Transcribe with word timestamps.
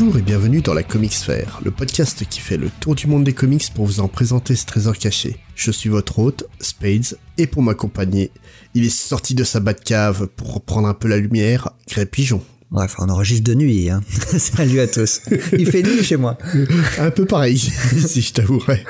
Bonjour 0.00 0.18
et 0.18 0.22
bienvenue 0.22 0.60
dans 0.60 0.74
la 0.74 0.84
Comics 0.84 1.12
Sphere, 1.12 1.60
le 1.64 1.72
podcast 1.72 2.24
qui 2.28 2.38
fait 2.38 2.56
le 2.56 2.70
tour 2.70 2.94
du 2.94 3.08
monde 3.08 3.24
des 3.24 3.32
comics 3.32 3.68
pour 3.74 3.84
vous 3.84 3.98
en 3.98 4.06
présenter 4.06 4.54
ce 4.54 4.64
trésor 4.64 4.96
caché. 4.96 5.38
Je 5.56 5.72
suis 5.72 5.88
votre 5.88 6.20
hôte, 6.20 6.44
Spades, 6.60 7.18
et 7.36 7.48
pour 7.48 7.62
m'accompagner, 7.62 8.30
il 8.74 8.84
est 8.84 8.96
sorti 8.96 9.34
de 9.34 9.42
sa 9.42 9.60
cave 9.60 10.28
pour 10.36 10.54
reprendre 10.54 10.86
un 10.86 10.94
peu 10.94 11.08
la 11.08 11.16
lumière, 11.16 11.70
Grey 11.88 12.06
Pigeon. 12.06 12.40
Bref, 12.70 12.94
on 12.98 13.08
enregistre 13.08 13.42
de 13.50 13.54
nuit, 13.54 13.90
hein. 13.90 14.00
Salut 14.38 14.78
à 14.78 14.86
tous. 14.86 15.22
Il 15.52 15.66
fait 15.66 15.82
nuit 15.82 16.04
chez 16.04 16.16
moi. 16.16 16.38
Un 16.98 17.10
peu 17.10 17.24
pareil, 17.24 17.58
si 18.06 18.20
je 18.20 18.32
t'avouerais. 18.34 18.84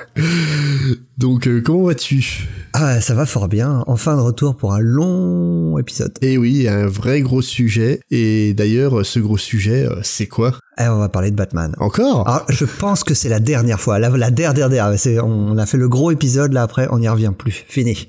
Donc, 1.17 1.47
euh, 1.47 1.63
comment 1.65 1.85
vas-tu? 1.85 2.49
Ah, 2.73 3.01
ça 3.01 3.15
va 3.15 3.25
fort 3.25 3.49
bien. 3.49 3.85
Enfin 3.87 4.17
de 4.17 4.21
retour 4.21 4.57
pour 4.57 4.75
un 4.75 4.81
long 4.81 5.79
épisode. 5.79 6.13
Et 6.21 6.33
eh 6.33 6.39
oui, 6.39 6.67
un 6.69 6.87
vrai 6.87 7.23
gros 7.23 7.41
sujet. 7.41 8.01
Et 8.11 8.53
d'ailleurs, 8.53 9.07
ce 9.07 9.21
gros 9.21 9.39
sujet, 9.39 9.87
euh, 9.87 10.01
c'est 10.03 10.27
quoi? 10.27 10.59
Eh, 10.79 10.89
on 10.89 10.99
va 10.99 11.09
parler 11.09 11.31
de 11.31 11.37
Batman. 11.37 11.75
Encore? 11.79 12.29
Alors, 12.29 12.45
je 12.49 12.65
pense 12.65 13.05
que 13.05 13.15
c'est 13.15 13.29
la 13.29 13.41
dernière 13.41 13.81
fois. 13.81 13.99
La, 13.99 14.11
la 14.11 14.31
dernière, 14.31 14.69
dernière. 14.69 15.25
on 15.25 15.59
a 15.59 15.67
fait 15.67 15.77
le 15.77 15.89
gros 15.89 16.11
épisode, 16.11 16.53
là, 16.53 16.63
après, 16.63 16.89
on 16.91 16.99
n'y 16.99 17.09
revient 17.09 17.33
plus. 17.37 17.65
Fini. 17.69 18.09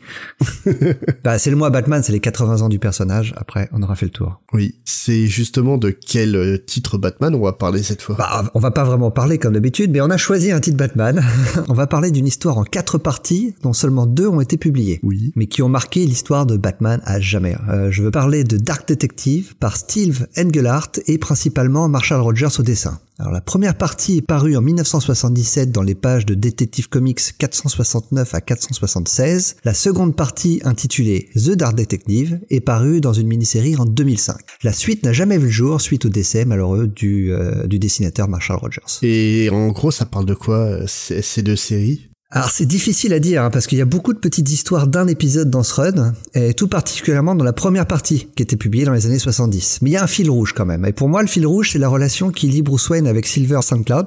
bah, 1.24 1.40
c'est 1.40 1.50
le 1.50 1.56
mois 1.56 1.70
Batman, 1.70 2.04
c'est 2.04 2.12
les 2.12 2.20
80 2.20 2.62
ans 2.62 2.70
du 2.70 2.80
personnage. 2.80 3.34
Après, 3.38 3.70
on 3.72 3.82
aura 3.82 3.96
fait 3.96 4.06
le 4.06 4.12
tour. 4.12 4.42
Oui. 4.54 4.76
C'est 4.86 5.28
justement 5.28 5.78
de 5.78 5.90
quel 5.90 6.36
euh, 6.36 6.58
titre 6.58 6.98
Batman 6.98 7.34
on 7.34 7.42
va 7.42 7.54
parler 7.54 7.84
cette 7.84 8.02
fois? 8.02 8.16
Bah, 8.18 8.52
On 8.54 8.60
va 8.60 8.72
pas 8.72 8.84
vraiment 8.84 9.12
parler 9.12 9.38
comme 9.38 9.54
d'habitude, 9.54 9.92
mais 9.92 10.02
on 10.02 10.10
a 10.10 10.18
choisi 10.18 10.52
un 10.52 10.60
titre 10.60 10.78
Batman. 10.78 11.24
on 11.70 11.74
va 11.74 11.88
parler 11.88 12.12
d'une 12.12 12.28
histoire 12.28 12.58
en 12.58 12.64
quatre 12.64 12.98
parties, 12.98 13.56
dont 13.64 13.74
seulement 13.74 14.06
deux 14.06 14.28
ont 14.28 14.42
été 14.42 14.58
publiées. 14.58 15.00
Oui. 15.04 15.32
Mais 15.36 15.48
qui 15.48 15.62
ont 15.62 15.70
marqué 15.70 16.06
l'histoire 16.06 16.46
de 16.46 16.58
Batman 16.58 17.02
à 17.06 17.20
jamais. 17.20 17.56
Euh, 17.70 17.90
je 17.92 18.04
veux 18.04 18.12
parler 18.12 18.44
de 18.44 18.58
Dark 18.58 18.88
Detective 18.88 19.56
par 19.56 19.78
Steve 19.78 20.28
Engelhardt 20.38 21.00
et 21.08 21.18
principalement 21.18 21.88
Marshall 21.90 22.22
Rogers 22.22 22.59
dessin. 22.64 23.00
Alors 23.20 23.34
la 23.34 23.42
première 23.42 23.78
partie 23.78 24.18
est 24.18 24.22
parue 24.22 24.56
en 24.56 24.62
1977 24.62 25.72
dans 25.72 25.82
les 25.82 25.96
pages 25.96 26.26
de 26.26 26.36
Detective 26.36 26.88
Comics 26.88 27.20
469 27.38 28.34
à 28.34 28.42
476. 28.42 29.58
La 29.66 29.74
seconde 29.74 30.16
partie, 30.16 30.62
intitulée 30.64 31.30
The 31.36 31.52
Dark 31.52 31.76
Detective, 31.76 32.40
est 32.50 32.62
parue 32.62 33.02
dans 33.02 33.14
une 33.14 33.28
mini-série 33.28 33.76
en 33.76 33.86
2005. 33.86 34.38
La 34.64 34.74
suite 34.74 35.04
n'a 35.04 35.14
jamais 35.14 35.38
vu 35.38 35.46
le 35.46 35.52
jour 35.52 35.82
suite 35.82 36.06
au 36.06 36.10
décès 36.10 36.46
malheureux 36.46 36.88
du, 36.88 37.34
euh, 37.34 37.68
dessinateur 37.68 38.28
Marshall 38.28 38.58
Rogers. 38.58 39.00
Et 39.02 39.50
en 39.50 39.70
gros, 39.70 39.92
ça 39.92 40.06
parle 40.06 40.26
de 40.26 40.34
quoi 40.34 40.58
euh, 40.58 40.86
ces 40.88 41.42
deux 41.42 41.56
séries? 41.56 42.09
Alors 42.32 42.52
c'est 42.52 42.68
difficile 42.68 43.12
à 43.14 43.20
dire 43.20 43.44
hein, 43.44 43.50
parce 43.50 43.66
qu'il 43.66 43.80
y 43.80 43.82
a 43.82 43.86
beaucoup 43.86 44.14
de 44.14 44.20
petites 44.20 44.52
histoires 44.52 44.86
d'un 44.86 45.08
épisode 45.08 45.50
dans 45.50 45.64
ce 45.64 45.74
run, 45.74 46.14
et 46.36 46.54
tout 46.54 46.68
particulièrement 46.68 47.34
dans 47.34 47.44
la 47.44 47.54
première 47.54 47.88
partie 47.88 48.28
qui 48.36 48.44
était 48.44 48.56
publiée 48.56 48.86
dans 48.86 48.94
les 48.94 49.08
années 49.08 49.18
70. 49.18 49.80
Mais 49.82 49.90
il 49.90 49.94
y 49.94 49.98
a 49.98 50.04
un 50.04 50.08
fil 50.08 50.30
rouge 50.30 50.54
quand 50.54 50.66
même. 50.66 50.86
Et 50.86 50.94
pour 50.94 51.10
moi, 51.10 51.24
le 51.24 51.28
fil 51.28 51.48
rouge, 51.48 51.72
c'est 51.72 51.80
la 51.80 51.88
relation 51.88 52.30
qui 52.30 52.46
lie 52.46 52.62
Bruce 52.62 52.88
Wayne 52.90 53.08
avec 53.08 53.26
Silver 53.26 53.62
St. 53.64 53.84
Cloud. 53.84 54.06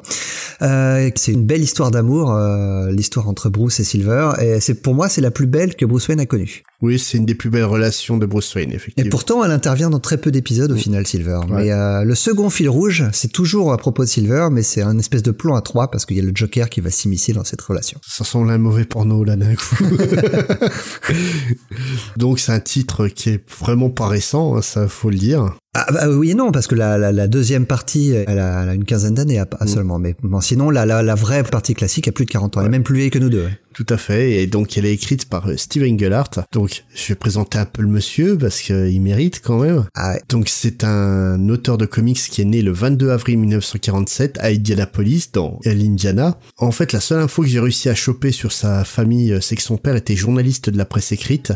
Euh, 0.63 1.11
c'est 1.17 1.33
une 1.33 1.47
belle 1.47 1.63
histoire 1.63 1.91
d'amour, 1.91 2.33
euh, 2.33 2.93
l'histoire 2.93 3.29
entre 3.29 3.49
Bruce 3.49 3.81
et 3.81 3.85
Silver. 3.85 4.35
Et 4.41 4.61
c'est 4.61 4.75
pour 4.75 4.95
moi, 4.95 5.09
c'est 5.09 5.21
la 5.21 5.33
plus 5.33 5.49
belle 5.49 5.75
que 5.75 5.85
Bruce 5.85 6.07
Wayne 6.07 6.21
a 6.21 6.27
connue. 6.27 6.63
Oui, 6.81 7.01
c'est 7.01 7.19
une 7.19 7.27
des 7.27 7.35
plus 7.35 7.51
belles 7.51 7.65
relations 7.65 8.19
de 8.19 8.27
Bruce 8.27 8.55
Wayne, 8.55 8.73
effectivement. 8.73 9.07
Et 9.07 9.11
pourtant, 9.11 9.45
elle 9.45 9.53
intervient 9.53 9.91
dans 9.91 10.01
très 10.01 10.19
peu 10.19 10.31
d'épisodes 10.31 10.71
au 10.71 10.77
final, 10.77 11.07
Silver. 11.07 11.41
Mais 11.49 11.73
euh, 11.73 12.05
le 12.05 12.15
second 12.15 12.51
fil 12.51 12.69
rouge, 12.69 13.05
c'est 13.13 13.33
toujours 13.33 13.73
à 13.73 13.79
propos 13.79 14.05
de 14.05 14.09
Silver, 14.09 14.49
mais 14.53 14.63
c'est 14.63 14.83
un 14.83 14.99
espèce 14.99 15.23
de 15.23 15.33
plan 15.33 15.57
à 15.57 15.61
trois 15.61 15.91
parce 15.91 16.07
qu'il 16.07 16.17
y 16.17 16.21
a 16.21 16.25
le 16.25 16.33
Joker 16.35 16.69
qui 16.69 16.81
va 16.81 16.91
s'immiscer 16.91 17.33
dans 17.33 17.45
cette 17.45 17.61
relation. 17.61 18.01
Ça 18.15 18.25
semble 18.25 18.51
un 18.51 18.59
mauvais 18.59 18.85
porno 18.85 19.25
là 19.25 19.37
d'un 19.37 19.55
coup. 19.55 19.87
Donc 22.19 22.41
c'est 22.41 22.53
un 22.53 22.61
titre 22.61 23.09
qui 23.09 23.31
est 23.31 23.51
vraiment 23.59 23.89
pas 23.89 24.07
récent, 24.07 24.55
hein, 24.55 24.61
ça 24.61 24.87
faut 24.87 25.09
le 25.09 25.17
dire. 25.17 25.55
Ah 25.75 25.87
bah 25.91 26.07
oui 26.07 26.33
et 26.33 26.35
non 26.35 26.53
parce 26.53 26.67
que 26.67 26.75
la, 26.75 26.99
la, 26.99 27.13
la 27.13 27.27
deuxième 27.29 27.65
partie 27.65 28.11
elle 28.11 28.39
a, 28.39 28.63
elle 28.63 28.69
a, 28.69 28.75
une 28.75 28.85
quinzaine 28.85 29.15
d'années 29.15 29.41
mm. 29.41 29.67
seulement 29.67 29.99
mais 29.99 30.15
sinon 30.43 30.69
la, 30.69 30.85
la, 30.85 31.03
la, 31.03 31.15
vraie 31.15 31.43
partie 31.45 31.73
classique 31.73 32.09
a 32.09 32.13
plus 32.13 32.27
de 32.27 32.31
40 32.31 32.59
ans 32.59 32.61
elle 32.61 32.67
est 32.67 32.71
même 32.71 32.83
plus 32.83 32.97
vieille 32.97 33.11
que 33.11 33.19
nous 33.19 33.31
deux. 33.31 33.49
Tout 33.73 33.87
à 33.89 33.97
fait 33.97 34.33
et 34.33 34.47
donc 34.47 34.77
elle 34.77 34.85
est 34.85 34.93
écrite 34.93 35.31
par 35.31 35.49
euh, 35.49 35.57
Steve 35.57 35.85
Engelhardt 35.85 36.45
donc 36.53 36.85
je 36.95 37.09
vais 37.09 37.15
présenter 37.15 37.57
un 37.57 37.65
peu 37.65 37.81
le 37.81 37.89
monsieur 37.89 38.37
parce 38.37 38.61
qu'il 38.61 39.01
mérite 39.01 39.41
quand 39.43 39.61
même. 39.61 39.87
Ah 39.95 40.19
Donc 40.29 40.51
c'est 40.51 40.85
un 40.85 41.49
auteur 41.49 41.79
de 41.79 41.87
comics 41.87 42.19
qui 42.19 42.43
est 42.43 42.45
né 42.45 42.61
le 42.61 42.73
22 42.73 43.09
avril 43.09 43.39
1947 43.39 44.41
à 44.41 44.49
Indianapolis 44.49 45.31
dans 45.33 45.59
l'Indiana. 45.65 46.39
En 46.59 46.73
fait 46.73 46.93
la 46.93 47.01
seule 47.01 47.21
info 47.21 47.41
que 47.41 47.49
j'ai 47.49 47.61
réussi 47.61 47.89
à 47.89 47.95
choper 47.95 48.31
sur 48.31 48.53
sa 48.53 48.85
famille 48.85 49.33
euh, 49.33 49.41
c'est 49.41 49.57
que 49.57 49.63
son 49.63 49.79
père 49.79 49.97
était 49.97 50.17
journaliste 50.17 50.69
de 50.69 50.77
la 50.77 50.85
presse 50.85 51.13
écrite 51.13 51.55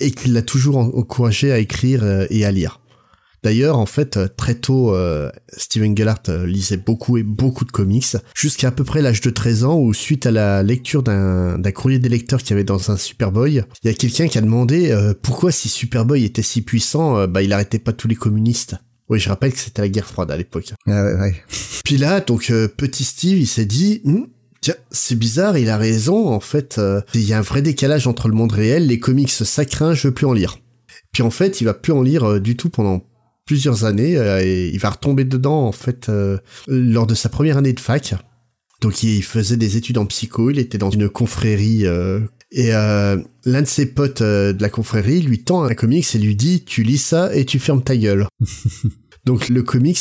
et 0.00 0.10
qu'il 0.10 0.34
l'a 0.34 0.42
toujours 0.42 0.76
encouragé 0.76 1.50
à 1.50 1.58
écrire 1.58 2.04
euh, 2.04 2.26
et 2.28 2.44
à 2.44 2.52
lire. 2.52 2.80
D'ailleurs, 3.44 3.78
en 3.78 3.84
fait, 3.84 4.16
euh, 4.16 4.26
très 4.34 4.54
tôt, 4.54 4.94
euh, 4.94 5.30
Steven 5.54 5.94
Gellert 5.94 6.22
euh, 6.30 6.46
lisait 6.46 6.78
beaucoup 6.78 7.18
et 7.18 7.22
beaucoup 7.22 7.66
de 7.66 7.70
comics, 7.70 8.16
jusqu'à 8.34 8.68
à 8.68 8.70
peu 8.70 8.84
près 8.84 9.02
l'âge 9.02 9.20
de 9.20 9.28
13 9.28 9.64
ans, 9.64 9.78
où 9.78 9.92
suite 9.92 10.24
à 10.24 10.30
la 10.30 10.62
lecture 10.62 11.02
d'un 11.02 11.60
courrier 11.74 11.98
des 11.98 12.08
lecteurs 12.08 12.40
qu'il 12.40 12.50
y 12.50 12.52
avait 12.54 12.64
dans 12.64 12.90
un 12.90 12.96
Superboy, 12.96 13.62
il 13.82 13.86
y 13.86 13.90
a 13.90 13.94
quelqu'un 13.94 14.28
qui 14.28 14.38
a 14.38 14.40
demandé 14.40 14.96
pourquoi 15.20 15.52
si 15.52 15.68
Superboy 15.68 16.24
était 16.24 16.42
si 16.42 16.62
puissant, 16.62 17.28
bah 17.28 17.42
il 17.42 17.52
arrêtait 17.52 17.78
pas 17.78 17.92
tous 17.92 18.08
les 18.08 18.14
communistes. 18.14 18.76
Oui, 19.10 19.18
je 19.18 19.28
rappelle 19.28 19.52
que 19.52 19.58
c'était 19.58 19.82
la 19.82 19.88
guerre 19.88 20.06
froide 20.06 20.30
à 20.30 20.36
l'époque. 20.36 20.72
Ah 20.86 21.04
ouais, 21.04 21.14
ouais. 21.14 21.34
Puis 21.84 21.98
là, 21.98 22.20
donc 22.20 22.50
petit 22.76 23.04
Steve, 23.04 23.38
il 23.38 23.46
s'est 23.46 23.66
dit, 23.66 24.00
hm, 24.04 24.26
Tiens, 24.62 24.76
c'est 24.90 25.18
bizarre, 25.18 25.58
il 25.58 25.68
a 25.68 25.76
raison, 25.76 26.28
en 26.28 26.40
fait, 26.40 26.80
il 27.12 27.24
y 27.24 27.34
a 27.34 27.38
un 27.38 27.42
vrai 27.42 27.60
décalage 27.60 28.06
entre 28.06 28.28
le 28.28 28.34
monde 28.34 28.52
réel, 28.52 28.86
les 28.86 28.98
comics 28.98 29.30
ça 29.30 29.64
craint, 29.66 29.92
je 29.92 30.08
veux 30.08 30.14
plus 30.14 30.26
en 30.26 30.32
lire. 30.32 30.58
Puis 31.12 31.22
en 31.22 31.30
fait, 31.30 31.60
il 31.60 31.64
va 31.64 31.74
plus 31.74 31.92
en 31.92 32.00
lire 32.00 32.40
du 32.40 32.56
tout 32.56 32.70
pendant 32.70 33.04
plusieurs 33.44 33.84
années 33.84 34.16
euh, 34.16 34.42
et 34.42 34.70
il 34.72 34.78
va 34.78 34.90
retomber 34.90 35.24
dedans 35.24 35.66
en 35.66 35.72
fait 35.72 36.08
euh, 36.08 36.38
lors 36.66 37.06
de 37.06 37.14
sa 37.14 37.28
première 37.28 37.58
année 37.58 37.72
de 37.72 37.80
fac. 37.80 38.14
Donc 38.80 39.02
il 39.02 39.22
faisait 39.22 39.56
des 39.56 39.76
études 39.76 39.98
en 39.98 40.06
psycho, 40.06 40.50
il 40.50 40.58
était 40.58 40.78
dans 40.78 40.90
une 40.90 41.08
confrérie 41.08 41.86
euh, 41.86 42.20
et 42.50 42.70
l'un 42.70 43.62
de 43.62 43.66
ses 43.66 43.86
potes 43.86 44.22
de 44.22 44.56
la 44.60 44.68
confrérie 44.68 45.22
lui 45.22 45.42
tend 45.42 45.64
un 45.64 45.74
comics 45.74 46.14
et 46.14 46.18
lui 46.18 46.36
dit 46.36 46.64
tu 46.64 46.82
lis 46.82 46.98
ça 46.98 47.34
et 47.34 47.44
tu 47.44 47.58
fermes 47.58 47.82
ta 47.82 47.96
gueule. 47.96 48.26
Donc 49.24 49.48
le 49.48 49.62
comics 49.62 49.98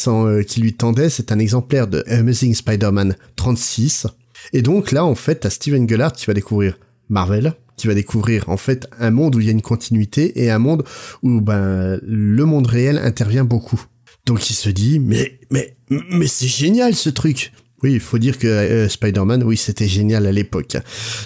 qui 0.48 0.62
lui 0.62 0.74
tendait 0.74 1.10
c'est 1.10 1.32
un 1.32 1.40
exemplaire 1.40 1.88
de 1.88 2.04
Amazing 2.08 2.54
Spider-Man 2.54 3.16
36 3.38 4.08
et 4.52 4.62
donc 4.62 4.92
là 4.92 5.06
en 5.06 5.16
fait 5.16 5.36
t'as 5.36 5.50
Steven 5.50 5.88
Gellert 5.88 6.12
qui 6.12 6.26
va 6.26 6.34
découvrir 6.34 6.78
Marvel, 7.10 7.54
qui 7.78 7.88
va 7.88 7.94
découvrir 7.94 8.50
en 8.50 8.58
fait 8.58 8.88
un 9.00 9.12
monde 9.12 9.36
où 9.36 9.40
il 9.40 9.46
y 9.46 9.50
a 9.50 9.52
une 9.52 9.62
continuité 9.62 10.44
et 10.44 10.52
un 10.52 10.60
monde 10.60 10.84
où 11.22 11.42
ben 11.42 12.00
le 12.04 12.46
monde 12.46 12.68
réel 12.68 12.98
intervient 12.98 13.46
beaucoup. 13.46 13.84
Donc 14.26 14.50
il 14.50 14.54
se 14.54 14.70
dit 14.70 15.00
mais 15.00 15.40
mais 15.52 15.76
mais 15.90 16.28
c'est 16.28 16.48
génial 16.48 16.96
ce 16.96 17.10
truc. 17.10 17.52
Oui, 17.84 17.92
il 17.92 18.00
faut 18.00 18.18
dire 18.18 18.40
que 18.40 18.48
euh, 18.48 18.88
Spider-Man, 18.88 19.44
oui, 19.44 19.58
c'était 19.58 19.90
génial 19.90 20.26
à 20.26 20.32
l'époque. 20.32 20.78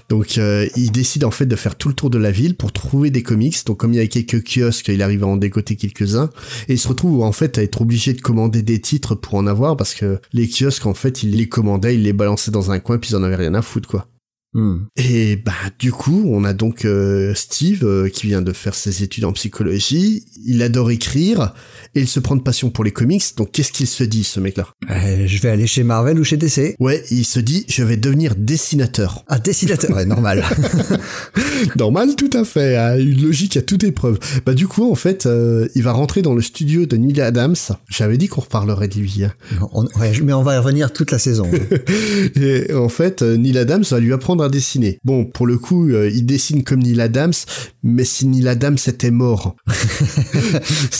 Donc, 0.09 0.39
euh, 0.39 0.67
il 0.75 0.91
décide 0.91 1.23
en 1.23 1.29
fait 1.29 1.45
de 1.45 1.55
faire 1.55 1.75
tout 1.75 1.87
le 1.87 1.93
tour 1.93 2.09
de 2.09 2.17
la 2.17 2.31
ville 2.31 2.55
pour 2.55 2.71
trouver 2.71 3.11
des 3.11 3.21
comics. 3.21 3.63
Donc, 3.67 3.77
comme 3.77 3.93
il 3.93 3.97
y 3.97 3.99
a 3.99 4.07
quelques 4.07 4.43
kiosques, 4.43 4.87
il 4.87 5.03
arrive 5.03 5.23
à 5.23 5.27
en 5.27 5.37
dégoter 5.37 5.75
quelques-uns. 5.75 6.31
Et 6.67 6.73
il 6.73 6.79
se 6.79 6.87
retrouve 6.87 7.21
en 7.21 7.31
fait 7.31 7.59
à 7.59 7.63
être 7.63 7.81
obligé 7.81 8.13
de 8.13 8.21
commander 8.21 8.63
des 8.63 8.81
titres 8.81 9.13
pour 9.13 9.35
en 9.35 9.45
avoir 9.45 9.77
parce 9.77 9.93
que 9.93 10.19
les 10.33 10.49
kiosques, 10.49 10.87
en 10.87 10.95
fait, 10.95 11.21
il 11.21 11.37
les 11.37 11.47
commandait, 11.47 11.93
il 11.93 12.01
les 12.01 12.13
balançait 12.13 12.49
dans 12.49 12.71
un 12.71 12.79
coin 12.79 12.97
puis 12.97 13.11
ils 13.11 13.15
en 13.15 13.21
avaient 13.21 13.35
rien 13.35 13.53
à 13.53 13.61
foutre, 13.61 13.87
quoi. 13.87 14.07
Hmm. 14.53 14.85
Et 14.95 15.35
bah 15.35 15.51
du 15.77 15.91
coup, 15.91 16.23
on 16.25 16.43
a 16.45 16.53
donc 16.53 16.85
euh, 16.85 17.33
Steve 17.35 17.83
euh, 17.83 18.07
qui 18.07 18.27
vient 18.27 18.41
de 18.41 18.53
faire 18.53 18.73
ses 18.75 19.03
études 19.03 19.25
en 19.25 19.33
psychologie. 19.33 20.25
Il 20.45 20.61
adore 20.61 20.89
écrire 20.89 21.53
et 21.95 22.01
il 22.01 22.07
se 22.07 22.19
prend 22.19 22.35
de 22.35 22.41
passion 22.41 22.69
pour 22.69 22.85
les 22.85 22.91
comics. 22.91 23.23
Donc 23.35 23.51
qu'est-ce 23.51 23.73
qu'il 23.73 23.87
se 23.87 24.05
dit 24.05 24.23
ce 24.23 24.39
mec-là? 24.39 24.69
Euh, 24.89 25.27
Je 25.27 25.41
vais 25.41 25.49
aller 25.49 25.67
chez 25.67 25.83
Marvel 25.83 26.17
ou 26.17 26.23
chez 26.23 26.37
DC. 26.37 26.75
Ouais, 26.79 27.03
il 27.11 27.25
se 27.25 27.41
dit 27.41 27.65
je 27.67 27.83
vais 27.83 27.97
devenir 27.97 28.35
dessinateur. 28.37 29.25
Ah 29.27 29.37
dessinateur, 29.37 29.95
ouais 29.95 30.05
normal. 30.05 30.43
normal, 31.75 32.15
tout 32.15 32.31
à 32.33 32.45
fait. 32.45 32.77
Hein, 32.77 32.97
une 32.97 33.21
logique 33.21 33.57
à 33.57 33.61
toute 33.61 33.83
épreuve. 33.83 34.17
Bah 34.45 34.53
du 34.53 34.67
coup 34.67 34.89
en 34.89 34.95
fait, 34.95 35.27
il 35.75 35.83
va 35.83 35.91
rentrer 35.91 36.21
dans 36.21 36.33
le 36.33 36.41
studio 36.41 36.85
de 36.85 36.95
Neil 36.95 37.19
Adams. 37.19 37.55
J'avais 37.89 38.17
dit 38.17 38.27
qu'on 38.27 38.41
reparlerait 38.41 38.87
de 38.87 38.95
lui. 38.95 39.23
Hein. 39.23 39.33
ouais, 39.99 40.13
mais 40.23 40.33
on 40.33 40.43
va 40.43 40.55
y 40.55 40.57
revenir 40.57 40.93
toute 40.93 41.11
la 41.11 41.19
saison. 41.19 41.51
et 42.35 42.73
en 42.73 42.89
fait, 42.89 43.21
Neil 43.21 43.57
Adams 43.57 43.83
va 43.91 43.99
lui 43.99 44.13
apprendre 44.13 44.36
apprendre 44.37 44.43
à 44.43 44.49
dessiner. 44.49 44.99
Bon, 45.03 45.25
pour 45.25 45.47
le 45.47 45.57
coup, 45.57 45.89
euh, 45.89 46.09
il 46.13 46.25
dessine 46.25 46.63
comme 46.63 46.81
Neil 46.81 47.01
Adams, 47.01 47.33
mais 47.83 48.03
si 48.03 48.27
Neil 48.27 48.47
Adams 48.47 48.77
était 48.87 49.11
mort. 49.11 49.55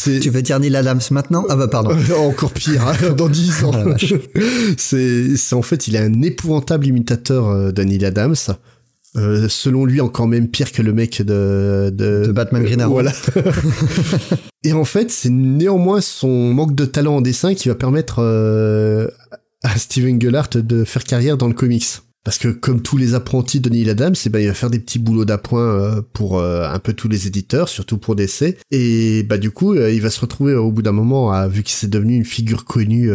tu 0.03 0.29
veux 0.29 0.41
dire 0.41 0.59
Neil 0.59 0.75
Adams 0.75 1.01
maintenant? 1.11 1.45
Ah 1.49 1.55
bah 1.55 1.67
pardon. 1.67 1.95
Encore 2.17 2.51
pire, 2.51 2.87
hein, 2.87 3.13
dans 3.17 3.29
10 3.29 3.63
ans. 3.63 3.71
Oh 3.75 4.41
c'est 4.77 5.53
en 5.53 5.61
fait, 5.61 5.87
il 5.87 5.95
est 5.95 5.99
un 5.99 6.21
épouvantable 6.21 6.87
imitateur 6.87 7.47
euh, 7.47 7.71
de 7.71 7.83
Neil 7.83 8.05
Adams. 8.05 8.35
Euh, 9.15 9.47
selon 9.49 9.85
lui, 9.85 9.99
encore 10.01 10.27
même 10.27 10.47
pire 10.47 10.71
que 10.71 10.81
le 10.81 10.93
mec 10.93 11.21
de, 11.21 11.91
de, 11.91 12.31
Batman 12.31 12.63
Green 12.63 12.81
Arrow. 12.81 12.93
Voilà. 12.93 13.13
et 14.63 14.73
en 14.73 14.85
fait, 14.85 15.09
c'est 15.09 15.29
néanmoins 15.29 16.01
son 16.01 16.53
manque 16.53 16.75
de 16.75 16.85
talent 16.85 17.15
en 17.15 17.21
dessin 17.21 17.55
qui 17.55 17.67
va 17.67 17.75
permettre 17.75 18.19
euh, 18.19 19.07
à 19.63 19.75
Steven 19.77 20.21
Gellart 20.21 20.49
de 20.53 20.83
faire 20.83 21.03
carrière 21.03 21.37
dans 21.37 21.47
le 21.47 21.53
comics. 21.53 21.87
Parce 22.27 22.39
que 22.39 22.49
comme 22.49 22.81
tous 22.81 22.97
les 22.97 23.13
apprentis 23.13 23.61
de 23.61 23.69
Neil 23.69 23.89
Adams, 23.89 24.13
eh 24.25 24.27
ben, 24.27 24.39
il 24.39 24.47
va 24.47 24.53
faire 24.53 24.69
des 24.69 24.79
petits 24.79 24.99
boulots 24.99 25.23
d'appoint 25.23 25.61
euh, 25.61 26.01
pour 26.11 26.39
euh, 26.39 26.67
un 26.67 26.77
peu 26.77 26.91
tous 26.91 27.07
les 27.07 27.25
éditeurs, 27.25 27.69
surtout 27.69 27.97
pour 27.97 28.17
DC. 28.17 28.57
Et 28.69 29.23
bah 29.23 29.37
du 29.37 29.49
coup, 29.49 29.73
euh, 29.73 29.93
il 29.93 30.01
va 30.01 30.09
se 30.09 30.19
retrouver 30.19 30.53
au 30.53 30.69
bout 30.69 30.81
d'un 30.81 30.91
moment, 30.91 31.31
à, 31.31 31.47
vu 31.47 31.63
qu'il 31.63 31.75
s'est 31.75 31.87
devenu 31.87 32.17
une 32.17 32.25
figure 32.25 32.65
connue 32.65 33.09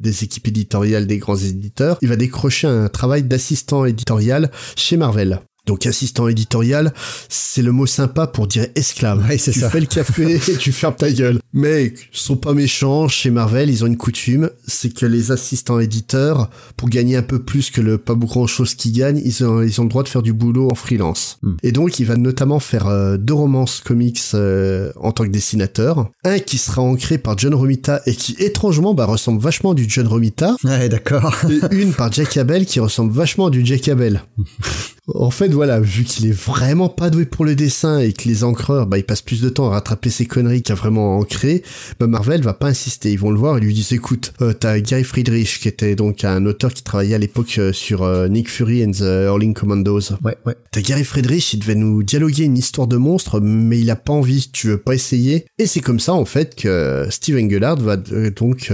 des 0.00 0.24
équipes 0.24 0.48
éditoriales 0.48 1.06
des 1.06 1.16
grands 1.16 1.34
éditeurs, 1.34 1.96
il 2.02 2.10
va 2.10 2.16
décrocher 2.16 2.66
un 2.66 2.90
travail 2.90 3.22
d'assistant 3.22 3.86
éditorial 3.86 4.50
chez 4.76 4.98
Marvel. 4.98 5.40
Donc 5.66 5.86
assistant 5.86 6.26
éditorial, 6.26 6.92
c'est 7.28 7.62
le 7.62 7.70
mot 7.70 7.86
sympa 7.86 8.26
pour 8.26 8.48
dire 8.48 8.66
esclave. 8.74 9.24
tu 9.36 9.52
fais 9.52 9.80
le 9.80 9.86
café 9.86 10.34
et 10.48 10.56
tu 10.56 10.72
fermes 10.72 10.96
ta 10.96 11.10
gueule. 11.10 11.38
Mais 11.52 11.86
ils 12.12 12.18
sont 12.18 12.36
pas 12.36 12.52
méchants. 12.52 13.06
Chez 13.06 13.30
Marvel, 13.30 13.70
ils 13.70 13.84
ont 13.84 13.86
une 13.86 13.96
coutume, 13.96 14.50
c'est 14.66 14.92
que 14.92 15.06
les 15.06 15.30
assistants 15.30 15.78
éditeurs, 15.78 16.50
pour 16.76 16.88
gagner 16.88 17.16
un 17.16 17.22
peu 17.22 17.38
plus 17.38 17.70
que 17.70 17.80
le 17.80 17.98
pas 17.98 18.14
grand 18.14 18.46
chose 18.46 18.74
qu'ils 18.74 18.92
gagnent, 18.92 19.20
ils 19.24 19.44
ont, 19.44 19.62
ils 19.62 19.80
ont 19.80 19.84
le 19.84 19.90
droit 19.90 20.02
de 20.02 20.08
faire 20.08 20.22
du 20.22 20.32
boulot 20.32 20.68
en 20.70 20.74
freelance. 20.74 21.38
Hmm. 21.42 21.54
Et 21.62 21.70
donc, 21.70 22.00
il 22.00 22.06
va 22.06 22.16
notamment 22.16 22.58
faire 22.58 22.88
euh, 22.88 23.16
deux 23.16 23.34
romances 23.34 23.80
comics 23.80 24.20
euh, 24.34 24.90
en 24.96 25.12
tant 25.12 25.24
que 25.24 25.30
dessinateur. 25.30 26.10
Un 26.24 26.38
qui 26.38 26.58
sera 26.58 26.82
ancré 26.82 27.18
par 27.18 27.38
John 27.38 27.54
Romita 27.54 28.00
et 28.06 28.14
qui 28.14 28.34
étrangement 28.38 28.94
bah, 28.94 29.06
ressemble 29.06 29.40
vachement 29.40 29.72
à 29.72 29.74
du 29.74 29.84
John 29.88 30.06
Romita. 30.08 30.56
Ouais, 30.64 30.88
d'accord. 30.88 31.34
et 31.48 31.74
une 31.76 31.92
par 31.92 32.10
Jack 32.10 32.36
Abel 32.36 32.66
qui 32.66 32.80
ressemble 32.80 33.12
vachement 33.12 33.46
à 33.46 33.50
du 33.50 33.64
Jack 33.64 33.88
Abel. 33.88 34.22
En 35.08 35.30
fait, 35.30 35.48
voilà, 35.48 35.80
vu 35.80 36.04
qu'il 36.04 36.28
est 36.28 36.32
vraiment 36.32 36.88
pas 36.88 37.10
doué 37.10 37.24
pour 37.24 37.44
le 37.44 37.56
dessin 37.56 37.98
et 37.98 38.12
que 38.12 38.28
les 38.28 38.44
encreurs, 38.44 38.86
bah, 38.86 38.98
ils 38.98 39.04
passent 39.04 39.22
plus 39.22 39.40
de 39.40 39.48
temps 39.48 39.66
à 39.66 39.70
rattraper 39.70 40.10
ses 40.10 40.26
conneries 40.26 40.62
qu'à 40.62 40.76
vraiment 40.76 41.18
ancrer, 41.18 41.64
bah, 41.98 42.06
Marvel 42.06 42.40
va 42.42 42.54
pas 42.54 42.68
insister. 42.68 43.10
Ils 43.10 43.18
vont 43.18 43.32
le 43.32 43.38
voir 43.38 43.58
et 43.58 43.60
lui 43.60 43.74
disent, 43.74 43.92
écoute, 43.92 44.32
euh, 44.42 44.52
t'as 44.52 44.78
Gary 44.78 45.02
Friedrich, 45.02 45.58
qui 45.60 45.66
était 45.66 45.96
donc 45.96 46.22
un 46.22 46.46
auteur 46.46 46.72
qui 46.72 46.84
travaillait 46.84 47.16
à 47.16 47.18
l'époque 47.18 47.56
euh, 47.58 47.72
sur 47.72 48.04
euh, 48.04 48.28
Nick 48.28 48.48
Fury 48.48 48.84
and 48.84 48.92
the 48.92 49.26
Hurling 49.26 49.54
Commandos. 49.54 50.12
Ouais, 50.22 50.36
ouais. 50.46 50.54
T'as 50.70 50.82
Gary 50.82 51.02
Friedrich, 51.02 51.52
il 51.52 51.58
devait 51.58 51.74
nous 51.74 52.04
dialoguer 52.04 52.44
une 52.44 52.56
histoire 52.56 52.86
de 52.86 52.96
monstre, 52.96 53.40
mais 53.40 53.80
il 53.80 53.90
a 53.90 53.96
pas 53.96 54.12
envie, 54.12 54.50
tu 54.52 54.68
veux 54.68 54.78
pas 54.78 54.94
essayer? 54.94 55.46
Et 55.58 55.66
c'est 55.66 55.80
comme 55.80 55.98
ça, 55.98 56.12
en 56.14 56.24
fait, 56.24 56.54
que 56.54 57.08
Steven 57.10 57.50
Gellard 57.50 57.76
va 57.80 57.96
donc 57.96 58.72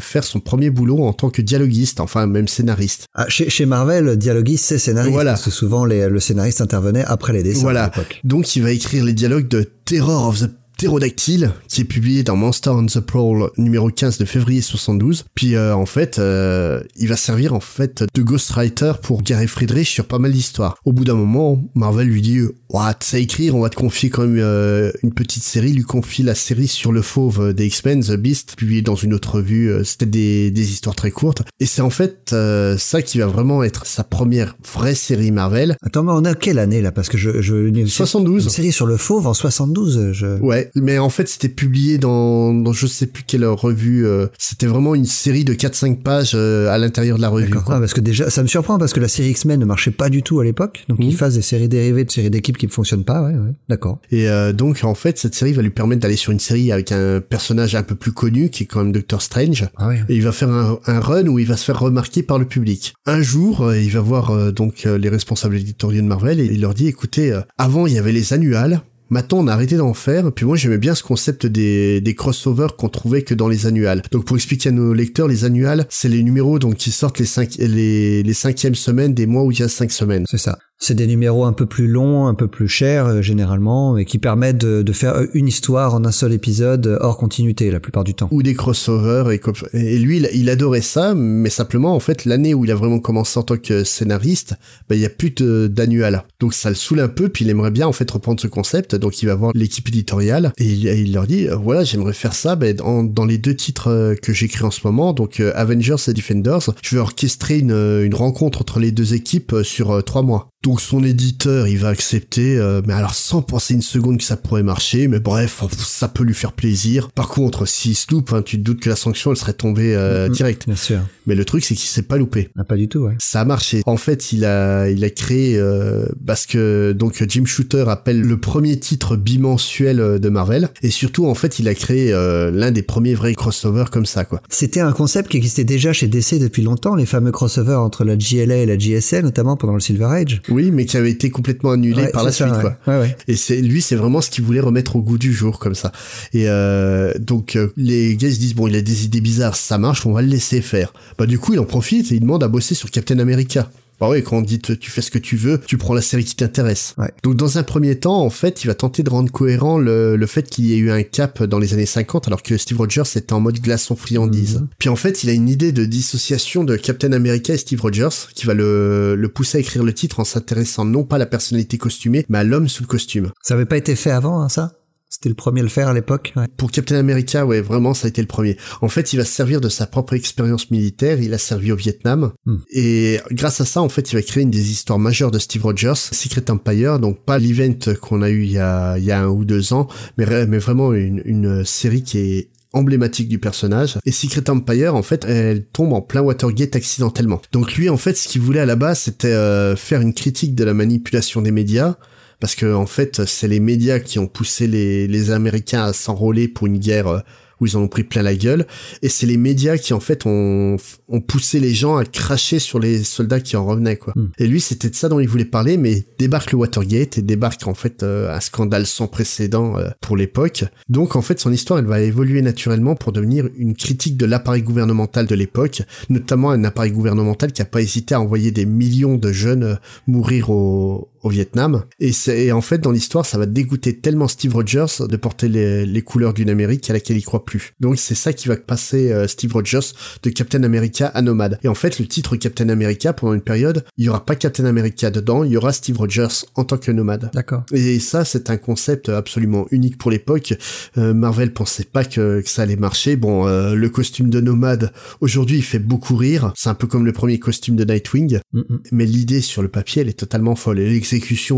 faire 0.00 0.24
son 0.24 0.40
premier 0.40 0.70
boulot 0.70 1.04
en 1.04 1.12
tant 1.12 1.30
que 1.30 1.40
dialoguiste, 1.40 2.00
enfin, 2.00 2.26
même 2.26 2.48
scénariste. 2.48 3.06
Ah, 3.14 3.28
chez, 3.28 3.48
chez 3.48 3.64
Marvel, 3.64 4.16
dialoguiste, 4.16 4.64
c'est 4.64 4.78
scénariste. 4.78 5.12
Voilà 5.12 5.36
souvent 5.68 5.84
le 5.84 6.18
scénariste 6.18 6.62
intervenait 6.62 7.04
après 7.04 7.34
les 7.34 7.42
dessins. 7.42 7.60
Voilà. 7.60 7.92
Donc 8.24 8.56
il 8.56 8.62
va 8.62 8.70
écrire 8.70 9.04
les 9.04 9.12
dialogues 9.12 9.48
de 9.48 9.70
Terror 9.84 10.28
of 10.28 10.40
the 10.40 10.50
Pterodactyle, 10.78 11.50
qui 11.66 11.80
est 11.80 11.84
publié 11.84 12.22
dans 12.22 12.36
Monster 12.36 12.70
on 12.70 12.86
the 12.86 13.00
Prowl 13.00 13.50
numéro 13.56 13.90
15 13.90 14.16
de 14.18 14.24
février 14.24 14.62
72. 14.62 15.24
Puis 15.34 15.56
euh, 15.56 15.74
en 15.74 15.86
fait, 15.86 16.20
euh, 16.20 16.80
il 16.94 17.08
va 17.08 17.16
servir 17.16 17.52
en 17.52 17.58
fait 17.58 18.04
de 18.14 18.22
ghostwriter 18.22 18.92
pour 19.02 19.22
Gary 19.24 19.48
Friedrich 19.48 19.88
sur 19.88 20.04
pas 20.04 20.20
mal 20.20 20.30
d'histoires. 20.30 20.76
Au 20.84 20.92
bout 20.92 21.04
d'un 21.04 21.16
moment, 21.16 21.60
Marvel 21.74 22.06
lui 22.06 22.22
dit 22.22 22.42
"Ouah, 22.70 22.94
tu 22.94 23.08
sais 23.08 23.20
écrire, 23.20 23.56
on 23.56 23.60
va 23.62 23.70
te 23.70 23.74
confier 23.74 24.08
quand 24.08 24.22
même 24.22 24.38
euh, 24.38 24.92
une 25.02 25.12
petite 25.12 25.42
série." 25.42 25.72
lui 25.72 25.82
confie 25.82 26.22
la 26.22 26.36
série 26.36 26.68
sur 26.68 26.92
le 26.92 27.02
fauve 27.02 27.52
des 27.52 27.66
X-Men, 27.66 28.04
The 28.04 28.14
Beast, 28.14 28.54
publié 28.56 28.80
dans 28.80 28.94
une 28.94 29.14
autre 29.14 29.34
revue. 29.36 29.84
C'était 29.84 30.06
des, 30.06 30.50
des 30.52 30.70
histoires 30.70 30.94
très 30.94 31.10
courtes. 31.10 31.42
Et 31.58 31.66
c'est 31.66 31.82
en 31.82 31.90
fait 31.90 32.34
ça 32.78 33.02
qui 33.02 33.18
va 33.18 33.26
vraiment 33.26 33.64
être 33.64 33.84
sa 33.84 34.04
première 34.04 34.56
vraie 34.72 34.94
série 34.94 35.32
Marvel. 35.32 35.76
Attends, 35.82 36.04
mais 36.04 36.12
on 36.12 36.24
a 36.24 36.34
quelle 36.34 36.60
année 36.60 36.80
là? 36.80 36.92
Parce 36.92 37.08
que 37.08 37.18
je, 37.18 37.42
je 37.42 37.86
72. 37.86 38.44
Une 38.44 38.50
série 38.50 38.72
sur 38.72 38.86
le 38.86 38.96
fauve 38.96 39.26
en 39.26 39.34
72. 39.34 40.12
Je... 40.12 40.38
Ouais, 40.38 40.67
mais 40.74 40.98
en 40.98 41.10
fait 41.10 41.28
c'était 41.28 41.48
publié 41.48 41.98
dans, 41.98 42.52
dans 42.52 42.72
je 42.72 42.86
sais 42.86 43.06
plus 43.06 43.24
quelle 43.24 43.44
revue. 43.46 44.06
Euh, 44.06 44.26
c'était 44.38 44.66
vraiment 44.66 44.94
une 44.94 45.04
série 45.04 45.44
de 45.44 45.54
4-5 45.54 46.02
pages 46.02 46.32
euh, 46.34 46.68
à 46.68 46.78
l'intérieur 46.78 47.16
de 47.16 47.22
la 47.22 47.28
revue. 47.28 47.52
Ah, 47.66 47.78
parce 47.80 47.94
que 47.94 48.00
déjà, 48.00 48.30
ça 48.30 48.42
me 48.42 48.48
surprend 48.48 48.78
parce 48.78 48.92
que 48.92 49.00
la 49.00 49.08
série 49.08 49.30
X-Men 49.30 49.60
ne 49.60 49.64
marchait 49.64 49.90
pas 49.90 50.08
du 50.08 50.22
tout 50.22 50.40
à 50.40 50.44
l'époque. 50.44 50.84
Donc 50.88 50.98
ils 51.00 51.10
mhm. 51.10 51.12
fassent 51.12 51.34
des 51.34 51.42
séries 51.42 51.68
dérivées 51.68 52.04
de 52.04 52.10
séries 52.10 52.30
d'équipes 52.30 52.56
qui 52.56 52.66
ne 52.66 52.70
fonctionnent 52.70 53.04
pas. 53.04 53.22
Ouais, 53.22 53.32
ouais. 53.32 53.52
D'accord. 53.68 54.00
Et 54.10 54.28
euh, 54.28 54.52
donc 54.52 54.80
en 54.82 54.94
fait 54.94 55.18
cette 55.18 55.34
série 55.34 55.52
va 55.52 55.62
lui 55.62 55.70
permettre 55.70 56.00
d'aller 56.00 56.16
sur 56.16 56.32
une 56.32 56.40
série 56.40 56.72
avec 56.72 56.92
un 56.92 57.20
personnage 57.20 57.74
un 57.74 57.82
peu 57.82 57.94
plus 57.94 58.12
connu 58.12 58.50
qui 58.50 58.64
est 58.64 58.66
quand 58.66 58.82
même 58.82 58.92
Doctor 58.92 59.22
Strange. 59.22 59.68
Ah, 59.76 59.88
ouais. 59.88 60.00
Et 60.08 60.16
il 60.16 60.22
va 60.22 60.32
faire 60.32 60.50
un, 60.50 60.78
un, 60.86 61.00
run 61.00 61.26
où 61.26 61.38
il 61.38 61.46
va 61.46 61.56
se 61.56 61.64
faire 61.64 61.78
remarquer 61.78 62.22
par 62.22 62.38
le 62.38 62.44
public. 62.44 62.94
Un 63.06 63.22
jour, 63.22 63.72
il 63.74 63.90
va 63.90 64.00
voir 64.00 64.52
donc 64.52 64.84
les 64.84 65.08
responsables 65.08 65.56
éditoriaux 65.56 66.02
de 66.02 66.06
Marvel 66.06 66.40
et 66.40 66.46
il 66.46 66.60
leur 66.60 66.74
dit 66.74 66.88
écoutez, 66.88 67.38
avant 67.56 67.86
il 67.86 67.94
y 67.94 67.98
avait 67.98 68.12
les 68.12 68.32
annuals 68.32 68.80
Maintenant, 69.10 69.38
on 69.38 69.46
a 69.46 69.52
arrêté 69.52 69.76
d'en 69.76 69.94
faire. 69.94 70.32
Puis 70.32 70.44
moi, 70.44 70.56
j'aimais 70.56 70.78
bien 70.78 70.94
ce 70.94 71.02
concept 71.02 71.46
des, 71.46 72.14
crossovers 72.16 72.76
qu'on 72.76 72.88
trouvait 72.88 73.22
que 73.22 73.34
dans 73.34 73.48
les 73.48 73.66
annuals. 73.66 74.02
Donc, 74.10 74.24
pour 74.24 74.36
expliquer 74.36 74.68
à 74.68 74.72
nos 74.72 74.92
lecteurs, 74.92 75.28
les 75.28 75.44
annuals, 75.44 75.86
c'est 75.88 76.08
les 76.08 76.22
numéros 76.22 76.58
donc 76.58 76.76
qui 76.76 76.90
sortent 76.90 77.20
les, 77.20 78.22
les 78.22 78.34
cinquièmes 78.34 78.74
semaines 78.74 79.14
des 79.14 79.26
mois 79.26 79.44
où 79.44 79.52
il 79.52 79.60
y 79.60 79.62
a 79.62 79.68
cinq 79.68 79.90
semaines. 79.90 80.24
C'est 80.28 80.38
ça. 80.38 80.58
C'est 80.80 80.94
des 80.94 81.08
numéros 81.08 81.44
un 81.44 81.52
peu 81.52 81.66
plus 81.66 81.88
longs, 81.88 82.28
un 82.28 82.34
peu 82.34 82.46
plus 82.46 82.68
chers 82.68 83.06
euh, 83.06 83.20
généralement, 83.20 83.98
et 83.98 84.04
qui 84.04 84.18
permettent 84.18 84.58
de, 84.58 84.92
faire 84.92 85.26
une 85.34 85.48
histoire 85.48 85.94
en 85.94 86.04
un 86.04 86.12
seul 86.12 86.32
épisode 86.32 86.86
euh, 86.86 86.98
hors 87.00 87.16
continuité 87.16 87.70
la 87.72 87.80
plupart 87.80 88.04
du 88.04 88.14
temps. 88.14 88.28
Ou 88.30 88.44
des 88.44 88.54
crossovers 88.54 89.32
et, 89.32 89.40
et 89.72 89.98
lui, 89.98 90.24
il, 90.32 90.48
adorait 90.48 90.80
ça, 90.80 91.14
mais 91.14 91.50
simplement 91.50 91.94
en 91.94 92.00
fait 92.00 92.24
l'année 92.24 92.54
où 92.54 92.64
il 92.64 92.70
a 92.70 92.76
vraiment 92.76 93.00
commencé 93.00 93.38
en 93.40 93.42
tant 93.42 93.56
que 93.56 93.82
scénariste, 93.82 94.54
bah, 94.88 94.94
il 94.94 95.00
y 95.00 95.04
a 95.04 95.10
plus 95.10 95.30
d'annual. 95.30 96.24
Donc 96.38 96.54
ça 96.54 96.68
le 96.68 96.76
saoule 96.76 97.00
un 97.00 97.08
peu, 97.08 97.28
puis 97.28 97.44
il 97.44 97.50
aimerait 97.50 97.72
bien 97.72 97.88
en 97.88 97.92
fait 97.92 98.08
reprendre 98.08 98.40
ce 98.40 98.46
concept, 98.46 98.94
donc 98.94 99.20
il 99.20 99.26
va 99.26 99.34
voir 99.34 99.50
l'équipe 99.54 99.88
éditoriale 99.88 100.52
et 100.58 100.66
il, 100.66 101.12
leur 101.12 101.26
dit 101.26 101.48
voilà 101.62 101.84
j'aimerais 101.84 102.12
faire 102.12 102.34
ça 102.34 102.54
bah, 102.54 102.72
dans, 102.72 103.24
les 103.24 103.38
deux 103.38 103.54
titres 103.54 103.88
euh, 103.88 104.14
que 104.14 104.32
j'écris 104.32 104.64
en 104.64 104.70
ce 104.70 104.80
moment, 104.84 105.12
donc 105.12 105.40
Avengers 105.54 105.96
et 106.06 106.12
Defenders, 106.12 106.70
je 106.82 106.94
vais 106.94 107.00
orchestrer 107.00 107.58
une 107.58 108.14
rencontre 108.14 108.60
entre 108.60 108.78
les 108.78 108.92
deux 108.92 109.14
équipes 109.14 109.56
sur 109.62 110.02
trois 110.04 110.22
mois. 110.22 110.50
Donc 110.64 110.80
son 110.80 111.04
éditeur, 111.04 111.68
il 111.68 111.78
va 111.78 111.88
accepter, 111.88 112.58
euh, 112.58 112.82
mais 112.84 112.92
alors 112.92 113.14
sans 113.14 113.42
penser 113.42 113.74
une 113.74 113.82
seconde 113.82 114.18
que 114.18 114.24
ça 114.24 114.36
pourrait 114.36 114.64
marcher, 114.64 115.06
mais 115.06 115.20
bref, 115.20 115.62
ça 115.78 116.08
peut 116.08 116.24
lui 116.24 116.34
faire 116.34 116.52
plaisir. 116.52 117.12
Par 117.12 117.28
contre, 117.28 117.64
s'il 117.64 117.94
se 117.94 118.06
loupe, 118.10 118.32
hein, 118.32 118.42
tu 118.42 118.58
te 118.58 118.62
doutes 118.62 118.80
que 118.80 118.90
la 118.90 118.96
sanction, 118.96 119.30
elle 119.30 119.36
serait 119.36 119.52
tombée 119.52 119.94
euh, 119.94 120.26
mm-hmm. 120.26 120.32
direct. 120.32 120.66
Bien 120.66 120.74
sûr. 120.74 120.98
Mais 121.28 121.36
le 121.36 121.44
truc, 121.44 121.64
c'est 121.64 121.76
qu'il 121.76 121.88
s'est 121.88 122.02
pas 122.02 122.16
loupé. 122.16 122.48
Ah, 122.58 122.64
pas 122.64 122.76
du 122.76 122.88
tout, 122.88 123.00
ouais. 123.00 123.14
Ça 123.20 123.42
a 123.42 123.44
marché. 123.44 123.82
En 123.86 123.96
fait, 123.96 124.32
il 124.32 124.44
a, 124.44 124.90
il 124.90 125.04
a 125.04 125.10
créé, 125.10 125.56
euh, 125.56 126.06
parce 126.26 126.44
que 126.44 126.90
donc 126.90 127.22
Jim 127.28 127.44
Shooter 127.44 127.84
appelle 127.86 128.20
le 128.20 128.40
premier 128.40 128.80
titre 128.80 129.14
bimensuel 129.14 130.18
de 130.18 130.28
Marvel, 130.28 130.70
et 130.82 130.90
surtout, 130.90 131.26
en 131.26 131.34
fait, 131.34 131.60
il 131.60 131.68
a 131.68 131.74
créé 131.74 132.10
l'un 132.10 132.72
des 132.72 132.82
premiers 132.82 133.14
vrais 133.14 133.34
crossovers 133.34 133.90
comme 133.92 134.06
ça, 134.06 134.24
quoi. 134.24 134.42
C'était 134.48 134.80
un 134.80 134.92
concept 134.92 135.30
qui 135.30 135.36
existait 135.36 135.64
déjà 135.64 135.92
chez 135.92 136.08
DC 136.08 136.40
depuis 136.40 136.62
longtemps, 136.62 136.96
les 136.96 137.06
fameux 137.06 137.30
crossovers 137.30 137.80
entre 137.80 138.04
la 138.04 138.16
GLA 138.16 138.56
et 138.56 138.66
la 138.66 138.76
GSL, 138.76 139.22
notamment 139.22 139.56
pendant 139.56 139.74
le 139.74 139.80
Silver 139.80 140.06
Age. 140.06 140.40
Oui, 140.50 140.70
mais 140.70 140.84
qui 140.84 140.96
avait 140.96 141.10
été 141.10 141.30
complètement 141.30 141.70
annulé 141.72 142.08
par 142.12 142.24
la 142.24 142.32
suite. 142.32 142.48
quoi. 142.60 142.78
Et 143.26 143.36
c'est 143.36 143.60
lui, 143.60 143.82
c'est 143.82 143.96
vraiment 143.96 144.20
ce 144.20 144.30
qu'il 144.30 144.44
voulait 144.44 144.60
remettre 144.60 144.96
au 144.96 145.02
goût 145.02 145.18
du 145.18 145.32
jour 145.32 145.58
comme 145.58 145.74
ça. 145.74 145.92
Et 146.32 146.48
euh, 146.48 147.12
donc 147.18 147.56
euh, 147.56 147.68
les 147.76 148.16
gars 148.16 148.30
se 148.30 148.38
disent 148.38 148.54
bon, 148.54 148.66
il 148.66 148.76
a 148.76 148.80
des 148.80 149.04
idées 149.04 149.20
bizarres, 149.20 149.56
ça 149.56 149.78
marche, 149.78 150.06
on 150.06 150.12
va 150.12 150.22
le 150.22 150.28
laisser 150.28 150.60
faire. 150.60 150.92
Bah 151.18 151.26
du 151.26 151.38
coup, 151.38 151.52
il 151.52 151.60
en 151.60 151.64
profite 151.64 152.12
et 152.12 152.16
il 152.16 152.20
demande 152.20 152.42
à 152.42 152.48
bosser 152.48 152.74
sur 152.74 152.90
Captain 152.90 153.18
America. 153.18 153.70
Bah 154.00 154.08
oui, 154.08 154.22
quand 154.22 154.38
on 154.38 154.42
dit 154.42 154.58
tu 154.60 154.90
fais 154.90 155.02
ce 155.02 155.10
que 155.10 155.18
tu 155.18 155.36
veux, 155.36 155.60
tu 155.66 155.76
prends 155.76 155.94
la 155.94 156.02
série 156.02 156.24
qui 156.24 156.36
t'intéresse. 156.36 156.94
Donc 157.22 157.36
dans 157.36 157.58
un 157.58 157.62
premier 157.62 157.96
temps, 157.96 158.22
en 158.22 158.30
fait, 158.30 158.64
il 158.64 158.68
va 158.68 158.74
tenter 158.74 159.02
de 159.02 159.10
rendre 159.10 159.30
cohérent 159.30 159.78
le, 159.78 160.16
le 160.16 160.26
fait 160.26 160.48
qu'il 160.48 160.66
y 160.66 160.74
ait 160.74 160.78
eu 160.78 160.90
un 160.90 161.02
cap 161.02 161.42
dans 161.42 161.58
les 161.58 161.74
années 161.74 161.86
50 161.86 162.28
alors 162.28 162.42
que 162.42 162.56
Steve 162.56 162.78
Rogers 162.78 163.02
était 163.16 163.32
en 163.32 163.40
mode 163.40 163.58
glaçon 163.60 163.96
friandise. 163.96 164.60
Mhm. 164.60 164.68
Puis 164.78 164.88
en 164.88 164.96
fait, 164.96 165.24
il 165.24 165.30
a 165.30 165.32
une 165.32 165.48
idée 165.48 165.72
de 165.72 165.84
dissociation 165.84 166.64
de 166.64 166.76
Captain 166.76 167.12
America 167.12 167.52
et 167.54 167.58
Steve 167.58 167.80
Rogers 167.80 168.08
qui 168.34 168.46
va 168.46 168.54
le, 168.54 169.16
le 169.16 169.28
pousser 169.28 169.58
à 169.58 169.60
écrire 169.60 169.82
le 169.82 169.92
titre 169.92 170.20
en 170.20 170.24
s'intéressant 170.24 170.84
non 170.84 171.04
pas 171.04 171.16
à 171.16 171.18
la 171.18 171.26
personnalité 171.26 171.78
costumée, 171.78 172.24
mais 172.28 172.38
à 172.38 172.44
l'homme 172.44 172.68
sous 172.68 172.82
le 172.82 172.88
costume. 172.88 173.30
Ça 173.42 173.54
avait 173.54 173.66
pas 173.66 173.76
été 173.76 173.96
fait 173.96 174.10
avant, 174.10 174.40
hein, 174.40 174.48
ça? 174.48 174.77
C'était 175.08 175.30
le 175.30 175.34
premier 175.34 175.60
à 175.60 175.62
le 175.62 175.68
faire 175.68 175.88
à 175.88 175.94
l'époque. 175.94 176.34
Pour 176.56 176.70
Captain 176.70 176.96
America, 176.96 177.46
ouais, 177.46 177.60
vraiment, 177.60 177.94
ça 177.94 178.06
a 178.06 178.08
été 178.08 178.20
le 178.20 178.26
premier. 178.26 178.56
En 178.82 178.88
fait, 178.88 179.12
il 179.12 179.16
va 179.16 179.24
se 179.24 179.32
servir 179.32 179.60
de 179.60 179.68
sa 179.68 179.86
propre 179.86 180.12
expérience 180.12 180.70
militaire. 180.70 181.20
Il 181.20 181.32
a 181.32 181.38
servi 181.38 181.72
au 181.72 181.76
Vietnam. 181.76 182.32
Hmm. 182.44 182.58
Et 182.70 183.18
grâce 183.30 183.60
à 183.60 183.64
ça, 183.64 183.80
en 183.80 183.88
fait, 183.88 184.12
il 184.12 184.16
va 184.16 184.22
créer 184.22 184.42
une 184.42 184.50
des 184.50 184.70
histoires 184.70 184.98
majeures 184.98 185.30
de 185.30 185.38
Steve 185.38 185.62
Rogers, 185.62 185.94
Secret 185.96 186.50
Empire. 186.50 186.98
Donc, 186.98 187.24
pas 187.24 187.38
l'event 187.38 187.74
qu'on 188.00 188.20
a 188.20 188.28
eu 188.28 188.44
il 188.44 188.52
y 188.52 188.58
a, 188.58 188.98
il 188.98 189.04
y 189.04 189.10
a 189.10 189.22
un 189.22 189.28
ou 189.28 189.44
deux 189.44 189.72
ans, 189.72 189.88
mais, 190.18 190.46
mais 190.46 190.58
vraiment 190.58 190.92
une, 190.92 191.22
une 191.24 191.64
série 191.64 192.02
qui 192.02 192.18
est 192.18 192.50
emblématique 192.74 193.28
du 193.28 193.38
personnage. 193.38 193.98
Et 194.04 194.12
Secret 194.12 194.48
Empire, 194.50 194.94
en 194.94 195.02
fait, 195.02 195.24
elle 195.24 195.64
tombe 195.64 195.94
en 195.94 196.02
plein 196.02 196.20
Watergate 196.20 196.76
accidentellement. 196.76 197.40
Donc 197.52 197.74
lui, 197.74 197.88
en 197.88 197.96
fait, 197.96 198.14
ce 198.14 198.28
qu'il 198.28 198.42
voulait 198.42 198.60
à 198.60 198.66
la 198.66 198.76
base, 198.76 199.00
c'était 199.00 199.28
euh, 199.28 199.74
faire 199.74 200.02
une 200.02 200.12
critique 200.12 200.54
de 200.54 200.64
la 200.64 200.74
manipulation 200.74 201.40
des 201.40 201.50
médias 201.50 201.96
parce 202.40 202.54
que 202.54 202.72
en 202.72 202.86
fait 202.86 203.24
c'est 203.26 203.48
les 203.48 203.60
médias 203.60 203.98
qui 203.98 204.18
ont 204.18 204.26
poussé 204.26 204.66
les, 204.66 205.06
les 205.06 205.30
Américains 205.30 205.84
à 205.84 205.92
s'enrôler 205.92 206.48
pour 206.48 206.66
une 206.66 206.78
guerre 206.78 207.08
euh, 207.08 207.20
où 207.60 207.66
ils 207.66 207.76
en 207.76 207.82
ont 207.82 207.88
pris 207.88 208.04
plein 208.04 208.22
la 208.22 208.34
gueule. 208.34 208.66
Et 209.02 209.08
c'est 209.08 209.26
les 209.26 209.36
médias 209.36 209.78
qui 209.78 209.92
en 209.94 210.00
fait 210.00 210.26
ont, 210.26 210.76
ont 211.08 211.20
poussé 211.20 211.60
les 211.60 211.74
gens 211.74 211.96
à 211.96 212.04
cracher 212.04 212.58
sur 212.58 212.78
les 212.78 213.02
soldats 213.04 213.40
qui 213.40 213.56
en 213.56 213.66
revenaient 213.66 213.96
quoi. 213.96 214.12
Hmm. 214.16 214.28
Et 214.38 214.46
lui 214.46 214.60
c'était 214.60 214.90
de 214.90 214.94
ça 214.94 215.08
dont 215.08 215.20
il 215.20 215.28
voulait 215.28 215.44
parler, 215.44 215.76
mais 215.76 216.04
débarque 216.18 216.52
le 216.52 216.58
Watergate 216.58 217.18
et 217.18 217.22
débarque 217.22 217.66
en 217.66 217.74
fait 217.74 218.02
euh, 218.02 218.34
un 218.34 218.40
scandale 218.40 218.86
sans 218.86 219.06
précédent 219.06 219.76
euh, 219.78 219.88
pour 220.00 220.16
l'époque. 220.16 220.64
Donc 220.88 221.16
en 221.16 221.22
fait 221.22 221.40
son 221.40 221.52
histoire 221.52 221.78
elle 221.78 221.86
va 221.86 222.00
évoluer 222.00 222.42
naturellement 222.42 222.94
pour 222.94 223.12
devenir 223.12 223.48
une 223.56 223.74
critique 223.74 224.16
de 224.16 224.26
l'appareil 224.26 224.62
gouvernemental 224.62 225.26
de 225.26 225.34
l'époque, 225.34 225.82
notamment 226.08 226.50
un 226.50 226.64
appareil 226.64 226.92
gouvernemental 226.92 227.52
qui 227.52 227.62
a 227.62 227.64
pas 227.64 227.80
hésité 227.80 228.14
à 228.14 228.20
envoyer 228.20 228.50
des 228.50 228.66
millions 228.66 229.16
de 229.16 229.32
jeunes 229.32 229.78
mourir 230.06 230.50
au, 230.50 231.08
au 231.22 231.28
Vietnam. 231.30 231.84
Et 232.00 232.12
c'est 232.12 232.52
en 232.52 232.60
fait 232.60 232.78
dans 232.78 232.90
l'histoire, 232.90 233.26
ça 233.26 233.38
va 233.38 233.46
dégoûter 233.46 233.98
tellement 233.98 234.28
Steve 234.28 234.54
Rogers 234.54 235.06
de 235.08 235.16
porter 235.16 235.48
les, 235.48 235.86
les 235.86 236.02
couleurs 236.02 236.34
d'une 236.34 236.50
Amérique 236.50 236.88
à 236.90 236.92
laquelle 236.92 237.16
il 237.16 237.24
croit 237.24 237.44
plus. 237.44 237.72
Donc 237.80 237.98
c'est 237.98 238.14
ça 238.14 238.32
qui 238.32 238.48
va 238.48 238.56
passer 238.56 239.12
euh, 239.12 239.26
Steve 239.26 239.52
Rogers 239.52 239.92
de 240.22 240.30
Captain 240.30 240.62
America 240.62 241.08
à 241.08 241.22
Nomade. 241.22 241.58
Et 241.62 241.68
en 241.68 241.74
fait, 241.74 241.98
le 241.98 242.06
titre 242.06 242.36
Captain 242.36 242.68
America 242.68 243.12
pendant 243.12 243.34
une 243.34 243.40
période, 243.40 243.84
il 243.96 244.04
y 244.04 244.08
aura 244.08 244.24
pas 244.24 244.36
Captain 244.36 244.64
America 244.64 245.10
dedans, 245.10 245.44
il 245.44 245.52
y 245.52 245.56
aura 245.56 245.72
Steve 245.72 245.98
Rogers 245.98 246.46
en 246.54 246.64
tant 246.64 246.78
que 246.78 246.90
Nomade. 246.90 247.30
D'accord. 247.32 247.64
Et 247.72 247.98
ça, 248.00 248.24
c'est 248.24 248.50
un 248.50 248.56
concept 248.56 249.08
absolument 249.08 249.66
unique 249.70 249.98
pour 249.98 250.10
l'époque. 250.10 250.54
Euh, 250.96 251.14
Marvel 251.14 251.52
pensait 251.52 251.84
pas 251.84 252.04
que, 252.04 252.40
que 252.40 252.48
ça 252.48 252.62
allait 252.62 252.76
marcher. 252.76 253.16
Bon, 253.16 253.46
euh, 253.46 253.74
le 253.74 253.88
costume 253.88 254.30
de 254.30 254.40
Nomade, 254.40 254.92
aujourd'hui, 255.20 255.58
il 255.58 255.62
fait 255.62 255.78
beaucoup 255.78 256.16
rire. 256.16 256.52
C'est 256.56 256.68
un 256.68 256.74
peu 256.74 256.86
comme 256.86 257.06
le 257.06 257.12
premier 257.12 257.38
costume 257.38 257.76
de 257.76 257.84
Nightwing. 257.84 258.40
Mm. 258.52 258.62
Mais 258.92 259.06
l'idée 259.06 259.40
sur 259.40 259.62
le 259.62 259.68
papier, 259.68 260.02
elle 260.02 260.08
est 260.08 260.18
totalement 260.18 260.54
folle. 260.54 260.78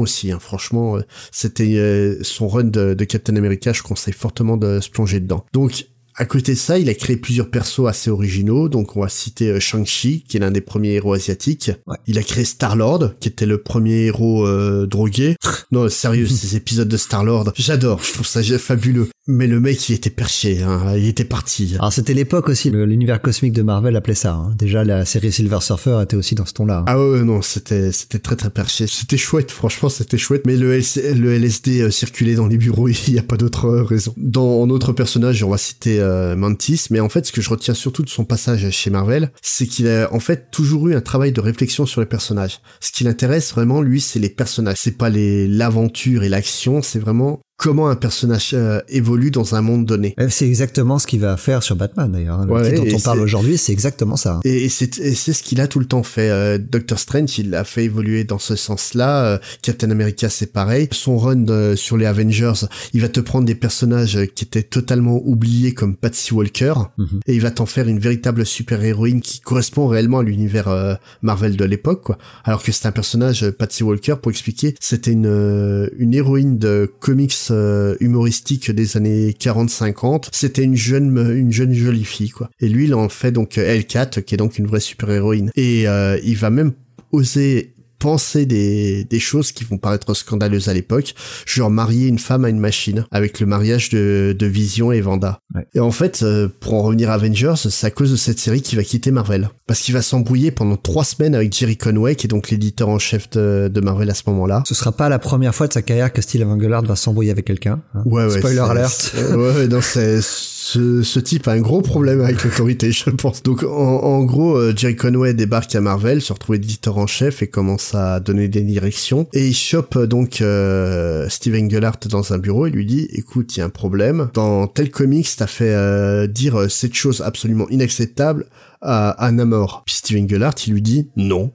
Aussi, 0.01 0.33
hein. 0.33 0.39
franchement, 0.41 0.97
euh, 0.97 1.03
c'était 1.33 1.77
euh, 1.77 2.23
son 2.23 2.49
run 2.49 2.65
de, 2.65 2.95
de 2.95 3.05
Captain 3.05 3.37
America, 3.37 3.73
je 3.73 3.83
conseille 3.83 4.15
fortement 4.15 4.57
de 4.57 4.81
se 4.81 4.91
plonger 4.91 5.21
dedans. 5.21 5.45
Donc, 5.53 5.87
à 6.21 6.27
côté 6.27 6.53
de 6.53 6.59
ça, 6.59 6.79
il 6.79 6.91
a 6.91 6.95
créé 6.95 7.17
plusieurs 7.17 7.49
persos 7.49 7.87
assez 7.89 8.11
originaux. 8.11 8.69
Donc, 8.69 8.95
on 8.95 9.01
va 9.01 9.09
citer 9.09 9.49
euh, 9.49 9.59
Shang-Chi, 9.59 10.23
qui 10.29 10.37
est 10.37 10.41
l'un 10.41 10.51
des 10.51 10.61
premiers 10.61 10.91
héros 10.93 11.15
asiatiques. 11.15 11.71
Ouais. 11.87 11.97
Il 12.07 12.19
a 12.19 12.23
créé 12.23 12.45
Star-Lord, 12.45 13.15
qui 13.21 13.29
était 13.29 13.47
le 13.47 13.57
premier 13.63 14.05
héros 14.05 14.47
euh, 14.47 14.87
drogué. 14.87 15.37
non, 15.73 15.89
sérieux, 15.89 16.27
ces 16.27 16.57
épisodes 16.57 16.89
de 16.89 16.97
Star-Lord, 16.99 17.53
j'adore. 17.57 18.03
Je 18.05 18.13
trouve 18.13 18.27
ça 18.27 18.43
fabuleux. 18.59 19.09
Mais 19.27 19.47
le 19.47 19.61
mec, 19.61 19.89
il 19.89 19.95
était 19.95 20.11
perché, 20.11 20.61
hein. 20.63 20.95
il 20.97 21.07
était 21.07 21.25
parti. 21.25 21.77
Alors 21.79 21.93
c'était 21.93 22.15
l'époque 22.15 22.49
aussi, 22.49 22.71
l'univers 22.71 23.23
cosmique 23.23 23.53
de 23.53 23.63
Marvel 23.63 23.95
appelait 23.95 24.15
ça. 24.15 24.33
hein. 24.33 24.53
Déjà 24.59 24.83
la 24.83 25.05
série 25.05 25.31
Silver 25.31 25.59
Surfer 25.61 26.01
était 26.03 26.17
aussi 26.17 26.35
dans 26.35 26.47
ce 26.47 26.53
ton-là. 26.55 26.79
hein. 26.79 26.85
Ah 26.89 26.99
ouais, 26.99 27.23
non, 27.23 27.41
c'était 27.41 27.93
c'était 27.93 28.19
très 28.19 28.35
très 28.35 28.51
perché. 28.51 28.87
C'était 28.89 29.19
chouette, 29.19 29.53
franchement, 29.53 29.89
c'était 29.89 30.19
chouette. 30.19 30.43
Mais 30.47 30.57
le, 30.57 30.75
LC 30.75 31.15
le 31.15 31.33
LSD 31.35 31.83
euh, 31.83 31.91
circulait 31.91 32.35
dans 32.35 32.49
les 32.49 32.57
bureaux, 32.57 32.89
il 33.07 33.13
n'y 33.13 33.19
a 33.21 33.23
pas 33.23 33.37
d'autre 33.37 33.67
euh, 33.67 33.85
raison. 33.85 34.13
Dans 34.17 34.63
en 34.63 34.69
autre 34.71 34.93
personnage, 34.93 35.45
on 35.45 35.51
va 35.51 35.59
citer 35.59 36.01
euh, 36.01 36.10
Mantis, 36.37 36.87
mais 36.91 37.01
en 37.01 37.09
fait, 37.09 37.27
ce 37.27 37.33
que 37.33 37.41
je 37.41 37.51
retiens 37.51 37.75
surtout 37.75 38.03
de 38.03 38.09
son 38.09 38.25
passage 38.25 38.69
chez 38.71 38.91
Marvel, 38.91 39.31
c'est 39.43 39.67
qu'il 39.67 39.89
a 39.89 40.13
en 40.13 40.21
fait 40.21 40.51
toujours 40.51 40.89
eu 40.89 40.95
un 40.95 41.01
travail 41.01 41.33
de 41.33 41.41
réflexion 41.41 41.87
sur 41.87 42.01
les 42.01 42.07
personnages. 42.07 42.61
Ce 42.81 42.93
qui 42.93 43.05
l'intéresse 43.05 43.53
vraiment, 43.53 43.83
lui, 43.83 44.01
c'est 44.01 44.19
les 44.19 44.29
personnages. 44.29 44.77
C'est 44.79 44.97
pas 44.97 45.09
les 45.09 45.49
l'aventure 45.49 46.23
et 46.23 46.29
l'action, 46.29 46.83
c'est 46.83 46.99
vraiment 46.99 47.41
comment 47.63 47.89
un 47.91 47.95
personnage 47.97 48.53
euh, 48.55 48.81
évolue 48.89 49.31
dans 49.31 49.55
un 49.55 49.61
monde 49.61 49.85
donné. 49.85 50.15
Euh, 50.19 50.29
C'est 50.31 50.47
exactement 50.47 50.99
ce 50.99 51.07
qu'il 51.07 51.21
va 51.21 51.37
faire 51.37 51.63
sur 51.63 51.77
Batman 51.77 52.11
d'ailleurs. 52.11 52.41
hein. 52.41 52.47
Le 52.47 52.53
Ouais, 52.53 52.73
dont 52.73 52.87
on 52.97 53.01
parle 53.01 53.21
aujourd'hui, 53.21 53.59
c'est 53.59 53.71
exactement 53.73 54.17
ça. 54.17 54.41
Et, 54.45 54.65
et 54.65 54.69
c'est 54.71 55.33
ce 55.35 55.43
qu'il 55.43 55.61
a 55.61 55.69
tout 55.69 55.79
le 55.79 55.85
temps 55.85 56.03
fait. 56.03 56.31
Euh, 56.31 56.57
Doctor 56.59 56.99
Strange, 56.99 57.39
il 57.39 57.51
l'a 57.51 57.65
fait 57.65 57.85
évoluer 57.85 58.25
dans 58.25 58.39
ce 58.39 58.57
sens-là. 58.57 59.25
Euh, 59.27 59.39
Captain 59.63 59.91
America, 59.91 60.29
c'est 60.31 60.53
pareil. 60.53 60.89
Son 60.93 61.19
run 61.19 61.37
de- 61.37 61.75
sur 61.77 61.97
les 61.99 62.07
Avengers, 62.07 62.53
il 62.95 63.03
va 63.03 63.09
te 63.11 63.21
prendre 63.21 63.45
des 63.45 63.55
personnages 63.55 64.17
euh, 64.17 64.25
qui 64.25 64.45
étaient 64.45 64.63
totalement 64.63 65.21
oubliés 65.25 65.75
comme 65.75 65.97
Patsy 65.97 66.33
Walker, 66.33 66.73
Mhm. 66.97 67.21
et 67.27 67.35
il 67.35 67.41
va 67.43 67.51
t'en 67.51 67.67
faire 67.67 67.89
une 67.89 67.99
véritable 67.99 68.47
super-héroïne 68.47 69.21
qui 69.21 69.41
correspond 69.41 69.87
réellement 69.87 70.21
à 70.21 70.23
l'univers 70.23 70.69
euh, 70.69 70.95
Marvel 71.23 71.57
de 71.57 71.65
l'époque, 71.67 72.03
quoi. 72.05 72.19
Alors 72.45 72.63
que 72.63 72.73
c'est 72.73 72.87
un 72.87 72.93
personnage, 72.93 73.45
euh, 73.45 73.53
Patsy 73.53 73.83
Walker, 73.83 74.15
pour 74.23 74.31
expliquer, 74.31 74.75
c'était 74.81 75.13
une, 75.13 75.27
euh, 75.27 75.89
une 75.99 76.15
héroïne 76.15 76.57
de 76.59 76.91
comics 77.01 77.35
euh, 77.51 77.97
humoristique 78.01 78.71
des 78.71 78.97
années 78.97 79.31
40-50. 79.33 80.29
C'était 80.33 80.63
une 80.63 80.77
jeune, 80.77 81.17
une 81.37 81.53
jeune 81.53 81.73
jolie 81.73 82.05
fille, 82.05 82.31
quoi. 82.31 82.51
Et 82.61 82.69
lui, 82.69 82.85
il 82.85 82.95
en 82.95 83.09
fait 83.09 83.33
donc 83.33 83.59
Hellcat, 83.59 84.07
qui 84.07 84.35
est 84.35 84.39
donc 84.39 84.59
une 84.59 84.67
vraie 84.67 84.81
super-héroïne. 84.81 85.51
Et 85.57 85.89
euh, 85.89 86.19
il 86.25 86.37
va 86.37 86.51
même 86.51 86.73
oser 87.13 87.75
penser 88.01 88.47
des, 88.47 89.05
des 89.05 89.21
choses 89.21 89.53
qui 89.53 89.63
vont 89.65 89.79
paraître 89.79 90.13
scandaleuses 90.15 90.69
à 90.69 90.75
l'époque, 90.75 91.15
genre 91.47 91.71
marier 91.71 92.09
une 92.09 92.19
femme 92.19 92.45
à 92.45 92.49
une 92.49 92.59
machine, 92.59 93.05
avec 93.13 93.39
le 93.39 93.47
mariage 93.47 93.91
de, 93.91 94.35
de 94.37 94.47
Vision 94.47 94.91
et 94.91 95.01
Vanda. 95.01 95.39
Ouais. 95.55 95.67
Et 95.75 95.81
en 95.81 95.93
fait, 95.93 96.23
euh, 96.23 96.49
pour 96.61 96.75
en 96.75 96.83
revenir 96.83 97.11
à 97.11 97.15
Avengers, 97.15 97.55
c'est 97.57 97.87
à 97.87 97.91
cause 97.91 98.11
de 98.11 98.17
cette 98.17 98.39
série 98.41 98.63
qu'il 98.63 98.79
va 98.79 98.85
quitter 98.85 99.11
Marvel. 99.11 99.51
Parce 99.67 99.81
qu'il 99.81 99.95
va 99.95 100.03
s'embrouiller 100.03 100.51
pendant 100.51 100.77
trois 100.77 101.05
semaines 101.05 101.35
avec 101.35 101.53
Jerry 101.55 101.77
Conway, 101.77 102.17
qui 102.17 102.27
est 102.27 102.29
donc 102.29 102.51
l'éditeur 102.51 102.89
en 102.89 102.99
chef 102.99 103.29
de, 103.31 103.71
de 103.73 103.81
Marvel 103.81 104.09
à 104.11 104.15
ce 104.15 104.23
moment-là. 104.29 104.63
Ce 104.67 104.75
sera 104.75 104.93
pas 104.93 105.09
la 105.09 105.19
première 105.19 105.55
fois 105.55 105.69
de 105.69 105.73
sa 105.75 105.83
carrière 105.83 106.13
que 106.13 106.23
Steve 106.23 106.49
Englehart 106.49 106.85
va 106.85 106.97
s'embrouiller 106.97 107.31
avec 107.31 107.45
quelqu'un. 107.45 107.81
hein. 107.95 108.03
Ouais, 108.07 108.25
ouais. 108.25 108.39
Spoiler 108.39 108.59
alert. 108.61 109.15
ouais, 109.37 109.69
non, 109.69 109.81
c'est, 109.83 110.21
ce, 110.63 111.03
ce 111.03 111.19
type 111.19 111.49
a 111.49 111.53
un 111.53 111.61
gros 111.61 111.81
problème 111.81 112.21
avec 112.21 112.45
l'autorité, 112.45 112.93
je 112.93 113.09
pense. 113.09 113.43
Donc, 113.43 113.63
en, 113.63 113.69
en 113.69 114.23
gros, 114.25 114.57
euh, 114.59 114.75
Jerry 114.77 114.95
Conway 114.95 115.33
débarque 115.33 115.75
à 115.75 115.81
Marvel, 115.81 116.21
se 116.21 116.35
retrouve 116.35 116.57
éditeur 116.57 116.99
en 116.99 117.07
chef 117.07 117.41
et 117.43 117.47
commence 117.49 117.95
à 117.95 118.21
donner 118.21 118.47
des 118.49 118.61
directions. 118.61 119.27
Et 119.33 119.49
il 119.49 119.55
chope 119.55 119.97
euh, 119.97 120.07
donc 120.07 120.43
euh, 120.43 121.27
Steve 121.31 121.55
Englehart 121.55 122.01
dans 122.11 122.35
un 122.35 122.39
bureau 122.39 122.67
et 122.67 122.71
lui 122.71 122.85
dit, 122.85 123.09
écoute, 123.13 123.57
il 123.57 123.61
y 123.61 123.63
a 123.63 123.65
un 123.67 123.71
problème. 123.71 124.29
Dans 124.35 124.67
tel 124.67 124.91
comics, 124.91 125.29
t'as 125.35 125.47
fait 125.47 125.73
euh, 125.75 126.27
dire 126.27 126.57
euh, 126.61 126.69
cette 126.69 126.95
chose 126.95 127.23
absolument 127.23 127.67
inacceptable 127.71 128.47
à, 128.83 129.11
à 129.13 129.33
Namor. 129.33 129.83
Puis 129.87 129.95
Steve 129.97 130.19
Englehart, 130.21 130.55
il 130.67 130.75
lui 130.75 130.83
dit, 130.83 131.09
non. 131.17 131.53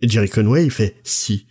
Et 0.00 0.08
Jerry 0.08 0.28
Conway, 0.28 0.64
il 0.64 0.70
fait, 0.72 0.96
si. 1.04 1.46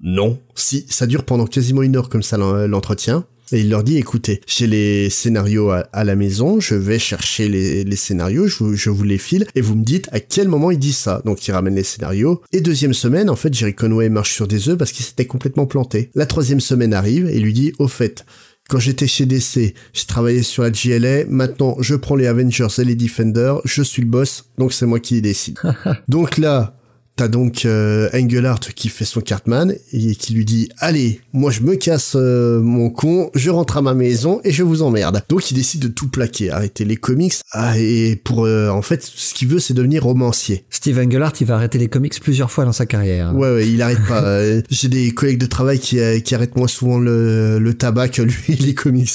Non. 0.00 0.40
Si, 0.56 0.84
ça 0.90 1.06
dure 1.06 1.22
pendant 1.24 1.46
quasiment 1.46 1.82
une 1.82 1.96
heure 1.96 2.08
comme 2.08 2.24
ça 2.24 2.36
l'en- 2.36 2.66
l'entretien. 2.66 3.24
Et 3.52 3.60
il 3.60 3.70
leur 3.70 3.84
dit, 3.84 3.98
écoutez, 3.98 4.40
j'ai 4.46 4.66
les 4.66 5.10
scénarios 5.10 5.70
à, 5.70 5.86
à 5.92 6.04
la 6.04 6.16
maison, 6.16 6.60
je 6.60 6.74
vais 6.74 6.98
chercher 6.98 7.48
les, 7.48 7.84
les 7.84 7.96
scénarios, 7.96 8.46
je 8.46 8.56
vous, 8.58 8.74
je 8.74 8.90
vous 8.90 9.04
les 9.04 9.18
file, 9.18 9.46
et 9.54 9.60
vous 9.60 9.74
me 9.74 9.84
dites 9.84 10.08
à 10.12 10.20
quel 10.20 10.48
moment 10.48 10.70
il 10.70 10.78
dit 10.78 10.92
ça. 10.92 11.22
Donc 11.24 11.46
il 11.46 11.52
ramène 11.52 11.74
les 11.74 11.84
scénarios. 11.84 12.42
Et 12.52 12.60
deuxième 12.60 12.94
semaine, 12.94 13.28
en 13.30 13.36
fait, 13.36 13.52
Jerry 13.52 13.74
Conway 13.74 14.08
marche 14.08 14.32
sur 14.32 14.48
des 14.48 14.68
œufs 14.68 14.78
parce 14.78 14.92
qu'il 14.92 15.04
s'était 15.04 15.26
complètement 15.26 15.66
planté. 15.66 16.10
La 16.14 16.26
troisième 16.26 16.60
semaine 16.60 16.94
arrive 16.94 17.26
et 17.26 17.38
lui 17.38 17.52
dit, 17.52 17.72
au 17.78 17.88
fait, 17.88 18.24
quand 18.68 18.78
j'étais 18.78 19.06
chez 19.06 19.26
DC, 19.26 19.74
j'ai 19.92 20.06
travaillé 20.06 20.42
sur 20.42 20.62
la 20.62 20.70
GLA, 20.70 21.26
maintenant 21.28 21.76
je 21.80 21.94
prends 21.94 22.16
les 22.16 22.26
Avengers 22.26 22.68
et 22.78 22.84
les 22.84 22.94
Defenders, 22.94 23.60
je 23.64 23.82
suis 23.82 24.00
le 24.00 24.08
boss, 24.08 24.46
donc 24.56 24.72
c'est 24.72 24.86
moi 24.86 25.00
qui 25.00 25.20
décide. 25.20 25.58
donc 26.08 26.38
là, 26.38 26.74
T'as 27.16 27.28
donc 27.28 27.64
euh, 27.64 28.08
Engelhardt 28.12 28.72
qui 28.74 28.88
fait 28.88 29.04
son 29.04 29.20
Cartman 29.20 29.72
et 29.92 30.16
qui 30.16 30.34
lui 30.34 30.44
dit 30.44 30.68
allez 30.78 31.20
moi 31.32 31.52
je 31.52 31.60
me 31.60 31.76
casse 31.76 32.14
euh, 32.16 32.60
mon 32.60 32.90
con 32.90 33.30
je 33.36 33.50
rentre 33.50 33.76
à 33.76 33.82
ma 33.82 33.94
maison 33.94 34.40
et 34.42 34.50
je 34.50 34.64
vous 34.64 34.82
emmerde. 34.82 35.22
Donc 35.28 35.48
il 35.52 35.54
décide 35.54 35.80
de 35.80 35.86
tout 35.86 36.08
plaquer 36.08 36.50
arrêter 36.50 36.84
les 36.84 36.96
comics. 36.96 37.34
Ah, 37.52 37.78
et 37.78 38.16
pour 38.16 38.44
euh, 38.46 38.68
en 38.68 38.82
fait 38.82 39.04
ce 39.04 39.32
qu'il 39.32 39.46
veut 39.46 39.60
c'est 39.60 39.74
devenir 39.74 40.02
romancier. 40.02 40.64
Steve 40.70 40.98
Englehart, 40.98 41.34
il 41.40 41.46
va 41.46 41.54
arrêter 41.54 41.78
les 41.78 41.86
comics 41.88 42.18
plusieurs 42.20 42.50
fois 42.50 42.64
dans 42.64 42.72
sa 42.72 42.84
carrière. 42.84 43.32
ouais 43.36 43.54
ouais 43.54 43.68
il 43.68 43.80
arrête 43.82 44.04
pas. 44.08 44.22
Euh, 44.34 44.62
j'ai 44.70 44.88
des 44.88 45.10
collègues 45.12 45.38
de 45.38 45.46
travail 45.46 45.78
qui, 45.78 46.00
euh, 46.00 46.18
qui 46.18 46.34
arrêtent 46.34 46.56
moins 46.56 46.66
souvent 46.66 46.98
le, 46.98 47.58
le 47.58 47.74
tabac 47.74 48.08
que 48.08 48.22
lui 48.22 48.56
les 48.58 48.74
comics. 48.74 49.10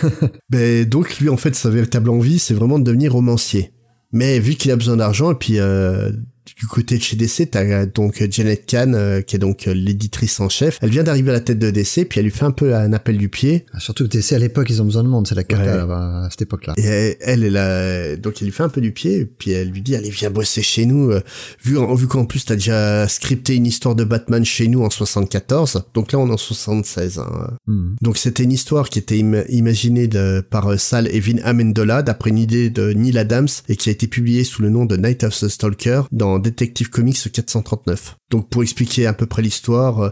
Ben 0.50 0.84
donc 0.84 1.18
lui 1.18 1.28
en 1.28 1.36
fait 1.36 1.54
sa 1.54 1.70
véritable 1.70 2.10
envie 2.10 2.38
c'est 2.38 2.54
vraiment 2.54 2.78
de 2.78 2.84
devenir 2.84 3.12
romancier. 3.12 3.72
Mais 4.12 4.38
vu 4.40 4.54
qu'il 4.54 4.70
a 4.70 4.76
besoin 4.76 4.96
d'argent 4.96 5.32
et 5.32 5.34
puis 5.34 5.58
euh, 5.58 6.10
du 6.58 6.66
côté 6.66 6.96
de 6.98 7.02
chez 7.02 7.16
DC, 7.16 7.50
t'as 7.50 7.62
euh, 7.64 7.86
donc 7.92 8.22
Janet 8.30 8.64
Kahn, 8.66 8.94
euh, 8.94 9.20
qui 9.22 9.36
est 9.36 9.38
donc 9.38 9.66
euh, 9.66 9.74
l'éditrice 9.74 10.38
en 10.40 10.48
chef. 10.48 10.78
Elle 10.82 10.90
vient 10.90 11.02
d'arriver 11.02 11.30
à 11.30 11.34
la 11.34 11.40
tête 11.40 11.58
de 11.58 11.70
DC, 11.70 12.06
puis 12.08 12.20
elle 12.20 12.24
lui 12.24 12.30
fait 12.30 12.44
un 12.44 12.50
peu 12.50 12.74
un 12.74 12.92
appel 12.92 13.18
du 13.18 13.28
pied. 13.28 13.66
Surtout 13.78 14.04
que 14.04 14.10
DC 14.16 14.32
à 14.32 14.38
l'époque, 14.38 14.68
ils 14.70 14.80
ont 14.80 14.84
besoin 14.84 15.02
de 15.04 15.08
monde, 15.08 15.26
c'est 15.26 15.34
la 15.34 15.44
cata 15.44 15.62
Ouais. 15.64 15.76
là-bas, 15.76 16.24
à 16.26 16.30
cette 16.30 16.42
époque-là. 16.42 16.74
Et 16.76 17.16
elle, 17.20 17.42
elle, 17.44 17.56
a- 17.56 18.16
donc 18.16 18.34
elle 18.40 18.46
lui 18.46 18.52
fait 18.52 18.62
un 18.62 18.68
peu 18.68 18.80
du 18.80 18.92
pied, 18.92 19.24
puis 19.38 19.50
elle 19.52 19.70
lui 19.70 19.82
dit 19.82 19.96
allez 19.96 20.10
viens 20.10 20.30
bosser 20.30 20.62
chez 20.62 20.86
nous. 20.86 21.10
Vu, 21.64 21.76
vu 21.96 22.06
qu'en 22.06 22.24
plus 22.24 22.44
t'as 22.44 22.54
déjà 22.54 23.08
scripté 23.08 23.54
une 23.56 23.66
histoire 23.66 23.94
de 23.94 24.04
Batman 24.04 24.44
chez 24.44 24.68
nous 24.68 24.82
en 24.82 24.90
74, 24.90 25.84
donc 25.94 26.12
là 26.12 26.18
on 26.18 26.28
est 26.28 26.32
en 26.32 26.36
76. 26.36 27.18
Hein. 27.18 27.50
Hmm. 27.66 27.94
Donc 28.02 28.16
c'était 28.18 28.42
une 28.44 28.52
histoire 28.52 28.88
qui 28.88 28.98
était 28.98 29.20
im- 29.20 29.44
imaginée 29.48 30.06
de, 30.08 30.40
par 30.48 30.78
Sal 30.78 31.08
Evin 31.14 31.38
Amendola 31.44 32.02
d'après 32.02 32.30
une 32.30 32.38
idée 32.38 32.70
de 32.70 32.92
Neil 32.92 33.16
Adams 33.18 33.48
et 33.68 33.76
qui 33.76 33.88
a 33.88 33.92
été 33.92 34.06
publiée 34.06 34.44
sous 34.44 34.62
le 34.62 34.70
nom 34.70 34.84
de 34.84 34.96
Night 34.96 35.24
of 35.24 35.38
the 35.38 35.48
Stalker 35.48 36.02
dans 36.12 36.35
Detective 36.38 36.90
Comics 36.90 37.30
439. 37.32 38.16
Donc 38.30 38.48
pour 38.50 38.62
expliquer 38.62 39.06
à 39.06 39.12
peu 39.12 39.26
près 39.26 39.42
l'histoire, 39.42 40.00
euh, 40.00 40.10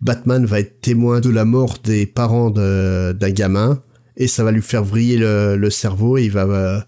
Batman 0.00 0.44
va 0.44 0.60
être 0.60 0.80
témoin 0.80 1.20
de 1.20 1.30
la 1.30 1.44
mort 1.44 1.78
des 1.82 2.06
parents 2.06 2.50
d'un 2.50 3.30
gamin 3.30 3.82
et 4.16 4.28
ça 4.28 4.44
va 4.44 4.52
lui 4.52 4.62
faire 4.62 4.84
vriller 4.84 5.16
le, 5.16 5.56
le 5.56 5.70
cerveau 5.70 6.18
et 6.18 6.24
il 6.24 6.30
va 6.30 6.42
euh, 6.44 6.80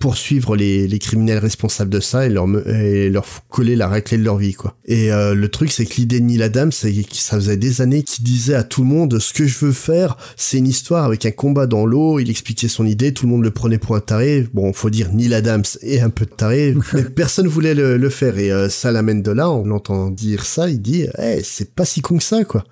poursuivre 0.00 0.56
les, 0.56 0.88
les 0.88 0.98
criminels 0.98 1.38
responsables 1.38 1.90
de 1.90 2.00
ça 2.00 2.26
et 2.26 2.30
leur, 2.30 2.48
et 2.66 3.10
leur 3.10 3.26
coller 3.48 3.76
la 3.76 3.86
raclée 3.86 4.16
de 4.16 4.24
leur 4.24 4.38
vie, 4.38 4.54
quoi. 4.54 4.74
Et 4.86 5.12
euh, 5.12 5.34
le 5.34 5.48
truc, 5.48 5.70
c'est 5.70 5.84
que 5.84 5.94
l'idée 5.96 6.20
de 6.20 6.24
Neil 6.24 6.42
Adams, 6.42 6.72
c'est 6.72 6.90
que 6.90 7.16
ça 7.16 7.36
faisait 7.36 7.58
des 7.58 7.82
années 7.82 8.02
qu'il 8.02 8.24
disait 8.24 8.54
à 8.54 8.64
tout 8.64 8.80
le 8.80 8.88
monde, 8.88 9.18
ce 9.18 9.34
que 9.34 9.46
je 9.46 9.58
veux 9.58 9.72
faire, 9.72 10.16
c'est 10.36 10.56
une 10.56 10.66
histoire 10.66 11.04
avec 11.04 11.26
un 11.26 11.30
combat 11.30 11.66
dans 11.66 11.84
l'eau, 11.84 12.18
il 12.18 12.30
expliquait 12.30 12.66
son 12.66 12.86
idée, 12.86 13.12
tout 13.12 13.26
le 13.26 13.32
monde 13.32 13.44
le 13.44 13.50
prenait 13.50 13.76
pour 13.76 13.94
un 13.94 14.00
taré, 14.00 14.48
bon, 14.54 14.72
faut 14.72 14.88
dire 14.88 15.12
Neil 15.12 15.34
Adams 15.34 15.64
et 15.82 16.00
un 16.00 16.10
peu 16.10 16.24
de 16.24 16.30
taré, 16.30 16.74
mais 16.94 17.04
personne 17.04 17.46
voulait 17.46 17.74
le, 17.74 17.98
le 17.98 18.08
faire, 18.08 18.38
et 18.38 18.50
euh, 18.50 18.70
ça 18.70 18.90
l'amène 18.92 19.22
de 19.22 19.30
là, 19.30 19.50
on 19.50 19.66
l'entend 19.66 20.10
dire 20.10 20.46
ça, 20.46 20.70
il 20.70 20.80
dit, 20.80 21.06
eh, 21.18 21.42
c'est 21.44 21.74
pas 21.74 21.84
si 21.84 22.00
con 22.00 22.16
que 22.16 22.24
ça, 22.24 22.42
quoi. 22.44 22.64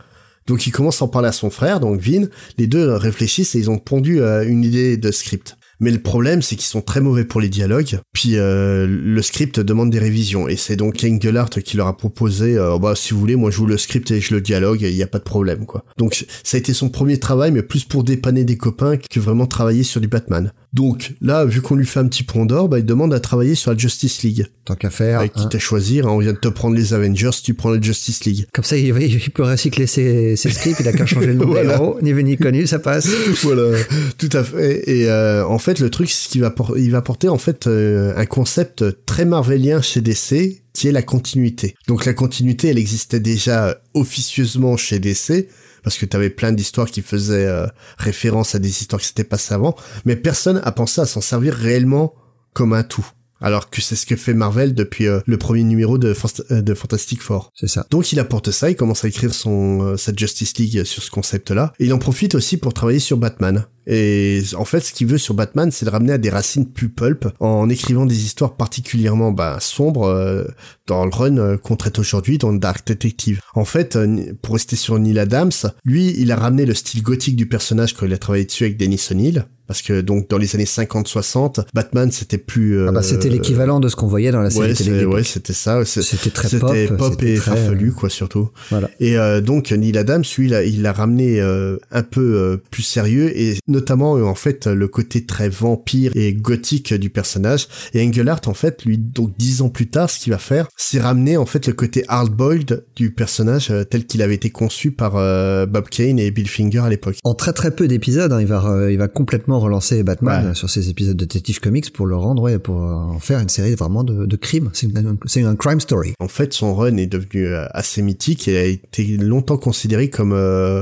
Donc 0.46 0.66
il 0.66 0.70
commence 0.70 1.02
à 1.02 1.04
en 1.04 1.08
parler 1.08 1.28
à 1.28 1.32
son 1.32 1.50
frère, 1.50 1.78
donc 1.78 2.00
Vin. 2.00 2.24
Les 2.56 2.66
deux 2.66 2.94
réfléchissent 2.94 3.54
et 3.54 3.58
ils 3.58 3.70
ont 3.70 3.76
pondu 3.76 4.22
euh, 4.22 4.48
une 4.48 4.64
idée 4.64 4.96
de 4.96 5.10
script. 5.10 5.57
Mais 5.80 5.90
le 5.90 6.00
problème, 6.00 6.42
c'est 6.42 6.56
qu'ils 6.56 6.66
sont 6.66 6.80
très 6.80 7.00
mauvais 7.00 7.24
pour 7.24 7.40
les 7.40 7.48
dialogues. 7.48 8.00
Puis 8.12 8.36
euh, 8.36 8.86
le 8.88 9.22
script 9.22 9.60
demande 9.60 9.90
des 9.90 9.98
révisions. 9.98 10.48
Et 10.48 10.56
c'est 10.56 10.76
donc 10.76 11.04
Engelhardt 11.04 11.62
qui 11.62 11.76
leur 11.76 11.86
a 11.86 11.96
proposé, 11.96 12.56
euh, 12.56 12.78
bah 12.78 12.94
si 12.96 13.14
vous 13.14 13.20
voulez, 13.20 13.36
moi 13.36 13.50
je 13.50 13.56
joue 13.56 13.66
le 13.66 13.78
script 13.78 14.10
et 14.10 14.20
je 14.20 14.34
le 14.34 14.40
dialogue, 14.40 14.82
il 14.82 14.94
n'y 14.94 15.02
a 15.02 15.06
pas 15.06 15.18
de 15.18 15.24
problème, 15.24 15.66
quoi. 15.66 15.84
Donc 15.96 16.26
ça 16.42 16.56
a 16.56 16.58
été 16.58 16.74
son 16.74 16.88
premier 16.88 17.18
travail, 17.18 17.52
mais 17.52 17.62
plus 17.62 17.84
pour 17.84 18.04
dépanner 18.04 18.44
des 18.44 18.56
copains 18.56 18.96
que 18.96 19.20
vraiment 19.20 19.46
travailler 19.46 19.82
sur 19.82 20.00
du 20.00 20.08
Batman. 20.08 20.52
Donc 20.74 21.14
là, 21.20 21.44
vu 21.44 21.62
qu'on 21.62 21.74
lui 21.76 21.86
fait 21.86 22.00
un 22.00 22.08
petit 22.08 22.24
pont 22.24 22.44
d'or, 22.44 22.68
bah 22.68 22.78
il 22.78 22.84
demande 22.84 23.14
à 23.14 23.20
travailler 23.20 23.54
sur 23.54 23.70
la 23.70 23.76
Justice 23.76 24.22
League. 24.22 24.46
Tant 24.64 24.74
qu'à 24.74 24.90
faire. 24.90 25.20
Avec 25.20 25.32
hein. 25.34 25.42
quitte 25.42 25.54
à 25.54 25.58
choisir, 25.58 26.06
hein, 26.06 26.10
on 26.10 26.18
vient 26.18 26.34
de 26.34 26.38
te 26.38 26.48
prendre 26.48 26.76
les 26.76 26.92
Avengers, 26.92 27.30
tu 27.42 27.54
prends 27.54 27.70
la 27.70 27.80
Justice 27.80 28.24
League. 28.24 28.46
Comme 28.52 28.64
ça, 28.64 28.76
il, 28.76 28.92
peut 29.32 29.44
recycler 29.44 29.86
ses, 29.86 30.36
ses 30.36 30.50
scripts, 30.50 30.80
il 30.80 30.88
a 30.88 30.92
qu'à 30.92 31.06
changer 31.06 31.26
le 31.26 31.34
nom 31.34 31.46
Voilà. 31.48 31.74
héros, 31.74 31.98
ni 32.02 32.12
vu 32.12 32.22
ni 32.22 32.36
connu, 32.36 32.66
ça 32.66 32.78
passe. 32.78 33.08
voilà, 33.42 33.78
tout 34.18 34.28
à 34.32 34.44
fait. 34.44 34.88
Et 34.88 35.08
euh, 35.08 35.46
en 35.46 35.58
fait, 35.58 35.80
le 35.80 35.88
truc, 35.88 36.10
c'est 36.10 36.28
qu'il 36.28 36.42
va, 36.42 36.50
por- 36.50 36.76
il 36.76 36.90
va 36.90 37.00
porter 37.00 37.28
en 37.28 37.38
fait 37.38 37.66
euh, 37.66 38.12
un 38.16 38.26
concept 38.26 38.84
très 39.06 39.24
marvelien 39.24 39.80
chez 39.80 40.02
DC, 40.02 40.62
qui 40.74 40.88
est 40.88 40.92
la 40.92 41.02
continuité. 41.02 41.74
Donc 41.86 42.04
la 42.04 42.12
continuité, 42.12 42.68
elle 42.68 42.78
existait 42.78 43.20
déjà 43.20 43.80
officieusement 43.94 44.76
chez 44.76 44.98
DC, 44.98 45.48
parce 45.82 45.98
que 45.98 46.06
t'avais 46.06 46.30
plein 46.30 46.52
d'histoires 46.52 46.90
qui 46.90 47.02
faisaient 47.02 47.46
euh, 47.46 47.66
référence 47.98 48.54
à 48.54 48.58
des 48.58 48.68
histoires 48.68 49.00
qui 49.00 49.08
s'étaient 49.08 49.24
passées 49.24 49.54
avant, 49.54 49.76
mais 50.04 50.16
personne 50.16 50.60
a 50.64 50.72
pensé 50.72 51.00
à 51.00 51.06
s'en 51.06 51.20
servir 51.20 51.54
réellement 51.54 52.14
comme 52.52 52.72
un 52.72 52.82
tout. 52.82 53.06
Alors 53.40 53.70
que 53.70 53.80
c'est 53.80 53.96
ce 53.96 54.06
que 54.06 54.16
fait 54.16 54.34
Marvel 54.34 54.74
depuis 54.74 55.06
euh, 55.06 55.20
le 55.26 55.36
premier 55.36 55.62
numéro 55.62 55.98
de, 55.98 56.14
euh, 56.50 56.62
de 56.62 56.74
Fantastic 56.74 57.22
Four. 57.22 57.50
C'est 57.54 57.68
ça. 57.68 57.86
Donc 57.90 58.12
il 58.12 58.18
apporte 58.18 58.50
ça, 58.50 58.70
il 58.70 58.76
commence 58.76 59.04
à 59.04 59.08
écrire 59.08 59.32
son 59.32 59.82
euh, 59.82 59.96
sa 59.96 60.12
Justice 60.14 60.56
League 60.58 60.84
sur 60.84 61.02
ce 61.02 61.10
concept-là, 61.10 61.72
et 61.78 61.86
il 61.86 61.92
en 61.92 61.98
profite 61.98 62.34
aussi 62.34 62.56
pour 62.56 62.74
travailler 62.74 62.98
sur 62.98 63.16
Batman. 63.16 63.66
Et 63.90 64.42
en 64.54 64.66
fait, 64.66 64.80
ce 64.80 64.92
qu'il 64.92 65.06
veut 65.06 65.16
sur 65.16 65.32
Batman, 65.32 65.70
c'est 65.70 65.86
de 65.86 65.90
ramener 65.90 66.12
à 66.12 66.18
des 66.18 66.28
racines 66.28 66.66
plus 66.66 66.90
pulp 66.90 67.26
en 67.40 67.70
écrivant 67.70 68.04
des 68.04 68.22
histoires 68.22 68.54
particulièrement 68.54 69.32
bah, 69.32 69.56
sombres 69.60 70.06
euh, 70.06 70.44
dans 70.86 71.06
le 71.06 71.10
run 71.10 71.38
euh, 71.38 71.56
qu'on 71.56 71.76
traite 71.76 71.98
aujourd'hui 71.98 72.36
dans 72.36 72.52
Dark 72.52 72.86
Detective. 72.86 73.40
En 73.54 73.64
fait, 73.64 73.96
euh, 73.96 74.34
pour 74.42 74.54
rester 74.54 74.76
sur 74.76 74.98
Neil 74.98 75.18
Adams, 75.18 75.50
lui, 75.86 76.14
il 76.18 76.30
a 76.32 76.36
ramené 76.36 76.66
le 76.66 76.74
style 76.74 77.02
gothique 77.02 77.36
du 77.36 77.48
personnage 77.48 77.94
quand 77.94 78.04
il 78.04 78.12
a 78.12 78.18
travaillé 78.18 78.44
dessus 78.44 78.64
avec 78.64 78.76
Dennis 78.76 79.08
O'Neill. 79.10 79.46
Parce 79.68 79.82
que 79.82 80.00
donc 80.00 80.30
dans 80.30 80.38
les 80.38 80.54
années 80.54 80.64
50-60, 80.64 81.66
Batman 81.74 82.10
c'était 82.10 82.38
plus. 82.38 82.88
Ah 82.88 82.90
bah, 82.90 83.02
c'était 83.02 83.28
euh, 83.28 83.32
l'équivalent 83.32 83.80
de 83.80 83.88
ce 83.88 83.96
qu'on 83.96 84.06
voyait 84.06 84.32
dans 84.32 84.40
la 84.40 84.48
série 84.48 84.70
Ouais, 84.70 84.74
télé. 84.74 85.22
c'était 85.24 85.52
ça. 85.52 85.84
C'était 85.84 86.30
très 86.30 86.48
pop. 86.58 86.70
C'était 86.72 86.96
pop 86.96 87.22
et 87.22 87.34
très, 87.34 87.54
farfelu, 87.54 87.90
euh, 87.90 87.92
quoi, 87.92 88.08
surtout. 88.08 88.48
Voilà. 88.70 88.88
Et 88.98 89.18
euh, 89.18 89.42
donc 89.42 89.70
Neil 89.70 89.98
Adams, 89.98 90.24
lui, 90.38 90.46
il 90.46 90.54
a, 90.54 90.64
il 90.64 90.80
l'a 90.80 90.92
ramené 90.94 91.42
euh, 91.42 91.76
un 91.90 92.02
peu 92.02 92.20
euh, 92.22 92.56
plus 92.70 92.82
sérieux 92.82 93.30
et 93.38 93.58
notamment 93.78 94.16
euh, 94.16 94.24
en 94.24 94.34
fait 94.34 94.66
le 94.66 94.88
côté 94.88 95.24
très 95.24 95.48
vampire 95.48 96.10
et 96.14 96.32
gothique 96.34 96.92
du 96.94 97.10
personnage. 97.10 97.68
Et 97.94 98.06
Engelhardt, 98.06 98.42
en 98.48 98.54
fait, 98.54 98.84
lui, 98.84 98.98
donc 98.98 99.32
dix 99.38 99.62
ans 99.62 99.68
plus 99.68 99.88
tard, 99.88 100.10
ce 100.10 100.18
qu'il 100.18 100.32
va 100.32 100.38
faire, 100.38 100.66
c'est 100.76 101.00
ramener 101.00 101.36
en 101.36 101.46
fait 101.46 101.66
le 101.66 101.72
côté 101.72 102.04
hard-boiled 102.08 102.84
du 102.96 103.10
personnage 103.12 103.70
euh, 103.70 103.84
tel 103.84 104.04
qu'il 104.06 104.20
avait 104.22 104.34
été 104.34 104.50
conçu 104.50 104.90
par 104.90 105.16
euh, 105.16 105.66
Bob 105.66 105.88
Kane 105.88 106.18
et 106.18 106.30
Bill 106.30 106.48
Finger 106.48 106.80
à 106.80 106.88
l'époque. 106.90 107.16
En 107.24 107.34
très 107.34 107.52
très 107.52 107.70
peu 107.70 107.86
d'épisodes, 107.88 108.32
hein, 108.32 108.40
il 108.40 108.46
va 108.46 108.88
il 108.90 108.98
va 108.98 109.08
complètement 109.08 109.60
relancer 109.60 110.02
Batman 110.02 110.48
Ouais. 110.48 110.54
sur 110.54 110.68
ses 110.68 110.90
épisodes 110.90 111.16
de 111.16 111.24
Detective 111.24 111.60
Comics 111.60 111.92
pour 111.92 112.06
le 112.06 112.16
rendre, 112.16 112.42
ouais, 112.42 112.58
pour 112.58 112.76
en 112.76 113.18
faire 113.20 113.38
une 113.40 113.48
série 113.48 113.74
vraiment 113.74 114.04
de, 114.04 114.26
de 114.26 114.36
crimes. 114.36 114.70
C'est 114.72 114.88
c'est 115.26 115.40
une 115.40 115.56
crime 115.56 115.80
story. 115.80 116.12
En 116.20 116.28
fait, 116.28 116.52
son 116.52 116.74
run 116.74 116.96
est 116.96 117.06
devenu 117.06 117.46
assez 117.72 118.02
mythique 118.02 118.48
et 118.48 118.58
a 118.58 118.64
été 118.64 119.04
longtemps 119.18 119.56
considéré 119.58 120.10
comme 120.10 120.34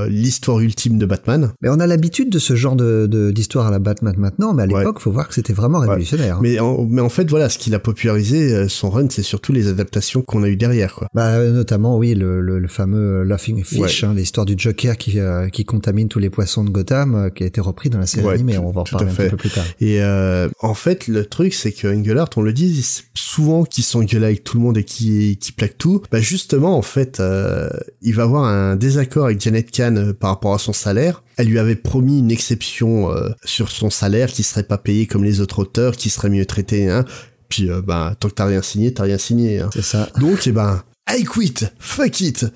l'histoire 0.09 0.61
ultime 0.61 0.98
de 0.98 1.06
Batman. 1.06 1.52
Mais 1.62 1.68
on 1.68 1.78
a 1.80 1.87
l'habitude 1.87 2.30
de 2.30 2.38
ce 2.38 2.54
genre 2.56 2.76
de- 2.76 2.86
d'histoire 3.33 3.66
à 3.66 3.70
la 3.70 3.79
Batman 3.79 4.14
maintenant, 4.18 4.53
mais 4.55 4.62
à 4.62 4.66
Ouais. 4.66 4.79
l'époque, 4.81 5.01
faut 5.01 5.11
voir 5.11 5.29
que 5.29 5.35
c'était 5.35 5.53
vraiment 5.53 5.79
révolutionnaire. 5.81 6.37
hein. 6.37 6.40
Mais 6.42 6.59
en, 6.61 6.85
mais 6.88 7.01
en 7.01 7.09
fait, 7.09 7.29
voilà, 7.31 7.49
ce 7.49 7.59
qu'il 7.59 7.75
a 7.75 7.79
popularisé, 7.79 8.53
euh, 8.55 8.68
son 8.68 8.90
run, 8.90 9.07
c'est 9.11 9.22
surtout 9.22 9.53
les 9.53 9.68
adaptations 9.68 10.22
qu'on 10.22 10.42
a 10.42 10.49
eu 10.49 10.57
derrière, 10.57 10.94
quoi. 10.94 11.09
Bah, 11.14 11.35
euh, 11.35 11.53
notamment, 11.53 11.96
oui, 11.99 12.14
le, 12.14 12.40
le, 12.40 12.59
le 12.59 12.68
fameux 12.68 13.22
Laughing 13.22 13.62
Fish, 13.64 14.03
Ouais. 14.03 14.09
hein, 14.09 14.14
l'histoire 14.14 14.46
du 14.46 14.55
Joker 14.57 14.96
qui, 14.96 15.18
euh, 15.18 15.49
qui 15.49 15.64
contamine 15.64 16.09
tous 16.09 16.18
les 16.18 16.31
poissons 16.31 16.64
de 16.64 16.70
Gotham, 16.70 17.14
euh, 17.14 17.31
qui 17.31 17.42
a 17.42 17.46
été 17.46 17.61
repris 17.61 17.90
dans 17.90 17.99
la 17.99 18.07
série 18.07 18.27
Ouais, 18.27 18.35
animée. 18.35 18.59
on 18.59 18.70
va 18.70 18.83
en 18.83 18.85
parler 18.85 19.11
un 19.11 19.14
petit 19.14 19.31
peu 19.31 19.37
plus 19.37 19.51
tard. 19.51 19.64
Et 19.81 20.03
euh, 20.03 20.49
en 20.61 20.75
fait, 20.75 21.09
le 21.09 21.25
truc, 21.25 21.55
c'est 21.55 21.72
que 21.72 21.87
Engelhardt, 21.88 22.31
on 22.37 22.42
le 22.42 22.53
dit, 22.53 22.85
souvent 23.14 23.64
qu'il 23.64 23.85
s'engueule 23.85 24.25
avec 24.25 24.44
tout 24.44 24.57
le 24.57 24.62
monde 24.62 24.79
et 24.79 24.85
qui 24.85 25.37
qui 25.38 25.53
plaque 25.53 25.79
tout. 25.79 26.03
Bah 26.11 26.20
justement, 26.20 26.77
en 26.77 26.83
fait, 26.83 27.20
euh, 27.20 27.68
il 28.03 28.14
va 28.14 28.22
avoir 28.25 28.44
un 28.44 28.77
désaccord 28.77 29.27
avec 29.27 29.40
Janet 29.40 29.70
Kahn 29.70 29.99
euh, 29.99 30.12
par 30.12 30.31
rapport 30.31 30.55
à 30.55 30.59
son 30.59 30.72
salaire. 30.72 31.22
Elle 31.37 31.49
lui 31.49 31.59
avait 31.59 31.77
promis 31.77 32.18
une 32.18 32.31
exception 32.31 33.11
euh, 33.11 33.29
sur 33.44 33.70
son 33.70 33.90
salaire, 33.90 34.29
qui 34.33 34.42
serait 34.42 34.62
pas 34.62 34.79
payé 34.79 35.07
comme 35.07 35.25
les 35.25 35.40
autres 35.40 35.61
auteurs, 35.61 35.96
qui 35.96 36.11
serait 36.11 36.31
mieux 36.31 36.46
traité. 36.46 36.88
Hein. 36.88 37.05
Puis, 37.49 37.70
euh, 37.70 37.83
bah, 37.83 38.14
tant 38.18 38.29
que 38.29 38.35
t'as 38.35 38.46
rien 38.46 38.62
signé, 38.62 38.92
t'as 38.92 39.05
rien 39.05 39.18
signé. 39.18 39.61
Hein. 39.61 39.70
C'est 39.72 39.83
ça. 39.83 40.09
Donc, 40.18 40.46
eh 40.46 40.53
ben, 40.53 40.83
I 41.09 41.25
quit, 41.25 41.66
fuck 41.79 42.20
it. 42.20 42.46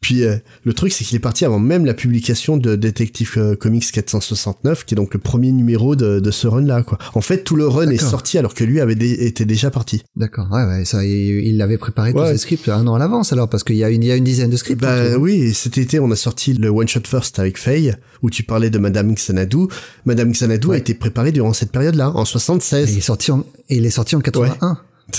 Puis 0.00 0.24
euh, 0.24 0.36
le 0.64 0.72
truc, 0.72 0.92
c'est 0.92 1.04
qu'il 1.04 1.14
est 1.16 1.20
parti 1.20 1.44
avant 1.44 1.58
même 1.58 1.84
la 1.84 1.92
publication 1.92 2.56
de 2.56 2.74
Detective 2.74 3.32
euh, 3.36 3.54
Comics 3.54 3.92
469, 3.92 4.86
qui 4.86 4.94
est 4.94 4.96
donc 4.96 5.12
le 5.12 5.20
premier 5.20 5.52
numéro 5.52 5.94
de, 5.94 6.20
de 6.20 6.30
ce 6.30 6.46
run-là. 6.48 6.82
Quoi. 6.82 6.96
En 7.14 7.20
fait, 7.20 7.44
tout 7.44 7.54
le 7.54 7.66
run 7.68 7.90
est 7.90 7.98
sorti 7.98 8.38
alors 8.38 8.54
que 8.54 8.64
lui 8.64 8.80
avait 8.80 8.94
dé- 8.94 9.26
était 9.26 9.44
déjà 9.44 9.70
parti. 9.70 10.02
D'accord. 10.16 10.48
Ouais, 10.50 10.64
ouais, 10.64 10.84
ça, 10.86 11.04
il 11.04 11.56
l'avait 11.58 11.76
préparé 11.76 12.12
tous 12.12 12.18
Ouais. 12.20 12.32
ses 12.32 12.38
scripts 12.38 12.68
un 12.70 12.86
an 12.86 12.94
à 12.94 12.98
l'avance, 12.98 13.32
alors, 13.34 13.48
parce 13.50 13.62
qu'il 13.62 13.76
y 13.76 13.84
a 13.84 13.90
une, 13.90 14.02
il 14.02 14.06
y 14.06 14.12
a 14.12 14.16
une 14.16 14.24
dizaine 14.24 14.48
de 14.50 14.56
scripts. 14.56 14.80
Bah 14.80 14.94
hein, 14.94 15.16
oui, 15.18 15.34
et 15.42 15.52
cet 15.52 15.76
été, 15.76 16.00
on 16.00 16.10
a 16.10 16.16
sorti 16.16 16.54
le 16.54 16.68
One 16.70 16.88
Shot 16.88 17.00
First 17.06 17.38
avec 17.38 17.58
Faye, 17.58 17.94
où 18.22 18.30
tu 18.30 18.42
parlais 18.42 18.70
de 18.70 18.78
Madame 18.78 19.12
Xanadu. 19.14 19.66
Madame 20.06 20.32
Xanadu 20.32 20.72
a 20.72 20.78
été 20.78 20.94
préparée 20.94 21.32
durant 21.32 21.52
cette 21.52 21.72
période-là, 21.72 22.10
en 22.16 22.22
Et 22.22 22.26
76. 22.26 22.90
il 22.92 22.98
est 22.98 23.00
sorti 23.02 23.32
en, 23.32 23.40
et 23.68 23.76
il 23.76 23.84
est 23.84 23.90
sorti 23.90 24.16
en 24.16 24.20
81. 24.20 24.78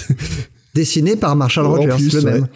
Dessiné 0.74 1.18
par 1.18 1.36
Marshall 1.36 1.66
En 1.66 1.72
Rogers, 1.76 1.96
plus, 1.98 2.14
le 2.14 2.22
ouais. 2.24 2.32
même. 2.32 2.48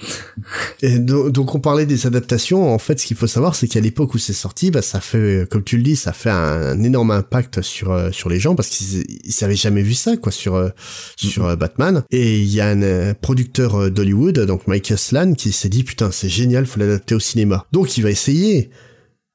Et 0.81 0.99
do- 0.99 1.29
donc 1.29 1.53
on 1.53 1.59
parlait 1.59 1.85
des 1.85 2.07
adaptations. 2.07 2.73
En 2.73 2.77
fait, 2.77 2.97
ce 2.99 3.05
qu'il 3.05 3.17
faut 3.17 3.27
savoir, 3.27 3.55
c'est 3.55 3.67
qu'à 3.67 3.81
l'époque 3.81 4.13
où 4.13 4.17
c'est 4.17 4.31
sorti, 4.33 4.71
bah, 4.71 4.81
ça 4.81 5.01
fait, 5.01 5.45
comme 5.49 5.63
tu 5.63 5.75
le 5.75 5.83
dis, 5.83 5.97
ça 5.97 6.13
fait 6.13 6.29
un, 6.29 6.81
énorme 6.81 7.11
impact 7.11 7.61
sur 7.61 7.91
euh, 7.91 8.11
sur 8.11 8.29
les 8.29 8.39
gens 8.39 8.55
parce 8.55 8.69
qu'ils 8.69 9.03
ils 9.23 9.43
avaient 9.43 9.55
jamais 9.55 9.81
vu 9.81 9.93
ça, 9.93 10.15
quoi, 10.15 10.31
sur 10.31 10.55
euh, 10.55 10.69
sur 11.17 11.45
euh, 11.45 11.55
Batman. 11.57 12.03
Et 12.11 12.39
il 12.39 12.47
y 12.53 12.61
a 12.61 12.69
un 12.69 13.13
producteur 13.15 13.91
d'Hollywood, 13.91 14.39
donc 14.41 14.67
Mike 14.67 14.93
Slan, 14.97 15.33
qui 15.33 15.51
s'est 15.51 15.69
dit 15.69 15.83
putain, 15.83 16.09
c'est 16.11 16.29
génial, 16.29 16.65
faut 16.65 16.79
l'adapter 16.79 17.15
au 17.15 17.19
cinéma. 17.19 17.65
Donc 17.73 17.97
il 17.97 18.01
va 18.03 18.11
essayer. 18.11 18.69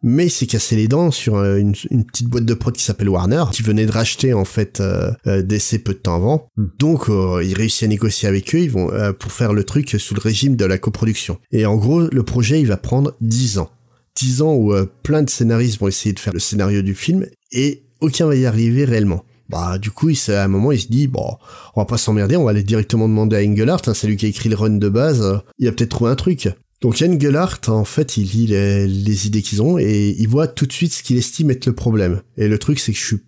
Mais 0.02 0.26
il 0.26 0.30
s'est 0.30 0.46
cassé 0.46 0.76
les 0.76 0.88
dents 0.88 1.10
sur 1.10 1.36
euh, 1.36 1.56
une, 1.56 1.74
une 1.90 2.04
petite 2.04 2.28
boîte 2.28 2.46
de 2.46 2.54
prod 2.54 2.74
qui 2.74 2.82
s'appelle 2.82 3.08
Warner, 3.08 3.44
qui 3.52 3.62
venait 3.62 3.86
de 3.86 3.92
racheter 3.92 4.32
en 4.32 4.44
fait 4.44 4.80
euh, 4.80 5.10
euh, 5.26 5.42
DC 5.42 5.82
peu 5.84 5.92
de 5.92 5.98
temps 5.98 6.16
avant. 6.16 6.48
Hmm. 6.56 6.66
Donc 6.78 7.08
euh, 7.08 7.42
il 7.44 7.54
réussit 7.54 7.82
à 7.82 7.86
négocier 7.86 8.28
avec 8.28 8.54
eux, 8.54 8.60
ils 8.60 8.70
vont 8.70 8.90
euh, 8.92 9.12
pour 9.12 9.32
faire 9.32 9.52
le 9.52 9.64
truc 9.64 9.90
sous 9.98 10.14
le 10.14 10.20
régime 10.20 10.56
de 10.56 10.64
la 10.64 10.78
coproduction. 10.78 11.38
Et 11.52 11.66
en 11.66 11.76
gros, 11.76 12.00
le 12.00 12.22
projet 12.22 12.60
il 12.60 12.66
va 12.66 12.76
prendre 12.76 13.14
10 13.20 13.58
ans. 13.58 13.70
10 14.16 14.42
ans 14.42 14.54
où 14.54 14.74
plein 15.02 15.22
de 15.22 15.30
scénaristes 15.30 15.78
vont 15.80 15.88
essayer 15.88 16.12
de 16.12 16.18
faire 16.18 16.32
le 16.32 16.40
scénario 16.40 16.82
du 16.82 16.94
film 16.94 17.26
et 17.52 17.84
aucun 18.00 18.26
va 18.26 18.34
y 18.34 18.44
arriver 18.44 18.84
réellement. 18.84 19.24
Bah 19.50 19.78
du 19.78 19.90
coup, 19.90 20.10
il, 20.10 20.32
à 20.32 20.44
un 20.44 20.48
moment, 20.48 20.70
il 20.70 20.80
se 20.80 20.86
dit 20.86 21.08
bon, 21.08 21.36
on 21.74 21.80
va 21.80 21.84
pas 21.84 21.98
s'emmerder, 21.98 22.36
on 22.36 22.44
va 22.44 22.50
aller 22.50 22.62
directement 22.62 23.08
demander 23.08 23.36
à 23.36 23.40
Engelhardt, 23.40 23.82
hein, 23.88 23.94
c'est 23.94 24.06
lui 24.06 24.16
qui 24.16 24.26
a 24.26 24.28
écrit 24.28 24.48
le 24.48 24.54
run 24.54 24.70
de 24.70 24.88
base, 24.88 25.22
euh, 25.22 25.38
il 25.58 25.66
a 25.66 25.72
peut-être 25.72 25.90
trouvé 25.90 26.10
un 26.10 26.16
truc. 26.16 26.48
Donc 26.81 27.03
Engelhardt, 27.03 27.69
en 27.69 27.85
fait, 27.85 28.16
il 28.16 28.25
lit 28.31 28.47
les, 28.47 28.87
les 28.87 29.27
idées 29.27 29.43
qu'ils 29.43 29.62
ont 29.62 29.79
et 29.79 30.14
il 30.19 30.29
voit 30.29 30.49
tout 30.49 30.66
de 30.66 30.73
suite 30.73 30.93
ce 30.93 31.03
qu'il 31.03 31.19
estime 31.19 31.51
être 31.51 31.66
le 31.66 31.75
problème. 31.75 32.23
Et 32.37 32.49
le 32.49 32.59
truc, 32.59 32.79
c'est 32.79 32.93
que 32.93 32.99
je 32.99 33.05
suis 33.05 33.21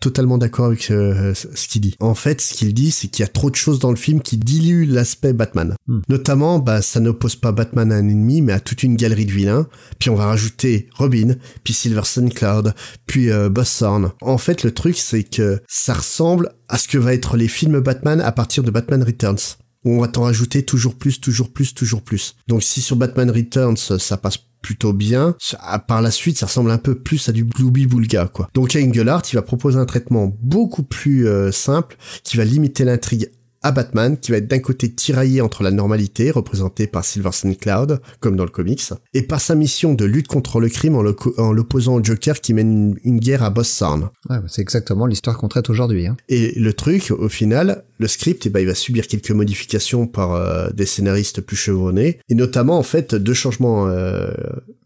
totalement 0.00 0.38
d'accord 0.38 0.66
avec 0.66 0.90
euh, 0.90 1.34
ce 1.34 1.68
qu'il 1.68 1.82
dit. 1.82 1.94
En 2.00 2.14
fait, 2.14 2.40
ce 2.40 2.54
qu'il 2.54 2.72
dit, 2.74 2.90
c'est 2.90 3.08
qu'il 3.08 3.22
y 3.22 3.28
a 3.28 3.30
trop 3.30 3.50
de 3.50 3.54
choses 3.54 3.78
dans 3.78 3.90
le 3.90 3.96
film 3.96 4.20
qui 4.20 4.38
diluent 4.38 4.86
l'aspect 4.86 5.32
Batman. 5.32 5.74
Hmm. 5.86 6.00
Notamment, 6.08 6.58
bah, 6.58 6.82
ça 6.82 7.00
n'oppose 7.00 7.36
pas 7.36 7.52
Batman 7.52 7.92
à 7.92 7.96
un 7.96 8.08
ennemi, 8.08 8.40
mais 8.40 8.52
à 8.52 8.60
toute 8.60 8.82
une 8.82 8.96
galerie 8.96 9.26
de 9.26 9.32
vilains. 9.32 9.68
Puis 9.98 10.10
on 10.10 10.14
va 10.14 10.26
rajouter 10.26 10.88
Robin, 10.94 11.34
puis 11.62 11.74
Silver 11.74 12.04
Sun 12.04 12.32
Cloud, 12.32 12.74
puis 13.06 13.30
euh, 13.30 13.50
Boss 13.50 13.78
Thorn. 13.78 14.12
En 14.22 14.38
fait, 14.38 14.64
le 14.64 14.72
truc, 14.72 14.96
c'est 14.96 15.24
que 15.24 15.60
ça 15.68 15.94
ressemble 15.94 16.50
à 16.68 16.78
ce 16.78 16.88
que 16.88 16.98
va 16.98 17.12
être 17.12 17.36
les 17.36 17.48
films 17.48 17.80
Batman 17.80 18.20
à 18.20 18.32
partir 18.32 18.62
de 18.62 18.70
Batman 18.70 19.02
Returns. 19.02 19.58
Où 19.84 19.92
on 19.92 20.00
va 20.00 20.08
t'en 20.08 20.22
rajouter 20.22 20.62
toujours 20.62 20.94
plus, 20.94 21.20
toujours 21.20 21.50
plus, 21.50 21.74
toujours 21.74 22.02
plus. 22.02 22.36
Donc 22.48 22.62
si 22.62 22.80
sur 22.80 22.96
Batman 22.96 23.30
Returns, 23.30 23.76
ça 23.76 24.16
passe 24.16 24.38
plutôt 24.60 24.92
bien. 24.92 25.36
Par 25.88 26.02
la 26.02 26.10
suite, 26.10 26.38
ça 26.38 26.46
ressemble 26.46 26.70
un 26.70 26.78
peu 26.78 26.94
plus 26.94 27.28
à 27.28 27.32
du 27.32 27.44
Glooby 27.44 27.86
Boulga, 27.86 28.28
quoi. 28.32 28.50
Donc 28.54 28.76
Engelhardt, 28.76 29.22
il 29.32 29.36
va 29.36 29.42
proposer 29.42 29.78
un 29.78 29.86
traitement 29.86 30.36
beaucoup 30.42 30.82
plus 30.82 31.26
euh, 31.26 31.50
simple, 31.52 31.96
qui 32.24 32.36
va 32.36 32.44
limiter 32.44 32.84
l'intrigue 32.84 33.30
à 33.62 33.72
Batman, 33.72 34.16
qui 34.16 34.30
va 34.30 34.38
être 34.38 34.48
d'un 34.48 34.58
côté 34.58 34.90
tiraillé 34.90 35.42
entre 35.42 35.62
la 35.62 35.70
normalité, 35.70 36.30
représentée 36.30 36.86
par 36.86 37.04
Silver 37.04 37.32
Sun 37.32 37.54
Cloud, 37.56 38.00
comme 38.20 38.36
dans 38.36 38.44
le 38.44 38.50
comics, 38.50 38.82
et 39.12 39.22
par 39.22 39.40
sa 39.40 39.54
mission 39.54 39.92
de 39.92 40.04
lutte 40.06 40.28
contre 40.28 40.60
le 40.60 40.68
crime 40.68 40.96
en 40.96 41.52
l'opposant 41.52 41.94
au 41.94 42.02
Joker 42.02 42.40
qui 42.40 42.54
mène 42.54 42.96
une, 43.04 43.20
guerre 43.20 43.42
à 43.42 43.50
Boss 43.50 43.82
Ouais, 43.82 43.98
bah, 44.28 44.42
c'est 44.48 44.62
exactement 44.62 45.04
l'histoire 45.06 45.36
qu'on 45.36 45.48
traite 45.48 45.68
aujourd'hui. 45.68 46.06
Hein. 46.06 46.16
Et 46.28 46.58
le 46.58 46.72
truc, 46.72 47.10
au 47.10 47.28
final, 47.28 47.84
le 48.00 48.08
script, 48.08 48.46
eh 48.46 48.50
ben, 48.50 48.60
il 48.60 48.66
va 48.66 48.74
subir 48.74 49.06
quelques 49.06 49.30
modifications 49.30 50.06
par 50.06 50.34
euh, 50.34 50.70
des 50.70 50.86
scénaristes 50.86 51.40
plus 51.40 51.56
chevronnés, 51.56 52.18
et 52.28 52.34
notamment, 52.34 52.78
en 52.78 52.82
fait, 52.82 53.14
deux 53.14 53.34
changements 53.34 53.86
euh, 53.88 54.32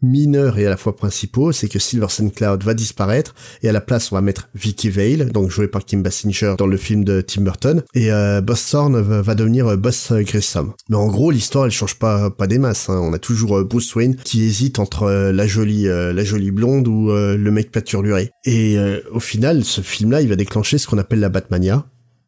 mineurs 0.01 0.59
et 0.59 0.65
à 0.65 0.69
la 0.69 0.77
fois 0.77 0.95
principaux, 0.95 1.51
c'est 1.51 1.67
que 1.69 1.79
Silver 1.79 2.09
Sun 2.09 2.31
Cloud 2.31 2.63
va 2.63 2.73
disparaître, 2.73 3.33
et 3.63 3.69
à 3.69 3.71
la 3.71 3.81
place, 3.81 4.11
on 4.11 4.15
va 4.15 4.21
mettre 4.21 4.49
Vicky 4.53 4.89
Vale, 4.89 5.31
donc 5.31 5.49
joué 5.49 5.67
par 5.67 5.85
Kim 5.85 6.03
Basinger 6.03 6.55
dans 6.57 6.67
le 6.67 6.77
film 6.77 7.03
de 7.03 7.21
Tim 7.21 7.41
Burton, 7.41 7.83
et 7.93 8.11
euh, 8.11 8.41
Boss 8.41 8.69
Thorn 8.69 8.99
va 8.99 9.35
devenir 9.35 9.67
euh, 9.67 9.77
Boss 9.77 10.11
Grissom. 10.11 10.73
Mais 10.89 10.95
en 10.95 11.07
gros, 11.07 11.31
l'histoire, 11.31 11.65
elle 11.65 11.71
change 11.71 11.95
pas, 11.95 12.29
pas 12.29 12.47
des 12.47 12.57
masses. 12.57 12.89
Hein. 12.89 12.99
On 13.01 13.13
a 13.13 13.19
toujours 13.19 13.59
euh, 13.59 13.63
Bruce 13.63 13.95
Wayne 13.95 14.15
qui 14.15 14.43
hésite 14.43 14.79
entre 14.79 15.03
euh, 15.03 15.31
la 15.31 15.47
jolie, 15.47 15.85
la 15.85 16.23
jolie 16.23 16.51
blonde 16.51 16.87
ou 16.87 17.11
le 17.11 17.51
mec 17.51 17.71
paturluré. 17.71 18.31
Et 18.45 18.77
au 19.11 19.19
final, 19.19 19.63
ce 19.63 19.81
film-là, 19.81 20.21
il 20.21 20.29
va 20.29 20.35
déclencher 20.35 20.77
ce 20.77 20.87
qu'on 20.87 20.97
appelle 20.97 21.19
la 21.19 21.29
Batmania. 21.29 21.85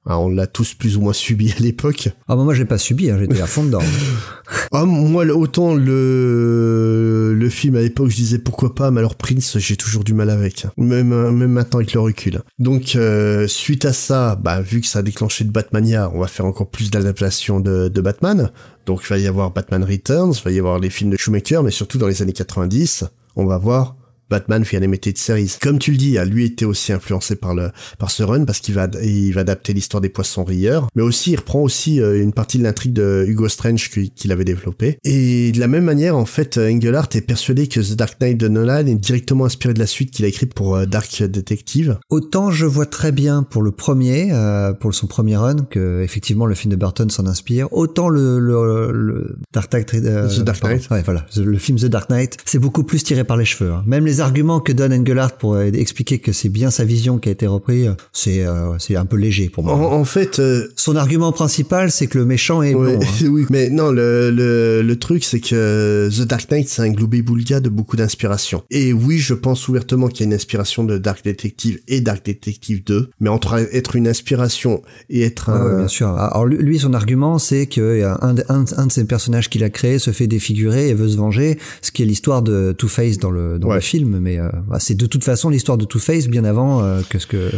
Ah, 0.10 0.20
on 0.20 0.30
l'a 0.30 0.48
tous 0.48 0.74
plus 0.74 0.96
ou 0.96 1.02
moins 1.02 1.12
subi 1.12 1.52
à 1.52 1.60
l'époque. 1.60 2.10
Ah 2.30 2.38
bah 2.38 2.44
moi 2.44 2.54
je 2.54 2.60
l'ai 2.60 2.66
pas 2.66 2.78
subi, 2.78 3.12
hein, 3.12 3.18
j'étais 3.20 3.42
à 3.42 3.46
fond 3.46 3.66
dedans. 3.66 3.82
ah 4.72 4.86
moi 4.86 5.26
autant 5.26 5.76
le 5.76 7.36
le 7.38 7.50
film 7.50 7.76
à 7.76 7.82
l'époque 7.82 8.10
je 8.10 8.16
disais 8.16 8.40
pourquoi 8.40 8.74
pas, 8.74 8.90
mais 8.90 9.00
alors 9.00 9.16
Prince 9.16 9.58
j'ai 9.58 9.76
toujours 9.76 10.06
du 10.06 10.14
mal 10.14 10.30
avec, 10.30 10.66
même 10.78 11.10
même 11.32 11.52
maintenant 11.52 11.80
avec 11.80 11.92
le 11.92 12.00
recul. 12.00 12.42
Donc 12.58 12.96
euh, 12.96 13.48
suite 13.48 13.84
à 13.84 13.92
ça, 13.92 14.38
bah 14.38 14.62
vu 14.62 14.80
que 14.80 14.88
ça 14.88 15.00
a 15.00 15.02
déclenché 15.02 15.44
de 15.44 15.52
Batmania, 15.52 16.10
on 16.14 16.20
va 16.20 16.28
faire 16.28 16.46
encore 16.46 16.70
plus 16.70 16.90
d'adaptations 16.90 17.60
de, 17.60 17.90
de 17.90 18.02
Batman. 18.02 18.52
Donc 18.86 19.02
il 19.04 19.10
va 19.10 19.18
y 19.18 19.28
avoir 19.28 19.52
Batman 19.52 19.84
Returns, 19.84 20.34
il 20.38 20.44
va 20.44 20.52
y 20.52 20.60
avoir 20.60 20.80
les 20.80 20.90
films 20.90 21.10
de 21.10 21.18
Schumacher, 21.18 21.60
mais 21.66 21.72
surtout 21.72 21.98
dans 21.98 22.08
les 22.08 22.22
années 22.22 22.32
90, 22.32 23.04
on 23.36 23.46
va 23.46 23.58
voir 23.58 23.98
Batman 24.30 24.64
fait 24.66 24.78
un 24.78 24.88
de 24.88 25.18
séries. 25.18 25.56
Comme 25.62 25.80
tu 25.80 25.92
le 25.92 25.98
dis, 25.98 26.18
lui 26.26 26.46
était 26.46 26.66
aussi 26.66 26.94
influencé 26.94 27.36
par 27.36 27.54
le 27.54 27.72
par 27.98 28.12
ce 28.12 28.24
run 28.24 28.46
parce 28.46 28.60
qu'il 28.60 28.74
va 28.74 28.88
il 29.04 29.34
va 29.34 29.42
adapter 29.42 29.74
l'histoire 29.74 30.02
des 30.02 30.10
poissons 30.10 30.44
rieurs, 30.44 30.88
mais 30.96 31.04
aussi 31.04 31.32
il 31.32 31.38
reprend 31.38 31.62
aussi 31.62 32.02
euh, 32.02 32.22
une 32.22 32.34
partie 32.34 32.58
de 32.58 32.64
l'intrigue 32.64 32.94
de 32.94 33.26
Hugo 33.28 33.48
Strange 33.48 33.90
qu'il 33.90 34.32
avait 34.32 34.46
développé. 34.46 34.98
Et 35.04 35.52
de 35.52 35.60
la 35.60 35.68
même 35.68 35.84
manière, 35.84 36.16
en 36.18 36.26
fait, 36.26 36.58
Engelhardt 36.58 37.10
est 37.16 37.22
persuadé 37.22 37.68
que 37.68 37.80
The 37.80 37.96
Dark 37.96 38.20
Knight 38.20 38.38
de 38.38 38.48
Nolan 38.48 38.86
est 38.88 38.96
directement 38.96 39.46
inspiré 39.46 39.74
de 39.74 39.80
la 39.80 39.88
suite 39.88 40.12
qu'il 40.12 40.26
a 40.26 40.28
écrite 40.28 40.54
pour 40.54 40.76
euh, 40.76 40.86
Dark 40.86 41.24
Detective. 41.24 41.98
Autant 42.10 42.52
je 42.52 42.66
vois 42.66 42.86
très 42.86 43.12
bien 43.12 43.44
pour 43.44 43.62
le 43.62 43.72
premier, 43.72 44.30
euh, 44.32 44.74
pour 44.74 44.94
son 44.94 45.08
premier 45.08 45.38
run, 45.38 45.66
que 45.70 46.02
effectivement 46.02 46.46
le 46.46 46.56
film 46.56 46.72
de 46.72 46.78
Burton 46.78 47.10
s'en 47.10 47.28
inspire. 47.28 47.68
Autant 47.72 48.10
le, 48.10 48.40
le, 48.40 49.38
Dark 49.54 49.72
Knight, 49.72 49.88
The 49.92 50.40
Dark 50.42 50.64
Knight. 50.64 50.90
ouais, 50.92 51.04
voilà, 51.04 51.26
le 51.36 51.58
film 51.58 51.78
The 51.78 51.86
Dark 51.86 52.10
Knight, 52.10 52.38
c'est 52.46 52.60
beaucoup 52.60 52.84
plus 52.84 53.04
tiré 53.04 53.24
par 53.24 53.38
les 53.38 53.46
cheveux. 53.46 53.72
Hein. 53.72 53.84
Même 53.86 54.06
les 54.06 54.17
arguments 54.22 54.60
que 54.60 54.72
donne 54.72 54.94
Engelhardt 54.94 55.36
pour 55.40 55.56
euh, 55.56 55.66
expliquer 55.74 56.20
que 56.20 56.32
c'est 56.32 56.50
bien 56.50 56.72
sa 56.72 56.84
vision 56.84 57.18
qui 57.18 57.30
a 57.30 57.32
été 57.32 57.48
reprise, 57.48 57.94
c'est 58.14 58.46
euh, 58.46 58.78
c'est 58.80 58.96
un 58.96 59.06
peu 59.06 59.18
léger 59.18 59.50
pour 59.50 59.64
moi. 59.64 59.76
En, 59.76 60.06
fait, 60.06 60.40
euh, 60.40 60.68
son 60.76 60.96
argument 60.96 61.32
principal, 61.32 61.92
c'est 61.92 62.08
que 62.08 62.18
le 62.18 62.26
méchant 62.26 62.62
est. 62.62 62.74
Hein. 62.74 63.00
Oui, 63.28 63.46
mais 63.50 63.70
non, 63.70 63.92
le, 63.92 64.32
le, 64.32 64.82
le 64.82 64.96
truc, 65.00 65.24
c'est 65.24 65.40
que 65.40 66.10
The 66.10 66.22
Dark 66.28 66.50
Knight, 66.50 66.70
c'est 66.70 66.82
un 66.82 66.90
globé 66.90 67.22
boulga 67.22 67.60
de 67.60 67.70
beaucoup 67.70 67.98
d'inspiration. 67.98 68.64
Et 68.72 68.94
oui, 68.94 69.18
je 69.18 69.34
pense 69.34 69.68
ouvertement 69.68 70.08
qu'il 70.08 70.22
y 70.22 70.24
a 70.24 70.26
une 70.28 70.34
inspiration 70.34 70.84
de 70.84 70.98
Dark 70.98 71.24
Detective 71.24 71.80
et 71.88 72.00
Dark 72.00 72.26
Detective 72.26 72.84
2, 72.84 73.10
mais 73.20 73.30
entre 73.30 73.56
être 73.74 73.96
une 73.96 74.08
inspiration 74.08 74.82
et 75.10 75.24
être 75.24 75.50
un... 75.50 75.80
bien 75.80 75.88
sûr. 75.88 76.10
Alors 76.10 76.46
lui, 76.46 76.80
son 76.80 76.94
argument, 76.94 77.38
c'est 77.40 77.66
que 77.66 78.04
un, 78.04 78.36
un, 78.50 78.66
un 78.78 78.88
de 78.88 78.92
ses 78.92 79.06
personnages 79.06 79.50
qu'il 79.50 79.64
a 79.64 79.70
créé 79.70 80.00
se 80.00 80.12
fait 80.12 80.28
défigurer 80.28 80.90
et 80.90 80.94
veut 80.94 81.10
se 81.10 81.18
venger, 81.18 81.58
ce 81.82 81.92
qui 81.92 82.04
est 82.04 82.06
l'histoire 82.06 82.42
de 82.42 82.74
Two-Face 82.78 83.18
dans 83.18 83.32
le 83.32 83.60
dans 83.60 83.74
le 83.74 83.80
film 83.80 84.07
mais 84.08 84.40
euh, 84.40 84.50
c'est 84.80 84.96
de 84.96 85.06
toute 85.06 85.24
façon 85.24 85.50
l'histoire 85.50 85.78
de 85.78 85.86
Two-Face 85.86 86.28
bien 86.28 86.44
avant 86.44 86.84
euh, 86.84 87.02
que 87.10 87.20
ce 87.20 87.28
que 87.28 87.52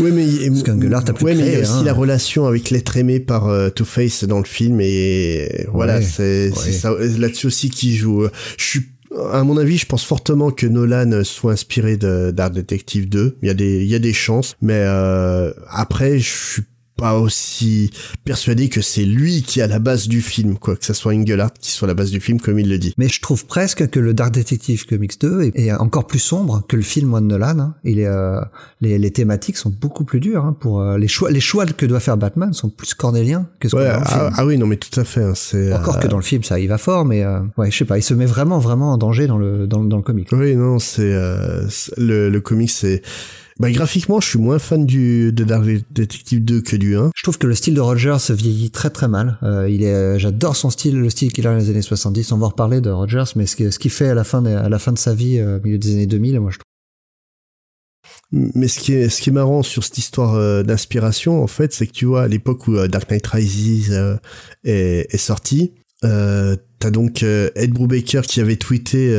oui 0.00 0.10
mais 0.12 0.26
ce 0.26 0.70
a 0.70 1.12
pu 1.12 1.24
ouais, 1.24 1.34
mais 1.34 1.46
il 1.46 1.52
y 1.52 1.56
a 1.56 1.60
aussi 1.60 1.72
hein. 1.72 1.82
la 1.84 1.92
relation 1.92 2.46
avec 2.46 2.70
l'être 2.70 2.96
aimé 2.96 3.20
par 3.20 3.48
euh, 3.48 3.70
Two-Face 3.70 4.24
dans 4.24 4.38
le 4.38 4.44
film 4.44 4.80
et 4.80 5.66
voilà 5.72 6.02
c'est 6.02 6.50
ça 6.52 6.92
là-dessus 7.18 7.46
aussi 7.46 7.70
qui 7.70 7.96
joue 7.96 8.26
je 8.58 8.64
suis 8.64 8.80
à 9.32 9.44
mon 9.44 9.56
avis, 9.56 9.78
je 9.78 9.86
pense 9.86 10.04
fortement 10.04 10.50
que 10.50 10.66
Nolan 10.66 11.22
soit 11.22 11.52
inspiré 11.52 11.96
de 11.96 12.32
Dark 12.32 12.52
Detective 12.52 13.08
2. 13.08 13.38
Il 13.42 13.46
y 13.46 13.50
a 13.50 13.54
des, 13.54 13.84
il 13.84 13.88
y 13.88 13.94
a 13.94 14.00
des 14.00 14.12
chances, 14.12 14.56
mais 14.60 14.82
euh, 14.84 15.52
après, 15.68 16.18
je 16.18 16.28
suis 16.28 16.62
pas 16.96 17.18
aussi 17.18 17.90
persuadé 18.24 18.68
que 18.68 18.80
c'est 18.80 19.04
lui 19.04 19.42
qui 19.42 19.60
est 19.60 19.62
à 19.62 19.66
la 19.66 19.78
base 19.78 20.06
du 20.06 20.22
film, 20.22 20.56
quoi, 20.58 20.76
que 20.76 20.84
ce 20.84 20.94
soit 20.94 21.12
Engelhardt 21.12 21.54
qui 21.60 21.70
soit 21.70 21.86
à 21.86 21.90
la 21.90 21.94
base 21.94 22.10
du 22.10 22.20
film, 22.20 22.40
comme 22.40 22.58
il 22.58 22.68
le 22.68 22.78
dit. 22.78 22.94
Mais 22.98 23.08
je 23.08 23.20
trouve 23.20 23.46
presque 23.46 23.88
que 23.88 23.98
le 23.98 24.14
Dark 24.14 24.32
Detective 24.32 24.86
Comics 24.86 25.20
2 25.20 25.52
est, 25.54 25.72
encore 25.72 26.06
plus 26.06 26.20
sombre 26.20 26.62
que 26.68 26.76
le 26.76 26.82
film 26.82 27.12
One 27.14 27.26
Nolan. 27.26 27.58
Hein. 27.58 27.74
Il 27.84 27.98
est, 27.98 28.06
euh, 28.06 28.40
les, 28.80 28.98
les, 28.98 29.10
thématiques 29.10 29.56
sont 29.56 29.70
beaucoup 29.70 30.04
plus 30.04 30.20
dures. 30.20 30.44
Hein, 30.44 30.56
pour 30.58 30.80
euh, 30.80 30.98
les 30.98 31.08
choix, 31.08 31.30
les 31.30 31.40
choix 31.40 31.66
que 31.66 31.86
doit 31.86 32.00
faire 32.00 32.16
Batman 32.16 32.52
sont 32.52 32.68
plus 32.68 32.94
cornéliens 32.94 33.48
que 33.58 33.68
ce 33.68 33.76
ouais, 33.76 33.84
dans 33.84 34.00
le 34.00 34.04
ah, 34.04 34.08
film. 34.08 34.30
Ah 34.36 34.46
oui, 34.46 34.58
non, 34.58 34.66
mais 34.66 34.76
tout 34.76 34.98
à 34.98 35.04
fait. 35.04 35.22
Hein, 35.22 35.32
c'est 35.34 35.72
encore 35.74 35.98
que 35.98 36.06
euh, 36.06 36.10
dans 36.10 36.16
le 36.16 36.22
film, 36.22 36.44
ça 36.44 36.60
y 36.60 36.66
va 36.66 36.78
fort, 36.78 37.04
mais 37.04 37.24
ouais, 37.56 37.70
je 37.70 37.76
sais 37.76 37.84
pas, 37.84 37.98
il 37.98 38.02
se 38.02 38.14
met 38.14 38.26
vraiment, 38.26 38.58
vraiment 38.58 38.92
en 38.92 38.98
danger 38.98 39.26
dans 39.26 39.38
le 39.38 39.66
dans, 39.66 39.82
dans 39.82 39.96
le 39.96 40.02
comic. 40.02 40.28
Oui, 40.32 40.54
non, 40.54 40.78
c'est 40.78 41.12
le, 41.96 42.28
le 42.28 42.40
comic, 42.40 42.70
c'est 42.70 43.02
bah, 43.60 43.70
graphiquement, 43.70 44.20
je 44.20 44.28
suis 44.28 44.38
moins 44.38 44.58
fan 44.58 44.84
du, 44.84 45.32
de 45.32 45.44
Dark 45.44 45.64
Detective 45.92 46.44
2 46.44 46.60
que 46.60 46.74
du 46.76 46.96
1. 46.96 47.12
Je 47.14 47.22
trouve 47.22 47.38
que 47.38 47.46
le 47.46 47.54
style 47.54 47.74
de 47.74 47.80
Rogers 47.80 48.16
vieillit 48.30 48.70
très 48.70 48.90
très 48.90 49.06
mal. 49.06 49.38
Euh, 49.44 49.68
il 49.70 49.84
est, 49.84 50.18
j'adore 50.18 50.56
son 50.56 50.70
style, 50.70 50.98
le 50.98 51.08
style 51.08 51.32
qu'il 51.32 51.46
a 51.46 51.52
dans 51.52 51.58
les 51.58 51.70
années 51.70 51.82
70. 51.82 52.32
On 52.32 52.38
va 52.38 52.46
en 52.46 52.48
reparler 52.48 52.80
de 52.80 52.90
Rogers, 52.90 53.24
mais 53.36 53.46
ce, 53.46 53.70
ce 53.70 53.78
qu'il 53.78 53.92
fait 53.92 54.08
à 54.08 54.14
la 54.14 54.24
fin 54.24 54.42
de, 54.42 54.50
à 54.50 54.68
la 54.68 54.78
fin 54.80 54.92
de 54.92 54.98
sa 54.98 55.14
vie, 55.14 55.38
euh, 55.38 55.58
au 55.58 55.62
milieu 55.62 55.78
des 55.78 55.92
années 55.92 56.06
2000, 56.06 56.40
moi 56.40 56.50
je 56.50 56.58
trouve 56.58 56.64
mais 58.32 58.66
ce 58.66 58.80
qui 58.80 58.92
est 58.92 59.08
ce 59.08 59.22
qui 59.22 59.30
est 59.30 59.32
marrant 59.32 59.62
sur 59.62 59.84
cette 59.84 59.96
histoire 59.96 60.34
euh, 60.34 60.64
d'inspiration 60.64 61.42
en 61.42 61.46
fait 61.46 61.72
c'est 61.72 61.86
que 61.86 61.92
tu 61.92 62.04
vois 62.04 62.24
à 62.24 62.28
l'époque 62.28 62.66
où 62.66 62.76
Dark 62.88 63.08
Knight 63.08 63.26
Rises 63.28 64.18
est, 64.64 65.14
est, 65.14 65.18
sorti 65.18 65.72
euh, 66.02 66.56
t'as 66.80 66.90
donc 66.90 67.22
Ed 67.22 67.72
Brubaker 67.72 68.22
qui 68.22 68.40
avait 68.40 68.56
tweeté 68.56 69.16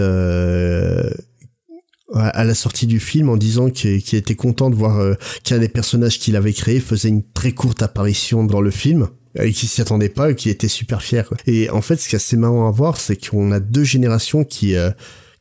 à 2.14 2.44
la 2.44 2.54
sortie 2.54 2.86
du 2.86 3.00
film 3.00 3.30
en 3.30 3.38
disant 3.38 3.70
qu'il 3.70 4.16
était 4.16 4.36
content 4.36 4.70
de 4.70 4.76
voir 4.76 5.00
euh, 5.00 5.16
qu'un 5.44 5.58
des 5.58 5.70
personnages 5.70 6.20
qu'il 6.20 6.36
avait 6.36 6.54
créé 6.54 6.80
faisait 6.80 7.10
une 7.10 7.24
très 7.24 7.52
courte 7.52 7.82
apparition 7.82 8.44
dans 8.44 8.62
le 8.62 8.70
film 8.70 9.08
et 9.40 9.52
qu'il 9.52 9.68
s'y 9.68 9.82
attendait 9.82 10.10
pas 10.10 10.32
et 10.32 10.36
qu'il 10.36 10.52
était 10.52 10.68
super 10.68 11.02
fier. 11.02 11.28
Et 11.48 11.70
en 11.70 11.82
fait, 11.82 11.98
ce 11.98 12.08
qui 12.08 12.16
est 12.16 12.18
assez 12.18 12.38
marrant 12.38 12.68
à 12.68 12.72
voir, 12.72 13.00
c'est 13.00 13.18
qu'on 13.18 13.52
a 13.52 13.60
deux 13.60 13.84
générations 13.84 14.44
qui 14.44 14.76
euh, 14.76 14.92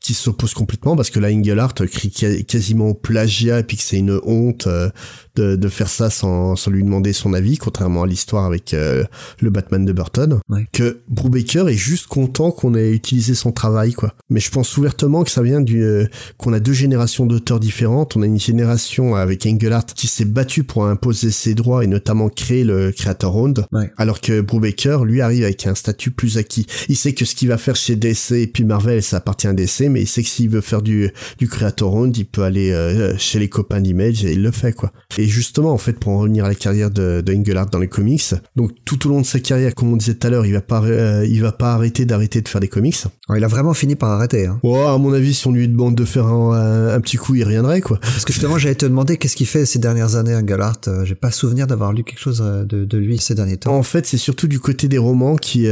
qui 0.04 0.12
s'opposent 0.12 0.52
complètement 0.52 0.96
parce 0.96 1.08
que 1.08 1.18
là 1.18 1.30
Engelhardt 1.32 1.86
crie 1.86 2.10
quasiment 2.46 2.88
au 2.88 2.94
plagiat 2.94 3.60
et 3.60 3.62
puis 3.62 3.78
que 3.78 3.82
c'est 3.82 3.96
une 3.96 4.20
honte 4.24 4.66
euh, 4.66 4.90
de, 5.36 5.56
de 5.56 5.68
faire 5.68 5.88
ça 5.88 6.10
sans, 6.10 6.56
sans 6.56 6.70
lui 6.70 6.82
demander 6.82 7.12
son 7.12 7.34
avis, 7.34 7.58
contrairement 7.58 8.02
à 8.02 8.06
l'histoire 8.06 8.44
avec 8.44 8.74
euh, 8.74 9.04
le 9.40 9.50
Batman 9.50 9.84
de 9.84 9.92
Burton. 9.92 10.40
Que 10.72 11.00
Brubaker 11.08 11.68
est 11.68 11.76
juste 11.76 12.06
content 12.06 12.50
qu'on 12.50 12.74
ait 12.74 12.92
utilisé 12.92 13.34
son 13.34 13.52
travail, 13.52 13.92
quoi. 13.92 14.14
Mais 14.30 14.40
je 14.40 14.50
pense 14.50 14.76
ouvertement 14.76 15.24
que 15.24 15.30
ça 15.30 15.42
vient 15.42 15.60
du 15.60 15.82
euh, 15.82 16.06
qu'on 16.38 16.52
a 16.52 16.60
deux 16.60 16.72
générations 16.72 17.26
d'auteurs 17.26 17.60
différentes. 17.60 18.16
On 18.16 18.22
a 18.22 18.26
une 18.26 18.40
génération 18.40 19.14
avec 19.14 19.46
Engelhardt 19.46 19.92
qui 19.94 20.06
s'est 20.06 20.24
battu 20.24 20.64
pour 20.64 20.86
imposer 20.86 21.30
ses 21.30 21.54
droits 21.54 21.84
et 21.84 21.86
notamment 21.86 22.28
créer 22.28 22.64
le 22.64 22.92
Creator 22.92 23.32
Round, 23.32 23.66
alors 23.96 24.20
que 24.20 24.40
Brubaker 24.40 25.04
lui 25.04 25.20
arrive 25.20 25.44
avec 25.44 25.66
un 25.66 25.74
statut 25.74 26.10
plus 26.10 26.38
acquis. 26.38 26.66
Il 26.88 26.96
sait 26.96 27.12
que 27.12 27.24
ce 27.24 27.34
qu'il 27.34 27.48
va 27.48 27.58
faire 27.58 27.76
chez 27.76 27.96
DC 27.96 28.32
et 28.32 28.46
puis 28.46 28.64
Marvel, 28.64 29.02
ça 29.02 29.18
appartient 29.18 29.46
à 29.46 29.52
DC, 29.52 29.88
mais 29.90 30.02
il 30.02 30.06
sait 30.06 30.22
que 30.22 30.28
s'il 30.28 30.48
veut 30.50 30.60
faire 30.60 30.82
du 30.82 31.10
du 31.38 31.48
Creator 31.48 31.90
Round, 31.90 32.16
il 32.16 32.26
peut 32.26 32.42
aller 32.42 32.70
euh, 32.72 33.16
chez 33.18 33.38
les 33.38 33.48
copains 33.48 33.80
d'Image 33.80 34.24
et 34.24 34.32
il 34.32 34.42
le 34.42 34.50
fait, 34.50 34.72
quoi. 34.72 34.92
Et 35.18 35.23
justement, 35.26 35.72
en 35.72 35.78
fait, 35.78 35.94
pour 35.94 36.12
en 36.12 36.18
revenir 36.18 36.44
à 36.44 36.48
la 36.48 36.54
carrière 36.54 36.90
de, 36.90 37.20
de 37.20 37.34
Engelhardt 37.34 37.70
dans 37.70 37.78
les 37.78 37.88
comics, 37.88 38.34
donc 38.56 38.72
tout 38.84 39.06
au 39.06 39.10
long 39.10 39.20
de 39.20 39.26
sa 39.26 39.40
carrière, 39.40 39.74
comme 39.74 39.92
on 39.92 39.96
disait 39.96 40.14
tout 40.14 40.26
à 40.26 40.30
l'heure, 40.30 40.46
il 40.46 40.52
va 40.52 40.60
pas, 40.60 40.82
euh, 40.82 41.26
il 41.28 41.40
va 41.40 41.52
pas 41.52 41.74
arrêter 41.74 42.04
d'arrêter 42.04 42.40
de 42.40 42.48
faire 42.48 42.60
des 42.60 42.68
comics. 42.68 42.96
il 43.34 43.44
a 43.44 43.48
vraiment 43.48 43.74
fini 43.74 43.94
par 43.94 44.10
arrêter. 44.10 44.46
Hein. 44.46 44.58
Ouais, 44.62 44.84
à 44.84 44.98
mon 44.98 45.12
avis, 45.12 45.34
si 45.34 45.46
on 45.46 45.52
lui 45.52 45.68
demande 45.68 45.94
de 45.94 46.04
faire 46.04 46.26
un, 46.26 47.00
petit 47.00 47.16
coup, 47.16 47.34
il 47.34 47.44
reviendrait, 47.44 47.80
quoi. 47.80 47.98
Parce 48.00 48.24
que 48.24 48.32
justement, 48.32 48.58
j'allais 48.58 48.74
te 48.74 48.86
demander 48.86 49.16
qu'est-ce 49.16 49.36
qu'il 49.36 49.46
fait 49.46 49.66
ces 49.66 49.78
dernières 49.78 50.16
années, 50.16 50.34
Engelhardt. 50.34 50.88
Euh, 50.88 51.04
j'ai 51.04 51.14
pas 51.14 51.30
souvenir 51.30 51.66
d'avoir 51.66 51.92
lu 51.92 52.04
quelque 52.04 52.20
chose 52.20 52.42
euh, 52.44 52.64
de, 52.64 52.84
de, 52.84 52.98
lui 52.98 53.18
ces 53.18 53.34
derniers 53.34 53.56
temps. 53.56 53.76
En 53.76 53.82
fait, 53.82 54.06
c'est 54.06 54.16
surtout 54.16 54.48
du 54.48 54.60
côté 54.60 54.88
des 54.88 54.98
romans 54.98 55.36
qui, 55.36 55.66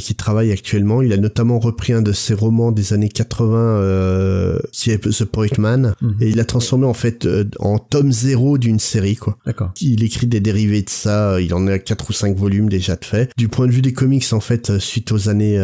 qui 0.00 0.14
travaille 0.14 0.52
actuellement. 0.52 1.02
Il 1.02 1.12
a 1.12 1.16
notamment 1.16 1.58
repris 1.58 1.92
un 1.92 2.02
de 2.02 2.12
ses 2.12 2.34
romans 2.34 2.72
des 2.72 2.92
années 2.92 3.08
80, 3.08 4.58
qui 4.72 4.90
est 4.90 4.98
The 4.98 5.24
Point 5.24 5.58
Man, 5.58 5.94
mhm. 6.00 6.16
et 6.20 6.28
il 6.28 6.36
l'a 6.36 6.44
transformé 6.44 6.86
en 6.86 6.94
fait 6.94 7.28
en 7.58 7.78
tome 7.78 8.12
zéro 8.12 8.58
d'une 8.58 8.78
série 8.78 8.97
série, 8.98 9.16
quoi. 9.16 9.38
D'accord. 9.46 9.72
Il 9.80 10.02
écrit 10.02 10.26
des 10.26 10.40
dérivés 10.40 10.82
de 10.82 10.90
ça, 10.90 11.40
il 11.40 11.54
en 11.54 11.66
a 11.68 11.78
quatre 11.78 12.10
ou 12.10 12.12
cinq 12.12 12.36
volumes 12.36 12.68
déjà 12.68 12.96
de 12.96 13.04
fait. 13.04 13.30
Du 13.36 13.48
point 13.48 13.66
de 13.66 13.72
vue 13.72 13.82
des 13.82 13.92
comics, 13.92 14.32
en 14.32 14.40
fait, 14.40 14.78
suite 14.78 15.12
aux 15.12 15.28
années 15.28 15.58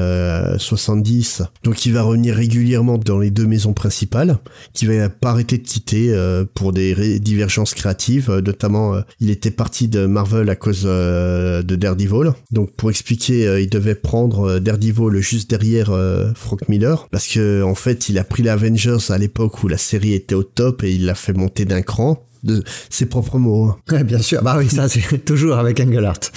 70, 0.58 1.42
donc 1.64 1.84
il 1.84 1.92
va 1.92 2.02
revenir 2.02 2.36
régulièrement 2.36 2.98
dans 2.98 3.18
les 3.18 3.30
deux 3.30 3.46
maisons 3.46 3.72
principales, 3.72 4.38
qui 4.72 4.86
va 4.86 5.08
pas 5.08 5.30
arrêter 5.30 5.58
de 5.58 5.66
quitter 5.66 6.14
pour 6.54 6.72
des 6.72 7.18
divergences 7.18 7.74
créatives, 7.74 8.30
notamment 8.44 9.00
il 9.20 9.30
était 9.30 9.50
parti 9.50 9.88
de 9.88 10.06
Marvel 10.06 10.48
à 10.48 10.56
cause 10.56 10.84
de 10.84 11.76
Daredevil. 11.76 12.32
Donc 12.52 12.72
pour 12.76 12.90
expliquer, 12.90 13.60
il 13.60 13.68
devait 13.68 13.94
prendre 13.94 14.58
Daredevil 14.60 15.20
juste 15.20 15.50
derrière 15.50 15.90
Frank 16.36 16.68
Miller, 16.68 17.08
parce 17.10 17.26
que 17.26 17.62
en 17.62 17.74
fait 17.74 18.08
il 18.08 18.18
a 18.18 18.24
pris 18.24 18.42
les 18.42 18.50
Avengers 18.50 19.10
à 19.10 19.18
l'époque 19.18 19.62
où 19.64 19.68
la 19.68 19.78
série 19.78 20.14
était 20.14 20.34
au 20.34 20.44
top 20.44 20.84
et 20.84 20.92
il 20.92 21.06
l'a 21.06 21.14
fait 21.14 21.32
monter 21.32 21.64
d'un 21.64 21.82
cran 21.82 22.24
de 22.44 22.62
ses 22.90 23.06
propres 23.06 23.38
mots. 23.38 23.64
Hein. 23.64 23.76
Ouais, 23.90 24.04
bien 24.04 24.18
sûr. 24.18 24.42
Bah 24.42 24.56
oui, 24.58 24.68
ça 24.68 24.88
c'est 24.88 25.24
toujours 25.24 25.56
avec 25.56 25.80
Engelhardt. 25.80 26.30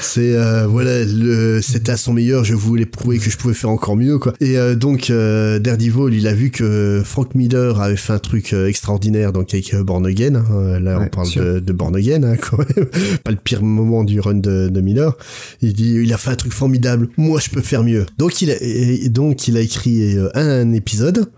C'est 0.00 0.36
euh, 0.36 0.66
voilà, 0.66 1.04
le, 1.04 1.60
c'était 1.62 1.92
à 1.92 1.96
son 1.96 2.12
meilleur. 2.12 2.44
Je 2.44 2.54
voulais 2.54 2.86
prouver 2.86 3.18
que 3.18 3.30
je 3.30 3.36
pouvais 3.36 3.54
faire 3.54 3.70
encore 3.70 3.96
mieux, 3.96 4.18
quoi. 4.18 4.34
Et 4.40 4.58
euh, 4.58 4.74
donc 4.74 5.10
euh, 5.10 5.58
Daredevil, 5.58 6.12
il 6.12 6.26
a 6.26 6.34
vu 6.34 6.50
que 6.50 7.02
Frank 7.04 7.34
Miller 7.34 7.80
avait 7.80 7.96
fait 7.96 8.12
un 8.12 8.18
truc 8.18 8.52
euh, 8.52 8.68
extraordinaire, 8.68 9.32
donc 9.32 9.54
avec 9.54 9.74
Born 9.74 10.06
Again. 10.06 10.36
Hein. 10.36 10.80
Là, 10.80 10.98
on 11.00 11.08
parle 11.08 11.30
de, 11.34 11.60
de, 11.60 11.72
Born 11.72 11.96
Again, 11.96 12.22
hein, 12.24 12.36
quand 12.36 12.58
même. 12.58 12.86
Pas 13.24 13.30
le 13.30 13.36
pire 13.36 13.62
moment 13.62 14.04
du 14.04 14.20
run 14.20 14.34
de, 14.34 14.68
de, 14.68 14.80
Miller. 14.80 15.16
Il 15.62 15.72
dit, 15.72 15.94
il 15.94 16.12
a 16.12 16.18
fait 16.18 16.30
un 16.30 16.36
truc 16.36 16.52
formidable. 16.52 17.08
Moi, 17.16 17.40
je 17.40 17.50
peux 17.50 17.62
faire 17.62 17.84
mieux. 17.84 18.06
Donc 18.18 18.42
il 18.42 18.50
a, 18.50 19.08
donc 19.08 19.48
il 19.48 19.56
a 19.56 19.60
écrit 19.60 20.16
un 20.34 20.72
épisode 20.72 21.30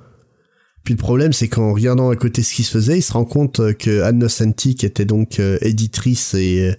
puis 0.87 0.94
le 0.94 0.99
problème, 0.99 1.33
c'est 1.33 1.49
qu'en 1.49 1.72
regardant 1.72 2.11
à 2.11 2.16
côté 2.16 2.44
ce 2.44 2.55
qui 2.55 2.62
se 2.62 2.70
faisait, 2.70 2.99
il 2.99 3.03
se 3.03 3.12
rend 3.12 3.25
compte 3.25 3.59
euh, 3.59 3.72
que 3.72 4.03
Anne 4.03 4.20
Nocenti, 4.20 4.77
qui 4.77 4.87
était 4.87 5.05
donc 5.05 5.40
euh, 5.40 5.59
éditrice 5.61 6.33
et 6.35 6.68
euh, 6.68 6.75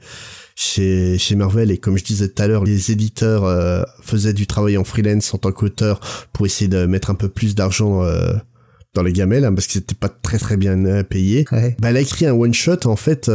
chez, 0.55 1.17
chez 1.17 1.35
Marvel, 1.35 1.71
et 1.71 1.77
comme 1.77 1.97
je 1.97 2.05
disais 2.05 2.29
tout 2.29 2.41
à 2.41 2.47
l'heure, 2.47 2.63
les 2.63 2.89
éditeurs 2.89 3.85
faisaient 4.01 4.33
du 4.33 4.47
travail 4.47 4.77
en 4.77 4.83
freelance 4.83 5.33
en 5.33 5.37
tant 5.37 5.51
qu'auteur 5.51 5.99
pour 6.31 6.45
essayer 6.45 6.69
de 6.69 6.85
mettre 6.85 7.09
un 7.11 7.15
peu 7.15 7.27
plus 7.27 7.53
d'argent 7.53 8.01
dans 8.95 9.03
les 9.03 9.13
gamelles 9.13 9.45
hein, 9.45 9.53
parce 9.53 9.67
que 9.67 9.73
c'était 9.73 9.93
pas 9.93 10.09
très 10.09 10.39
très 10.39 10.57
bien 10.57 11.03
payé. 11.03 11.45
Bah, 11.51 11.89
elle 11.89 11.97
a 11.97 12.01
écrit 12.01 12.25
un 12.25 12.33
one 12.33 12.55
shot 12.55 12.87
en 12.87 12.95
fait 12.95 13.29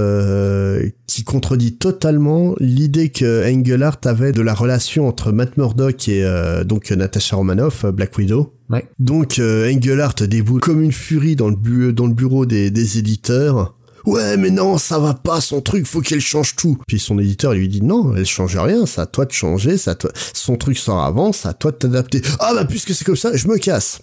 qui 1.07 1.23
contredit 1.23 1.77
totalement 1.77 2.57
l'idée 2.59 3.11
que 3.11 3.49
Engelhardt 3.49 4.09
avait 4.09 4.33
de 4.33 4.43
la 4.43 4.55
relation 4.55 5.07
entre 5.07 5.31
Matt 5.31 5.57
Murdock 5.57 6.09
et 6.09 6.25
donc 6.65 6.91
Natasha 6.91 7.37
Romanoff, 7.37 7.87
Black 7.87 8.19
Widow. 8.19 8.53
Donc 8.99 9.39
euh, 9.39 9.73
Engelhardt 9.73 10.27
déboule 10.27 10.61
comme 10.61 10.83
une 10.83 10.93
furie 10.93 11.37
dans 11.37 11.49
le, 11.49 11.93
dans 11.93 12.07
le 12.07 12.15
bureau 12.15 12.47
des, 12.47 12.71
des 12.71 12.99
éditeurs. 12.99 13.75
Ouais, 14.05 14.37
mais 14.37 14.51
non, 14.51 14.79
ça 14.79 14.99
va 14.99 15.15
pas, 15.15 15.41
son 15.41 15.61
truc, 15.61 15.87
faut 15.87 16.01
qu'elle 16.01 16.21
change 16.21 16.57
tout. 16.57 16.79
Puis 16.89 16.99
son 16.99 17.19
éditeur 17.19 17.55
lui 17.55 17.69
dit 17.69 17.83
non, 17.83 18.17
elle 18.17 18.27
change 18.27 18.57
rien, 18.57 18.85
c'est 18.87 19.01
à 19.01 19.07
toi 19.07 19.25
de 19.25 19.33
changer, 19.33 19.77
à 19.87 19.95
toi, 19.95 20.11
son 20.35 20.57
truc 20.57 20.77
sort 20.77 21.03
avant, 21.03 21.33
c'est 21.33 21.49
à 21.49 21.53
toi 21.53 21.71
de 21.71 21.77
t'adapter. 21.77 22.21
Ah 22.41 22.53
bah 22.55 22.65
puisque 22.65 22.95
c'est 22.95 23.05
comme 23.05 23.17
ça, 23.17 23.37
je 23.37 23.47
me 23.47 23.59
casse. 23.59 24.01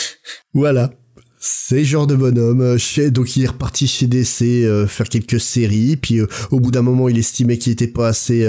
voilà. 0.54 0.90
C'est 1.40 1.84
genre 1.84 2.08
de 2.08 2.16
bonhomme. 2.16 2.60
Euh, 2.60 2.78
chez, 2.78 3.12
donc 3.12 3.36
il 3.36 3.44
est 3.44 3.48
reparti 3.48 3.86
chez 3.86 4.08
DC 4.08 4.42
euh, 4.42 4.88
faire 4.88 5.08
quelques 5.08 5.40
séries. 5.40 5.96
Puis 5.96 6.20
au 6.50 6.58
bout 6.58 6.72
d'un 6.72 6.82
moment, 6.82 7.08
il 7.08 7.16
estimait 7.16 7.58
qu'il 7.58 7.72
était 7.72 7.86
pas 7.86 8.08
assez 8.08 8.44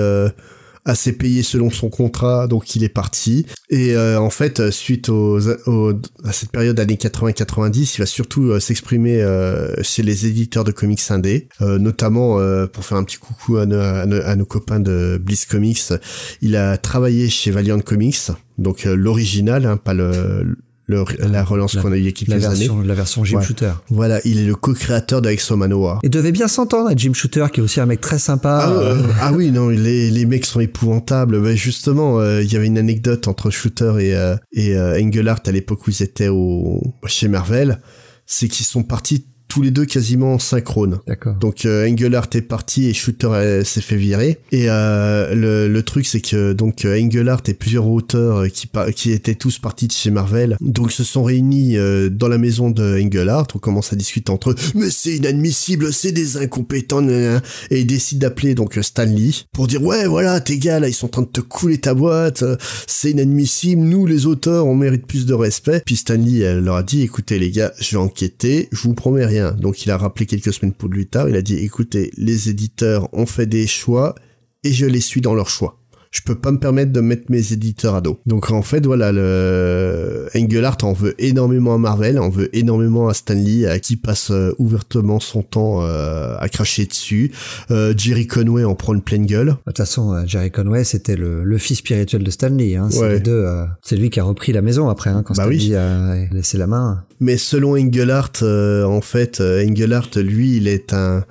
assez 0.86 1.14
payé 1.14 1.44
selon 1.44 1.70
son 1.70 1.90
contrat, 1.90 2.48
donc 2.48 2.76
il 2.76 2.84
est 2.84 2.90
parti. 2.90 3.46
Et 3.70 3.96
euh, 3.96 4.20
en 4.20 4.30
fait, 4.30 4.72
suite 4.72 5.10
aux, 5.10 5.40
à 5.40 6.32
cette 6.32 6.52
période 6.52 6.80
années 6.80 6.96
80-90, 6.96 7.96
il 7.96 8.00
va 8.00 8.06
surtout 8.06 8.50
euh, 8.50 8.60
s'exprimer 8.60 9.22
euh, 9.22 9.74
chez 9.84 10.04
les 10.04 10.26
éditeurs 10.26 10.64
de 10.64 10.72
comics 10.72 11.00
indés, 11.10 11.48
notamment 11.60 12.38
pour 12.68 12.86
faire 12.86 12.98
un 12.98 13.04
petit 13.04 13.18
coucou 13.18 13.58
à, 13.58 13.64
à, 13.64 14.36
nos 14.36 14.46
copains 14.46 14.80
de 14.80 15.20
Bliss 15.22 15.46
Comics. 15.46 15.94
Il 16.42 16.56
a 16.56 16.78
travaillé 16.78 17.30
chez 17.30 17.52
Valiant 17.52 17.80
Comics, 17.80 18.32
donc 18.58 18.84
l'original, 18.86 19.66
hein, 19.66 19.78
pas 19.78 19.94
le 19.94 20.56
la 20.90 21.44
relance 21.44 21.76
qu'on 21.76 21.92
a 21.92 21.98
eu 21.98 22.00
il 22.00 22.06
y 22.06 22.08
a 22.08 22.12
quelques 22.12 22.30
la 22.30 22.38
version, 22.38 22.80
années. 22.80 22.88
La 22.88 22.94
version 22.94 23.24
Jim 23.24 23.42
Shooter. 23.42 23.72
Voilà, 23.90 24.20
il 24.26 24.40
est 24.40 24.46
le 24.46 24.56
co-créateur 24.56 25.22
de 25.22 25.30
Exo 25.30 25.56
Manoa. 25.56 26.00
Il 26.04 26.10
devait 26.10 26.32
bien 26.32 26.48
s'entendre 26.48 26.88
avec 26.88 27.00
Jim 27.00 27.14
Shooter, 27.14 27.46
qui 27.54 27.60
est 27.60 27.64
aussi 27.64 27.80
un 27.80 27.86
mec 27.86 28.02
très 28.02 28.20
sympa. 28.20 28.66
Ah, 28.66 28.72
euh, 28.72 29.02
ah 29.22 29.32
oui, 29.34 29.52
non, 29.52 29.70
les, 29.70 30.10
les 30.10 30.26
mecs 30.26 30.46
sont 30.46 30.60
épouvantables. 30.60 31.40
Mais 31.40 31.56
justement, 31.56 32.20
euh, 32.20 32.42
il 32.42 32.52
y 32.52 32.56
avait 32.56 32.68
une 32.68 32.78
anecdote 32.78 33.28
entre 33.28 33.50
Shooter 33.50 33.94
et, 34.00 34.16
euh, 34.16 34.36
et 34.52 34.78
Engelhardt 34.78 35.42
à 35.46 35.52
l'époque 35.52 35.86
où 35.88 35.92
ils 35.92 36.04
étaient 36.04 36.30
au, 36.30 36.82
chez 37.06 37.28
Marvel. 37.28 37.80
C'est 38.26 38.48
qu'ils 38.48 38.66
sont 38.66 38.84
partis 38.84 39.26
tous 39.50 39.62
les 39.64 39.72
deux 39.72 39.86
quasiment 39.86 40.40
synchrone. 40.40 41.00
D'accord. 41.08 41.36
Donc 41.36 41.66
euh, 41.66 41.90
Engelhardt 41.90 42.30
est 42.36 42.42
parti 42.42 42.88
et 42.88 42.94
Shooter 42.94 43.64
s'est 43.66 43.82
fait 43.82 43.98
virer. 43.98 44.38
Et 44.52 44.70
euh, 44.70 45.34
le, 45.34 45.68
le, 45.68 45.84
truc 45.84 46.06
c'est 46.06 46.22
que 46.22 46.54
donc 46.54 46.86
euh, 46.86 47.02
Engelhardt 47.02 47.50
et 47.50 47.54
plusieurs 47.56 47.88
auteurs 47.88 48.38
euh, 48.38 48.48
qui 48.48 48.70
qui 48.96 49.12
étaient 49.12 49.36
tous 49.36 49.58
partis 49.58 49.88
de 49.88 49.92
chez 49.92 50.12
Marvel 50.12 50.56
donc 50.62 50.92
se 50.92 51.04
sont 51.04 51.24
réunis 51.24 51.78
euh, 51.78 52.10
dans 52.10 52.28
la 52.28 52.38
maison 52.38 52.70
de 52.70 53.02
Engelhardt. 53.04 53.48
On 53.56 53.60
commence 53.60 53.92
à 53.92 53.96
discuter 53.96 54.32
entre 54.32 54.52
eux. 54.52 54.56
Mais 54.76 54.92
c'est 54.92 55.16
inadmissible, 55.16 55.92
c'est 55.92 56.12
des 56.12 56.38
incompétents. 56.38 57.00
Et 57.10 57.80
ils 57.80 57.88
décident 57.88 58.28
d'appeler 58.28 58.54
donc 58.54 58.78
Stanley 58.82 59.32
pour 59.52 59.68
dire 59.68 59.82
ouais 59.82 60.06
voilà 60.06 60.40
tes 60.42 60.60
gars 60.60 60.80
là 60.80 60.88
ils 60.88 60.94
sont 60.94 61.08
en 61.08 61.10
train 61.10 61.22
de 61.24 61.28
te 61.28 61.42
couler 61.42 61.80
ta 61.80 61.96
boîte. 61.96 62.44
C'est 62.86 63.12
inadmissible. 63.12 63.82
Nous 63.82 64.06
les 64.06 64.28
auteurs 64.28 64.68
on 64.68 64.76
mérite 64.76 65.08
plus 65.08 65.26
de 65.26 65.34
respect. 65.34 65.82
Puis 65.86 65.96
Stanley 65.96 66.40
elle 66.40 66.60
leur 66.60 66.76
a 66.76 66.84
dit 66.84 67.02
écoutez 67.02 67.40
les 67.40 67.50
gars 67.50 67.72
je 67.80 67.92
vais 67.92 68.02
enquêter. 68.02 68.70
Je 68.72 68.84
vous 68.84 68.94
promets 68.94 69.26
rien 69.26 69.39
donc 69.58 69.86
il 69.86 69.92
a 69.92 69.98
rappelé 69.98 70.26
quelques 70.26 70.54
semaines 70.54 70.74
plus 70.74 71.08
tard, 71.08 71.30
il 71.30 71.36
a 71.36 71.42
dit 71.42 71.58
écoutez, 71.58 72.12
les 72.18 72.50
éditeurs 72.50 73.14
ont 73.14 73.26
fait 73.26 73.46
des 73.46 73.68
choix 73.68 74.16
et 74.64 74.72
je 74.72 74.86
les 74.86 75.02
suis 75.02 75.22
dans 75.22 75.34
leurs 75.34 75.50
choix 75.50 75.80
je 76.12 76.22
peux 76.22 76.36
pas 76.36 76.52
me 76.52 76.58
permettre 76.58 76.92
de 76.92 77.02
mettre 77.02 77.26
mes 77.30 77.54
éditeurs 77.54 77.94
à 77.94 78.02
dos. 78.02 78.20
Donc 78.26 78.50
en 78.50 78.64
fait, 78.64 78.86
voilà, 78.86 79.12
le 79.12 80.28
Engelhardt 80.36 80.84
en 80.84 80.92
veut 80.92 81.14
énormément 81.20 81.76
à 81.76 81.78
Marvel, 81.78 82.18
en 82.18 82.30
veut 82.30 82.50
énormément 82.56 83.10
à 83.10 83.14
Stanley, 83.14 83.68
à 83.68 83.80
qui 83.80 83.96
passe 83.96 84.32
euh, 84.32 84.56
ouvertement 84.58 85.20
son 85.20 85.44
temps 85.44 85.84
euh, 85.84 86.36
à 86.40 86.50
cracher 86.50 86.86
dessus. 86.88 87.32
Euh, 87.70 87.94
Jerry 87.96 88.26
Conway 88.26 88.64
en 88.64 88.74
prend 88.74 88.96
une 88.96 89.04
pleine 89.04 89.28
gueule. 89.28 89.50
De 89.50 89.54
toute 89.68 89.78
façon, 89.78 90.26
Jerry 90.26 90.50
Conway, 90.50 90.84
c'était 90.84 91.16
le, 91.16 91.44
le, 91.44 91.58
fils 91.60 91.78
spirituel 91.78 92.24
de 92.24 92.32
Stanley. 92.32 92.76
Hein. 92.76 92.88
C'est 92.90 93.10
les 93.10 93.20
deux. 93.20 93.46
c'est 93.84 93.96
lui 93.96 94.10
qui 94.10 94.20
a 94.20 94.24
repris 94.24 94.52
la 94.52 94.64
maison 94.64 94.90
après, 94.90 95.12
hein, 95.12 95.22
quand 95.24 95.36
bah 95.36 95.44
Stanley 95.44 95.76
a 95.76 96.26
laissé 96.32 96.58
la 96.58 96.66
main. 96.66 97.04
Mais 97.20 97.38
selon 97.38 97.78
Engelhardt, 97.78 98.44
en 98.44 99.02
fait, 99.02 99.42
Engelhardt, 99.42 100.18
lui, 100.18 100.58
il 100.58 100.68
est 100.68 100.94
un 100.94 101.24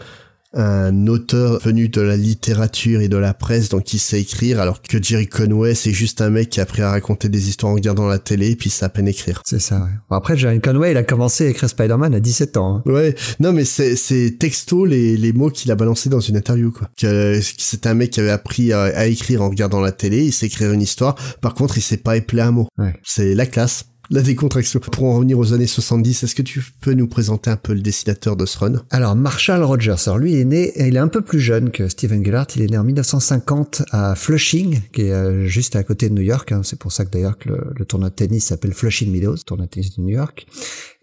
un 0.54 1.06
auteur 1.06 1.61
venu 1.61 1.88
de 1.88 2.00
la 2.00 2.16
littérature 2.16 3.00
et 3.00 3.08
de 3.08 3.16
la 3.16 3.34
presse, 3.34 3.68
donc 3.68 3.92
il 3.92 3.98
sait 3.98 4.20
écrire, 4.20 4.61
alors 4.61 4.80
que 4.80 5.02
Jerry 5.02 5.26
Conway, 5.26 5.74
c'est 5.74 5.92
juste 5.92 6.22
un 6.22 6.30
mec 6.30 6.48
qui 6.48 6.61
a 6.61 6.62
appris 6.62 6.82
à 6.82 6.90
raconter 6.90 7.28
des 7.28 7.48
histoires 7.48 7.72
en 7.72 7.74
regardant 7.74 8.06
la 8.06 8.18
télé, 8.18 8.56
puis 8.56 8.70
ça 8.70 8.87
à 8.87 8.88
peine 8.88 9.08
écrire. 9.08 9.42
C'est 9.44 9.61
ça, 9.61 9.80
ouais. 9.80 10.16
après, 10.16 10.37
Jerry 10.37 10.61
Conway, 10.61 10.92
il 10.92 10.96
a 10.96 11.02
commencé 11.02 11.46
à 11.46 11.50
écrire 11.50 11.68
Spider-Man 11.68 12.14
à 12.14 12.20
17 12.20 12.56
ans. 12.56 12.76
Hein. 12.76 12.90
Ouais, 12.90 13.14
non, 13.40 13.52
mais 13.52 13.64
c'est, 13.64 13.96
c'est 13.96 14.37
texto 14.38 14.87
les, 14.87 15.16
les 15.16 15.32
mots 15.32 15.50
qu'il 15.50 15.70
a 15.70 15.74
balancés 15.74 16.08
dans 16.08 16.20
une 16.20 16.37
interview, 16.37 16.72
quoi. 16.72 16.88
Que, 16.98 17.40
c'est 17.42 17.87
un 17.87 17.94
mec 17.94 18.11
qui 18.11 18.20
avait 18.20 18.30
appris 18.30 18.72
à, 18.72 19.06
écrire 19.06 19.42
en 19.42 19.50
regardant 19.50 19.80
la 19.80 19.92
télé, 19.92 20.24
il 20.24 20.32
sait 20.32 20.46
écrire 20.46 20.72
une 20.72 20.82
histoire, 20.82 21.14
par 21.40 21.54
contre, 21.54 21.76
il 21.76 21.82
sait 21.82 21.98
pas 21.98 22.16
épeler 22.16 22.42
un 22.42 22.52
mot. 22.52 22.68
Ouais. 22.78 22.94
C'est 23.04 23.34
la 23.34 23.46
classe 23.46 23.84
la 24.11 24.23
décontraction. 24.23 24.81
Pour 24.81 25.05
en 25.05 25.14
revenir 25.14 25.38
aux 25.38 25.53
années 25.53 25.66
70, 25.66 26.23
est-ce 26.23 26.35
que 26.35 26.42
tu 26.42 26.64
peux 26.81 26.94
nous 26.94 27.07
présenter 27.07 27.51
un 27.51 27.57
peu 27.57 27.75
le 27.75 27.81
dessinateur 27.81 28.37
de 28.37 28.47
ce 28.47 28.59
run 28.59 28.83
Alors, 28.90 29.14
Marshall 29.14 29.62
Rogers. 29.62 29.97
Alors, 30.07 30.18
lui, 30.18 30.33
il 30.33 30.38
est 30.38 30.44
né, 30.44 30.73
il 30.77 30.97
est 30.97 31.01
un 31.01 31.09
peu 31.09 31.21
plus 31.21 31.40
jeune 31.40 31.71
que 31.71 31.88
Steven 31.88 32.25
Gellert. 32.25 32.47
Il 32.57 32.62
est 32.62 32.68
né 32.68 32.79
en 32.79 32.85
1950 32.85 33.83
à 33.90 34.14
Flushing, 34.14 34.81
qui 34.92 35.03
est 35.03 35.12
euh, 35.12 35.44
juste 35.47 35.77
à 35.77 35.83
côté 35.83 36.09
de 36.09 36.14
New 36.14 36.23
York. 36.23 36.53
Hein. 36.53 36.62
C'est 36.64 36.79
pour 36.79 36.92
ça 36.92 37.05
que 37.05 37.11
d'ailleurs 37.11 37.38
que 37.38 37.51
le, 37.51 37.85
tournoi 37.85 38.11
de 38.11 38.14
tennis 38.14 38.47
s'appelle 38.47 38.73
Flushing 38.73 39.11
Meadows, 39.11 39.37
tournoi 39.47 39.66
de 39.66 39.71
tennis 39.71 39.97
de 39.97 40.03
New 40.03 40.11
York. 40.11 40.47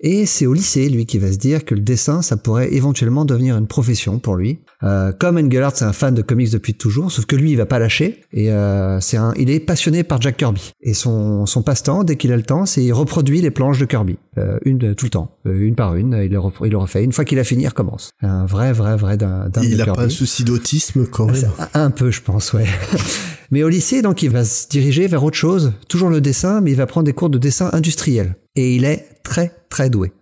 Et 0.08 0.28
c'est 0.28 0.46
au 0.46 0.54
lycée, 0.54 0.88
lui, 0.88 1.08
qui 1.08 1.18
va 1.18 1.32
se 1.32 1.40
dire 1.40 1.66
que 1.66 1.74
le 1.74 1.82
dessin, 1.82 2.22
ça 2.22 2.38
pourrait 2.38 2.72
éventuellement 2.72 3.26
devenir 3.26 3.58
une 3.58 3.66
profession 3.66 4.20
pour 4.20 4.36
lui. 4.36 4.60
Euh, 4.84 5.12
comme 5.12 5.38
Engelhardt, 5.38 5.76
c'est 5.76 5.86
un 5.86 5.94
fan 5.94 6.14
de 6.14 6.22
comics 6.22 6.52
depuis 6.52 6.76
toujours, 6.76 7.12
sauf 7.12 7.26
que 7.26 7.36
lui, 7.36 7.50
il 7.50 7.58
va 7.58 7.66
pas 7.66 7.80
lâcher. 7.80 8.22
Et 8.32 8.52
euh, 8.52 9.00
c'est 9.00 9.18
un, 9.18 9.34
il 9.36 9.50
est 9.50 9.60
passionné 9.60 10.04
par 10.04 10.22
Jack 10.22 10.38
Kirby. 10.38 10.74
Et 10.80 10.94
son, 10.94 11.48
son 11.48 11.64
passe-temps, 11.64 12.04
dès 12.04 12.18
qu'il 12.18 12.32
a 12.32 12.38
le 12.38 12.44
temps, 12.44 12.68
c'est 12.68 12.84
il 12.84 12.94
reproduit 12.94 13.42
les 13.42 13.50
planches 13.50 13.80
de 13.80 13.86
Kirby, 13.86 14.20
euh, 14.38 14.60
une 14.64 14.94
tout 14.94 15.08
le 15.08 15.10
temps, 15.10 15.40
euh, 15.48 15.60
une 15.60 15.74
par 15.74 15.96
une. 15.96 16.14
Il 16.24 16.32
le, 16.32 16.40
il 16.64 16.70
le 16.70 16.78
refait. 16.78 17.04
Une 17.04 17.12
fois 17.12 17.26
qu'il 17.26 17.40
a 17.40 17.44
fini, 17.44 17.64
il 17.64 17.68
recommence. 17.68 18.12
Un 18.22 18.46
vrai, 18.46 18.74
vrai, 18.74 18.98
vrai 18.98 19.18
d'un. 19.18 19.50
Il 19.64 19.82
a 19.82 19.88
pas 19.88 20.04
un 20.04 20.10
souci 20.10 20.44
d'autisme 20.44 21.08
quand 21.08 21.26
même. 21.26 21.50
Un, 21.74 21.86
un 21.86 21.90
peu, 21.90 22.12
je 22.12 22.22
pense, 22.22 22.54
ouais. 22.54 22.68
mais 23.50 23.64
au 23.64 23.70
lycée, 23.70 24.04
donc, 24.04 24.22
il 24.22 24.30
va 24.30 24.46
se 24.46 24.68
diriger 24.70 25.08
vers 25.08 25.24
autre 25.24 25.38
chose, 25.38 25.74
toujours 25.90 26.10
le 26.10 26.22
dessin, 26.22 26.62
mais 26.62 26.70
il 26.70 26.78
va 26.78 26.86
prendre 26.86 27.06
des 27.06 27.14
cours 27.14 27.32
de 27.32 27.40
dessin 27.40 27.72
industriel. 27.74 28.36
Et 28.56 28.76
il 28.76 28.86
est 28.86 29.22
très, 29.24 29.52
très 29.70 29.90
doué. 29.90 30.14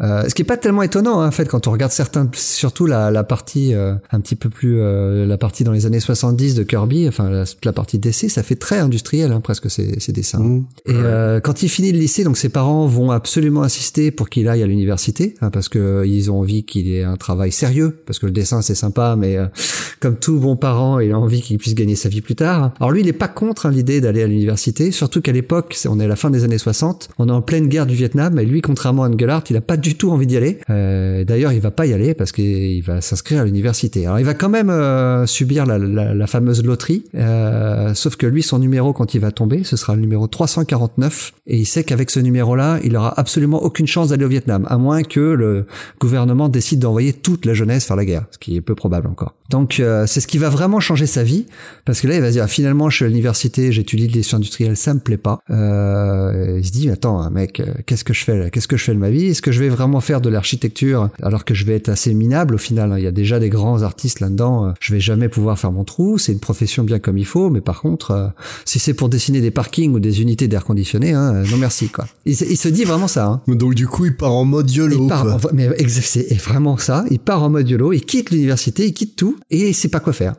Euh, 0.00 0.28
ce 0.28 0.34
qui 0.34 0.42
est 0.42 0.44
pas 0.44 0.56
tellement 0.56 0.82
étonnant 0.82 1.20
hein, 1.20 1.28
en 1.28 1.30
fait 1.30 1.46
quand 1.48 1.68
on 1.68 1.70
regarde 1.70 1.92
certains, 1.92 2.28
surtout 2.34 2.84
la, 2.86 3.12
la 3.12 3.22
partie 3.22 3.74
euh, 3.74 3.94
un 4.10 4.18
petit 4.20 4.34
peu 4.34 4.48
plus 4.48 4.80
euh, 4.80 5.24
la 5.24 5.38
partie 5.38 5.62
dans 5.62 5.70
les 5.70 5.86
années 5.86 6.00
70 6.00 6.56
de 6.56 6.64
Kirby, 6.64 7.06
enfin 7.06 7.30
la, 7.30 7.44
la 7.62 7.72
partie 7.72 7.98
d'essai, 8.00 8.28
ça 8.28 8.42
fait 8.42 8.56
très 8.56 8.78
industriel 8.78 9.30
hein, 9.30 9.40
presque 9.40 9.70
ces, 9.70 10.00
ces 10.00 10.10
dessins. 10.10 10.40
Mmh. 10.40 10.64
Et 10.86 10.92
euh, 10.94 11.38
quand 11.38 11.62
il 11.62 11.68
finit 11.68 11.92
le 11.92 11.98
lycée, 12.00 12.24
donc 12.24 12.36
ses 12.36 12.48
parents 12.48 12.86
vont 12.86 13.12
absolument 13.12 13.62
insister 13.62 14.10
pour 14.10 14.30
qu'il 14.30 14.48
aille 14.48 14.64
à 14.64 14.66
l'université 14.66 15.36
hein, 15.40 15.50
parce 15.50 15.68
que 15.68 16.04
ils 16.04 16.28
ont 16.28 16.40
envie 16.40 16.64
qu'il 16.64 16.88
ait 16.92 17.04
un 17.04 17.16
travail 17.16 17.52
sérieux 17.52 17.96
parce 18.04 18.18
que 18.18 18.26
le 18.26 18.32
dessin 18.32 18.62
c'est 18.62 18.74
sympa, 18.74 19.14
mais 19.16 19.36
euh, 19.36 19.46
comme 20.00 20.16
tout 20.16 20.40
bon 20.40 20.56
parent, 20.56 20.98
il 20.98 21.12
a 21.12 21.18
envie 21.20 21.40
qu'il 21.40 21.56
puisse 21.58 21.76
gagner 21.76 21.94
sa 21.94 22.08
vie 22.08 22.20
plus 22.20 22.34
tard. 22.34 22.72
Alors 22.80 22.90
lui, 22.90 23.02
il 23.02 23.08
est 23.08 23.12
pas 23.12 23.28
contre 23.28 23.66
hein, 23.66 23.70
l'idée 23.70 24.00
d'aller 24.00 24.24
à 24.24 24.26
l'université, 24.26 24.90
surtout 24.90 25.20
qu'à 25.20 25.30
l'époque, 25.32 25.72
c'est- 25.76 25.88
on 25.88 26.00
est 26.00 26.04
à 26.04 26.08
la 26.08 26.16
fin 26.16 26.30
des 26.30 26.42
années 26.42 26.58
60, 26.58 27.10
on 27.18 27.28
est 27.28 27.32
en 27.32 27.42
pleine 27.42 27.68
guerre 27.68 27.86
du 27.86 27.94
Vietnam, 27.94 28.38
et 28.40 28.44
lui, 28.44 28.60
contrairement 28.60 29.04
à 29.04 29.08
Engelhardt, 29.08 29.44
il 29.50 29.56
a 29.56 29.60
pas 29.60 29.76
du 29.84 29.96
tout 29.96 30.10
envie 30.10 30.26
d'y 30.26 30.36
aller. 30.36 30.58
Euh, 30.70 31.24
D'ailleurs, 31.24 31.52
il 31.52 31.60
va 31.60 31.70
pas 31.70 31.86
y 31.86 31.92
aller 31.92 32.14
parce 32.14 32.32
qu'il 32.32 32.82
va 32.82 33.00
s'inscrire 33.00 33.42
à 33.42 33.44
l'université. 33.44 34.06
Alors 34.06 34.18
il 34.18 34.24
va 34.24 34.34
quand 34.34 34.48
même 34.48 34.70
euh, 34.70 35.26
subir 35.26 35.66
la, 35.66 36.26
fameuse 36.26 36.64
loterie, 36.64 37.04
euh, 37.14 37.92
sauf 37.94 38.16
que 38.16 38.26
lui, 38.26 38.42
son 38.42 38.58
numéro 38.58 38.94
quand 38.94 39.14
il 39.14 39.20
va 39.20 39.30
tomber, 39.30 39.62
ce 39.62 39.76
sera 39.76 39.94
le 39.94 40.00
numéro 40.00 40.26
349, 40.26 41.32
et 41.46 41.58
il 41.58 41.66
sait 41.66 41.84
qu'avec 41.84 42.10
ce 42.10 42.18
numéro-là, 42.18 42.80
il 42.82 42.96
aura 42.96 43.18
absolument 43.20 43.62
aucune 43.62 43.86
chance 43.86 44.08
d'aller 44.08 44.24
au 44.24 44.28
Vietnam, 44.28 44.66
à 44.70 44.78
moins 44.78 45.02
que 45.02 45.20
le 45.20 45.66
gouvernement 46.00 46.48
décide 46.48 46.78
d'envoyer 46.78 47.12
toute 47.12 47.44
la 47.44 47.52
jeunesse 47.52 47.84
faire 47.84 47.96
la 47.96 48.06
guerre, 48.06 48.24
ce 48.30 48.38
qui 48.38 48.56
est 48.56 48.62
peu 48.62 48.74
probable 48.74 49.06
encore. 49.06 49.34
Donc 49.50 49.82
c'est 50.06 50.20
ce 50.20 50.26
qui 50.26 50.38
va 50.38 50.48
vraiment 50.48 50.80
changer 50.80 51.06
sa 51.06 51.22
vie, 51.22 51.44
parce 51.84 52.00
que 52.00 52.08
là 52.08 52.14
il 52.14 52.22
va 52.22 52.28
se 52.28 52.32
dire 52.32 52.48
finalement 52.48 52.88
je 52.88 52.96
suis 52.96 53.04
à 53.04 53.08
l'université, 53.08 53.70
j'étudie 53.70 54.08
les 54.08 54.22
sciences 54.22 54.38
industrielles, 54.38 54.76
ça 54.76 54.94
me 54.94 55.00
plaît 55.00 55.18
pas. 55.18 55.40
Il 55.50 56.64
se 56.64 56.72
dit 56.72 56.88
attends 56.88 57.30
mec, 57.30 57.62
qu'est-ce 57.84 58.04
que 58.04 58.14
je 58.14 58.24
fais 58.24 58.50
Qu'est-ce 58.50 58.68
que 58.68 58.78
je 58.78 58.84
fais 58.84 58.94
de 58.94 58.98
ma 58.98 59.10
vie? 59.10 59.26
Est-ce 59.26 59.42
que 59.42 59.52
je 59.52 59.60
vais 59.60 59.68
vraiment 59.74 60.00
faire 60.00 60.20
de 60.20 60.28
l'architecture 60.28 61.10
alors 61.22 61.44
que 61.44 61.54
je 61.54 61.64
vais 61.64 61.74
être 61.74 61.88
assez 61.88 62.14
minable 62.14 62.54
au 62.54 62.58
final? 62.58 62.94
Il 62.98 63.02
y 63.04 63.06
a 63.06 63.12
déjà 63.12 63.38
des 63.38 63.48
grands 63.48 63.82
artistes 63.82 64.20
là-dedans. 64.20 64.66
euh, 64.66 64.72
Je 64.80 64.92
vais 64.94 65.00
jamais 65.00 65.28
pouvoir 65.28 65.58
faire 65.58 65.72
mon 65.72 65.84
trou. 65.84 66.18
C'est 66.18 66.32
une 66.32 66.40
profession 66.40 66.84
bien 66.84 66.98
comme 66.98 67.18
il 67.18 67.26
faut, 67.26 67.50
mais 67.50 67.60
par 67.60 67.80
contre 67.80 68.10
euh, 68.12 68.28
si 68.64 68.78
c'est 68.78 68.94
pour 68.94 69.08
dessiner 69.08 69.40
des 69.40 69.50
parkings 69.50 69.92
ou 69.92 70.00
des 70.00 70.22
unités 70.22 70.48
d'air 70.48 70.64
conditionné, 70.64 71.12
hein, 71.12 71.34
euh, 71.34 71.44
non 71.50 71.56
merci 71.56 71.88
quoi. 71.88 72.06
Il, 72.26 72.36
se- 72.36 72.44
il 72.44 72.56
se 72.56 72.68
dit 72.68 72.84
vraiment 72.84 73.08
ça. 73.08 73.26
Hein. 73.26 73.40
Donc 73.48 73.74
du 73.74 73.86
coup, 73.86 74.06
il 74.06 74.16
part 74.16 74.32
en 74.32 74.44
mode 74.44 74.70
YOLO. 74.70 75.04
Il 75.04 75.08
part, 75.08 75.26
en- 75.26 75.38
mais 75.52 75.68
c'est 75.88 76.34
vraiment 76.40 76.76
ça. 76.76 77.04
Il 77.10 77.18
part 77.18 77.42
en 77.42 77.50
mode 77.50 77.68
YOLO, 77.68 77.92
il 77.92 78.04
quitte 78.04 78.30
l'université, 78.30 78.86
il 78.86 78.92
quitte 78.94 79.16
tout, 79.16 79.38
et 79.50 79.68
il 79.68 79.74
sait 79.74 79.88
pas 79.88 80.00
quoi 80.00 80.12
faire. 80.12 80.34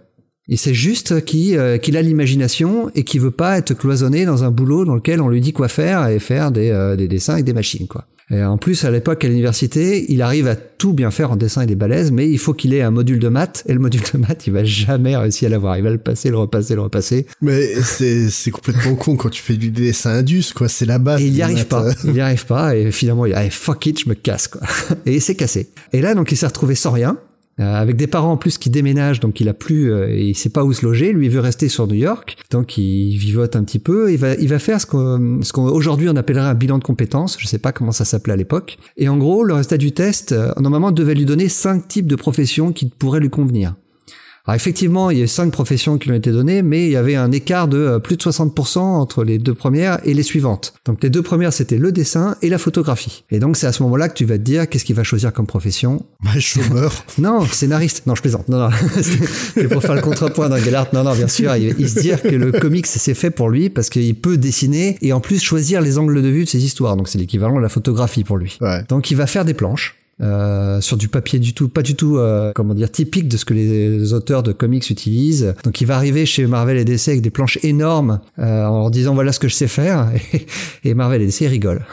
Il 0.48 0.60
sait 0.60 0.76
juste 0.76 1.26
qu'il 1.26 1.58
euh, 1.58 1.78
a 1.84 2.02
l'imagination 2.04 2.92
et 2.94 3.04
qu'il 3.04 3.20
veut 3.20 3.32
pas 3.32 3.58
être 3.58 3.74
cloisonné 3.74 4.26
dans 4.26 4.44
un 4.44 4.52
boulot 4.52 4.86
dans 4.86 4.94
lequel 4.96 5.20
on 5.22 5.28
lui 5.30 5.42
dit 5.42 5.54
quoi 5.54 5.68
faire 5.68 6.08
et 6.08 6.20
faire 6.20 6.52
des, 6.52 6.70
euh, 6.70 6.96
des 6.96 7.08
dessins 7.08 7.34
avec 7.34 7.46
des 7.46 7.54
machines, 7.54 7.88
quoi. 7.88 8.06
Et 8.32 8.44
en 8.44 8.58
plus, 8.58 8.86
à 8.86 8.92
l'époque, 8.92 9.24
à 9.24 9.28
l'université, 9.28 10.12
il 10.12 10.24
arrive 10.24 10.48
à 10.48 10.56
tout 10.56 10.94
bien 10.94 11.12
faire 11.12 11.32
en 11.32 11.36
dessin 11.36 11.62
et 11.62 11.68
des 11.68 11.76
balaises, 11.76 12.12
mais 12.12 12.28
il 12.28 12.40
faut 12.40 12.54
qu'il 12.54 12.74
ait 12.74 12.82
un 12.82 12.90
module 12.90 13.20
de 13.20 13.28
maths, 13.28 13.64
et 13.68 13.74
le 13.74 13.80
module 13.80 14.02
de 14.14 14.18
maths, 14.18 14.48
il 14.48 14.54
va 14.54 14.64
jamais 14.64 15.16
réussir 15.16 15.48
à 15.48 15.50
l'avoir. 15.52 15.78
Il 15.78 15.84
va 15.84 15.92
le 15.92 16.00
passer, 16.00 16.30
le 16.32 16.38
repasser, 16.38 16.74
le 16.74 16.82
repasser. 16.82 17.28
Mais 17.42 17.76
c'est 17.84 18.30
c'est 18.32 18.50
complètement 18.50 18.96
con 18.96 19.16
quand 19.16 19.30
tu 19.30 19.44
fais 19.44 19.58
du 19.58 19.70
dessin 19.70 20.12
indus, 20.12 20.54
quoi. 20.56 20.68
C'est 20.68 20.86
la 20.86 20.98
base. 20.98 21.22
Et 21.22 21.26
il 21.26 21.34
des 21.34 21.38
y 21.40 21.42
arrive 21.44 21.58
maths. 21.58 21.68
pas. 21.68 21.92
Il 22.04 22.16
y 22.16 22.22
arrive 22.22 22.46
pas. 22.48 22.76
Et 22.76 22.92
finalement, 22.92 23.28
il 23.28 23.34
dit, 23.34 23.36
allez, 23.36 23.52
fuck 23.52 23.86
it, 23.86 24.04
je 24.04 24.10
me 24.10 24.16
casse, 24.16 24.48
quoi. 24.48 24.62
Et 25.06 25.16
il 25.16 25.22
s'est 25.22 25.36
cassé. 25.36 25.70
Et 25.94 26.02
là, 26.02 26.16
donc, 26.16 26.32
il 26.32 26.36
s'est 26.36 26.48
retrouvé 26.48 26.74
sans 26.74 26.92
rien. 26.92 27.18
Euh, 27.60 27.74
avec 27.76 27.96
des 27.96 28.08
parents 28.08 28.34
en 28.34 28.38
plus 28.38 28.58
qui 28.58 28.70
déménagent, 28.70 29.22
donc 29.22 29.40
il 29.40 29.48
a 29.48 29.54
plus, 29.54 29.92
euh, 29.92 30.10
et 30.10 30.26
il 30.26 30.36
sait 30.36 30.50
pas 30.50 30.66
où 30.66 30.74
se 30.74 30.86
loger. 30.86 31.14
Lui 31.14 31.28
il 31.28 31.32
veut 31.32 31.40
rester 31.40 31.70
sur 31.70 31.88
New 31.88 31.96
York, 31.96 32.38
donc 32.52 32.78
il 32.78 33.18
vivote 33.18 33.56
un 33.56 33.64
petit 33.64 33.80
peu. 33.80 34.12
Il 34.12 34.18
va, 34.18 34.34
il 34.36 34.50
va 34.50 34.60
faire 34.60 34.82
ce 34.82 34.86
qu'aujourd'hui 34.86 36.10
on 36.10 36.16
appellerait 36.16 36.50
un 36.50 36.54
bilan 36.54 36.80
de 36.80 36.84
compétences. 36.84 37.38
Je 37.40 37.48
sais 37.48 37.60
pas 37.60 37.72
comment 37.72 37.94
ça 37.94 38.04
s'appelait 38.04 38.34
à 38.34 38.38
l'époque. 38.38 38.78
Et 38.98 39.08
en 39.08 39.18
gros, 39.18 39.44
le 39.44 39.54
résultat 39.54 39.78
du 39.78 39.94
test, 39.94 40.34
euh, 40.34 40.52
normalement, 40.60 40.92
devait 40.92 41.16
lui 41.16 41.26
donner 41.26 41.48
cinq 41.48 41.88
types 41.88 42.08
de 42.08 42.16
professions 42.16 42.74
qui 42.74 42.88
pourraient 42.90 43.22
lui 43.22 43.30
convenir. 43.30 43.76
Alors 44.48 44.56
effectivement, 44.56 45.10
il 45.10 45.18
y 45.18 45.24
a 45.24 45.28
cinq 45.28 45.52
professions 45.52 45.98
qui 45.98 46.08
lui 46.08 46.14
ont 46.14 46.18
été 46.18 46.32
données, 46.32 46.62
mais 46.62 46.86
il 46.86 46.92
y 46.92 46.96
avait 46.96 47.16
un 47.16 47.32
écart 47.32 47.68
de 47.68 47.78
euh, 47.78 48.00
plus 48.00 48.16
de 48.16 48.22
60% 48.22 48.78
entre 48.78 49.24
les 49.24 49.40
deux 49.40 49.56
premières 49.56 50.00
et 50.08 50.14
les 50.14 50.22
suivantes. 50.22 50.74
Donc 50.86 51.02
les 51.02 51.10
deux 51.10 51.24
premières, 51.24 51.52
c'était 51.52 51.78
le 51.78 51.92
dessin 51.92 52.36
et 52.44 52.50
la 52.50 52.60
photographie. 52.60 53.24
Et 53.32 53.40
donc 53.40 53.58
c'est 53.58 53.66
à 53.66 53.72
ce 53.72 53.82
moment-là 53.84 54.08
que 54.08 54.14
tu 54.14 54.26
vas 54.26 54.38
te 54.38 54.44
dire 54.44 54.70
qu'est-ce 54.70 54.86
qu'il 54.86 54.96
va 54.96 55.04
choisir 55.04 55.34
comme 55.34 55.48
profession? 55.48 56.06
Bah, 56.24 56.40
chômeur. 56.40 56.94
Non, 57.18 57.46
scénariste. 57.46 58.06
Non, 58.06 58.14
je 58.14 58.22
plaisante. 58.22 58.50
Non, 58.50 58.60
non. 58.60 58.70
C'est 59.02 59.68
pour 59.68 59.82
faire 59.82 59.96
le 59.96 60.02
contrepoint 60.02 60.50
dans 60.50 60.58
Gellert. 60.58 60.88
Non, 60.94 61.04
non, 61.04 61.16
bien 61.16 61.28
sûr. 61.28 61.56
Il, 61.56 61.74
il 61.80 61.90
se 61.90 62.00
dit 62.00 62.12
que 62.22 62.36
le 62.36 62.52
comics, 62.52 62.86
c'est 62.86 63.14
fait 63.14 63.32
pour 63.32 63.50
lui 63.50 63.70
parce 63.70 63.90
qu'il 63.90 64.16
peut 64.16 64.38
dessiner 64.38 64.98
et 65.02 65.14
en 65.14 65.22
plus 65.22 65.42
choisir 65.42 65.82
les 65.82 65.98
angles 65.98 66.22
de 66.22 66.28
vue 66.28 66.44
de 66.44 66.50
ses 66.50 66.64
histoires. 66.64 66.98
Donc 66.98 67.08
c'est 67.08 67.18
l'équivalent 67.18 67.56
de 67.56 67.62
la 67.62 67.70
photographie 67.70 68.24
pour 68.24 68.38
lui. 68.38 68.58
Ouais. 68.62 68.84
Donc 68.90 69.10
il 69.12 69.18
va 69.18 69.28
faire 69.28 69.46
des 69.46 69.54
planches. 69.54 69.96
Euh, 70.22 70.80
sur 70.80 70.96
du 70.96 71.10
papier 71.10 71.40
du 71.40 71.54
tout, 71.54 71.68
pas 71.68 71.82
du 71.82 71.96
tout, 71.96 72.18
euh, 72.18 72.54
comment 72.56 72.74
dire, 72.74 72.90
typique 72.90 73.28
de 73.28 73.36
ce 73.36 73.44
que 73.44 73.54
les 73.54 74.14
auteurs 74.14 74.44
de 74.44 74.54
comics 74.54 74.90
utilisent. 74.90 75.54
Donc 75.66 75.82
il 75.82 75.86
va 75.88 75.98
arriver 75.98 76.26
chez 76.26 76.48
Marvel 76.48 76.78
et 76.78 76.86
DC 76.86 77.10
avec 77.10 77.22
des 77.22 77.32
planches 77.32 77.60
énormes 77.64 78.22
euh, 78.40 78.66
en 78.66 78.80
leur 78.80 78.92
disant 78.92 79.14
voilà 79.14 79.34
ce 79.34 79.40
que 79.40 79.50
je 79.50 79.56
sais 79.56 79.68
faire 79.68 80.12
et, 80.34 80.90
et 80.90 80.94
Marvel 80.94 81.22
et 81.22 81.26
DC 81.26 81.50
rigolent. 81.50 81.84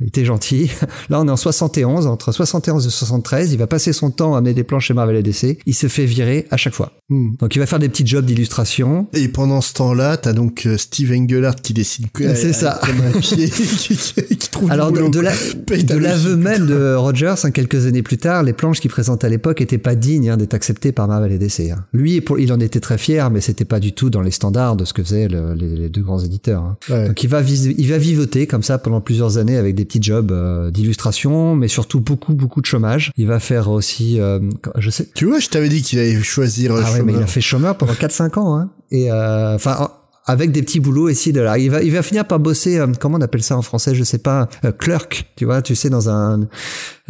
Il 0.00 0.08
était 0.08 0.24
gentil. 0.24 0.70
Là, 1.10 1.20
on 1.20 1.28
est 1.28 1.30
en 1.30 1.36
71, 1.36 2.06
entre 2.06 2.32
71 2.32 2.86
et 2.86 2.90
73. 2.90 3.52
Il 3.52 3.58
va 3.58 3.66
passer 3.66 3.92
son 3.92 4.10
temps 4.10 4.34
à 4.34 4.38
amener 4.38 4.54
des 4.54 4.64
planches 4.64 4.86
chez 4.86 4.94
Marvel 4.94 5.16
et 5.16 5.22
DC. 5.22 5.58
Il 5.66 5.74
se 5.74 5.88
fait 5.88 6.06
virer 6.06 6.46
à 6.50 6.56
chaque 6.56 6.74
fois. 6.74 6.92
Hmm. 7.10 7.32
Donc, 7.38 7.54
il 7.54 7.58
va 7.58 7.66
faire 7.66 7.78
des 7.78 7.88
petits 7.88 8.06
jobs 8.06 8.24
d'illustration. 8.24 9.08
Et 9.12 9.28
pendant 9.28 9.60
ce 9.60 9.74
temps-là, 9.74 10.16
t'as 10.16 10.32
donc 10.32 10.64
euh, 10.66 10.76
Steve 10.78 11.12
Engelhardt 11.12 11.60
qui 11.62 11.74
décide 11.74 12.10
que 12.12 12.34
C'est 12.34 12.52
ça. 12.52 12.80
comme 12.84 13.00
un 13.14 13.18
pied 13.20 13.48
qui, 13.50 14.48
trouve 14.50 14.70
Alors, 14.70 14.92
du 14.92 15.00
de, 15.00 15.82
de 15.82 15.94
l'aveu 15.96 16.36
même 16.36 16.66
de 16.66 16.94
Rogers, 16.94 17.34
hein, 17.44 17.50
quelques 17.50 17.86
années 17.86 18.02
plus 18.02 18.18
tard, 18.18 18.42
les 18.42 18.52
planches 18.52 18.80
qu'il 18.80 18.90
présentait 18.90 19.26
à 19.26 19.30
l'époque 19.30 19.60
étaient 19.60 19.78
pas 19.78 19.94
dignes 19.94 20.30
hein, 20.30 20.36
d'être 20.36 20.54
acceptées 20.54 20.92
par 20.92 21.08
Marvel 21.08 21.32
et 21.32 21.38
DC. 21.38 21.70
hein. 21.72 21.84
Lui, 21.92 22.22
il 22.38 22.52
en 22.52 22.60
était 22.60 22.80
très 22.80 22.98
fier, 22.98 23.30
mais 23.30 23.40
c'était 23.40 23.64
pas 23.64 23.80
du 23.80 23.92
tout 23.92 24.08
dans 24.10 24.22
les 24.22 24.30
standards 24.30 24.76
de 24.76 24.84
ce 24.84 24.92
que 24.92 25.02
faisaient 25.02 25.28
le- 25.28 25.54
les, 25.54 25.68
les 25.76 25.88
deux 25.88 26.02
grands 26.02 26.20
éditeurs. 26.20 26.76
Ouais. 26.88 27.08
Donc 27.08 27.22
il 27.22 27.28
va, 27.28 27.42
il 27.42 27.88
va 27.88 27.98
vivoter 27.98 28.46
comme 28.46 28.62
ça 28.62 28.78
pendant 28.78 29.00
plusieurs 29.00 29.36
années 29.38 29.56
avec 29.56 29.74
des 29.74 29.84
petits 29.90 30.02
jobs 30.02 30.30
euh, 30.32 30.70
d'illustration, 30.70 31.56
mais 31.56 31.68
surtout 31.68 32.00
beaucoup, 32.00 32.34
beaucoup 32.34 32.60
de 32.60 32.66
chômage. 32.66 33.10
Il 33.16 33.26
va 33.26 33.40
faire 33.40 33.68
aussi, 33.70 34.20
euh, 34.20 34.38
je 34.78 34.90
sais, 34.90 35.08
Tu 35.14 35.26
vois, 35.26 35.40
je 35.40 35.48
t'avais 35.48 35.68
dit 35.68 35.82
qu'il 35.82 35.98
allait 35.98 36.20
choisir 36.22 36.72
euh, 36.74 36.82
ah 36.84 36.92
ouais, 36.92 37.02
mais 37.02 37.12
il 37.12 37.16
chômeur. 37.16 37.22
a 37.22 37.26
fait 37.26 37.40
chômeur 37.40 37.76
pendant 37.76 37.92
4-5 37.94 38.38
ans, 38.38 38.56
hein. 38.56 38.70
Et 38.90 39.10
euh, 39.10 39.54
enfin, 39.56 39.76
en- 39.80 39.90
avec 40.26 40.52
des 40.52 40.62
petits 40.62 40.78
boulots 40.80 41.08
ici 41.08 41.32
de 41.32 41.40
là. 41.40 41.58
Il 41.58 41.70
va, 41.70 41.82
il 41.82 41.90
va 41.90 42.02
finir 42.02 42.24
par 42.24 42.38
bosser, 42.38 42.78
euh, 42.78 42.86
comment 43.00 43.18
on 43.18 43.20
appelle 43.20 43.42
ça 43.42 43.56
en 43.56 43.62
français, 43.62 43.94
je 43.96 44.04
sais 44.04 44.18
pas, 44.18 44.48
euh, 44.64 44.70
clerk, 44.70 45.26
tu 45.34 45.44
vois, 45.44 45.60
tu 45.60 45.74
sais, 45.74 45.90
dans 45.90 46.08
un, 46.08 46.46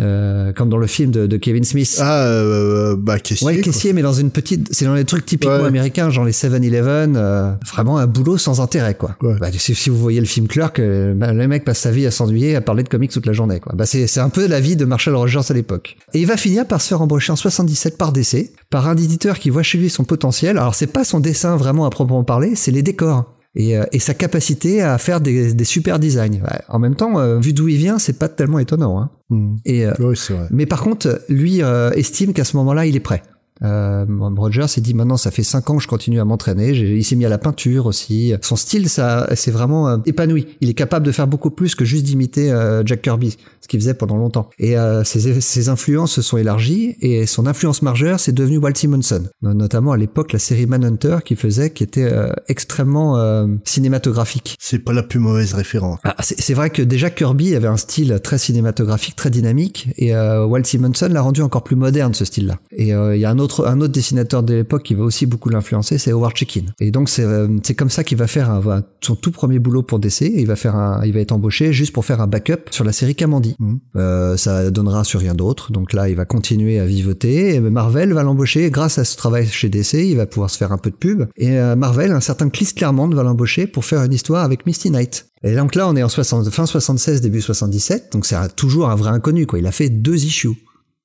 euh, 0.00 0.52
comme 0.52 0.68
dans 0.70 0.78
le 0.78 0.86
film 0.86 1.10
de, 1.10 1.26
de 1.26 1.36
Kevin 1.36 1.64
Smith. 1.64 1.98
Ah, 2.00 2.24
euh, 2.24 2.96
bah, 2.98 3.18
caissier. 3.18 3.46
Ouais, 3.46 3.54
quoi. 3.54 3.62
caissier, 3.62 3.92
mais 3.92 4.02
dans 4.02 4.12
une 4.12 4.30
petite, 4.30 4.68
c'est 4.72 4.84
dans 4.84 4.94
les 4.94 5.04
trucs 5.04 5.26
typiquement 5.26 5.58
Ouais. 5.60 5.66
américains, 5.66 6.10
genre 6.10 6.24
les 6.24 6.32
7-Eleven, 6.32 7.14
euh, 7.16 7.52
vraiment 7.72 7.98
un 7.98 8.06
boulot 8.06 8.38
sans 8.38 8.60
intérêt, 8.60 8.94
quoi. 8.94 9.16
Ouais. 9.22 9.36
Bah, 9.40 9.48
si, 9.52 9.74
si 9.74 9.90
vous 9.90 9.98
voyez 9.98 10.20
le 10.20 10.26
film 10.26 10.46
Clerk, 10.48 10.78
euh, 10.78 11.14
bah, 11.14 11.32
le 11.32 11.46
mec 11.48 11.64
passe 11.64 11.78
sa 11.80 11.90
vie 11.90 12.06
à 12.06 12.10
s'ennuyer, 12.10 12.56
à 12.56 12.60
parler 12.60 12.82
de 12.82 12.88
comics 12.88 13.10
toute 13.10 13.26
la 13.26 13.32
journée, 13.32 13.60
quoi. 13.60 13.72
Bah, 13.76 13.86
c'est, 13.86 14.06
c'est 14.06 14.20
un 14.20 14.30
peu 14.30 14.46
la 14.46 14.60
vie 14.60 14.76
de 14.76 14.84
Marshall 14.84 15.14
Rogers 15.16 15.40
à 15.48 15.52
l'époque. 15.54 15.96
Et 16.14 16.20
il 16.20 16.26
va 16.26 16.36
finir 16.36 16.66
par 16.66 16.80
se 16.80 16.88
faire 16.88 17.02
embaucher 17.02 17.32
en 17.32 17.36
77 17.36 17.98
par 17.98 18.12
DC, 18.12 18.50
par 18.70 18.88
un 18.88 18.96
éditeur 18.96 19.38
qui 19.38 19.50
voit 19.50 19.62
chez 19.62 19.78
lui 19.78 19.90
son 19.90 20.04
potentiel. 20.04 20.58
Alors, 20.58 20.74
c'est 20.74 20.86
pas 20.86 21.04
son 21.04 21.20
dessin 21.20 21.56
vraiment 21.56 21.84
à 21.86 21.90
proprement 21.90 22.24
parler, 22.24 22.54
c'est 22.56 22.70
les 22.70 22.82
décors. 22.82 23.34
Et, 23.56 23.76
euh, 23.76 23.84
et 23.92 23.98
sa 23.98 24.14
capacité 24.14 24.80
à 24.80 24.96
faire 24.98 25.20
des, 25.20 25.52
des 25.54 25.64
super 25.64 25.98
designs. 25.98 26.40
Ouais, 26.42 26.60
en 26.68 26.78
même 26.78 26.94
temps, 26.94 27.18
euh, 27.18 27.40
vu 27.40 27.52
d'où 27.52 27.66
il 27.68 27.76
vient, 27.78 27.98
c'est 27.98 28.18
pas 28.18 28.28
tellement 28.28 28.60
étonnant. 28.60 29.00
Hein. 29.00 29.10
Hmm. 29.28 29.56
Et, 29.64 29.86
euh, 29.86 29.92
Ouais, 29.98 30.14
c'est 30.14 30.34
vrai. 30.34 30.46
mais 30.50 30.66
par 30.66 30.82
contre, 30.82 31.20
lui 31.28 31.62
euh, 31.62 31.90
estime 31.92 32.32
qu'à 32.32 32.44
ce 32.44 32.56
moment-là, 32.58 32.86
il 32.86 32.94
est 32.94 33.00
prêt. 33.00 33.22
Euh, 33.62 34.04
Roger 34.36 34.66
s'est 34.68 34.80
dit 34.80 34.94
maintenant 34.94 35.16
ça 35.16 35.30
fait 35.30 35.42
cinq 35.42 35.68
ans 35.70 35.76
que 35.76 35.82
je 35.82 35.88
continue 35.88 36.20
à 36.20 36.24
m'entraîner. 36.24 36.70
Il 36.70 37.04
s'est 37.04 37.16
mis 37.16 37.24
à 37.26 37.28
la 37.28 37.38
peinture 37.38 37.86
aussi. 37.86 38.32
Son 38.42 38.56
style, 38.56 38.88
ça, 38.88 39.28
c'est 39.34 39.50
vraiment 39.50 39.88
euh, 39.88 39.96
épanoui. 40.06 40.46
Il 40.60 40.68
est 40.70 40.74
capable 40.74 41.04
de 41.06 41.12
faire 41.12 41.26
beaucoup 41.26 41.50
plus 41.50 41.74
que 41.74 41.84
juste 41.84 42.04
d'imiter 42.04 42.50
euh, 42.50 42.82
Jack 42.86 43.02
Kirby, 43.02 43.36
ce 43.60 43.68
qu'il 43.68 43.80
faisait 43.80 43.94
pendant 43.94 44.16
longtemps. 44.16 44.50
Et 44.58 44.78
euh, 44.78 45.04
ses, 45.04 45.40
ses 45.40 45.68
influences 45.68 46.12
se 46.12 46.22
sont 46.22 46.36
élargies 46.38 46.96
et 47.00 47.26
son 47.26 47.46
influence 47.46 47.82
majeure, 47.82 48.18
c'est 48.20 48.32
devenu 48.32 48.58
Walt 48.58 48.74
Simonson. 48.74 49.24
No- 49.42 49.54
Notamment 49.54 49.92
à 49.92 49.96
l'époque 49.96 50.32
la 50.32 50.38
série 50.38 50.66
Manhunter 50.66 51.18
qu'il 51.24 51.36
faisait, 51.36 51.70
qui 51.70 51.82
était 51.84 52.10
extrêmement 52.48 53.16
cinématographique. 53.64 54.56
C'est 54.60 54.78
pas 54.78 54.92
la 54.92 55.02
plus 55.02 55.18
mauvaise 55.18 55.54
référence. 55.54 55.98
Ah, 56.04 56.16
c'est 56.20 56.54
vrai 56.54 56.70
que 56.70 56.82
déjà 56.82 57.10
Kirby 57.10 57.54
avait 57.54 57.68
un 57.68 57.76
style 57.76 58.20
très 58.22 58.38
cinématographique, 58.38 59.16
très 59.16 59.30
dynamique, 59.30 59.88
et 59.96 60.14
euh, 60.14 60.44
Walt 60.46 60.64
Simonson 60.64 61.08
l'a 61.10 61.22
rendu 61.22 61.42
encore 61.42 61.64
plus 61.64 61.76
moderne 61.76 62.14
ce 62.14 62.24
style-là. 62.24 62.58
Et 62.72 62.94
euh, 62.94 63.16
il 63.16 63.20
y 63.20 63.24
a 63.24 63.30
un 63.30 63.38
autre 63.38 63.49
autre, 63.50 63.66
un 63.66 63.80
autre 63.80 63.92
dessinateur 63.92 64.42
de 64.42 64.54
l'époque 64.54 64.84
qui 64.84 64.94
va 64.94 65.02
aussi 65.02 65.26
beaucoup 65.26 65.48
l'influencer, 65.48 65.98
c'est 65.98 66.12
Howard 66.12 66.36
Chickin. 66.36 66.66
Et 66.78 66.90
donc 66.90 67.08
c'est 67.08 67.24
euh, 67.24 67.48
c'est 67.64 67.74
comme 67.74 67.90
ça 67.90 68.04
qu'il 68.04 68.16
va 68.16 68.26
faire 68.26 68.50
un, 68.50 68.82
son 69.00 69.16
tout 69.16 69.32
premier 69.32 69.58
boulot 69.58 69.82
pour 69.82 69.98
DC. 69.98 70.22
il 70.22 70.46
va 70.46 70.56
faire 70.56 70.76
un, 70.76 71.04
il 71.04 71.12
va 71.12 71.20
être 71.20 71.32
embauché 71.32 71.72
juste 71.72 71.92
pour 71.92 72.04
faire 72.04 72.20
un 72.20 72.26
backup 72.26 72.70
sur 72.70 72.84
la 72.84 72.92
série 72.92 73.14
Kamandi. 73.14 73.56
Mm. 73.58 73.76
Euh, 73.96 74.36
ça 74.36 74.70
donnera 74.70 75.04
sur 75.04 75.20
rien 75.20 75.34
d'autre. 75.34 75.72
Donc 75.72 75.92
là, 75.92 76.08
il 76.08 76.14
va 76.14 76.24
continuer 76.24 76.78
à 76.78 76.86
vivoter. 76.86 77.54
Et 77.54 77.60
Marvel 77.60 78.12
va 78.12 78.22
l'embaucher 78.22 78.70
grâce 78.70 78.98
à 78.98 79.04
ce 79.04 79.16
travail 79.16 79.46
chez 79.46 79.68
DC. 79.68 79.94
Il 79.94 80.16
va 80.16 80.26
pouvoir 80.26 80.50
se 80.50 80.56
faire 80.56 80.72
un 80.72 80.78
peu 80.78 80.90
de 80.90 80.96
pub. 80.96 81.24
Et 81.36 81.58
euh, 81.58 81.74
Marvel, 81.74 82.12
un 82.12 82.20
certain 82.20 82.48
Chris 82.48 82.70
Claremont 82.74 83.08
va 83.08 83.22
l'embaucher 83.22 83.66
pour 83.66 83.84
faire 83.84 84.02
une 84.04 84.12
histoire 84.12 84.44
avec 84.44 84.66
Misty 84.66 84.90
Knight. 84.90 85.26
Et 85.42 85.54
donc 85.56 85.74
là, 85.74 85.88
on 85.88 85.96
est 85.96 86.02
en 86.02 86.08
60, 86.08 86.50
fin 86.50 86.66
76, 86.66 87.22
début 87.22 87.40
77, 87.40 88.12
donc 88.12 88.26
c'est 88.26 88.36
toujours 88.56 88.90
un 88.90 88.94
vrai 88.94 89.08
inconnu, 89.08 89.46
quoi. 89.46 89.58
Il 89.58 89.66
a 89.66 89.72
fait 89.72 89.88
deux 89.88 90.26
issues. 90.26 90.50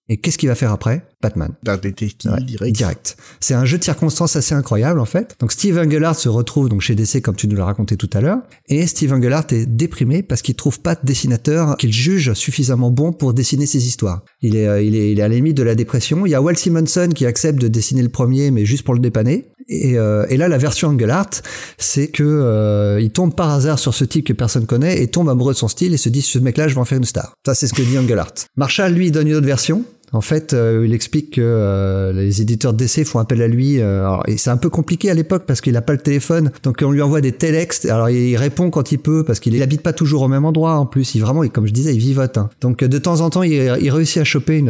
Et 0.08 0.18
qu'est-ce 0.18 0.38
qu'il 0.38 0.50
va 0.50 0.56
faire 0.56 0.72
après? 0.72 1.04
Batman. 1.22 1.54
D'un 1.64 1.78
détective 1.78 2.32
direct. 2.46 2.76
Direct. 2.76 3.18
C'est 3.40 3.56
un 3.56 3.66
jeu 3.66 3.80
de 3.80 3.84
circonstances 3.84 4.36
assez 4.36 4.54
incroyable 4.54 5.00
en 5.00 5.06
fait. 5.06 5.36
Donc 5.40 5.52
Steve 5.52 5.80
Englehart 5.80 6.16
se 6.16 6.30
retrouve 6.30 6.70
donc 6.70 6.82
chez 6.82 6.94
DC 6.94 7.22
comme 7.24 7.36
tu 7.36 7.48
nous 7.48 7.56
l'as 7.56 7.66
raconté 7.66 7.98
tout 7.98 8.10
à 8.14 8.22
l'heure, 8.22 8.40
et 8.68 8.86
Steve 8.86 9.14
Englehart 9.14 9.48
est 9.52 9.66
déprimé 9.66 10.22
parce 10.22 10.44
qu'il 10.44 10.56
trouve 10.56 10.80
pas 10.80 10.94
de 10.94 11.02
dessinateur 11.04 11.78
qu'il 11.78 11.92
juge 11.92 12.34
suffisamment 12.34 12.92
bon 12.92 13.14
pour 13.14 13.34
dessiner 13.34 13.66
ses 13.66 13.88
histoires. 13.88 14.24
Il 14.42 14.56
est, 14.56 14.68
euh, 14.68 14.82
il 14.82 14.96
est, 14.96 15.12
il 15.12 15.20
est 15.20 15.24
à 15.24 15.28
la 15.28 15.36
limite 15.36 15.58
de 15.58 15.64
la 15.64 15.74
dépression. 15.74 16.26
Il 16.26 16.30
y 16.30 16.36
a 16.36 16.42
Walt 16.42 16.56
Simonson 16.56 17.10
qui 17.14 17.26
accepte 17.26 17.60
de 17.60 17.68
dessiner 17.68 18.04
le 18.04 18.10
premier, 18.10 18.52
mais 18.52 18.66
juste 18.66 18.84
pour 18.84 18.94
le 18.94 19.00
dépanner. 19.00 19.46
Et, 19.68 19.98
euh, 19.98 20.28
et, 20.30 20.38
là, 20.38 20.48
la 20.48 20.60
version 20.60 20.90
Engelhardt, 20.90 21.42
c'est 21.80 22.08
que 22.10 22.24
euh, 22.24 23.02
il 23.02 23.10
tombe 23.10 23.34
par 23.34 23.50
hasard 23.50 23.80
sur 23.80 23.96
ce 23.96 24.06
type 24.06 24.28
que 24.28 24.34
personne 24.34 24.68
connaît 24.68 25.02
et 25.02 25.08
tombe 25.08 25.28
amoureux 25.28 25.54
de 25.54 25.58
son 25.58 25.68
style 25.68 25.94
et 25.94 25.98
se 25.98 26.10
dit 26.10 26.22
ce 26.22 26.38
mec-là, 26.38 26.68
je 26.68 26.76
vais 26.76 26.82
en 26.82 26.86
faire 26.86 27.00
une 27.00 27.06
star. 27.06 27.34
Ça, 27.46 27.56
c'est 27.56 27.68
ce 27.68 27.74
que 27.74 27.82
dit 27.82 27.98
Engelhardt. 27.98 28.46
Marshall, 28.58 28.94
lui, 28.94 29.10
donne 29.10 29.28
une 29.28 29.36
autre 29.36 29.48
version 29.48 29.84
en 30.16 30.22
fait, 30.22 30.54
euh, 30.54 30.84
il 30.86 30.94
explique 30.94 31.36
que 31.36 31.42
euh, 31.42 32.14
les 32.14 32.42
éditeurs 32.42 32.74
d'essai 32.74 33.04
font 33.04 33.20
appel 33.20 33.42
à 33.42 33.48
lui. 33.48 33.82
Euh, 33.82 34.16
et 34.28 34.38
c'est 34.38 34.50
un 34.50 34.58
peu 34.58 34.70
compliqué 34.70 35.10
à 35.10 35.14
l'époque 35.14 35.44
parce 35.46 35.60
qu'il 35.60 35.74
n'a 35.74 35.82
pas 35.82 35.94
le 35.94 36.00
téléphone, 36.00 36.52
donc 36.64 36.78
on 36.82 36.92
lui 36.92 37.02
envoie 37.02 37.20
des 37.20 37.34
textes. 37.34 37.86
Alors 37.86 38.10
il 38.10 38.38
répond 38.38 38.70
quand 38.70 38.92
il 38.94 39.00
peut 39.00 39.26
parce 39.26 39.40
qu'il 39.40 39.62
habite 39.62 39.82
pas 39.82 39.94
toujours 39.94 40.22
au 40.22 40.28
même 40.28 40.46
endroit. 40.46 40.76
En 40.76 40.86
plus, 40.86 41.16
il 41.16 41.20
vraiment, 41.20 41.46
comme 41.50 41.68
je 41.68 41.74
disais, 41.74 41.94
il 41.94 42.00
vivote. 42.00 42.38
Hein. 42.38 42.50
Donc 42.62 42.84
de 42.84 42.98
temps 42.98 43.22
en 43.22 43.30
temps, 43.30 43.44
il, 43.44 43.54
il 43.54 43.92
réussit 43.92 44.22
à 44.22 44.24
choper 44.24 44.58
une, 44.58 44.70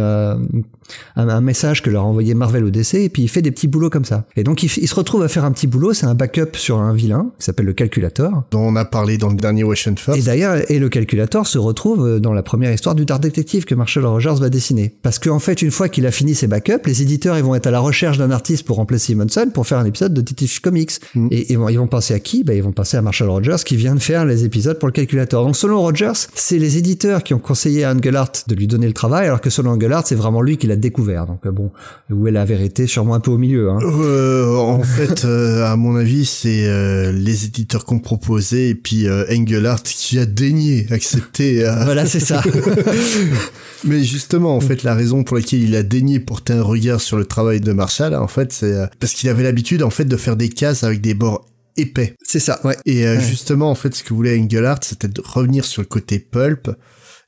un, 1.15 1.41
message 1.41 1.81
que 1.81 1.89
leur 1.89 2.03
a 2.03 2.05
envoyé 2.05 2.33
Marvel 2.33 2.63
au 2.63 2.69
DC 2.69 2.95
et 2.95 3.09
puis 3.09 3.23
il 3.23 3.27
fait 3.27 3.41
des 3.41 3.51
petits 3.51 3.67
boulots 3.67 3.89
comme 3.89 4.05
ça. 4.05 4.25
Et 4.35 4.43
donc 4.43 4.63
il, 4.63 4.69
se 4.69 4.95
retrouve 4.95 5.23
à 5.23 5.27
faire 5.27 5.45
un 5.45 5.51
petit 5.51 5.67
boulot. 5.67 5.93
C'est 5.93 6.05
un 6.05 6.15
backup 6.15 6.55
sur 6.55 6.79
un 6.79 6.93
vilain 6.93 7.31
qui 7.39 7.45
s'appelle 7.45 7.65
le 7.65 7.73
Calculator, 7.73 8.43
dont 8.51 8.61
on 8.61 8.75
a 8.75 8.85
parlé 8.85 9.17
dans 9.17 9.29
le 9.29 9.35
dernier 9.35 9.63
Washington 9.63 9.97
First. 9.97 10.19
Et 10.19 10.23
d'ailleurs, 10.23 10.69
et 10.71 10.79
le 10.79 10.89
Calculator 10.89 11.47
se 11.47 11.57
retrouve 11.57 12.19
dans 12.19 12.33
la 12.33 12.43
première 12.43 12.71
histoire 12.71 12.95
du 12.95 13.05
Dark 13.05 13.21
Detective 13.21 13.65
que 13.65 13.75
Marshall 13.75 14.05
Rogers 14.05 14.35
va 14.39 14.49
dessiner, 14.49 14.93
parce 15.01 15.19
qu'en 15.36 15.39
fait, 15.39 15.61
une 15.61 15.71
fois 15.71 15.89
qu'il 15.89 16.05
a 16.05 16.11
fini 16.11 16.33
ses 16.33 16.47
backups, 16.47 16.86
les 16.86 17.01
éditeurs 17.01 17.38
ils 17.38 17.43
vont 17.43 17.55
être 17.55 17.67
à 17.67 17.71
la 17.71 17.81
recherche 17.81 18.17
d'un 18.17 18.31
artiste 18.31 18.63
pour 18.63 18.77
remplacer 18.77 19.07
Simonson 19.07 19.49
pour 19.53 19.67
faire 19.67 19.79
un 19.79 19.86
épisode 19.86 20.13
de 20.13 20.21
Detective 20.21 20.61
Comics. 20.61 20.91
Mm. 21.13 21.27
Et, 21.29 21.51
ils 21.51 21.57
vont 21.57 21.88
penser 21.88 22.13
à 22.13 22.19
qui? 22.19 22.45
Ben, 22.45 22.55
Ils 22.55 22.63
vont 22.63 22.71
penser 22.71 22.95
à 22.95 23.01
Marshall 23.01 23.29
Rogers 23.29 23.63
qui 23.65 23.75
vient 23.75 23.95
de 23.95 23.99
faire 23.99 24.25
les 24.25 24.45
épisodes 24.45 24.79
pour 24.79 24.88
le 24.88 24.93
calculateur. 24.93 25.43
Donc 25.43 25.57
selon 25.57 25.81
Rogers, 25.81 26.27
c'est 26.36 26.57
les 26.57 26.77
éditeurs 26.77 27.21
qui 27.21 27.33
ont 27.33 27.39
conseillé 27.39 27.83
à 27.83 27.91
Engelhardt 27.91 28.43
de 28.47 28.55
lui 28.55 28.67
donner 28.67 28.88
le 28.88 28.93
travail, 28.93 29.27
alors 29.27 29.41
que 29.41 29.49
selon 29.49 29.71
Engelhardt, 29.71 30.05
c'est 30.07 30.15
vraiment 30.15 30.41
lui 30.41 30.57
qui 30.57 30.67
l'a 30.67 30.77
découvert. 30.77 31.25
Donc 31.25 31.45
euh, 31.45 31.51
bon, 31.51 31.71
où 32.09 32.27
est 32.27 32.31
la 32.31 32.45
vérité? 32.45 32.88
Sûrement 32.88 33.15
un 33.15 33.19
peu 33.19 33.31
au 33.31 33.38
milieu. 33.38 33.71
Hein. 33.71 33.79
Euh, 33.83 34.55
en 34.55 34.83
fait, 34.83 35.25
euh, 35.25 35.65
à 35.65 35.75
mon 35.75 35.97
avis, 35.97 36.25
c'est 36.25 36.65
euh, 36.67 37.11
les 37.11 37.43
éditeurs 37.45 37.83
qu'on 37.83 37.99
proposé 37.99 38.69
et 38.69 38.75
puis 38.75 39.07
Engelhardt 39.09 39.83
qui 39.83 40.17
a 40.17 40.25
daigné 40.25 40.88
accepter. 40.91 41.63
voilà, 41.83 42.05
c'est 42.05 42.19
ça. 42.21 42.41
Mais 43.83 44.03
justement, 44.03 44.55
en 44.55 44.61
fait, 44.61 44.83
la 44.83 44.95
raison 44.95 45.14
pour 45.24 45.38
laquelle 45.38 45.61
il 45.61 45.76
a 45.76 45.84
daigné 45.84 46.20
porter 46.20 46.53
un 46.53 46.61
regard 46.61 47.01
sur 47.01 47.18
le 47.18 47.26
travail 47.26 47.61
de 47.61 47.72
Marshall, 47.72 48.16
en 48.16 48.28
fait, 48.28 48.51
c'est 48.51 48.74
euh, 48.74 48.88
parce 48.99 49.13
qu'il 49.13 49.30
avait 49.30 49.43
l'habitude, 49.43 49.84
en 49.84 49.89
fait, 49.89 50.05
de 50.05 50.18
faire 50.18 50.36
des 50.36 50.49
cases 50.49 50.84
avec 50.84 51.01
des 51.01 51.13
bords 51.13 51.47
épais. 51.78 52.16
C'est 52.24 52.39
ça, 52.39 52.59
ouais. 52.63 52.78
Et 52.86 53.05
euh, 53.05 53.20
justement, 53.20 53.70
en 53.70 53.76
fait, 53.76 53.93
ce 53.95 54.03
que 54.03 54.13
voulait 54.13 54.39
Engelhardt, 54.39 54.82
c'était 54.84 55.07
de 55.07 55.22
revenir 55.24 55.66
sur 55.66 55.82
le 55.82 55.88
côté 55.88 56.20
pulp 56.20 56.70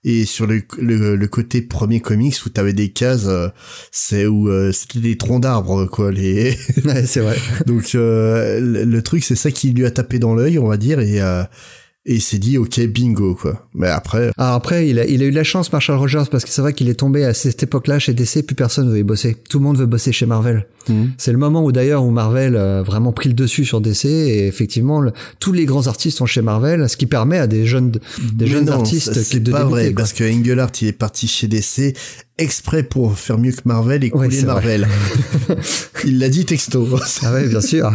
et 0.03 0.25
sur 0.25 0.47
le, 0.47 0.61
le, 0.77 1.27
côté 1.27 1.61
premier 1.61 1.99
comics 1.99 2.35
où 2.45 2.49
t'avais 2.49 2.71
des 2.73 2.89
cases, 2.89 3.25
euh, 3.25 3.49
c'est 3.91 4.25
où 4.25 4.49
c'était 4.71 4.99
des 4.99 5.17
troncs 5.17 5.41
d'arbres, 5.41 5.85
quoi. 5.85 6.11
Les. 6.11 6.57
ouais, 6.85 7.05
c'est 7.05 7.19
vrai. 7.19 7.37
Donc 7.65 7.93
le, 7.93 8.85
le, 8.85 9.01
truc, 9.01 9.23
c'est 9.23 9.35
ça 9.35 9.51
qui 9.51 9.71
lui 9.71 9.85
a 9.85 9.91
tapé 9.91 10.19
dans 10.19 10.33
l'œil, 10.33 10.59
on 10.59 10.67
va 10.67 10.77
dire, 10.77 10.99
et 10.99 11.19
et 12.07 12.15
il 12.15 12.21
s'est 12.21 12.39
dit 12.39 12.57
ok 12.57 12.79
bingo 12.87 13.35
quoi. 13.35 13.67
Mais 13.75 13.89
après. 13.89 14.31
Alors 14.37 14.53
après 14.53 14.87
il 14.87 14.97
a, 14.97 15.05
il 15.05 15.21
a 15.21 15.25
eu 15.25 15.31
de 15.31 15.35
la 15.35 15.43
chance 15.43 15.71
Marshall 15.71 15.97
Rogers 15.97 16.23
parce 16.31 16.45
que 16.45 16.49
c'est 16.49 16.61
vrai 16.61 16.73
qu'il 16.73 16.89
est 16.89 16.95
tombé 16.95 17.25
à 17.25 17.33
cette 17.33 17.61
époque-là 17.61 17.99
chez 17.99 18.13
DC 18.13 18.45
plus 18.45 18.55
personne 18.55 18.89
veut 18.89 18.97
y 18.97 19.03
bosser. 19.03 19.35
Tout 19.49 19.59
le 19.59 19.65
monde 19.65 19.77
veut 19.77 19.85
bosser 19.85 20.13
chez 20.13 20.25
Marvel. 20.25 20.65
Mhm. 20.87 21.11
C'est 21.17 21.33
le 21.33 21.37
moment 21.37 21.63
où 21.63 21.73
d'ailleurs 21.73 22.05
où 22.05 22.09
Marvel 22.09 22.55
a 22.55 22.81
vraiment 22.81 23.11
pris 23.11 23.27
le 23.27 23.35
dessus 23.35 23.65
sur 23.65 23.81
DC 23.81 24.05
et 24.05 24.47
effectivement 24.47 25.03
tous 25.39 25.51
les 25.51 25.65
grands 25.65 25.87
artistes 25.87 26.17
sont 26.17 26.25
chez 26.25 26.41
Marvel, 26.41 26.87
ce 26.87 26.95
qui 26.95 27.07
permet 27.07 27.37
à 27.37 27.47
des 27.47 27.65
jeunes 27.65 27.91
des 28.33 28.47
jeunes 28.47 28.69
artistes 28.69 29.13
c'est 29.13 29.43
pas 29.49 29.65
vrai 29.65 29.91
parce 29.91 30.13
que 30.13 30.23
Engelhardt 30.23 30.71
il 30.81 30.87
est 30.87 30.93
parti 30.93 31.27
chez 31.27 31.47
DC 31.47 31.93
exprès 32.37 32.83
pour 32.83 33.17
faire 33.17 33.37
mieux 33.37 33.51
que 33.51 33.61
Marvel 33.65 34.03
et 34.03 34.09
couler 34.09 34.41
Marvel. 34.43 34.87
il 36.05 36.19
l'a 36.19 36.29
dit 36.29 36.45
texto. 36.45 36.87
ah 37.23 37.33
ouais, 37.33 37.47
bien 37.47 37.61
sûr. 37.61 37.91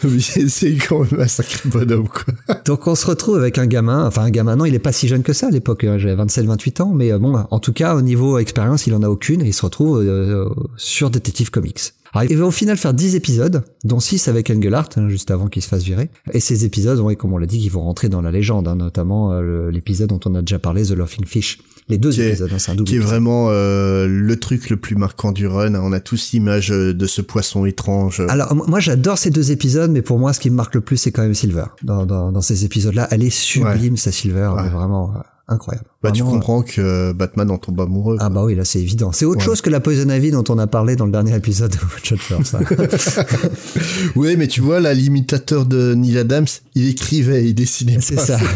c'est 0.48 0.74
quand 0.74 1.00
même 1.00 1.20
un 1.20 1.26
sacré 1.26 1.68
bonhomme, 1.68 2.08
quoi. 2.08 2.34
Donc 2.64 2.86
on 2.86 2.94
se 2.94 3.06
retrouve 3.06 3.36
avec 3.36 3.58
un 3.58 3.66
gamin, 3.66 4.06
enfin 4.06 4.22
un 4.22 4.30
gamin, 4.30 4.56
non, 4.56 4.64
il 4.64 4.74
est 4.74 4.80
pas 4.80 4.92
si 4.92 5.08
jeune 5.08 5.22
que 5.22 5.32
ça 5.32 5.48
à 5.48 5.50
l'époque, 5.50 5.84
hein, 5.84 5.98
j'avais 5.98 6.22
27-28 6.22 6.82
ans, 6.82 6.92
mais 6.94 7.12
euh, 7.12 7.18
bon, 7.18 7.34
en 7.50 7.58
tout 7.58 7.72
cas, 7.72 7.94
au 7.94 8.02
niveau 8.02 8.38
expérience, 8.38 8.86
il 8.86 8.94
en 8.94 9.02
a 9.02 9.08
aucune 9.08 9.42
et 9.42 9.46
il 9.46 9.54
se 9.54 9.62
retrouve 9.62 10.00
euh, 10.00 10.48
sur 10.76 11.10
Detective 11.10 11.50
Comics. 11.50 11.92
Alors, 12.12 12.30
il 12.30 12.36
va 12.36 12.46
au 12.46 12.50
final 12.50 12.76
faire 12.76 12.94
10 12.94 13.14
épisodes, 13.14 13.62
dont 13.84 14.00
6 14.00 14.28
avec 14.28 14.50
Engelhardt, 14.50 14.90
hein, 14.96 15.08
juste 15.08 15.30
avant 15.30 15.48
qu'il 15.48 15.62
se 15.62 15.68
fasse 15.68 15.82
virer. 15.82 16.08
Et 16.32 16.40
ces 16.40 16.64
épisodes, 16.64 16.98
oui, 17.00 17.16
comme 17.16 17.32
on 17.32 17.38
l'a 17.38 17.46
dit, 17.46 17.58
ils 17.58 17.70
vont 17.70 17.82
rentrer 17.82 18.08
dans 18.08 18.22
la 18.22 18.30
légende, 18.30 18.68
hein, 18.68 18.76
notamment 18.76 19.32
euh, 19.32 19.70
l'épisode 19.70 20.08
dont 20.08 20.20
on 20.24 20.34
a 20.34 20.40
déjà 20.40 20.58
parlé, 20.58 20.84
The 20.84 20.92
Laughing 20.92 21.26
Fish. 21.26 21.58
Les 21.88 21.98
deux 21.98 22.20
épisodes, 22.20 22.50
hein, 22.52 22.58
c'est 22.58 22.72
un 22.72 22.74
double. 22.74 22.88
Qui 22.88 22.96
est 22.96 23.00
vraiment 23.00 23.46
euh, 23.50 24.08
le 24.08 24.36
truc 24.36 24.70
le 24.70 24.76
plus 24.76 24.96
marquant 24.96 25.30
du 25.30 25.46
run. 25.46 25.74
On 25.76 25.92
a 25.92 26.00
tous 26.00 26.32
l'image 26.32 26.72
euh, 26.72 26.92
de 26.92 27.06
ce 27.06 27.22
poisson 27.22 27.64
étrange. 27.64 28.22
Alors 28.28 28.54
moi, 28.54 28.80
j'adore 28.80 29.18
ces 29.18 29.30
deux 29.30 29.52
épisodes, 29.52 29.90
mais 29.90 30.02
pour 30.02 30.18
moi, 30.18 30.32
ce 30.32 30.40
qui 30.40 30.50
me 30.50 30.56
marque 30.56 30.74
le 30.74 30.80
plus, 30.80 30.96
c'est 30.96 31.12
quand 31.12 31.22
même 31.22 31.34
Silver. 31.34 31.66
Dans, 31.84 32.04
dans, 32.04 32.32
dans 32.32 32.40
ces 32.40 32.64
épisodes-là, 32.64 33.06
elle 33.12 33.22
est 33.22 33.30
sublime, 33.30 33.96
sa 33.96 34.10
Silver, 34.10 34.50
vraiment 34.72 35.14
incroyable. 35.48 35.86
Bah, 36.02 36.10
tu 36.10 36.24
comprends 36.24 36.62
que 36.62 37.12
Batman 37.12 37.50
en 37.50 37.58
tombe 37.58 37.80
amoureux. 37.80 38.16
Ah 38.20 38.30
bah 38.30 38.44
oui, 38.44 38.54
là 38.54 38.64
c'est 38.64 38.80
évident. 38.80 39.12
C'est 39.12 39.24
autre 39.24 39.40
chose 39.40 39.60
que 39.60 39.70
la 39.70 39.80
Poison 39.80 40.08
Ivy 40.08 40.30
dont 40.30 40.44
on 40.48 40.58
a 40.58 40.66
parlé 40.66 40.96
dans 40.96 41.06
le 41.06 41.12
dernier 41.12 41.34
épisode 41.36 41.70
de 41.70 41.76
Watch 41.76 42.14
ça. 42.44 42.58
oui, 44.16 44.36
mais 44.36 44.48
tu 44.48 44.60
vois, 44.60 44.80
là, 44.80 44.92
l'imitateur 44.92 45.66
de 45.66 45.94
Neil 45.94 46.18
Adams, 46.18 46.46
il 46.74 46.88
écrivait, 46.88 47.44
il 47.46 47.54
dessinait. 47.54 47.98
C'est 48.00 48.18
ça. 48.18 48.38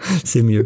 c'est 0.24 0.42
mieux. 0.42 0.64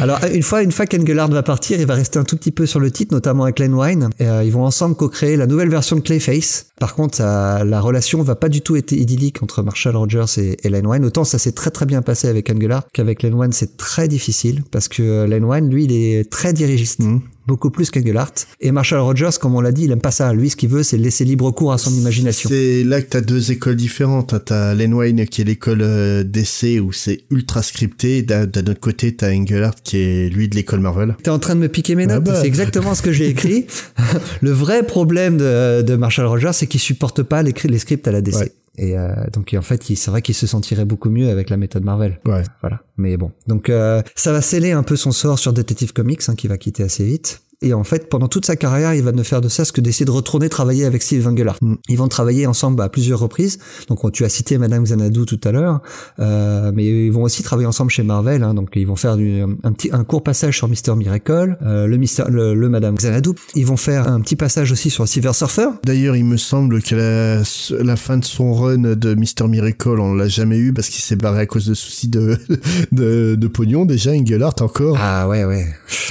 Alors 0.00 0.18
une 0.32 0.42
fois, 0.42 0.62
une 0.62 0.72
fois 0.72 0.86
qu'Engelhardt 0.86 1.32
va 1.32 1.42
partir, 1.42 1.80
il 1.80 1.86
va 1.86 1.94
rester 1.94 2.18
un 2.18 2.24
tout 2.24 2.36
petit 2.36 2.50
peu 2.50 2.66
sur 2.66 2.80
le 2.80 2.90
titre, 2.90 3.14
notamment 3.14 3.44
avec 3.44 3.58
Len 3.58 3.74
Wine. 3.74 4.10
Et, 4.18 4.26
euh, 4.26 4.44
ils 4.44 4.52
vont 4.52 4.64
ensemble 4.64 4.96
co-créer 4.96 5.36
la 5.36 5.46
nouvelle 5.46 5.70
version 5.70 5.96
de 5.96 6.00
Clayface. 6.00 6.66
Par 6.78 6.94
contre, 6.94 7.20
la 7.20 7.80
relation 7.80 8.22
va 8.22 8.36
pas 8.36 8.48
du 8.48 8.62
tout 8.62 8.76
être 8.76 8.92
idyllique 8.92 9.42
entre 9.42 9.62
Marshall 9.62 9.96
Rogers 9.96 10.38
et, 10.38 10.56
et 10.66 10.70
Wine. 10.86 11.04
Autant 11.04 11.24
ça 11.24 11.38
s'est 11.38 11.52
très 11.52 11.70
très 11.70 11.86
bien 11.86 12.02
passé 12.02 12.28
avec 12.28 12.50
Engelhardt 12.50 12.86
qu'avec 12.92 13.22
Len 13.22 13.34
Wine, 13.34 13.52
c'est 13.52 13.76
très 13.76 14.08
difficile 14.08 14.62
parce 14.70 14.88
que 14.88 15.02
euh, 15.02 15.26
Len 15.26 15.44
Wein, 15.44 15.68
lui, 15.68 15.84
il 15.84 15.92
est 15.92 16.30
très 16.30 16.52
dirigiste. 16.52 17.00
Mhm. 17.00 17.20
Beaucoup 17.46 17.70
plus 17.70 17.90
qu'Engelhardt. 17.90 18.46
Et 18.60 18.70
Marshall 18.70 19.00
Rogers, 19.00 19.38
comme 19.40 19.54
on 19.54 19.60
l'a 19.60 19.72
dit, 19.72 19.84
il 19.84 19.92
aime 19.92 20.00
pas 20.00 20.10
ça. 20.10 20.32
Lui, 20.32 20.50
ce 20.50 20.56
qu'il 20.56 20.68
veut, 20.68 20.82
c'est 20.82 20.98
laisser 20.98 21.24
libre 21.24 21.50
cours 21.50 21.72
à 21.72 21.78
son 21.78 21.90
imagination. 21.90 22.48
C'est 22.48 22.84
là 22.84 23.00
que 23.00 23.08
t'as 23.08 23.20
deux 23.20 23.50
écoles 23.50 23.76
différentes. 23.76 24.34
T'as 24.44 24.74
Len 24.74 24.92
Wein 24.94 25.24
qui 25.26 25.40
est 25.40 25.44
l'école 25.44 25.82
euh, 25.82 26.22
d'essai 26.22 26.80
où 26.80 26.92
c'est 26.92 27.24
ultra 27.30 27.62
scripté. 27.62 28.22
D'un 28.22 28.44
autre 28.44 28.80
côté, 28.80 29.16
t'as 29.16 29.32
Engelhardt 29.32 29.78
qui 29.82 29.98
est 29.98 30.28
lui 30.28 30.48
de 30.48 30.54
l'école 30.54 30.80
Marvel. 30.80 31.16
T'es 31.22 31.30
en 31.30 31.38
train 31.38 31.54
de 31.54 31.60
me 31.60 31.68
piquer 31.68 31.94
mes 31.94 32.06
notes. 32.06 32.22
Ah 32.28 32.32
bah. 32.32 32.40
C'est 32.40 32.46
exactement 32.46 32.94
ce 32.94 33.02
que 33.02 33.12
j'ai 33.12 33.28
écrit. 33.28 33.66
Le 34.40 34.50
vrai 34.50 34.82
problème 34.84 35.38
de, 35.38 35.96
Marshall 35.96 36.26
Rogers, 36.26 36.52
c'est 36.52 36.66
qu'il 36.66 36.80
supporte 36.80 37.22
pas 37.22 37.42
les, 37.42 37.54
les 37.64 37.78
scripts 37.78 38.06
à 38.06 38.12
la 38.12 38.20
DC. 38.20 38.52
Et 38.80 38.96
euh, 38.96 39.12
donc 39.30 39.54
en 39.56 39.60
fait, 39.60 39.82
c'est 39.82 40.10
vrai 40.10 40.22
qu'il 40.22 40.34
se 40.34 40.46
sentirait 40.46 40.86
beaucoup 40.86 41.10
mieux 41.10 41.28
avec 41.28 41.50
la 41.50 41.58
méthode 41.58 41.84
Marvel. 41.84 42.18
Ouais. 42.24 42.42
Voilà. 42.62 42.80
Mais 42.96 43.18
bon, 43.18 43.30
donc 43.46 43.68
euh, 43.68 44.02
ça 44.14 44.32
va 44.32 44.40
sceller 44.40 44.72
un 44.72 44.82
peu 44.82 44.96
son 44.96 45.12
sort 45.12 45.38
sur 45.38 45.52
Detective 45.52 45.92
Comics, 45.92 46.22
hein, 46.28 46.34
qui 46.34 46.48
va 46.48 46.56
quitter 46.56 46.82
assez 46.82 47.04
vite. 47.04 47.42
Et 47.62 47.74
en 47.74 47.84
fait, 47.84 48.08
pendant 48.08 48.28
toute 48.28 48.46
sa 48.46 48.56
carrière, 48.56 48.94
il 48.94 49.02
va 49.02 49.12
ne 49.12 49.22
faire 49.22 49.40
de 49.40 49.48
ça 49.48 49.64
que 49.64 49.82
d'essayer 49.82 50.06
de 50.06 50.10
retourner 50.10 50.48
travailler 50.48 50.86
avec 50.86 51.02
Steve 51.02 51.26
Engelhardt. 51.26 51.58
Mm. 51.60 51.74
Ils 51.88 51.98
vont 51.98 52.08
travailler 52.08 52.46
ensemble 52.46 52.82
à 52.82 52.88
plusieurs 52.88 53.20
reprises. 53.20 53.58
Donc, 53.88 54.10
tu 54.12 54.24
as 54.24 54.30
cité 54.30 54.56
Madame 54.56 54.84
Xanadu 54.84 55.26
tout 55.26 55.40
à 55.44 55.52
l'heure, 55.52 55.80
euh, 56.18 56.72
mais 56.74 56.84
ils 56.86 57.12
vont 57.12 57.22
aussi 57.22 57.42
travailler 57.42 57.66
ensemble 57.66 57.90
chez 57.90 58.02
Marvel. 58.02 58.42
Hein, 58.42 58.54
donc, 58.54 58.70
ils 58.76 58.86
vont 58.86 58.96
faire 58.96 59.16
du, 59.18 59.42
un 59.42 59.72
petit, 59.72 59.90
un 59.92 60.04
court 60.04 60.22
passage 60.22 60.56
sur 60.56 60.68
Mister 60.68 60.94
Miracle, 60.96 61.58
euh, 61.62 61.86
le, 61.86 61.96
Mister, 61.98 62.24
le, 62.28 62.54
Madame 62.68 62.94
Xanadu. 62.94 63.30
Ils 63.54 63.66
vont 63.66 63.76
faire 63.76 64.08
un 64.08 64.20
petit 64.22 64.36
passage 64.36 64.72
aussi 64.72 64.88
sur 64.88 65.06
Silver 65.06 65.34
Surfer. 65.34 65.68
D'ailleurs, 65.84 66.16
il 66.16 66.24
me 66.24 66.38
semble 66.38 66.82
que 66.82 66.94
la, 66.94 67.82
la 67.84 67.96
fin 67.96 68.16
de 68.16 68.24
son 68.24 68.54
run 68.54 68.94
de 68.94 69.14
Mister 69.14 69.46
Miracle, 69.46 70.00
on 70.00 70.14
l'a 70.14 70.28
jamais 70.28 70.56
eu 70.56 70.72
parce 70.72 70.88
qu'il 70.88 71.02
s'est 71.02 71.16
barré 71.16 71.40
à 71.40 71.46
cause 71.46 71.66
de 71.66 71.74
soucis 71.74 72.08
de, 72.08 72.38
de, 72.92 73.34
de 73.38 73.48
pognon. 73.48 73.84
Déjà, 73.84 74.12
Engelhardt 74.12 74.62
encore. 74.62 74.96
Ah 74.98 75.28
ouais, 75.28 75.44
ouais. 75.44 75.66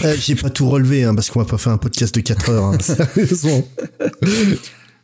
Euh, 0.06 0.16
j'ai 0.20 0.36
pas 0.36 0.50
tout 0.50 0.70
relevé 0.70 1.04
hein, 1.04 1.16
parce 1.16 1.30
qu'on 1.30 1.39
va 1.40 1.46
pas 1.50 1.58
faire 1.58 1.74
un 1.74 1.78
podcast 1.78 2.14
de 2.16 2.22
4 2.22 2.50
heures. 2.50 2.64
Hein, 2.66 2.78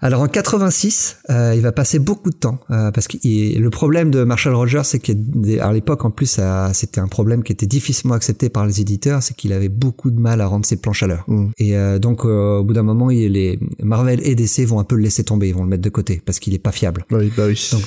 Alors 0.01 0.21
en 0.21 0.27
86, 0.27 1.17
euh, 1.29 1.53
il 1.55 1.61
va 1.61 1.71
passer 1.71 1.99
beaucoup 1.99 2.29
de 2.29 2.35
temps 2.35 2.59
euh, 2.69 2.91
parce 2.91 3.07
que 3.07 3.17
il- 3.23 3.59
le 3.59 3.69
problème 3.69 4.11
de 4.11 4.23
Marshall 4.23 4.53
Rogers, 4.53 4.81
c'est 4.83 4.99
qu'à 4.99 5.71
l'époque 5.71 6.03
en 6.05 6.11
plus, 6.11 6.25
ça- 6.27 6.71
c'était 6.73 6.99
un 6.99 7.07
problème 7.07 7.41
qui 7.43 7.53
était 7.53 7.65
difficilement 7.65 8.13
accepté 8.13 8.49
par 8.49 8.65
les 8.67 8.81
éditeurs, 8.81 9.23
c'est 9.23 9.35
qu'il 9.35 9.53
avait 9.53 9.69
beaucoup 9.69 10.11
de 10.11 10.19
mal 10.19 10.41
à 10.41 10.47
rendre 10.47 10.65
ses 10.65 10.75
planches 10.75 11.01
à 11.01 11.07
l'heure. 11.07 11.23
Mm. 11.27 11.47
Et 11.57 11.75
euh, 11.77 11.97
donc 11.97 12.25
euh, 12.25 12.57
au 12.59 12.63
bout 12.65 12.73
d'un 12.73 12.83
moment, 12.83 13.09
il, 13.09 13.31
les 13.31 13.57
Marvel 13.81 14.19
et 14.27 14.35
DC 14.35 14.59
vont 14.67 14.79
un 14.79 14.83
peu 14.83 14.95
le 14.95 15.01
laisser 15.01 15.23
tomber, 15.23 15.47
ils 15.47 15.55
vont 15.55 15.63
le 15.63 15.69
mettre 15.69 15.83
de 15.83 15.89
côté 15.89 16.21
parce 16.23 16.39
qu'il 16.39 16.53
est 16.53 16.59
pas 16.59 16.73
fiable. 16.73 17.05
Oui, 17.11 17.31
bah 17.35 17.45
oui. 17.47 17.69
Donc, 17.71 17.81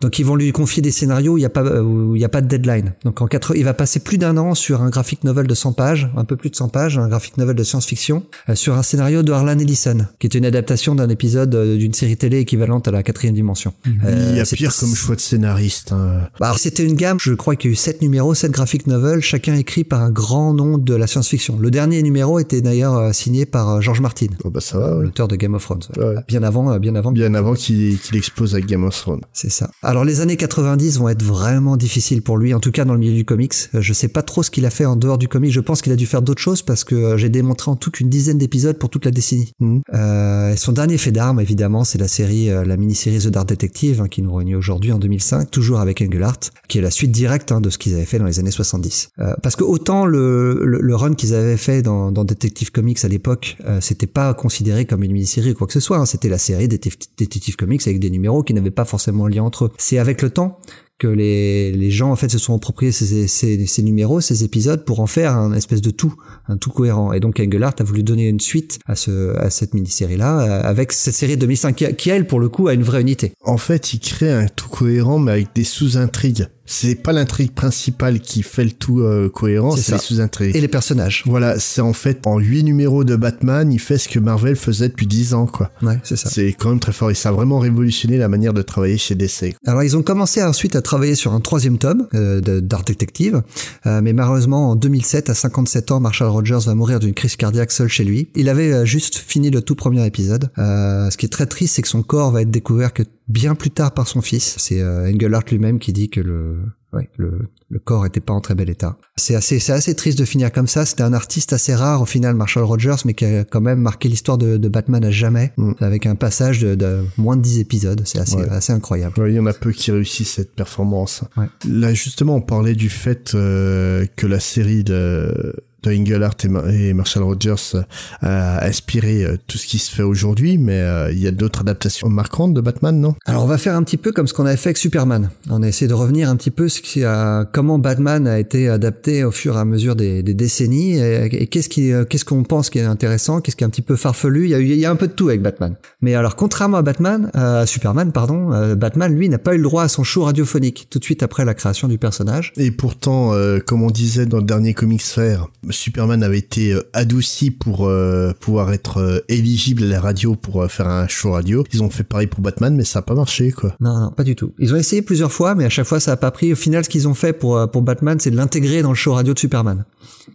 Donc 0.00 0.18
ils 0.18 0.24
vont 0.24 0.36
lui 0.36 0.50
confier 0.52 0.82
des 0.82 0.90
scénarios 0.92 1.34
où 1.34 1.36
il 1.38 1.40
n'y 1.40 1.46
a 1.46 1.50
pas 1.50 1.62
euh, 1.62 1.82
où 1.82 2.16
il 2.16 2.22
y 2.22 2.24
a 2.24 2.28
pas 2.28 2.40
de 2.40 2.48
deadline. 2.48 2.94
Donc 3.04 3.20
en 3.20 3.26
quatre, 3.26 3.54
il 3.56 3.64
va 3.64 3.74
passer 3.74 4.00
plus 4.00 4.18
d'un 4.18 4.36
an 4.36 4.54
sur 4.54 4.80
un 4.82 4.88
graphic 4.90 5.24
novel 5.24 5.46
de 5.46 5.54
100 5.54 5.72
pages, 5.72 6.10
un 6.16 6.24
peu 6.24 6.36
plus 6.36 6.50
de 6.50 6.56
100 6.56 6.68
pages, 6.68 6.98
un 6.98 7.08
graphic 7.08 7.36
novel 7.36 7.56
de 7.56 7.62
science-fiction, 7.64 8.24
euh, 8.48 8.54
sur 8.54 8.74
un 8.76 8.82
scénario 8.82 9.22
de 9.22 9.32
Harlan 9.32 9.58
Ellison, 9.58 10.06
qui 10.18 10.26
est 10.26 10.34
une 10.34 10.46
adaptation 10.46 10.94
d'un 10.94 11.08
épisode 11.08 11.54
euh, 11.54 11.76
d'une 11.76 11.92
série 11.94 12.16
télé 12.16 12.38
équivalente 12.38 12.88
à 12.88 12.90
la 12.90 13.02
quatrième 13.02 13.34
dimension. 13.34 13.72
il 13.86 14.36
y 14.36 14.40
a 14.40 14.44
pire 14.44 14.74
comme 14.74 14.94
choix 14.94 15.16
de 15.16 15.20
scénariste. 15.20 15.92
hein. 15.92 16.28
Bah, 16.38 16.46
alors 16.46 16.58
c'était 16.58 16.84
une 16.84 16.94
gamme, 16.94 17.18
je 17.20 17.34
crois 17.34 17.56
qu'il 17.56 17.70
y 17.70 17.72
a 17.72 17.74
eu 17.74 17.76
sept 17.76 18.00
numéros, 18.02 18.34
sept 18.34 18.50
graphic 18.52 18.86
novels, 18.86 19.20
chacun 19.20 19.54
écrit 19.54 19.84
par 19.84 20.00
un 20.02 20.10
grand 20.10 20.54
nom 20.54 20.78
de 20.78 20.94
la 20.94 21.06
science-fiction. 21.06 21.58
Le 21.58 21.70
dernier 21.70 22.02
numéro 22.02 22.38
était 22.38 22.60
d'ailleurs 22.62 23.14
signé 23.14 23.44
par 23.46 23.82
George 23.82 24.00
Martin, 24.00 24.26
Oh, 24.44 24.50
bah 24.50 24.60
ça 24.60 24.78
va, 24.78 24.96
ouais. 24.96 25.02
l'auteur 25.04 25.28
de 25.28 25.36
Game 25.36 25.54
of 25.54 25.62
Thrones. 25.62 25.82
Ouais. 25.98 26.14
Bien 26.26 26.42
avant, 26.42 26.78
bien 26.78 26.94
avant 26.94 27.12
Bien 27.12 27.34
avant 27.34 27.54
qu'il 27.54 27.98
qu'il 27.98 28.16
explose 28.16 28.54
avec 28.54 28.66
Game 28.66 28.84
of 28.84 28.96
Thrones. 28.98 29.20
C'est 29.32 29.50
ça. 29.50 29.70
Alors 29.90 30.04
les 30.04 30.20
années 30.20 30.36
90 30.36 30.98
vont 31.00 31.08
être 31.08 31.24
vraiment 31.24 31.76
difficiles 31.76 32.22
pour 32.22 32.38
lui, 32.38 32.54
en 32.54 32.60
tout 32.60 32.70
cas 32.70 32.84
dans 32.84 32.92
le 32.92 33.00
milieu 33.00 33.12
du 33.12 33.24
comics. 33.24 33.54
Euh, 33.74 33.80
Je 33.80 33.92
sais 33.92 34.06
pas 34.06 34.22
trop 34.22 34.44
ce 34.44 34.50
qu'il 34.52 34.64
a 34.64 34.70
fait 34.70 34.84
en 34.84 34.94
dehors 34.94 35.18
du 35.18 35.26
comics. 35.26 35.50
Je 35.50 35.58
pense 35.58 35.82
qu'il 35.82 35.90
a 35.92 35.96
dû 35.96 36.06
faire 36.06 36.22
d'autres 36.22 36.40
choses 36.40 36.62
parce 36.62 36.84
que 36.84 36.94
euh, 36.94 37.16
j'ai 37.16 37.28
démontré 37.28 37.72
en 37.72 37.74
tout 37.74 37.90
qu'une 37.90 38.08
dizaine 38.08 38.38
d'épisodes 38.38 38.78
pour 38.78 38.88
toute 38.88 39.04
la 39.04 39.10
décennie. 39.10 39.50
Mhm. 39.58 39.82
Euh, 39.92 40.54
son 40.54 40.70
dernier 40.70 40.96
fait 40.96 41.10
d'armes, 41.10 41.40
évidemment, 41.40 41.82
c'est 41.82 41.98
la 41.98 42.06
série, 42.06 42.50
euh, 42.50 42.64
la 42.64 42.76
mini-série 42.76 43.18
The 43.18 43.30
Dark 43.30 43.48
Detective, 43.48 44.00
hein, 44.00 44.06
qui 44.06 44.22
nous 44.22 44.32
réunit 44.32 44.54
aujourd'hui 44.54 44.92
en 44.92 45.00
2005, 45.00 45.50
toujours 45.50 45.80
avec 45.80 46.00
Engelhardt, 46.00 46.50
qui 46.68 46.78
est 46.78 46.82
la 46.82 46.92
suite 46.92 47.10
directe 47.10 47.50
hein, 47.50 47.60
de 47.60 47.68
ce 47.68 47.76
qu'ils 47.76 47.94
avaient 47.94 48.04
fait 48.04 48.20
dans 48.20 48.26
les 48.26 48.38
années 48.38 48.52
70. 48.52 49.08
Euh, 49.18 49.34
parce 49.42 49.56
que 49.56 49.64
autant 49.64 50.06
le, 50.06 50.64
le, 50.64 50.78
le 50.80 50.94
run 50.94 51.14
qu'ils 51.14 51.34
avaient 51.34 51.56
fait 51.56 51.82
dans, 51.82 52.12
dans 52.12 52.24
Detective 52.24 52.70
Comics 52.70 53.04
à 53.04 53.08
l'époque, 53.08 53.56
euh, 53.66 53.80
c'était 53.80 54.06
pas 54.06 54.34
considéré 54.34 54.84
comme 54.84 55.02
une 55.02 55.10
mini-série 55.10 55.50
ou 55.50 55.54
quoi 55.54 55.66
que 55.66 55.72
ce 55.72 55.80
soit. 55.80 55.98
hein. 55.98 56.06
C'était 56.06 56.28
la 56.28 56.38
série 56.38 56.68
Detective, 56.68 57.08
Detective 57.18 57.56
Comics 57.56 57.82
avec 57.88 57.98
des 57.98 58.10
numéros 58.10 58.44
qui 58.44 58.54
n'avaient 58.54 58.70
pas 58.70 58.84
forcément 58.84 59.26
lien 59.26 59.42
entre 59.42 59.64
eux. 59.64 59.70
C'est 59.80 59.98
avec 59.98 60.22
le 60.22 60.30
temps 60.30 60.60
que 61.00 61.08
les, 61.08 61.72
les 61.72 61.90
gens 61.90 62.12
en 62.12 62.16
fait 62.16 62.28
se 62.28 62.38
sont 62.38 62.54
appropriés 62.54 62.92
ces, 62.92 63.26
ces, 63.26 63.66
ces 63.66 63.82
numéros, 63.82 64.20
ces 64.20 64.44
épisodes 64.44 64.84
pour 64.84 65.00
en 65.00 65.06
faire 65.06 65.34
un 65.34 65.54
espèce 65.54 65.80
de 65.80 65.90
tout, 65.90 66.14
un 66.46 66.58
tout 66.58 66.70
cohérent. 66.70 67.12
Et 67.12 67.20
donc 67.20 67.40
Engelhardt 67.40 67.76
a 67.80 67.84
voulu 67.84 68.02
donner 68.02 68.28
une 68.28 68.38
suite 68.38 68.78
à 68.86 68.94
ce 68.94 69.34
à 69.38 69.48
cette 69.48 69.72
mini-série 69.72 70.18
là 70.18 70.60
avec 70.60 70.92
cette 70.92 71.14
série 71.14 71.36
de 71.36 71.40
2005 71.40 71.74
qui, 71.74 71.94
qui, 71.94 72.10
elle 72.10 72.26
pour 72.26 72.38
le 72.38 72.50
coup 72.50 72.68
a 72.68 72.74
une 72.74 72.82
vraie 72.82 73.00
unité. 73.00 73.32
En 73.42 73.56
fait, 73.56 73.94
il 73.94 74.00
crée 74.00 74.30
un 74.30 74.46
tout 74.46 74.68
cohérent 74.68 75.18
mais 75.18 75.32
avec 75.32 75.54
des 75.54 75.64
sous-intrigues. 75.64 76.46
C'est 76.72 76.94
pas 76.94 77.12
l'intrigue 77.12 77.50
principale 77.50 78.20
qui 78.20 78.44
fait 78.44 78.62
le 78.62 78.70
tout 78.70 79.00
euh, 79.00 79.28
cohérent, 79.28 79.76
C'est 79.76 79.92
les 79.92 79.98
sous-intrigues. 79.98 80.54
Et 80.54 80.60
les 80.60 80.68
personnages. 80.68 81.24
Voilà, 81.26 81.58
c'est 81.58 81.80
en 81.80 81.92
fait 81.92 82.28
en 82.28 82.38
huit 82.38 82.62
numéros 82.62 83.02
de 83.02 83.16
Batman, 83.16 83.72
il 83.72 83.80
fait 83.80 83.98
ce 83.98 84.08
que 84.08 84.20
Marvel 84.20 84.54
faisait 84.54 84.88
depuis 84.88 85.08
10 85.08 85.34
ans, 85.34 85.46
quoi. 85.46 85.72
Ouais, 85.82 85.98
c'est 86.04 86.14
ça. 86.14 86.30
C'est 86.30 86.52
quand 86.52 86.68
même 86.68 86.78
très 86.78 86.92
fort 86.92 87.10
et 87.10 87.14
ça 87.14 87.30
a 87.30 87.32
vraiment 87.32 87.58
révolutionné 87.58 88.18
la 88.18 88.28
manière 88.28 88.52
de 88.52 88.62
travailler 88.62 88.98
chez 88.98 89.16
DC. 89.16 89.56
Alors 89.66 89.82
ils 89.82 89.96
ont 89.96 90.02
commencé 90.02 90.40
ensuite 90.44 90.76
à 90.76 90.80
travailler 90.80 91.16
sur 91.16 91.32
un 91.32 91.40
troisième 91.40 91.76
tome 91.76 92.06
euh, 92.14 92.40
de 92.40 92.60
Dark 92.60 92.86
Detective, 92.86 93.42
euh, 93.86 94.00
mais 94.00 94.12
malheureusement 94.12 94.70
en 94.70 94.76
2007, 94.76 95.28
à 95.28 95.34
57 95.34 95.90
ans, 95.90 95.98
Marshall 95.98 96.28
Rogers 96.28 96.60
va 96.66 96.76
mourir 96.76 97.00
d'une 97.00 97.14
crise 97.14 97.34
cardiaque 97.34 97.72
seul 97.72 97.88
chez 97.88 98.04
lui. 98.04 98.28
Il 98.36 98.48
avait 98.48 98.72
euh, 98.72 98.84
juste 98.84 99.18
fini 99.18 99.50
le 99.50 99.60
tout 99.60 99.74
premier 99.74 100.06
épisode. 100.06 100.50
Euh, 100.58 101.10
ce 101.10 101.16
qui 101.16 101.26
est 101.26 101.30
très 101.30 101.46
triste, 101.46 101.74
c'est 101.74 101.82
que 101.82 101.88
son 101.88 102.02
corps 102.02 102.30
va 102.30 102.42
être 102.42 102.50
découvert 102.50 102.92
que 102.92 103.02
bien 103.30 103.54
plus 103.54 103.70
tard 103.70 103.92
par 103.92 104.06
son 104.08 104.20
fils. 104.20 104.56
C'est 104.58 104.80
euh, 104.80 105.10
Engelhardt 105.10 105.46
lui-même 105.50 105.78
qui 105.78 105.92
dit 105.92 106.10
que 106.10 106.20
le 106.20 106.58
Ouais, 106.92 107.08
le, 107.18 107.38
le 107.68 107.78
corps 107.78 108.04
était 108.04 108.18
pas 108.20 108.32
en 108.32 108.40
très 108.40 108.56
bel 108.56 108.68
état. 108.68 108.96
C'est 109.16 109.36
assez, 109.36 109.60
c'est 109.60 109.72
assez 109.72 109.94
triste 109.94 110.18
de 110.18 110.24
finir 110.24 110.50
comme 110.50 110.66
ça. 110.66 110.84
C'était 110.84 111.04
un 111.04 111.12
artiste 111.12 111.52
assez 111.52 111.72
rare 111.72 112.02
au 112.02 112.04
final, 112.04 112.34
Marshall 112.34 112.64
Rogers, 112.64 112.96
mais 113.04 113.14
qui 113.14 113.24
a 113.24 113.44
quand 113.44 113.60
même 113.60 113.78
marqué 113.80 114.08
l'histoire 114.08 114.38
de, 114.38 114.56
de 114.56 114.68
Batman 114.68 115.04
à 115.04 115.10
jamais, 115.12 115.52
Mm. 115.56 115.74
avec 115.80 116.06
un 116.06 116.16
passage 116.16 116.58
de, 116.60 116.74
de 116.74 117.04
moins 117.16 117.36
de 117.36 117.42
10 117.42 117.60
épisodes. 117.60 118.02
C'est 118.04 118.18
assez, 118.18 118.36
Ouais. 118.36 118.48
assez 118.50 118.72
incroyable. 118.72 119.20
Ouais, 119.20 119.30
il 119.30 119.36
y 119.36 119.38
en 119.38 119.46
a 119.46 119.52
peu 119.52 119.70
qui 119.70 119.92
réussissent 119.92 120.32
cette 120.32 120.52
performance. 120.56 121.22
Là, 121.68 121.94
justement, 121.94 122.34
on 122.34 122.40
parlait 122.40 122.74
du 122.74 122.88
fait 122.90 123.36
euh, 123.36 124.04
que 124.16 124.26
la 124.26 124.40
série 124.40 124.82
de, 124.82 125.54
de 125.82 125.90
Engelhardt 125.92 126.36
et, 126.44 126.48
Ma- 126.48 126.72
et 126.72 126.92
Marshall 126.92 127.22
Rogers 127.22 127.54
euh, 127.74 127.82
a 128.22 128.66
inspiré 128.66 129.24
euh, 129.24 129.36
tout 129.46 129.58
ce 129.58 129.66
qui 129.66 129.78
se 129.78 129.90
fait 129.90 130.02
aujourd'hui, 130.02 130.58
mais 130.58 130.78
euh, 130.80 131.10
il 131.12 131.18
y 131.18 131.26
a 131.26 131.30
d'autres 131.30 131.60
adaptations 131.60 132.08
marquantes 132.08 132.54
de 132.54 132.60
Batman, 132.60 133.00
non? 133.00 133.14
Alors 133.26 133.44
on 133.44 133.46
va 133.46 133.58
faire 133.58 133.74
un 133.74 133.82
petit 133.82 133.96
peu 133.96 134.12
comme 134.12 134.26
ce 134.26 134.34
qu'on 134.34 134.46
avait 134.46 134.56
fait 134.56 134.70
avec 134.70 134.78
Superman. 134.78 135.30
On 135.48 135.62
a 135.62 135.68
essayé 135.68 135.88
de 135.88 135.94
revenir 135.94 136.28
un 136.28 136.36
petit 136.36 136.50
peu 136.50 136.68
ce 136.68 136.80
qui 136.80 137.04
a, 137.04 137.44
comment 137.52 137.78
Batman 137.78 138.26
a 138.26 138.38
été 138.38 138.68
adapté 138.68 139.24
au 139.24 139.30
fur 139.30 139.56
et 139.56 139.58
à 139.60 139.64
mesure 139.64 139.96
des, 139.96 140.22
des 140.22 140.34
décennies 140.34 140.98
et, 140.98 141.42
et 141.42 141.46
qu'est-ce 141.46 141.68
qui 141.68 141.92
qu'est-ce 142.08 142.24
qu'on 142.24 142.42
pense 142.42 142.70
qui 142.70 142.78
est 142.78 142.82
intéressant, 142.82 143.40
qu'est-ce 143.40 143.56
qui 143.56 143.64
est 143.64 143.66
un 143.66 143.70
petit 143.70 143.82
peu 143.82 143.96
farfelu. 143.96 144.44
Il 144.44 144.50
y 144.50 144.54
a 144.54 144.58
il 144.60 144.74
y 144.74 144.86
a 144.86 144.90
un 144.90 144.96
peu 144.96 145.08
de 145.08 145.12
tout 145.12 145.28
avec 145.28 145.42
Batman. 145.42 145.74
Mais 146.00 146.14
alors 146.14 146.36
contrairement 146.36 146.76
à 146.78 146.82
Batman, 146.82 147.30
à 147.34 147.66
Superman 147.66 148.12
pardon, 148.12 148.74
Batman 148.76 149.14
lui 149.14 149.28
n'a 149.28 149.38
pas 149.38 149.54
eu 149.54 149.58
le 149.58 149.64
droit 149.64 149.84
à 149.84 149.88
son 149.88 150.04
show 150.04 150.24
radiophonique 150.24 150.88
tout 150.90 150.98
de 150.98 151.04
suite 151.04 151.22
après 151.22 151.44
la 151.44 151.54
création 151.54 151.88
du 151.88 151.98
personnage. 151.98 152.52
Et 152.56 152.70
pourtant, 152.70 153.32
euh, 153.32 153.58
comme 153.58 153.82
on 153.82 153.90
disait 153.90 154.26
dans 154.26 154.38
le 154.38 154.44
dernier 154.44 154.74
Comics 154.74 155.02
Fair, 155.02 155.48
Superman 155.70 156.22
avait 156.22 156.38
été 156.38 156.72
euh, 156.72 156.82
adouci 156.92 157.50
pour 157.50 157.86
euh, 157.86 158.32
pouvoir 158.40 158.72
être 158.72 158.98
euh, 158.98 159.18
éligible 159.28 159.84
à 159.84 159.86
la 159.86 160.00
radio 160.00 160.34
pour 160.34 160.66
faire 160.70 160.88
un 160.88 161.06
show 161.08 161.32
radio. 161.32 161.64
Ils 161.72 161.82
ont 161.82 161.90
fait 161.90 162.04
pareil 162.04 162.26
pour 162.26 162.40
Batman, 162.40 162.74
mais 162.74 162.84
ça 162.84 163.00
a 163.00 163.02
pas 163.02 163.14
marché, 163.14 163.50
quoi. 163.52 163.74
Non, 163.80 163.98
non, 163.98 164.10
pas 164.10 164.24
du 164.24 164.34
tout. 164.36 164.52
Ils 164.58 164.72
ont 164.72 164.76
essayé 164.76 165.02
plusieurs 165.02 165.32
fois, 165.32 165.54
mais 165.54 165.64
à 165.64 165.68
chaque 165.70 165.86
fois, 165.86 166.00
ça 166.00 166.12
a 166.12 166.16
pas 166.16 166.30
pris. 166.30 166.52
Au 166.52 166.56
final, 166.56 166.84
ce 166.84 166.88
qu'ils 166.88 167.08
ont 167.08 167.14
fait 167.14 167.32
pour, 167.32 167.70
pour 167.70 167.82
Batman, 167.82 168.18
c'est 168.20 168.30
de 168.30 168.36
l'intégrer 168.36 168.82
dans 168.82 168.90
le 168.90 168.94
show 168.94 169.12
radio 169.14 169.34
de 169.34 169.38
Superman. 169.38 169.84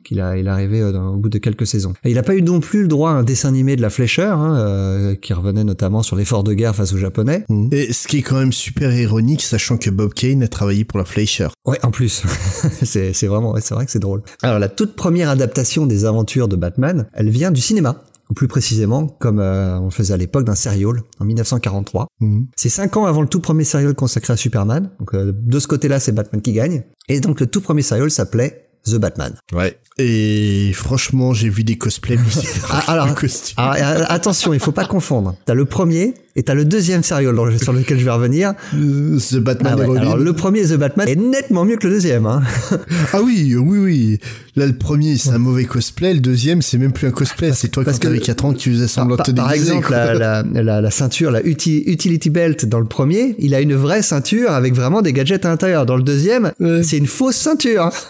Qu'il 0.04 0.20
a, 0.20 0.38
il 0.38 0.46
est 0.48 0.50
arrivé 0.50 0.80
dans- 0.92 1.14
au 1.14 1.18
bout 1.18 1.30
de 1.30 1.38
quelques 1.38 1.66
saisons. 1.68 1.94
Et 2.04 2.12
il 2.12 2.18
a 2.18 2.24
pas 2.24 2.36
eu 2.36 2.42
non 2.42 2.60
plus 2.60 2.82
le 2.84 2.88
droit 2.88 3.12
à 3.12 3.14
un 3.14 3.24
dessin 3.24 3.50
animé 3.50 3.76
de 3.76 3.82
la 3.82 3.90
Fleischer, 3.90 4.24
hein, 4.24 4.56
euh, 4.58 5.16
qui 5.16 5.34
revenait 5.34 5.64
notamment 5.64 6.04
sur 6.04 6.16
l'effort 6.16 6.44
de 6.44 6.54
guerre 6.54 6.76
face 6.76 6.94
aux 6.94 6.98
Japonais. 6.98 7.46
Et 7.72 7.92
ce 7.94 8.08
qui 8.08 8.18
est 8.18 8.22
quand 8.22 8.38
même 8.38 8.52
super 8.54 8.94
ironique, 8.96 9.42
sachant 9.42 9.78
que 9.78 9.90
Bob 9.90 10.14
Kane 10.14 10.44
a 10.44 10.48
travaillé 10.48 10.84
pour 10.86 11.00
la 11.00 11.06
Fleischer. 11.06 11.48
Ouais, 11.66 11.80
en 11.84 11.92
plus. 11.92 12.24
c'est, 12.84 13.14
c'est 13.14 13.28
vraiment, 13.28 13.56
c'est 13.60 13.74
vrai 13.74 13.86
que 13.86 13.92
c'est 13.92 14.00
drôle. 14.00 14.22
Alors, 14.44 14.60
la 14.60 14.70
toute 14.70 14.96
première 14.96 15.25
adaptation 15.30 15.86
des 15.86 16.06
aventures 16.06 16.48
de 16.48 16.56
Batman, 16.56 17.08
elle 17.14 17.30
vient 17.30 17.52
du 17.52 17.62
cinéma. 17.62 18.04
Ou 18.32 18.34
plus 18.34 18.48
précisément, 18.48 19.06
comme 19.06 19.40
euh, 19.40 19.80
on 19.80 19.92
faisait 19.92 20.16
à 20.16 20.18
l'époque 20.18 20.46
d'un 20.46 20.56
serial, 20.56 21.04
en 21.20 21.26
1943. 21.26 22.08
Mhm. 22.22 22.48
C'est 22.56 22.70
cinq 22.70 22.98
ans 22.98 23.06
avant 23.06 23.22
le 23.22 23.28
tout 23.28 23.40
premier 23.40 23.64
serial 23.64 23.94
consacré 23.94 24.34
à 24.34 24.36
Superman. 24.38 24.90
Donc 24.98 25.14
euh, 25.14 25.32
de 25.32 25.60
ce 25.60 25.68
côté-là, 25.68 26.00
c'est 26.00 26.12
Batman 26.12 26.42
qui 26.42 26.52
gagne. 26.54 26.84
Et 27.08 27.20
donc 27.20 27.40
le 27.40 27.46
tout 27.46 27.62
premier 27.62 27.84
serial 27.84 28.10
s'appelait 28.10 28.66
The 28.86 28.96
Batman. 28.96 29.36
Ouais. 29.54 29.80
Et 30.00 30.72
franchement, 30.74 31.34
j'ai 31.34 31.50
vu 31.50 31.64
des 31.64 31.78
cosplays. 31.78 32.18
Ah, 32.70 32.84
alors, 32.88 33.14
costume. 33.14 33.56
alors, 33.58 34.02
euh, 34.02 34.06
attention, 34.10 34.54
il 34.54 34.60
faut 34.60 34.72
pas 34.72 34.86
confondre. 34.86 35.36
T'as 35.46 35.54
le 35.54 35.66
premier 35.66 36.16
et 36.36 36.44
t'as 36.44 36.54
le 36.54 36.66
deuxième 36.66 37.04
serial 37.04 37.36
sur 37.62 37.74
lequel 37.74 38.00
je 38.00 38.06
vais 38.06 38.12
revenir. 38.12 38.54
Euh, 38.76 39.18
The 39.18 39.38
Batman 39.38 39.74
Ah 39.76 39.78
ouais, 39.80 39.84
et 39.86 39.88
Robin. 39.88 40.02
alors 40.02 40.18
le 40.18 40.34
premier 40.34 40.64
The 40.64 40.74
Batman 40.76 41.08
est 41.08 41.16
nettement 41.16 41.64
mieux 41.66 41.78
que 41.78 41.88
le 41.88 41.94
deuxième. 41.94 42.26
Hein. 42.26 42.42
Ah 43.14 43.22
oui, 43.24 43.56
oui, 43.56 43.78
oui. 43.78 44.20
Là, 44.58 44.66
le 44.66 44.74
premier, 44.74 45.18
c'est 45.18 45.30
un 45.30 45.38
mauvais 45.38 45.66
cosplay. 45.66 46.14
Le 46.14 46.20
deuxième, 46.20 46.62
c'est 46.62 46.78
même 46.78 46.92
plus 46.92 47.08
un 47.08 47.12
cosplay. 47.12 47.52
C'est 47.54 47.68
toi 47.70 47.84
parce 47.84 47.98
quand 47.98 48.04
t'avais 48.08 48.18
le- 48.20 48.24
4 48.26 48.46
ans 48.46 48.54
tu 48.54 48.72
faisais 48.72 48.88
semblant 48.88 49.16
de 49.16 49.18
par, 49.18 49.26
te 49.26 49.32
par 49.32 49.52
exemple, 49.52 49.92
la, 49.92 50.14
la, 50.14 50.44
la, 50.54 50.82
la 50.82 50.92
ceinture, 50.92 51.30
la 51.32 51.42
uti- 51.42 51.84
utility 51.88 52.30
belt 52.30 52.66
dans 52.66 52.80
le 52.80 52.86
premier, 52.86 53.36
il 53.40 53.54
a 53.56 53.62
une 53.62 53.76
vraie 53.76 54.02
ceinture 54.02 54.52
avec 54.52 54.74
vraiment 54.74 55.02
des 55.02 55.14
gadgets 55.14 55.46
à 55.46 55.50
l'intérieur. 55.50 55.86
Dans 55.86 55.96
le 55.98 56.04
deuxième, 56.04 56.52
Ouais. 56.60 56.84
c'est 56.84 56.98
une 56.98 57.08
fausse 57.08 57.36
ceinture. 57.38 57.90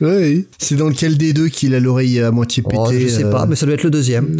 Ouais. 0.00 0.44
C'est 0.58 0.74
dans 0.74 0.88
lequel 0.88 1.16
des 1.16 1.32
deux 1.32 1.48
qu'il 1.48 1.72
a 1.74 1.80
l'oreille 1.80 2.20
à 2.20 2.30
moitié 2.32 2.62
pétée. 2.64 2.76
Oh, 2.78 2.90
je 2.92 3.06
sais 3.06 3.24
euh, 3.24 3.30
pas, 3.30 3.46
mais 3.46 3.54
ça 3.54 3.64
doit 3.64 3.74
être 3.76 3.84
le 3.84 3.90
deuxième. 3.90 4.36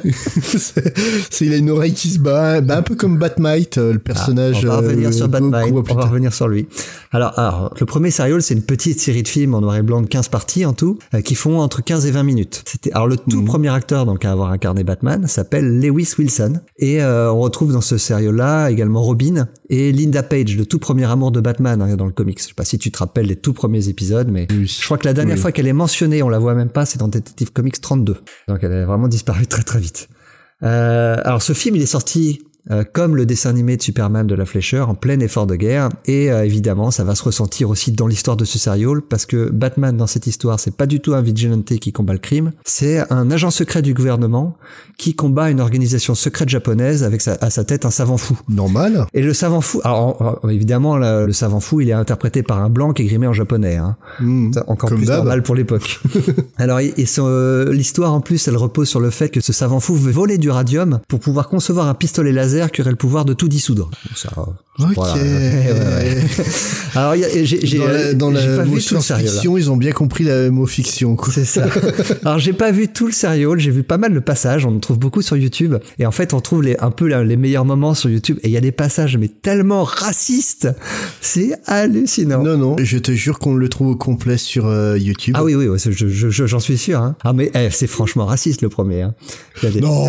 c'est, 0.42 0.94
c'est- 1.30 1.46
il 1.46 1.52
a 1.52 1.56
une 1.56 1.70
oreille 1.70 1.92
qui 1.92 2.10
se 2.10 2.17
bat, 2.18 2.60
bah, 2.60 2.76
un 2.78 2.82
peu 2.82 2.94
comme 2.94 3.16
Batmite, 3.18 3.78
euh, 3.78 3.92
le 3.92 3.98
personnage. 3.98 4.56
Ah, 4.62 4.66
on 4.66 4.68
va 4.68 4.76
revenir 4.78 5.08
euh, 5.08 5.12
sur 5.12 5.30
qu'on 5.30 5.48
voit 5.50 5.82
on 5.90 5.94
va 5.94 6.06
revenir 6.06 6.32
sur 6.32 6.48
lui. 6.48 6.66
Alors, 7.12 7.38
alors, 7.38 7.74
le 7.78 7.86
premier 7.86 8.10
serial, 8.10 8.42
c'est 8.42 8.54
une 8.54 8.62
petite 8.62 9.00
série 9.00 9.22
de 9.22 9.28
films 9.28 9.54
en 9.54 9.60
noir 9.60 9.76
et 9.76 9.82
blanc 9.82 10.00
de 10.02 10.06
15 10.06 10.28
parties 10.28 10.64
en 10.66 10.72
tout, 10.72 10.98
euh, 11.14 11.20
qui 11.20 11.34
font 11.34 11.58
entre 11.60 11.82
15 11.82 12.06
et 12.06 12.10
20 12.10 12.22
minutes. 12.22 12.62
C'était, 12.66 12.92
alors 12.92 13.06
le 13.06 13.16
tout 13.16 13.40
Mhm. 13.40 13.44
premier 13.46 13.68
acteur 13.72 14.06
donc 14.06 14.24
à 14.24 14.32
avoir 14.32 14.50
incarné 14.50 14.84
Batman 14.84 15.26
s'appelle 15.26 15.80
Lewis 15.80 16.14
Wilson, 16.18 16.60
et 16.78 17.02
euh, 17.02 17.32
on 17.32 17.40
retrouve 17.40 17.72
dans 17.72 17.80
ce 17.80 17.98
serial-là 17.98 18.70
également 18.70 19.02
Robin 19.02 19.48
et 19.70 19.92
Linda 19.92 20.22
Page, 20.22 20.56
le 20.56 20.66
tout 20.66 20.78
premier 20.78 21.04
amour 21.10 21.30
de 21.32 21.40
Batman 21.40 21.80
hein, 21.82 21.96
dans 21.96 22.06
le 22.06 22.12
comics. 22.12 22.40
Je 22.40 22.46
sais 22.48 22.54
pas 22.54 22.64
si 22.64 22.78
tu 22.78 22.90
te 22.90 22.98
rappelles 22.98 23.26
les 23.26 23.36
tout 23.36 23.52
premiers 23.52 23.88
épisodes, 23.88 24.28
mais 24.30 24.46
Oui. 24.50 24.66
je 24.66 24.84
crois 24.84 24.98
que 24.98 25.06
la 25.06 25.14
dernière 25.14 25.36
Oui. 25.36 25.40
fois 25.42 25.52
qu'elle 25.52 25.66
est 25.66 25.72
mentionnée, 25.72 26.22
on 26.22 26.28
la 26.28 26.38
voit 26.38 26.54
même 26.54 26.68
pas, 26.70 26.84
c'est 26.86 26.98
dans 26.98 27.08
Detective 27.08 27.52
Comics 27.52 27.80
32. 27.80 28.16
Donc 28.48 28.58
elle 28.62 28.72
a 28.72 28.84
vraiment 28.86 29.08
disparu 29.08 29.46
très 29.46 29.62
très 29.62 29.78
vite. 29.80 30.08
Euh, 30.62 31.16
alors 31.24 31.42
ce 31.42 31.52
film, 31.52 31.76
il 31.76 31.82
est 31.82 31.86
sorti 31.86 32.40
euh, 32.70 32.84
comme 32.92 33.16
le 33.16 33.26
dessin 33.26 33.50
animé 33.50 33.76
de 33.76 33.82
Superman 33.82 34.26
de 34.26 34.34
la 34.34 34.44
Fleischer 34.44 34.80
en 34.80 34.94
plein 34.94 35.20
effort 35.20 35.46
de 35.46 35.56
guerre. 35.56 35.88
Et 36.06 36.30
euh, 36.30 36.44
évidemment, 36.44 36.90
ça 36.90 37.04
va 37.04 37.14
se 37.14 37.22
ressentir 37.22 37.70
aussi 37.70 37.92
dans 37.92 38.06
l'histoire 38.06 38.36
de 38.36 38.44
ce 38.44 38.58
serial 38.58 39.02
parce 39.02 39.26
que 39.26 39.50
Batman 39.50 39.96
dans 39.96 40.06
cette 40.06 40.26
histoire, 40.26 40.60
c'est 40.60 40.76
pas 40.76 40.86
du 40.86 41.00
tout 41.00 41.14
un 41.14 41.22
vigilante 41.22 41.64
qui 41.64 41.92
combat 41.92 42.12
le 42.12 42.18
crime, 42.18 42.52
c'est 42.64 43.10
un 43.12 43.30
agent 43.30 43.50
secret 43.50 43.82
du 43.82 43.94
gouvernement 43.94 44.56
qui 44.96 45.14
combat 45.14 45.50
une 45.50 45.60
organisation 45.60 46.14
secrète 46.14 46.48
japonaise 46.48 47.04
avec 47.04 47.20
sa, 47.20 47.34
à 47.40 47.50
sa 47.50 47.64
tête 47.64 47.84
un 47.84 47.90
savant 47.90 48.16
fou. 48.16 48.38
Normal. 48.48 49.06
Et 49.14 49.22
le 49.22 49.32
savant 49.32 49.60
fou, 49.60 49.80
alors 49.84 50.40
évidemment 50.50 50.96
le, 50.96 51.26
le 51.26 51.32
savant 51.32 51.60
fou, 51.60 51.80
il 51.80 51.88
est 51.88 51.92
interprété 51.92 52.42
par 52.42 52.58
un 52.58 52.68
blanc 52.68 52.92
qui 52.92 53.02
est 53.02 53.06
grimé 53.06 53.26
en 53.26 53.32
japonais. 53.32 53.76
Hein. 53.76 53.96
Mmh. 54.20 54.52
Encore 54.66 54.90
plus 54.90 55.06
normal 55.06 55.42
pour 55.42 55.54
l'époque. 55.54 56.00
alors 56.58 56.80
et, 56.80 56.94
et 56.96 57.06
euh, 57.18 57.72
l'histoire 57.72 58.12
en 58.12 58.20
plus, 58.20 58.48
elle 58.48 58.56
repose 58.56 58.88
sur 58.88 59.00
le 59.00 59.10
fait 59.10 59.28
que 59.28 59.40
ce 59.40 59.52
savant 59.52 59.80
fou 59.80 59.94
veut 59.94 60.12
voler 60.12 60.38
du 60.38 60.50
radium 60.50 61.00
pour 61.08 61.20
pouvoir 61.20 61.48
concevoir 61.48 61.86
un 61.86 61.94
pistolet 61.94 62.32
laser 62.32 62.57
qui 62.66 62.80
aurait 62.80 62.90
le 62.90 62.96
pouvoir 62.96 63.24
de 63.24 63.32
tout 63.32 63.48
dissoudre. 63.48 63.90
Ça, 64.16 64.30
Ok. 64.36 64.94
voilà. 64.94 65.14
Ouais, 65.14 65.20
ouais, 65.22 65.72
ouais. 65.72 66.20
Alors 66.94 67.16
y 67.16 67.24
j'ai 67.46 67.78
Dans 68.14 68.30
la, 68.30 68.46
la 68.46 68.64
le 68.64 68.80
sérieux 68.80 68.80
science-fiction, 68.80 69.56
ils 69.58 69.70
ont 69.70 69.76
bien 69.76 69.90
compris 69.92 70.22
la 70.24 70.50
mot 70.50 70.66
fiction. 70.66 71.16
C'est 71.32 71.44
ça. 71.44 71.66
Alors 72.24 72.38
j'ai 72.38 72.52
pas 72.52 72.70
vu 72.70 72.86
tout 72.88 73.06
le 73.06 73.12
serial, 73.12 73.58
j'ai 73.58 73.70
vu 73.72 73.82
pas 73.82 73.98
mal 73.98 74.14
de 74.14 74.20
passages, 74.20 74.66
on 74.66 74.76
en 74.76 74.78
trouve 74.78 74.98
beaucoup 74.98 75.20
sur 75.22 75.36
YouTube 75.36 75.74
et 75.98 76.06
en 76.06 76.12
fait 76.12 76.32
on 76.32 76.40
trouve 76.40 76.62
les, 76.62 76.76
un 76.78 76.90
peu 76.92 77.06
les 77.06 77.36
meilleurs 77.36 77.64
moments 77.64 77.94
sur 77.94 78.08
YouTube 78.10 78.38
et 78.42 78.48
il 78.48 78.52
y 78.52 78.56
a 78.56 78.60
des 78.60 78.70
passages 78.72 79.16
mais 79.16 79.28
tellement 79.28 79.82
racistes, 79.84 80.68
c'est 81.20 81.52
hallucinant. 81.66 82.42
Non, 82.44 82.56
non, 82.56 82.76
je 82.78 82.98
te 82.98 83.10
jure 83.12 83.38
qu'on 83.40 83.54
le 83.54 83.68
trouve 83.68 83.88
au 83.88 83.96
complet 83.96 84.36
sur 84.38 84.66
euh, 84.66 84.96
YouTube. 84.96 85.34
Ah 85.36 85.42
oui 85.44 85.54
oui, 85.56 85.66
je- 85.76 86.08
je- 86.08 86.46
j'en 86.46 86.60
suis 86.60 86.78
sûr. 86.78 87.00
Hein. 87.00 87.16
Ah 87.24 87.32
mais 87.32 87.50
eh, 87.54 87.68
c'est 87.70 87.86
franchement 87.88 88.26
raciste 88.26 88.62
le 88.62 88.68
premier. 88.68 89.02
Hein. 89.02 89.14
Il 89.62 89.64
y 89.64 89.68
a 89.68 89.74
des, 89.74 89.80
Non 89.80 90.08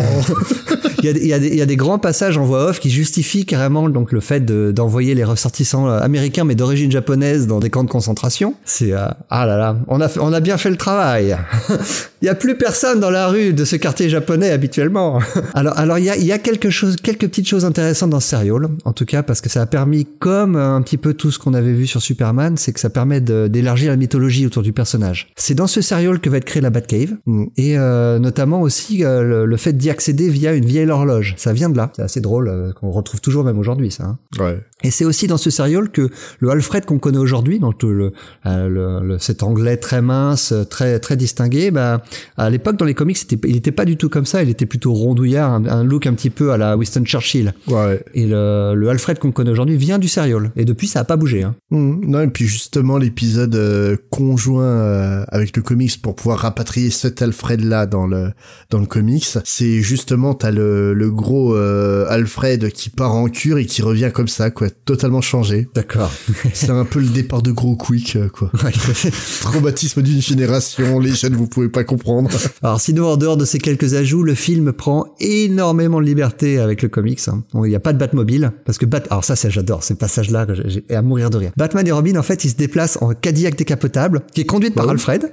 il 1.00 1.04
y 1.04 1.08
a 1.08 1.12
des, 1.12 1.20
il 1.20 1.26
y 1.26 1.32
a 1.32 1.38
des, 1.40 1.48
il 1.48 1.56
y 1.56 1.62
a 1.62 1.66
des 1.66 1.76
grands 1.76 1.98
passages 1.98 2.38
en 2.40 2.50
off 2.50 2.80
qui 2.80 2.90
justifient 2.90 3.46
carrément 3.46 3.88
donc 3.88 4.12
le 4.12 4.20
fait 4.20 4.40
de- 4.40 4.72
d'envoyer 4.72 5.14
les 5.14 5.24
ressortissants 5.24 5.88
euh, 5.88 6.00
américains 6.00 6.44
mais 6.44 6.54
d'origine 6.54 6.90
japonaise 6.90 7.46
dans 7.46 7.60
des 7.60 7.70
camps 7.70 7.84
de 7.84 7.90
concentration. 7.90 8.54
C'est 8.64 8.92
euh, 8.92 9.06
ah 9.30 9.46
là 9.46 9.56
là, 9.56 9.76
on 9.88 10.00
a 10.00 10.08
on 10.20 10.32
a 10.32 10.40
bien 10.40 10.58
fait 10.58 10.70
le 10.70 10.76
travail. 10.76 11.36
il 12.22 12.26
y 12.26 12.28
a 12.28 12.34
plus 12.34 12.56
personne 12.56 13.00
dans 13.00 13.10
la 13.10 13.28
rue 13.28 13.52
de 13.52 13.64
ce 13.64 13.76
quartier 13.76 14.08
japonais 14.08 14.50
habituellement. 14.50 15.20
alors 15.54 15.78
alors 15.78 15.98
il 15.98 16.04
y 16.04 16.10
a 16.10 16.16
y 16.16 16.32
a 16.32 16.38
quelque 16.38 16.70
chose 16.70 16.96
quelques 16.96 17.28
petites 17.28 17.48
choses 17.48 17.64
intéressantes 17.64 18.10
dans 18.10 18.20
ce 18.20 18.28
serial 18.28 18.68
en 18.84 18.92
tout 18.92 19.04
cas 19.04 19.22
parce 19.22 19.40
que 19.40 19.48
ça 19.48 19.62
a 19.62 19.66
permis 19.66 20.06
comme 20.18 20.56
euh, 20.56 20.74
un 20.74 20.82
petit 20.82 20.96
peu 20.96 21.14
tout 21.14 21.30
ce 21.30 21.38
qu'on 21.38 21.54
avait 21.54 21.72
vu 21.72 21.86
sur 21.86 22.02
Superman, 22.02 22.56
c'est 22.56 22.72
que 22.72 22.80
ça 22.80 22.90
permet 22.90 23.20
d'élargir 23.20 23.90
la 23.90 23.96
mythologie 23.96 24.46
autour 24.46 24.62
du 24.62 24.72
personnage. 24.72 25.28
C'est 25.36 25.54
dans 25.54 25.66
ce 25.66 25.80
serial 25.80 26.20
que 26.20 26.30
va 26.30 26.36
être 26.38 26.44
créée 26.44 26.62
la 26.62 26.70
Batcave 26.70 27.16
et 27.56 27.76
notamment 27.76 28.60
aussi 28.60 28.98
le, 28.98 29.44
le 29.46 29.56
fait 29.56 29.72
d'y 29.72 29.90
accéder 29.90 30.28
via 30.28 30.52
une 30.54 30.64
vieille 30.64 30.88
horloge. 30.90 31.34
Ça 31.36 31.52
vient 31.52 31.68
de 31.68 31.76
là. 31.76 31.90
C'est 31.94 32.02
assez 32.02 32.19
drôle 32.20 32.48
euh, 32.48 32.72
qu'on 32.72 32.90
retrouve 32.90 33.20
toujours 33.20 33.44
même 33.44 33.58
aujourd'hui 33.58 33.90
ça. 33.90 34.04
hein. 34.04 34.18
Ouais. 34.38 34.60
Et 34.82 34.90
c'est 34.90 35.04
aussi 35.04 35.26
dans 35.26 35.36
ce 35.36 35.50
serial 35.50 35.90
que 35.90 36.08
le 36.38 36.50
Alfred 36.50 36.86
qu'on 36.86 36.98
connaît 36.98 37.18
aujourd'hui, 37.18 37.58
donc 37.58 37.82
le, 37.82 37.92
le, 37.92 38.12
euh, 38.46 38.68
le- 38.68 39.06
le- 39.06 39.18
cet 39.18 39.42
anglais 39.42 39.76
très 39.76 40.00
mince, 40.00 40.54
très 40.70 40.98
très 41.00 41.16
distingué, 41.18 41.70
bah, 41.70 42.02
à 42.38 42.48
l'époque 42.48 42.76
dans 42.78 42.86
les 42.86 42.94
comics, 42.94 43.18
il 43.44 43.56
était 43.56 43.72
pas 43.72 43.84
du 43.84 43.96
tout 43.98 44.08
comme 44.08 44.24
ça. 44.24 44.42
Il 44.42 44.48
était 44.48 44.64
plutôt 44.66 44.94
rondouillard, 44.94 45.52
un, 45.52 45.66
un 45.66 45.84
look 45.84 46.06
un 46.06 46.14
petit 46.14 46.30
peu 46.30 46.52
à 46.52 46.56
la 46.56 46.76
Winston 46.78 47.04
Churchill. 47.04 47.52
Ouais. 47.68 48.02
Et 48.14 48.26
le, 48.26 48.72
le 48.74 48.88
Alfred 48.88 49.18
qu'on 49.18 49.32
connaît 49.32 49.50
aujourd'hui 49.50 49.76
vient 49.76 49.98
du 49.98 50.08
serial. 50.08 50.50
Et 50.56 50.64
depuis, 50.64 50.86
ça 50.88 51.00
a 51.00 51.04
pas 51.04 51.16
bougé. 51.16 51.42
Hein. 51.42 51.54
Mhm. 51.70 52.00
Non, 52.06 52.20
et 52.22 52.28
puis 52.28 52.46
justement, 52.46 52.96
l'épisode 52.96 53.54
euh, 53.56 53.96
conjoint 54.10 54.64
euh, 54.64 55.24
avec 55.28 55.56
le 55.56 55.62
comics 55.62 56.00
pour 56.00 56.14
pouvoir 56.16 56.38
rapatrier 56.38 56.88
cet 56.90 57.20
Alfred-là 57.20 57.84
dans 57.86 58.06
le, 58.06 58.30
dans 58.70 58.78
le 58.78 58.86
comics, 58.86 59.26
c'est 59.44 59.80
justement, 59.82 60.32
t'as 60.34 60.50
le, 60.50 60.94
le 60.94 61.10
gros 61.10 61.54
euh, 61.54 62.06
Alfred 62.10 62.70
qui 62.72 62.90
part 62.90 63.14
en 63.14 63.28
cure 63.28 63.58
et 63.58 63.66
qui 63.66 63.82
revient 63.82 64.10
comme 64.12 64.28
ça, 64.28 64.50
quoi, 64.50 64.68
totalement 64.84 65.20
changé. 65.20 65.68
D'accord. 65.74 66.10
C'est 66.52 66.70
un 66.70 66.84
peu 66.84 67.00
le 67.00 67.06
départ 67.08 67.42
de 67.42 67.52
Gros 67.52 67.76
Quick, 67.76 68.16
euh, 68.16 68.28
quoi. 68.28 68.50
Traumatisme 69.40 70.02
d'une 70.02 70.20
génération, 70.20 70.98
les 70.98 71.12
jeunes, 71.14 71.34
vous 71.34 71.46
pouvez 71.46 71.68
pas 71.68 71.84
comprendre. 71.84 72.30
Alors 72.62 72.80
sinon, 72.80 73.06
en 73.08 73.16
dehors 73.16 73.36
de 73.36 73.44
ces 73.44 73.58
quelques 73.58 73.94
ajouts, 73.94 74.22
le 74.22 74.34
film 74.34 74.72
prend 74.72 75.14
énormément 75.20 76.00
de 76.00 76.06
liberté 76.06 76.58
avec 76.58 76.82
le 76.82 76.88
comics. 76.88 77.20
hein. 77.28 77.44
Bon, 77.52 77.64
il 77.64 77.68
n'y 77.70 77.76
a 77.76 77.80
pas 77.80 77.92
de 77.92 77.98
Batmobile, 77.98 78.52
parce 78.64 78.78
que 78.78 78.86
Bat... 78.86 79.04
Alors 79.10 79.24
ça, 79.24 79.36
c'est 79.36 79.50
j'adore, 79.50 79.82
ces 79.84 79.94
passages-là, 79.94 80.46
j'ai 80.66 80.84
à 80.94 81.02
mourir 81.02 81.30
de 81.30 81.38
rire. 81.38 81.52
Batman 81.56 81.86
et 81.86 81.92
Robin, 81.92 82.16
en 82.16 82.22
fait, 82.22 82.44
ils 82.44 82.50
se 82.50 82.56
déplacent 82.56 82.98
en 83.00 83.14
Cadillac 83.14 83.56
décapotable, 83.56 84.22
qui 84.34 84.42
est 84.42 84.46
conduite 84.46 84.74
par 84.74 84.86
oui. 84.86 84.92
Alfred. 84.92 85.32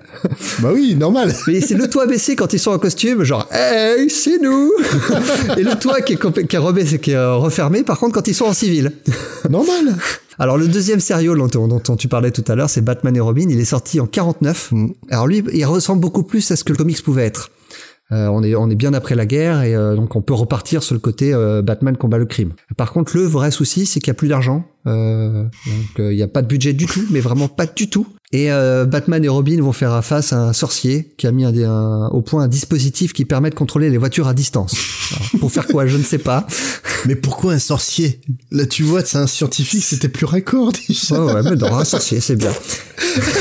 bah 0.59 0.71
oui, 0.73 0.95
normal. 0.95 1.33
Mais 1.47 1.61
c'est 1.61 1.75
le 1.75 1.89
toit 1.89 2.05
baissé 2.07 2.35
quand 2.35 2.53
ils 2.53 2.59
sont 2.59 2.71
en 2.71 2.79
costume, 2.79 3.23
genre 3.23 3.47
Hey, 3.51 4.09
c'est 4.09 4.39
nous 4.41 4.71
Et 5.57 5.63
le 5.63 5.77
toit 5.79 6.01
qui 6.01 6.13
est, 6.13 6.47
qui 6.47 6.55
est 6.55 6.59
rebaissé, 6.67 6.99
qui 6.99 7.11
est 7.11 7.15
euh, 7.15 7.35
refermé, 7.35 7.83
par 7.83 7.99
contre, 7.99 8.13
quand 8.13 8.27
ils 8.27 8.35
sont 8.35 8.45
en 8.45 8.53
civil. 8.53 8.91
Normal. 9.49 9.95
Alors 10.39 10.57
le 10.57 10.67
deuxième 10.67 10.99
serial 10.99 11.37
dont, 11.37 11.47
dont, 11.47 11.81
dont 11.83 11.95
tu 11.95 12.07
parlais 12.07 12.31
tout 12.31 12.43
à 12.47 12.55
l'heure, 12.55 12.69
c'est 12.69 12.81
Batman 12.81 13.15
et 13.15 13.19
Robin. 13.19 13.47
Il 13.49 13.59
est 13.59 13.65
sorti 13.65 13.99
en 13.99 14.05
49. 14.05 14.69
Mm. 14.71 14.87
Alors 15.09 15.27
lui, 15.27 15.43
il 15.53 15.65
ressemble 15.65 16.01
beaucoup 16.01 16.23
plus 16.23 16.51
à 16.51 16.55
ce 16.55 16.63
que 16.63 16.71
le 16.71 16.77
comics 16.77 17.01
pouvait 17.03 17.25
être. 17.25 17.49
Euh, 18.13 18.27
on 18.27 18.41
est 18.41 18.55
on 18.55 18.69
est 18.69 18.75
bien 18.75 18.93
après 18.93 19.15
la 19.15 19.25
guerre 19.25 19.63
et 19.63 19.75
euh, 19.75 19.95
donc 19.95 20.15
on 20.15 20.21
peut 20.21 20.33
repartir 20.33 20.81
sur 20.81 20.93
le 20.93 20.99
côté 21.01 21.33
euh, 21.33 21.61
Batman 21.61 21.97
combat 21.97 22.17
le 22.17 22.25
crime. 22.25 22.53
Par 22.77 22.93
contre, 22.93 23.17
le 23.17 23.23
vrai 23.23 23.51
souci, 23.51 23.85
c'est 23.85 23.99
qu'il 23.99 24.07
y 24.07 24.11
a 24.11 24.13
plus 24.13 24.29
d'argent. 24.29 24.63
Euh, 24.85 25.43
donc 25.43 25.99
euh, 25.99 26.13
il 26.13 26.17
y 26.17 26.23
a 26.23 26.29
pas 26.29 26.41
de 26.41 26.47
budget 26.47 26.71
du 26.71 26.85
tout, 26.85 27.03
mais 27.09 27.19
vraiment 27.19 27.49
pas 27.49 27.65
du 27.65 27.89
tout. 27.89 28.07
Et 28.31 28.51
euh, 28.51 28.85
Batman 28.85 29.23
et 29.23 29.27
Robin 29.29 29.61
vont 29.61 29.71
faire 29.73 30.03
face 30.03 30.31
à 30.33 30.41
un 30.41 30.53
sorcier 30.53 31.13
qui 31.17 31.27
a 31.27 31.31
mis 31.33 31.43
un, 31.45 31.53
un- 31.69 32.07
au 32.09 32.21
point 32.21 32.43
un 32.43 32.47
dispositif 32.47 33.11
qui 33.13 33.25
permet 33.25 33.49
de 33.49 33.55
contrôler 33.55 33.89
les 33.89 33.97
voitures 33.97 34.27
à 34.29 34.33
distance. 34.33 34.75
Alors, 35.15 35.29
pour 35.41 35.51
faire 35.51 35.65
quoi, 35.67 35.85
je 35.87 35.97
ne 35.97 36.03
sais 36.03 36.17
pas. 36.17 36.45
Mais 37.05 37.15
pourquoi 37.15 37.53
un 37.53 37.59
sorcier? 37.59 38.19
Là, 38.51 38.65
tu 38.65 38.83
vois, 38.83 39.01
c'est 39.03 39.17
un 39.17 39.27
scientifique, 39.27 39.83
c'était 39.83 40.09
plus 40.09 40.25
raccord 40.25 40.71
déjà. 40.87 41.23
Ouais, 41.23 41.33
ouais, 41.35 41.43
mais 41.43 41.55
non, 41.55 41.75
un 41.77 41.85
sorcier, 41.85 42.19
c'est 42.21 42.35
bien. 42.35 42.51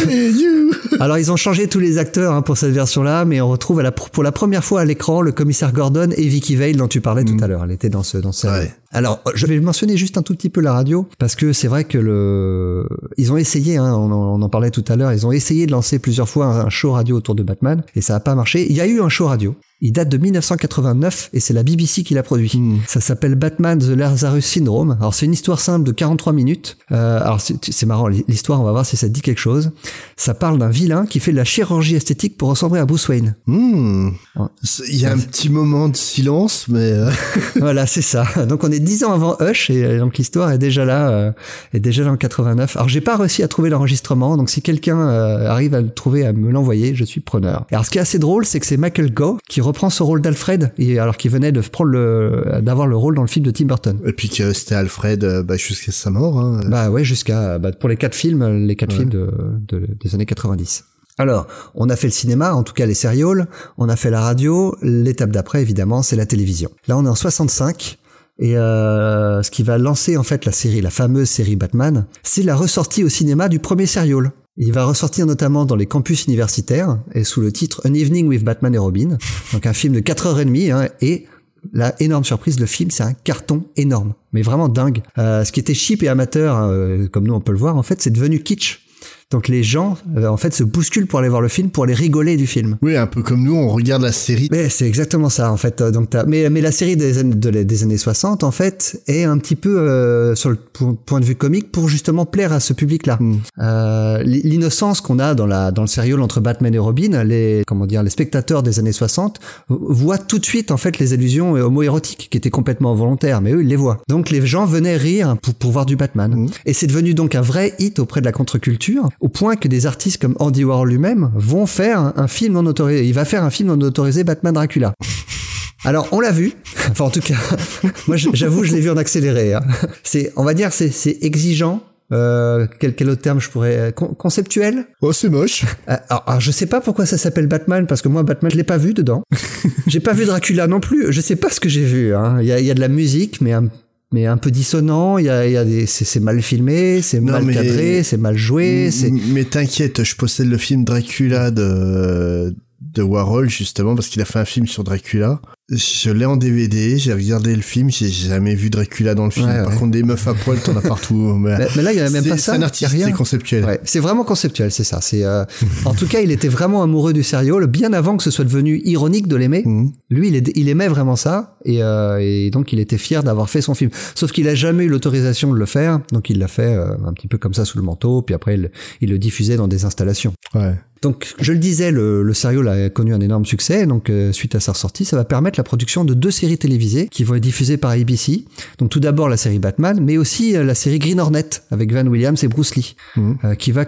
Hey, 0.09 0.31
you. 0.33 0.71
Alors 1.01 1.19
ils 1.19 1.31
ont 1.31 1.37
changé 1.37 1.69
tous 1.69 1.79
les 1.79 1.99
acteurs 1.99 2.33
hein, 2.33 2.43
pour 2.43 2.57
cette 2.57 2.73
version-là, 2.73 3.25
mais 3.25 3.41
on 3.41 3.49
retrouve 3.49 3.81
à 3.81 3.83
la, 3.83 3.93
pour 3.93 4.23
la 4.23 4.33
première 4.33 4.65
fois 4.65 4.81
à 4.81 4.85
l'écran 4.85 5.21
le 5.21 5.33
commissaire 5.33 5.73
Gordon 5.73 6.11
et 6.17 6.27
Vicky 6.27 6.57
Vale 6.57 6.77
dont 6.77 6.89
tu 6.89 7.01
parlais 7.01 7.25
tout 7.25 7.37
à 7.43 7.47
l'heure. 7.47 7.65
Elle 7.65 7.73
était 7.73 7.89
dans 7.89 8.03
ce 8.03 8.19
dans 8.19 8.33
ce. 8.33 8.47
Ouais. 8.47 8.73
Alors 8.93 9.21
je 9.35 9.47
vais 9.47 9.59
mentionner 9.61 9.97
juste 9.97 10.17
un 10.19 10.23
tout 10.23 10.35
petit 10.35 10.51
peu 10.51 10.61
la 10.61 10.73
radio 10.73 11.07
parce 11.19 11.35
que 11.35 11.53
c'est 11.53 11.69
vrai 11.69 11.85
que 11.85 11.99
le 11.99 12.87
ils 13.17 13.33
ont 13.33 13.37
essayé, 13.37 13.77
hein, 13.77 13.93
on, 13.95 14.11
en, 14.13 14.39
on 14.39 14.43
en 14.43 14.49
parlait 14.49 14.71
tout 14.71 14.85
à 14.89 14.97
l'heure, 14.97 15.13
ils 15.13 15.27
ont 15.27 15.33
essayé 15.33 15.67
de 15.67 15.73
lancer 15.73 15.99
plusieurs 15.99 16.29
fois 16.29 16.47
un, 16.47 16.67
un 16.67 16.71
show 16.71 16.93
radio 16.93 17.17
autour 17.17 17.35
de 17.35 17.43
Batman 17.43 17.83
et 17.95 18.01
ça 18.01 18.17
a 18.17 18.21
pas 18.21 18.35
marché. 18.35 18.67
Il 18.69 18.77
y 18.77 18.81
a 18.81 18.87
eu 18.87 19.01
un 19.01 19.09
show 19.09 19.27
radio. 19.27 19.55
Il 19.81 19.93
date 19.93 20.09
de 20.09 20.17
1989 20.17 21.31
et 21.33 21.41
c'est 21.41 21.53
la 21.53 21.63
BBC 21.63 22.03
qui 22.03 22.15
l'a 22.15 22.23
produit. 22.23 22.53
Hmm. 22.55 22.79
Ça 22.87 23.01
s'appelle 23.01 23.35
Batman 23.35 23.79
The 23.79 23.89
Lazarus 23.89 24.45
Syndrome. 24.45 24.97
Alors 25.01 25.15
c'est 25.15 25.27
une 25.27 25.33
histoire 25.33 25.61
simple 25.61 25.85
de 25.85 25.93
43 25.93 26.33
minutes. 26.33 26.79
Euh, 26.93 27.21
alors 27.21 27.41
c'est 27.41 27.87
marrant 27.87 28.09
l'histoire, 28.09 28.61
on 28.61 28.65
va 28.65 28.73
voir 28.73 28.87
si 28.87 28.97
ça 28.97 29.09
te 29.09 29.13
dit 29.13 29.21
quelque 29.21 29.39
chose. 29.39 29.73
Ça 30.17 30.35
parle 30.35 30.59
d'un 30.59 30.71
vilain 30.71 31.07
qui 31.07 31.21
fait 31.21 31.33
de 31.33 31.37
la 31.37 31.45
chirurgie 31.45 31.97
esthétique 31.97 32.39
pour 32.39 32.49
ressembler 32.49 32.81
à 32.81 32.87
Bruce 32.87 33.09
Wayne. 33.09 33.37
Hmm. 33.47 34.11
Ouais. 34.37 34.47
Il 34.89 34.97
y 34.97 35.07
a 35.07 35.13
un 35.13 35.19
petit 35.19 35.51
moment 35.51 35.89
de 35.89 35.97
silence, 35.97 36.67
mais 36.69 36.93
euh, 36.93 37.11
voilà, 37.57 37.87
c'est 37.87 38.03
ça. 38.03 38.27
Donc 38.49 38.65
on 38.65 38.71
est 38.71 38.81
dix 38.81 39.05
ans 39.05 39.13
avant 39.13 39.37
Hush 39.41 39.71
et 39.71 39.85
euh, 39.85 39.99
donc 39.99 40.19
l'histoire 40.19 40.51
est 40.51 40.59
déjà 40.59 40.85
là, 40.85 41.11
euh, 41.11 41.33
est 41.73 41.81
déjà 41.81 42.05
là 42.05 42.13
en 42.13 42.17
89. 42.17 42.77
Alors 42.77 42.89
j'ai 42.89 43.01
pas 43.01 43.17
réussi 43.17 43.43
à 43.43 43.49
trouver 43.49 43.71
l'enregistrement, 43.71 44.37
donc 44.37 44.51
si 44.51 44.63
quelqu'un 44.63 44.99
euh, 44.99 45.49
arrive 45.49 45.75
à 45.75 45.81
le 45.81 45.91
trouver, 45.91 46.27
à 46.27 46.33
me 46.33 46.51
l'envoyer, 46.51 46.95
je 46.95 47.05
suis 47.05 47.21
preneur. 47.21 47.67
Alors 47.71 47.85
ce 47.85 47.91
qui 47.91 47.99
est 47.99 48.01
assez 48.01 48.19
drôle, 48.19 48.45
c'est 48.45 48.61
que 48.61 48.67
c'est 48.67 48.77
Michael 48.77 49.13
Gough 49.13 49.39
qui 49.49 49.61
reprend 49.67 49.91
ce 49.91 50.03
rôle 50.03 50.21
d'Alfred, 50.23 50.73
alors 50.99 51.17
qu'il 51.17 51.31
venait 51.31 51.53
de 51.53 51.61
prendre 51.61 51.91
le, 51.91 52.61
d'avoir 52.63 52.87
le 52.87 52.97
rôle 52.97 53.15
dans 53.17 53.23
le 53.23 53.29
film 53.29 53.45
de 53.45 53.51
Tim 53.51 53.67
Burton. 53.67 53.99
et 54.07 54.13
puis 54.13 54.29
que 54.29 54.53
c'était 54.53 54.75
Alfred 54.75 55.23
euh, 55.25 55.43
bah, 55.43 55.57
jusqu'à 55.57 55.93
sa 55.93 56.11
mort. 56.11 56.39
Hein. 56.41 56.61
Bah 56.69 56.91
ouais, 56.91 57.05
jusqu'à 57.05 57.59
bah, 57.59 57.73
pour 57.73 57.89
les 57.89 57.97
quatre 57.97 58.15
films, 58.15 58.67
les 58.67 58.77
quatre 58.77 58.93
Ouais. 58.93 58.99
films 59.01 59.11
de, 59.11 59.31
de- 59.69 59.87
des 60.01 60.15
années 60.15 60.27
90. 60.27 60.85
Alors, 61.19 61.47
on 61.75 61.89
a 61.89 61.97
fait 61.97 62.09
le 62.09 62.13
cinéma, 62.13 62.55
en 62.55 62.63
tout 62.63 62.75
cas 62.75 62.85
les 62.87 62.95
sérioles, 62.95 63.47
on 63.79 63.89
a 63.89 63.97
fait 63.97 64.11
la 64.11 64.21
radio, 64.21 64.77
l'étape 64.83 65.31
d'après 65.31 65.63
évidemment, 65.63 66.03
c'est 66.03 66.17
la 66.17 66.27
télévision. 66.27 66.71
Là, 66.89 66.97
on 66.99 67.07
est 67.07 67.09
en 67.09 67.15
65 67.15 67.99
et 68.39 68.59
euh, 68.59 69.43
ce 69.43 69.51
qui 69.51 69.63
va 69.63 69.79
lancer 69.79 70.19
en 70.19 70.23
fait 70.23 70.45
la 70.45 70.53
série, 70.53 70.83
la 70.83 70.91
fameuse 70.91 71.29
série 71.31 71.57
Batman, 71.57 72.05
c'est 72.23 72.43
la 72.43 72.55
ressortie 72.55 73.03
au 73.03 73.09
cinéma 73.09 73.49
du 73.49 73.59
premier 73.61 73.87
serial. 73.87 74.31
Il 74.59 74.73
va 74.73 74.85
ressortir 74.85 75.27
notamment 75.27 75.67
dans 75.67 75.77
les 75.77 75.87
campus 75.87 76.25
universitaires 76.27 76.99
et 77.15 77.25
sous 77.25 77.43
le 77.43 77.53
titre 77.53 77.83
An 77.85 77.93
Evening 77.93 78.27
with 78.27 78.43
Batman 78.43 78.75
et 78.75 78.79
Robin, 78.79 79.19
donc 79.53 79.67
un 79.67 79.75
film 79.75 79.93
de 79.95 80.01
4h30 80.01 80.73
hein, 80.73 80.89
et 81.03 81.27
la 81.75 81.95
énorme 82.01 82.25
surprise, 82.25 82.59
le 82.59 82.67
film 82.67 82.91
c'est 82.91 83.03
un 83.03 83.13
carton 83.13 83.65
énorme, 83.77 84.15
mais 84.33 84.41
vraiment 84.41 84.69
dingue. 84.69 85.03
Euh, 85.19 85.45
ce 85.45 85.53
qui 85.53 85.61
était 85.61 85.75
cheap 85.75 86.03
et 86.03 86.09
amateur, 86.09 86.57
hein, 86.57 86.71
euh, 86.71 87.09
comme 87.09 87.27
nous 87.27 87.35
on 87.35 87.41
peut 87.41 87.53
le 87.53 87.59
voir, 87.59 87.77
en 87.77 87.83
fait 87.83 88.01
c'est 88.01 88.11
devenu 88.11 88.41
kitsch. 88.41 88.86
Donc 89.33 89.49
les 89.49 89.65
gens, 89.65 89.99
euh, 90.17 90.29
en 90.29 90.37
fait, 90.37 90.55
se 90.55 90.63
bousculent 90.63 91.09
pour 91.09 91.19
aller 91.19 91.29
voir 91.29 91.41
le 91.41 91.49
film, 91.49 91.71
pour 91.71 91.83
aller 91.83 91.95
rigoler 91.95 92.37
du 92.37 92.47
film. 92.47 92.77
Oui, 92.81 92.97
un 92.97 93.09
peu 93.09 93.23
comme 93.23 93.43
nous, 93.43 93.57
on 93.57 93.69
regarde 93.69 94.03
la 94.03 94.13
série. 94.13 94.47
Mais 94.53 94.69
c'est 94.69 94.87
exactement 94.87 95.29
ça, 95.31 95.51
en 95.51 95.57
fait. 95.57 95.83
Donc 95.83 96.11
t'as- 96.11 96.25
mais, 96.27 96.49
mais 96.49 96.61
la 96.61 96.71
série 96.71 96.97
des 96.97 97.19
années, 97.19 97.35
de- 97.35 97.63
des 97.65 97.83
années 97.83 97.97
60, 97.99 98.45
en 98.45 98.53
fait, 98.53 99.03
est 99.09 99.25
un 99.25 99.37
petit 99.39 99.57
peu 99.57 99.81
euh, 99.81 100.37
sur 100.37 100.51
le 100.51 100.55
po- 100.57 100.93
point 101.05 101.19
de 101.19 101.25
vue 101.25 101.35
comique 101.35 101.73
pour 101.73 101.89
justement 101.89 102.25
plaire 102.25 102.53
à 102.53 102.61
ce 102.61 102.73
public-là. 102.73 103.19
Mm. 103.21 103.35
Euh, 103.59 104.23
L'innocence 104.23 105.01
qu'on 105.01 105.19
a 105.19 105.35
dans 105.35 105.47
la 105.47 105.73
dans 105.73 105.83
le 105.83 105.89
serial 105.89 106.21
entre 106.23 106.41
Batman 106.41 106.73
et 106.73 106.79
Robin, 106.79 107.25
les 107.25 107.63
comment 107.67 107.87
dire, 107.87 108.05
les 108.05 108.11
spectateurs 108.11 108.63
des 108.63 108.79
années 108.79 108.93
60 108.93 109.41
voient 109.69 110.19
tout 110.19 110.39
de 110.39 110.45
suite 110.45 110.71
en 110.71 110.77
fait 110.77 110.99
les 111.01 111.13
allusions 111.15 111.53
homoérotiques 111.55 112.29
qui 112.31 112.39
étaient 112.39 112.51
complètement 112.51 112.93
involontaires, 112.93 113.41
mais 113.41 113.53
eux 113.53 113.63
ils 113.63 113.69
les 113.69 113.77
voient. 113.77 113.99
Donc 114.09 114.31
les 114.31 114.47
gens 114.47 114.67
venaient 114.67 114.97
rire 114.97 115.37
pour, 115.43 115.55
pour 115.55 115.73
voir 115.73 115.85
du 115.85 115.97
Batman. 115.97 116.33
Mhm. 116.33 116.49
Et 116.65 116.73
c'est 116.73 116.87
devenu 116.87 117.13
donc 117.15 117.35
un 117.35 117.41
vrai 117.41 117.75
hit 117.81 117.99
auprès 117.99 118.21
de 118.21 118.27
la 118.27 118.33
contre-culture, 118.33 119.09
au 119.21 119.29
point 119.29 119.57
que 119.57 119.69
des 119.69 119.87
artistes 119.87 120.21
comme 120.21 120.37
Andy 120.39 120.65
Warhol 120.65 120.89
lui-même 120.89 121.31
vont 121.35 121.67
faire 121.67 122.13
un, 122.17 122.29
film 122.29 122.55
non 122.55 122.67
autorisé. 122.67 123.05
Il 123.07 123.15
va 123.15 123.25
faire 123.25 123.45
un 123.45 123.51
film 123.51 123.69
non 123.75 123.81
autorisé 123.87 124.25
Batman 124.25 124.55
Dracula. 124.55 124.93
Alors 125.85 126.09
on 126.13 126.21
l'a 126.21 126.33
vu, 126.33 126.53
enfin 126.91 127.05
en 127.05 127.11
tout 127.11 127.21
cas, 127.21 127.37
moi 128.09 128.17
j'avoue 128.17 128.65
je 128.65 128.73
l'ai 128.73 128.81
vu 128.81 128.91
en 128.91 128.97
accéléré. 128.97 129.55
hein. 129.55 129.61
C'est, 130.03 130.33
on 130.37 130.43
va 130.45 130.55
dire, 130.55 130.73
c'est, 130.73 130.91
c'est 130.91 131.19
exigeant. 131.23 131.83
Euh, 132.13 132.69
quel, 132.79 132.95
quel 132.95 133.11
autre 133.11 133.23
terme 133.23 133.41
je 133.41 133.51
pourrais 133.51 133.93
con- 133.95 134.15
conceptuel? 134.15 134.87
Oh, 135.01 135.13
c'est 135.13 135.29
moche. 135.29 135.65
euh, 135.89 135.97
alors, 136.09 136.23
alors, 136.27 136.41
je 136.41 136.53
sais 136.53 136.67
pas 136.67 136.81
pourquoi 136.81 137.05
ça 137.05 137.19
s'appelle 137.19 137.49
Batman 137.49 137.87
parce 137.89 138.01
que 138.01 138.09
moi 138.09 138.23
Batman 138.23 138.51
je 138.51 138.57
l'ai 138.57 138.63
pas 138.65 138.79
vu 138.79 138.95
dedans. 138.95 139.23
j'ai 139.89 139.99
pas 140.01 140.13
vu 140.13 140.25
Dracula 140.25 140.67
non 140.69 140.79
plus. 140.81 141.13
Je 141.13 141.21
sais 141.21 141.35
pas 141.37 141.51
ce 141.51 141.59
que 141.59 141.69
j'ai 141.69 141.85
vu. 141.85 142.15
hein. 142.15 142.39
Il 142.41 142.47
y, 142.47 142.53
a, 142.53 142.61
y 142.61 142.71
a 142.71 142.75
de 142.75 142.81
la 142.81 142.87
musique 142.89 143.41
mais 143.41 143.53
un, 143.53 143.69
mais 144.13 144.27
un 144.27 144.37
peu 144.37 144.51
dissonant. 144.51 145.19
Il 145.19 145.27
y 145.27 145.29
a, 145.29 145.47
il 145.47 145.53
y 145.53 145.57
a 145.57 145.65
des 145.65 145.87
c'est, 145.87 146.21
mal 146.21 146.43
filmé, 146.43 147.03
c'est 147.03 147.21
mal 147.21 147.45
mais- 147.45 147.55
cadré, 147.55 148.03
c'est 148.03 148.17
mal 148.17 148.37
joué. 148.37 148.91
Mais 149.33 149.45
t'inquiète, 149.45 150.03
je 150.05 150.17
possède 150.17 150.49
le 150.49 150.59
film 150.59 150.85
Dracula 150.85 151.51
de, 151.51 152.55
de 152.81 153.03
Warhol, 153.03 153.49
justement, 153.51 153.95
parce 153.95 154.09
qu'il 154.09 154.23
a 154.23 154.25
fait 154.25 154.39
un 154.39 154.45
film 154.45 154.67
sur 154.67 154.85
Dracula. 154.85 155.41
Je 155.69 156.11
l'ai 156.11 156.25
en 156.27 156.37
DVD, 156.37 156.97
j'ai 156.97 157.13
regardé 157.13 157.57
le 157.57 157.61
film, 157.61 157.91
j'ai 157.91 158.09
jamais 158.09 158.55
vu 158.55 158.71
Dracula 158.71 159.17
dans 159.17 159.25
le 159.25 159.33
film. 159.33 159.49
Ouais, 159.49 159.63
Par 159.65 159.73
ouais. 159.73 159.77
contre, 159.77 159.91
des 159.91 160.05
meufs 160.05 160.29
à 160.29 160.35
poil, 160.35 160.61
t'en 160.61 160.77
as 160.77 160.81
partout. 160.81 161.17
Mais, 161.37 161.59
mais, 161.59 161.67
mais 161.75 161.83
là 161.83 161.93
il 161.93 161.97
y 161.99 162.01
a 162.01 162.09
même 162.09 162.25
pas 162.25 162.37
ça. 162.39 162.57
C'est 162.73 162.87
rien. 162.87 163.07
c'est 163.07 163.13
conceptuel. 163.13 163.65
Ouais, 163.65 163.81
c'est 163.83 163.99
vraiment 163.99 164.23
conceptuel, 164.23 164.71
c'est 164.71 164.85
ça. 164.85 165.01
C'est 165.01 165.25
euh, 165.25 165.45
en 165.85 165.93
tout 165.93 166.07
cas, 166.07 166.21
il 166.21 166.31
était 166.31 166.47
vraiment 166.47 166.85
amoureux 166.85 167.13
du 167.13 167.25
serial 167.25 167.67
bien 167.67 167.93
avant 167.93 168.17
que 168.17 168.23
ce 168.23 168.31
soit 168.31 168.45
devenu 168.45 168.81
ironique 168.85 169.27
de 169.27 169.35
l'aimer. 169.35 169.63
Mhm. 169.65 169.91
Lui, 170.09 170.29
il, 170.29 170.37
est- 170.37 170.53
il 170.57 170.69
aimait 170.69 170.87
vraiment 170.89 171.17
ça 171.17 171.57
et, 171.65 171.83
euh, 171.83 172.19
et 172.21 172.51
donc 172.51 172.73
il 172.73 172.79
était 172.79 172.97
fier 172.99 173.25
d'avoir 173.25 173.51
fait 173.51 173.61
son 173.61 173.75
film. 173.75 173.91
Sauf 174.15 174.31
qu'il 174.31 174.47
a 174.49 174.55
jamais 174.55 174.85
eu 174.85 174.89
l'autorisation 174.89 175.53
de 175.53 175.59
le 175.59 175.67
faire, 175.67 175.99
donc 176.13 176.31
il 176.31 176.39
l'a 176.39 176.49
fait 176.49 176.75
euh, 176.77 176.95
un 177.05 177.13
petit 177.13 177.27
peu 177.27 177.39
comme 177.39 177.55
ça 177.55 177.65
sous 177.65 177.77
le 177.79 177.83
manteau, 177.85 178.23
puis 178.23 178.37
après 178.37 178.55
il, 178.55 178.71
il 179.01 179.11
le 179.11 179.19
diffusait 179.19 179.57
dans 179.57 179.67
des 179.69 179.85
installations. 179.85 180.33
Ouais. 180.55 180.75
Donc, 181.03 181.35
je 181.41 181.53
le 181.53 181.59
disais, 181.59 181.91
le, 181.91 182.23
le 182.23 182.35
serial 182.35 182.67
a 182.69 182.89
connu 182.91 183.13
un 183.15 183.21
énorme 183.21 183.45
succès. 183.45 183.87
Donc, 183.87 184.09
euh, 184.11 184.33
suite 184.33 184.55
à 184.55 184.61
sa 184.61 184.73
sortie, 184.75 185.05
ça 185.05 185.17
va 185.17 185.25
permettre 185.25 185.59
la 185.59 185.65
production 185.65 186.05
de 186.05 186.15
deux 186.15 186.31
séries 186.31 186.59
télévisées 186.59 187.09
qui 187.09 187.23
vont 187.25 187.35
être 187.35 187.43
diffusées 187.43 187.77
par 187.77 187.91
ABC. 187.93 188.45
Donc, 188.79 188.89
tout 188.91 189.01
d'abord 189.01 189.29
la 189.29 189.37
série 189.37 189.59
Batman, 189.59 189.99
mais 190.03 190.17
aussi 190.17 190.57
euh, 190.57 190.65
la 190.65 190.75
série 190.75 190.99
Green 190.99 191.21
Hornet 191.21 191.49
avec 191.71 191.93
Van 191.93 192.07
Williams 192.07 192.43
et 192.43 192.49
Bruce 192.49 192.75
Lee, 192.77 192.97
Mhm. 193.17 193.39
euh, 193.45 193.55
qui 193.55 193.73
va 193.73 193.85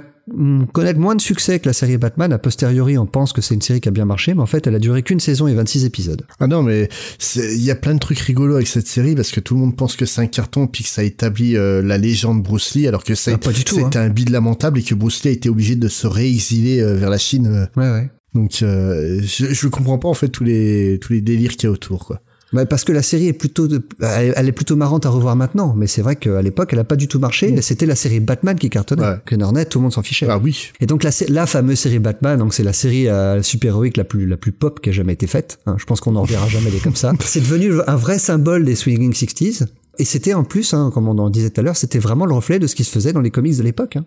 connaître 0.73 0.99
moins 1.01 1.15
de 1.15 1.21
succès 1.21 1.59
que 1.59 1.69
la 1.69 1.73
série 1.73 1.97
Batman. 1.99 2.33
A 2.33 2.39
posteriori, 2.39 2.99
on 2.99 3.07
pense 3.07 3.33
que 3.33 3.41
c'est 3.41 3.55
une 3.55 3.63
série 3.63 3.81
qui 3.81 3.89
a 3.89 3.93
bien 3.93 4.05
marché, 4.05 4.35
mais 4.35 4.41
en 4.43 4.47
fait, 4.47 4.67
elle 4.67 4.75
a 4.75 4.79
duré 4.79 5.03
qu'une 5.03 5.21
saison 5.21 5.47
et 5.49 5.55
26 5.55 5.85
épisodes. 5.85 6.23
Ah 6.41 6.47
non, 6.47 6.63
mais 6.63 6.89
il 7.37 7.63
y 7.63 7.71
a 7.71 7.75
plein 7.77 7.95
de 7.95 7.99
trucs 7.99 8.19
rigolos 8.19 8.57
avec 8.57 8.67
cette 8.69 8.87
série 8.87 9.15
parce 9.15 9.31
que 9.31 9.41
tout 9.41 9.55
le 9.55 9.61
monde 9.61 9.77
pense 9.77 9.97
que 9.97 10.07
c'est 10.07 10.21
un 10.21 10.27
carton 10.27 10.67
puis 10.67 10.85
que 10.85 10.91
ça 10.91 11.03
établit 11.05 11.57
euh, 11.57 11.83
la 11.83 11.99
légende 11.99 12.43
Bruce 12.43 12.75
Lee 12.75 12.87
alors 12.89 13.05
que 13.05 13.15
ça 13.15 13.33
Ah, 13.35 13.51
c'était 13.53 13.83
hein. 13.83 13.91
un 13.95 14.09
bid 14.11 14.31
lamentable 14.31 14.79
et 14.79 14.83
que 14.83 14.95
Bruce 14.95 15.23
Lee 15.25 15.31
a 15.31 15.33
été 15.33 15.49
obligé 15.49 15.77
de 15.77 15.89
se 15.89 16.07
réexiler 16.07 16.81
euh, 16.81 16.95
vers 16.95 17.11
la 17.11 17.19
Chine. 17.19 17.47
euh. 17.47 17.67
Ouais, 17.81 17.91
ouais. 17.91 18.11
Donc 18.35 18.59
euh, 18.63 19.21
je, 19.23 19.47
je 19.55 19.69
comprends 19.69 19.99
pas 19.99 20.09
en 20.09 20.15
fait 20.15 20.29
tous 20.29 20.45
les 20.45 20.99
tous 21.01 21.15
les 21.15 21.23
délires 21.23 21.53
qu'il 21.53 21.65
y 21.65 21.67
a 21.67 21.71
autour 21.71 22.05
quoi. 22.05 22.21
Ouais, 22.55 22.65
parce 22.65 22.83
que 22.85 22.93
la 22.93 23.03
série 23.03 23.29
est 23.29 23.33
plutôt, 23.35 23.69
de- 23.69 23.83
elle, 24.01 24.49
est 24.49 24.53
plutôt 24.53 24.75
marrante 24.75 25.05
à 25.05 25.11
revoir 25.11 25.37
maintenant, 25.37 25.75
mais 25.77 25.87
c'est 25.87 26.01
vrai 26.01 26.17
qu'à 26.17 26.41
l'époque, 26.41 26.71
elle 26.73 26.79
a 26.79 26.85
pas 26.85 26.97
du 26.97 27.07
tout 27.07 27.19
marché. 27.19 27.53
et 27.53 27.61
C'était 27.63 27.85
la 27.85 27.95
série 27.95 28.21
Batman 28.21 28.59
qui 28.59 28.71
cartonnait. 28.71 29.03
Ouais. 29.03 29.17
Green 29.27 29.43
Hornet, 29.43 29.67
tout 29.67 29.79
le 29.79 29.83
monde 29.83 29.93
s'en 29.93 30.03
fichait. 30.03 30.27
Ah 30.31 30.39
oui. 30.39 30.71
Et 30.81 30.87
donc 30.87 31.03
la 31.03 31.47
fameuse 31.47 31.79
série 31.79 31.99
Batman, 31.99 32.39
donc 32.39 32.55
c'est 32.55 32.63
la 32.63 32.73
série 32.73 33.07
euh, 33.09 33.43
super-héroïque 33.43 33.97
la 33.99 34.05
plus 34.05 34.27
la 34.27 34.37
plus 34.39 34.53
pop 34.53 34.81
qui 34.81 34.89
a 34.89 34.93
jamais 34.93 35.13
été 35.13 35.27
faite. 35.27 35.59
hein. 35.67 35.77
Je 35.79 35.85
pense 35.85 36.01
qu'on 36.01 36.13
n'en 36.13 36.23
reverra 36.23 36.49
jamais 36.49 36.71
des 36.71 36.79
comme 36.79 36.97
ça. 36.97 37.13
C'est 37.21 37.41
devenu 37.41 37.73
un 37.87 37.97
vrai 37.97 38.19
symbole 38.19 38.65
des 38.65 38.75
swinging 38.77 39.13
60s. 39.13 39.67
Et 40.01 40.05
c'était 40.05 40.33
en 40.33 40.45
plus, 40.45 40.73
hein, 40.75 40.91
comme 40.95 41.09
on 41.09 41.19
en 41.19 41.29
disait 41.29 41.51
tout 41.51 41.61
à 41.61 41.65
l'heure, 41.65 41.77
c'était 41.77 41.99
vraiment 41.99 42.25
le 42.25 42.33
reflet 42.33 42.59
de 42.61 42.67
ce 42.69 42.75
qui 42.77 42.85
se 42.85 42.91
faisait 42.93 43.13
dans 43.13 43.21
les 43.21 43.31
comics 43.33 43.57
de 43.59 43.63
l'époque. 43.65 43.97
hein. 43.97 44.07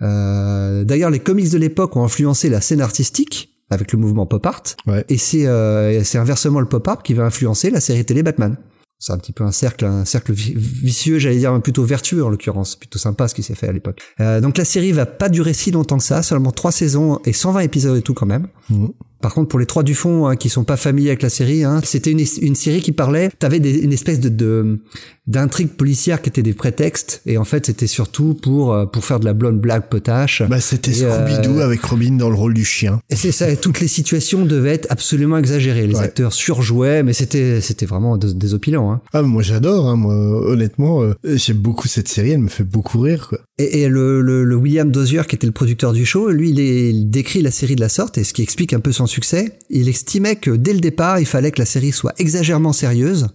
Euh, 0.00 0.84
D'ailleurs, 0.84 1.10
les 1.10 1.18
comics 1.20 1.50
de 1.50 1.58
l'époque 1.58 1.96
ont 1.96 2.04
influencé 2.04 2.48
la 2.48 2.60
scène 2.60 2.80
artistique 2.80 3.51
avec 3.72 3.92
le 3.92 3.98
mouvement 3.98 4.26
pop 4.26 4.44
art. 4.46 4.62
Ouais. 4.86 5.04
Et 5.08 5.18
c'est 5.18 5.46
euh, 5.46 6.02
c'est 6.04 6.18
inversement 6.18 6.60
le 6.60 6.66
pop 6.66 6.86
art 6.86 7.02
qui 7.02 7.14
va 7.14 7.24
influencer 7.24 7.70
la 7.70 7.80
série 7.80 8.04
télé 8.04 8.22
Batman. 8.22 8.56
C'est 8.98 9.12
un 9.12 9.18
petit 9.18 9.32
peu 9.32 9.42
un 9.42 9.50
cercle, 9.50 9.84
un 9.84 10.04
cercle 10.04 10.32
vi- 10.32 10.54
vicieux, 10.56 11.18
j'allais 11.18 11.38
dire, 11.38 11.60
plutôt 11.60 11.82
vertueux 11.82 12.24
en 12.24 12.28
l'occurrence. 12.28 12.76
Plutôt 12.76 13.00
sympa 13.00 13.26
ce 13.26 13.34
qui 13.34 13.42
s'est 13.42 13.56
fait 13.56 13.66
à 13.66 13.72
l'époque. 13.72 14.00
Euh, 14.20 14.40
donc 14.40 14.56
la 14.56 14.64
série 14.64 14.92
va 14.92 15.06
pas 15.06 15.28
durer 15.28 15.54
si 15.54 15.72
longtemps 15.72 15.98
que 15.98 16.04
ça, 16.04 16.22
seulement 16.22 16.52
trois 16.52 16.70
saisons 16.70 17.18
et 17.24 17.32
120 17.32 17.60
épisodes 17.60 17.96
et 17.98 18.02
tout 18.02 18.14
quand 18.14 18.26
même. 18.26 18.46
Mhm. 18.70 18.92
Par 19.22 19.32
contre, 19.32 19.48
pour 19.48 19.58
les 19.58 19.66
trois 19.66 19.82
du 19.82 19.94
fond 19.94 20.26
hein, 20.26 20.36
qui 20.36 20.48
sont 20.50 20.64
pas 20.64 20.76
familiers 20.76 21.08
avec 21.10 21.22
la 21.22 21.30
série, 21.30 21.64
hein, 21.64 21.80
c'était 21.84 22.10
une, 22.10 22.24
une 22.42 22.54
série 22.54 22.82
qui 22.82 22.92
parlait. 22.92 23.30
T'avais 23.38 23.60
des- 23.60 23.78
une 23.78 23.92
espèce 23.94 24.20
de 24.20 24.28
de- 24.28 24.80
d'intrigue 25.28 25.68
policière 25.68 26.20
qui 26.20 26.28
était 26.30 26.42
des 26.42 26.52
prétextes, 26.52 27.22
et 27.26 27.38
en 27.38 27.44
fait, 27.44 27.66
c'était 27.66 27.86
surtout 27.86 28.34
pour 28.34 28.72
euh, 28.74 28.86
pour 28.86 29.04
faire 29.04 29.20
de 29.20 29.24
la 29.24 29.32
blonde 29.34 29.60
blague 29.60 29.88
potache. 29.88 30.42
Bah 30.48 30.60
c'était 30.60 31.04
euh, 31.04 31.24
Scooby-Doo 31.26 31.60
avec 31.60 31.80
Robin 31.84 32.16
dans 32.16 32.28
le 32.28 32.34
rôle 32.34 32.54
du 32.54 32.64
chien. 32.64 33.00
Et 33.08 33.14
c'est 33.16 33.30
ça, 33.32 33.48
et 33.48 33.56
toutes 33.56 33.78
les 33.80 33.86
situations 33.88 34.44
devaient 34.44 34.74
être 34.74 34.88
absolument 34.90 35.38
exagérées. 35.38 35.86
Les 35.86 35.94
Ouais. 35.94 36.00
acteurs 36.04 36.32
surjouaient, 36.32 37.02
mais 37.04 37.12
c'était 37.12 37.60
c'était 37.60 37.86
vraiment 37.86 38.16
dés- 38.18 38.34
désopilant. 38.34 38.90
Hein. 38.92 39.00
Ah 39.12 39.22
moi 39.22 39.42
j'adore 39.42 39.86
hein, 39.86 39.94
moi 39.96 40.14
honnêtement 40.14 41.02
euh, 41.02 41.14
j'aime 41.24 41.58
beaucoup 41.58 41.86
cette 41.86 42.08
série, 42.08 42.32
elle 42.32 42.40
me 42.40 42.48
fait 42.48 42.64
beaucoup 42.64 42.98
rire 43.00 43.28
quoi. 43.28 43.38
Et, 43.62 43.82
et 43.82 43.88
le, 43.88 44.20
le, 44.22 44.44
le 44.44 44.56
William 44.56 44.90
Dozier, 44.90 45.22
qui 45.28 45.36
était 45.36 45.46
le 45.46 45.52
producteur 45.52 45.92
du 45.92 46.04
show, 46.04 46.28
lui, 46.30 46.50
il, 46.50 46.60
est- 46.60 46.90
il 46.90 47.10
décrit 47.10 47.42
la 47.42 47.50
série 47.50 47.76
de 47.76 47.80
la 47.80 47.88
sorte, 47.88 48.18
et 48.18 48.24
ce 48.24 48.32
qui 48.32 48.42
explique 48.42 48.72
un 48.72 48.80
peu 48.80 48.92
son 48.92 49.06
succès. 49.06 49.58
Il 49.70 49.88
estimait 49.88 50.36
que 50.36 50.50
dès 50.50 50.72
le 50.72 50.80
départ, 50.80 51.18
il 51.20 51.26
fallait 51.26 51.50
que 51.50 51.60
la 51.60 51.66
série 51.66 51.92
soit 51.92 52.12
exagérément 52.18 52.72
sérieuse, 52.72 53.28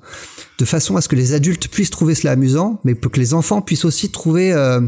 de 0.60 0.66
façon 0.66 0.96
à 0.96 1.02
ce 1.02 1.08
que 1.08 1.16
les 1.16 1.34
adultes 1.34 1.68
puissent 1.68 1.92
trouver 1.92 2.16
cela 2.16 2.32
amusant, 2.32 2.80
mais 2.84 2.96
pour 2.96 3.12
que 3.12 3.20
les 3.20 3.34
enfants 3.36 3.62
puissent 3.62 3.86
aussi 3.86 4.10
trouver 4.10 4.52
euh, 4.54 4.82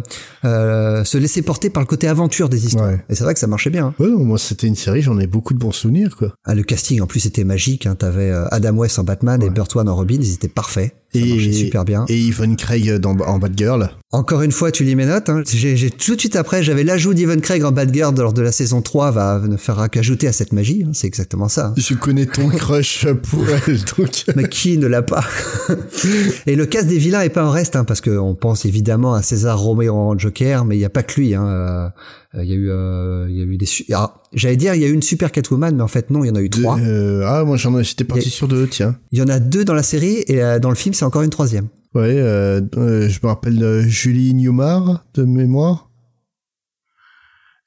euh, 0.46 1.04
se 1.04 1.18
laisser 1.18 1.42
porter 1.44 1.70
par 1.70 1.84
le 1.84 1.88
côté 1.88 2.08
aventure 2.08 2.50
des 2.50 2.66
histoires. 2.66 2.90
Ouais. 2.90 3.00
Et 3.10 3.16
c'est 3.16 3.24
vrai 3.24 3.34
que 3.36 3.40
ça 3.40 3.46
marchait 3.48 3.70
bien. 3.70 3.88
hein. 3.88 3.94
Ouais, 4.00 4.10
non, 4.10 4.24
moi 4.26 4.38
c'était 4.40 4.66
une 4.68 4.76
série, 4.76 5.02
j'en 5.04 5.20
ai 5.20 5.28
beaucoup 5.28 5.54
de 5.54 5.60
bons 5.60 5.72
souvenirs 5.72 6.16
quoi. 6.18 6.34
Ah, 6.44 6.56
le 6.56 6.64
casting 6.64 7.02
en 7.02 7.08
plus 7.08 7.26
était 7.28 7.44
magique. 7.44 7.86
Hein. 7.86 7.94
T'avais 7.96 8.32
euh, 8.32 8.46
Adam 8.50 8.76
West 8.78 8.98
en 8.98 9.04
Batman 9.04 9.44
et. 9.44 9.50
Burt 9.52 9.74
Ward 9.76 9.88
en 9.88 9.96
Robin, 9.96 10.18
ils 10.20 10.34
étaient 10.34 10.48
parfaits. 10.48 10.96
Ça 11.14 11.20
Et- 11.20 11.52
super 11.54 11.86
bien. 11.86 12.06
Et 12.08 12.18
Yvonne 12.20 12.56
Craig 12.56 12.98
dans, 12.98 13.18
en 13.20 13.40
Batgirl. 13.40 13.90
Encore 14.12 14.42
une 14.42 14.52
fois, 14.52 14.72
tu 14.72 14.84
lis 14.84 14.96
mes 14.96 15.06
notes. 15.06 15.30
Hein. 15.30 15.44
J'ai, 15.52 15.76
j'ai- 15.78 15.90
tout 15.90 16.16
de 16.16 16.20
suite 16.20 16.36
après, 16.36 16.62
j'avais 16.64 16.84
l'ajout 16.84 17.14
d'Evan 17.14 17.40
Craig 17.42 17.64
en 17.64 17.72
Batgirl 17.72 18.16
lors 18.18 18.34
de 18.34 18.42
la 18.42 18.52
saison 18.52 18.82
3 18.82 19.12
va 19.12 19.40
ne 19.48 19.58
faire 19.58 19.88
qu'ajouter 19.92 20.28
à 20.28 20.32
cette 20.34 20.52
magie. 20.54 20.84
hein. 20.88 20.92
C'est 20.94 21.08
exactement 21.08 21.48
ça. 21.50 21.68
hein. 21.68 21.74
Je 21.78 21.94
connais 21.96 22.26
ton 22.26 22.48
crush 22.50 23.08
pour 23.30 23.44
elle 23.68 23.80
donc. 23.98 24.26
Mais 24.36 24.48
qui 24.50 24.78
ne 24.78 24.88
l'a 24.88 25.02
pas? 25.02 25.24
Et 26.48 26.56
le 26.56 26.66
cast 26.66 26.88
des 26.88 26.98
vilains 26.98 27.22
est 27.22 27.30
pas 27.30 27.46
en 27.46 27.52
reste, 27.52 27.76
hein, 27.76 27.84
parce 27.86 28.02
qu'on 28.02 28.36
pense 28.36 28.66
évidemment 28.66 29.14
à 29.14 29.22
César 29.22 29.60
Romero 29.60 29.98
en 29.98 30.18
Joker, 30.18 30.66
mais 30.66 30.76
il 30.76 30.80
n'y 30.80 30.86
a 30.86 30.90
pas 30.90 31.04
que 31.04 31.20
lui. 31.20 31.34
hein. 31.36 31.92
Euh, 32.36 32.44
Il 32.44 32.50
y 32.50 32.54
a 32.54 32.56
eu, 32.56 32.70
euh, 32.70 33.26
il 33.30 33.36
y 33.38 33.42
a 33.42 33.44
eu 33.44 33.58
des. 33.58 33.66
su- 33.66 33.86
Alors, 33.90 34.22
j'allais 34.34 34.56
dire, 34.58 34.76
il 34.76 34.82
y 34.82 34.86
a 34.86 34.88
eu 34.88 34.94
une 34.94 35.02
super 35.02 35.32
Catwoman, 35.32 35.76
mais 35.76 35.82
en 35.82 35.88
fait 35.88 36.10
non, 36.12 36.24
il 36.24 36.28
y 36.28 36.32
en 36.32 36.36
a 36.36 36.42
eu 36.42 36.50
Deux- 36.50 36.62
trois. 36.62 36.80
euh, 36.80 37.24
ah 37.26 37.44
moi 37.44 37.58
j'en 37.58 37.78
ai- 37.80 37.84
j'étais 37.84 38.04
parti 38.04 38.28
a- 38.28 38.32
sur 38.32 38.48
deux 38.48 38.68
tiens. 38.68 38.98
Il 39.12 39.18
y 39.20 39.22
en 39.24 39.28
a 39.28 39.40
deux 39.40 39.66
dans 39.66 39.74
la 39.74 39.82
série 39.84 40.24
et 40.28 40.40
dans 40.62 40.70
le 40.70 40.76
film, 40.76 40.94
c'est 40.94 41.06
encore 41.06 41.24
une 41.24 41.32
troisième. 41.32 41.68
Ouais, 41.96 42.04
euh, 42.20 42.62
euh, 42.78 43.10
je 43.10 43.20
me 43.24 43.28
rappelle 43.30 43.84
Julie 43.88 44.36
Newmar 44.36 45.06
de 45.16 45.24
mémoire. 45.26 45.90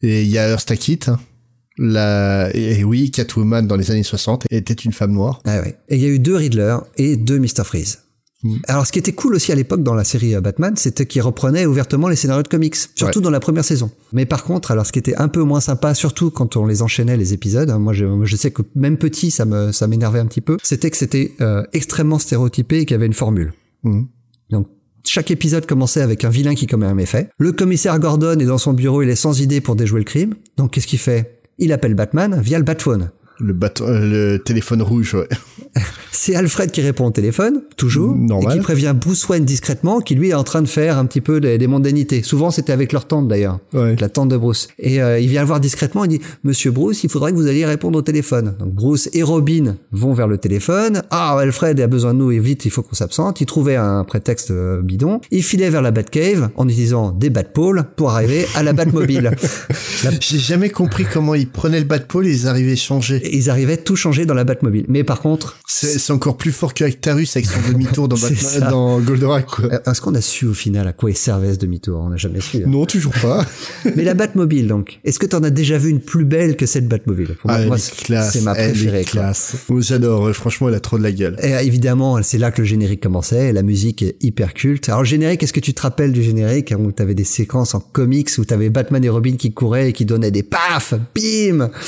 Et 0.02 0.22
il 0.22 0.28
y 0.28 0.38
a 0.38 0.48
Eartha 0.48 0.76
Kitt. 0.76 1.08
hein. 1.08 1.18
La... 1.78 2.50
Et 2.54 2.84
oui, 2.84 3.10
Catwoman 3.10 3.66
dans 3.66 3.76
les 3.76 3.90
années 3.90 4.02
60 4.02 4.46
était 4.50 4.74
une 4.74 4.92
femme 4.92 5.12
noire. 5.12 5.40
Ah 5.44 5.60
ouais. 5.60 5.76
Et 5.88 5.96
il 5.96 6.02
y 6.02 6.04
a 6.04 6.08
eu 6.08 6.18
deux 6.18 6.36
Riddler 6.36 6.76
et 6.98 7.16
deux 7.16 7.38
Mr. 7.38 7.64
Freeze. 7.64 8.01
Mm. 8.42 8.56
Alors, 8.68 8.86
ce 8.86 8.92
qui 8.92 8.98
était 8.98 9.12
cool 9.12 9.34
aussi 9.34 9.52
à 9.52 9.54
l'époque 9.54 9.82
dans 9.82 9.94
la 9.94 10.04
série 10.04 10.34
euh, 10.34 10.40
Batman, 10.40 10.76
c'était 10.76 11.06
qu'ils 11.06 11.22
reprenaient 11.22 11.66
ouvertement 11.66 12.08
les 12.08 12.16
scénarios 12.16 12.42
de 12.42 12.48
comics, 12.48 12.76
surtout 12.94 13.20
dans 13.20 13.30
la 13.30 13.40
première 13.40 13.64
saison. 13.64 13.90
Mais 14.12 14.26
par 14.26 14.44
contre, 14.44 14.70
alors 14.70 14.86
ce 14.86 14.92
qui 14.92 14.98
était 14.98 15.14
un 15.16 15.28
peu 15.28 15.42
moins 15.42 15.60
sympa, 15.60 15.94
surtout 15.94 16.30
quand 16.30 16.56
on 16.56 16.66
les 16.66 16.82
enchaînait 16.82 17.16
les 17.16 17.32
épisodes, 17.32 17.70
hein, 17.70 17.78
moi 17.78 17.92
je, 17.92 18.36
sais 18.36 18.50
que 18.50 18.62
même 18.74 18.96
petit, 18.96 19.30
ça 19.30 19.44
me 19.44 19.72
ça 19.72 19.86
m'énervait 19.86 20.18
un 20.18 20.26
petit 20.26 20.40
peu, 20.40 20.56
c'était 20.62 20.90
que 20.90 20.96
c'était 20.96 21.32
euh, 21.40 21.62
extrêmement 21.72 22.18
stéréotypé 22.18 22.80
et 22.80 22.86
qu'il 22.86 22.94
y 22.94 22.96
avait 22.96 23.06
une 23.06 23.12
formule. 23.12 23.52
Mhm. 23.84 24.08
Donc 24.50 24.68
chaque 25.04 25.30
épisode 25.30 25.66
commençait 25.66 26.02
avec 26.02 26.24
un 26.24 26.30
vilain 26.30 26.54
qui 26.54 26.66
commet 26.66 26.86
un 26.86 26.94
méfait. 26.94 27.28
Le 27.38 27.52
commissaire 27.52 27.98
Gordon 27.98 28.38
est 28.38 28.46
dans 28.46 28.58
son 28.58 28.72
bureau, 28.72 29.02
il 29.02 29.08
est 29.08 29.16
sans 29.16 29.40
idée 29.40 29.60
pour 29.60 29.76
déjouer 29.76 30.00
le 30.00 30.04
crime. 30.04 30.34
Donc 30.56 30.72
qu'est-ce 30.72 30.86
qu'il 30.86 30.98
fait? 30.98 31.40
Il 31.58 31.72
appelle 31.72 31.94
Batman 31.94 32.40
via 32.42 32.58
le 32.58 32.64
Batphone. 32.64 33.10
Le, 33.38 33.52
bateau, 33.52 33.84
euh, 33.84 34.36
le 34.36 34.38
téléphone 34.38 34.82
rouge, 34.82 35.14
ouais. 35.14 35.28
C'est 36.14 36.34
Alfred 36.36 36.70
qui 36.70 36.82
répond 36.82 37.06
au 37.06 37.10
téléphone, 37.10 37.62
toujours, 37.76 38.14
Normal. 38.14 38.52
et 38.52 38.58
qui 38.58 38.62
prévient 38.62 38.94
Bruce 38.94 39.26
Wayne 39.28 39.44
discrètement, 39.46 40.00
qui 40.00 40.14
lui 40.14 40.28
est 40.30 40.34
en 40.34 40.44
train 40.44 40.60
de 40.62 40.68
faire 40.68 40.98
un 40.98 41.06
petit 41.06 41.22
peu 41.22 41.40
des, 41.40 41.56
des 41.58 41.66
mondanités. 41.66 42.22
Souvent, 42.22 42.50
c'était 42.50 42.72
avec 42.72 42.92
leur 42.92 43.06
tante 43.06 43.28
d'ailleurs, 43.28 43.58
Ouais. 43.72 43.96
la 43.98 44.08
tante 44.10 44.28
de 44.28 44.36
Bruce. 44.36 44.68
Et 44.78 45.02
euh, 45.02 45.18
il 45.18 45.28
vient 45.28 45.40
le 45.40 45.46
voir 45.46 45.58
discrètement, 45.58 46.04
il 46.04 46.08
dit 46.08 46.20
Monsieur 46.44 46.70
Bruce, 46.70 47.02
il 47.02 47.10
faudrait 47.10 47.32
que 47.32 47.36
vous 47.36 47.46
alliez 47.46 47.64
répondre 47.64 47.98
au 47.98 48.02
téléphone. 48.02 48.54
Donc 48.58 48.74
Bruce 48.74 49.08
et 49.14 49.22
Robin 49.22 49.76
vont 49.90 50.12
vers 50.12 50.28
le 50.28 50.36
téléphone. 50.38 51.02
Ah, 51.10 51.36
Alfred 51.38 51.80
a 51.80 51.86
besoin 51.86 52.12
de 52.12 52.18
nous 52.18 52.30
et 52.30 52.38
vite, 52.38 52.66
il 52.66 52.70
faut 52.70 52.82
qu'on 52.82 52.94
s'absente. 52.94 53.40
Il 53.40 53.46
trouvait 53.46 53.76
un 53.76 54.04
prétexte 54.04 54.50
euh, 54.50 54.82
bidon. 54.82 55.20
Il 55.30 55.42
filait 55.42 55.70
vers 55.70 55.82
la 55.82 55.90
Batcave 55.92 56.50
en 56.56 56.68
utilisant 56.68 57.10
des 57.12 57.30
Batpoles 57.30 57.84
pour 57.96 58.10
arriver 58.10 58.44
à 58.54 58.62
la 58.62 58.74
Batmobile. 58.74 59.30
La- 60.04 60.10
J'ai 60.20 60.38
jamais 60.38 60.68
compris 60.70 61.06
comment 61.10 61.34
ils 61.34 61.48
prenaient 61.48 61.80
le 61.80 61.86
Batpole 61.86 62.26
et 62.26 62.32
ils 62.32 62.46
arrivaient 62.48 62.76
changer. 62.76 63.16
Et 63.24 63.36
Ils 63.36 63.48
arrivaient 63.48 63.78
tout 63.78 63.96
changer 63.96 64.26
dans 64.26 64.34
la 64.34 64.44
Batmobile. 64.44 64.84
Mais 64.88 65.04
par 65.04 65.20
contre, 65.20 65.58
C'est 65.66 65.98
c'est 66.02 66.12
encore 66.12 66.36
plus 66.36 66.52
fort 66.52 66.74
que 66.74 66.84
Actarus 66.84 67.36
avec 67.36 67.46
son 67.48 67.60
demi-tour 67.72 68.08
dans. 68.08 68.16
Batman, 68.16 68.70
dans 68.70 69.00
Goldorak, 69.00 69.46
euh, 69.60 69.78
est-ce 69.86 70.00
qu'on 70.00 70.14
a 70.14 70.20
su 70.20 70.46
au 70.46 70.54
final 70.54 70.86
à 70.88 70.92
quoi 70.92 71.10
il 71.10 71.16
servait 71.16 71.52
ce 71.54 71.58
demi-tour? 71.58 72.00
On 72.00 72.10
n'a 72.10 72.16
jamais 72.16 72.40
su. 72.40 72.58
hein. 72.58 72.66
Non, 72.66 72.84
toujours 72.86 73.14
pas. 73.22 73.46
Mais 73.96 74.04
la 74.04 74.14
Batmobile, 74.14 74.66
donc, 74.68 75.00
est-ce 75.04 75.18
que 75.18 75.26
tu 75.26 75.36
en 75.36 75.42
as 75.42 75.50
déjà 75.50 75.78
vu 75.78 75.90
une 75.90 76.00
plus 76.00 76.24
belle 76.24 76.56
que 76.56 76.66
cette 76.66 76.88
Batmobile? 76.88 77.34
Pour 77.40 77.50
moi, 77.50 77.60
Ah, 77.62 77.66
moi, 77.66 77.76
est 77.76 78.22
c'est 78.30 78.40
ma 78.42 78.54
préférée. 78.54 79.04
Moi, 79.68 79.80
j'adore. 79.80 80.30
Franchement, 80.34 80.68
elle 80.68 80.74
a 80.74 80.80
trop 80.80 80.98
de 80.98 81.02
la 81.02 81.12
gueule. 81.12 81.36
Et 81.42 81.52
évidemment, 81.66 82.22
c'est 82.22 82.38
là 82.38 82.50
que 82.50 82.60
le 82.62 82.66
générique 82.66 83.02
commençait. 83.02 83.48
et 83.48 83.52
La 83.52 83.62
musique 83.62 84.02
est 84.02 84.16
hyper 84.20 84.54
culte. 84.54 84.88
Alors 84.88 85.00
le 85.02 85.06
générique, 85.06 85.42
est-ce 85.42 85.52
que 85.52 85.60
tu 85.60 85.74
te 85.74 85.82
rappelles 85.82 86.12
du 86.12 86.22
générique 86.22 86.72
hein, 86.72 86.78
où 86.80 86.92
t'avais 86.92 87.14
des 87.14 87.24
séquences 87.24 87.74
en 87.74 87.80
comics 87.80 88.30
où 88.38 88.44
t'avais 88.44 88.70
Batman 88.70 89.04
et 89.04 89.08
Robin 89.08 89.36
qui 89.36 89.52
couraient 89.52 89.90
et 89.90 89.92
qui 89.92 90.04
donnaient 90.04 90.30
des 90.30 90.42
paf, 90.42 90.94
bim? 91.14 91.70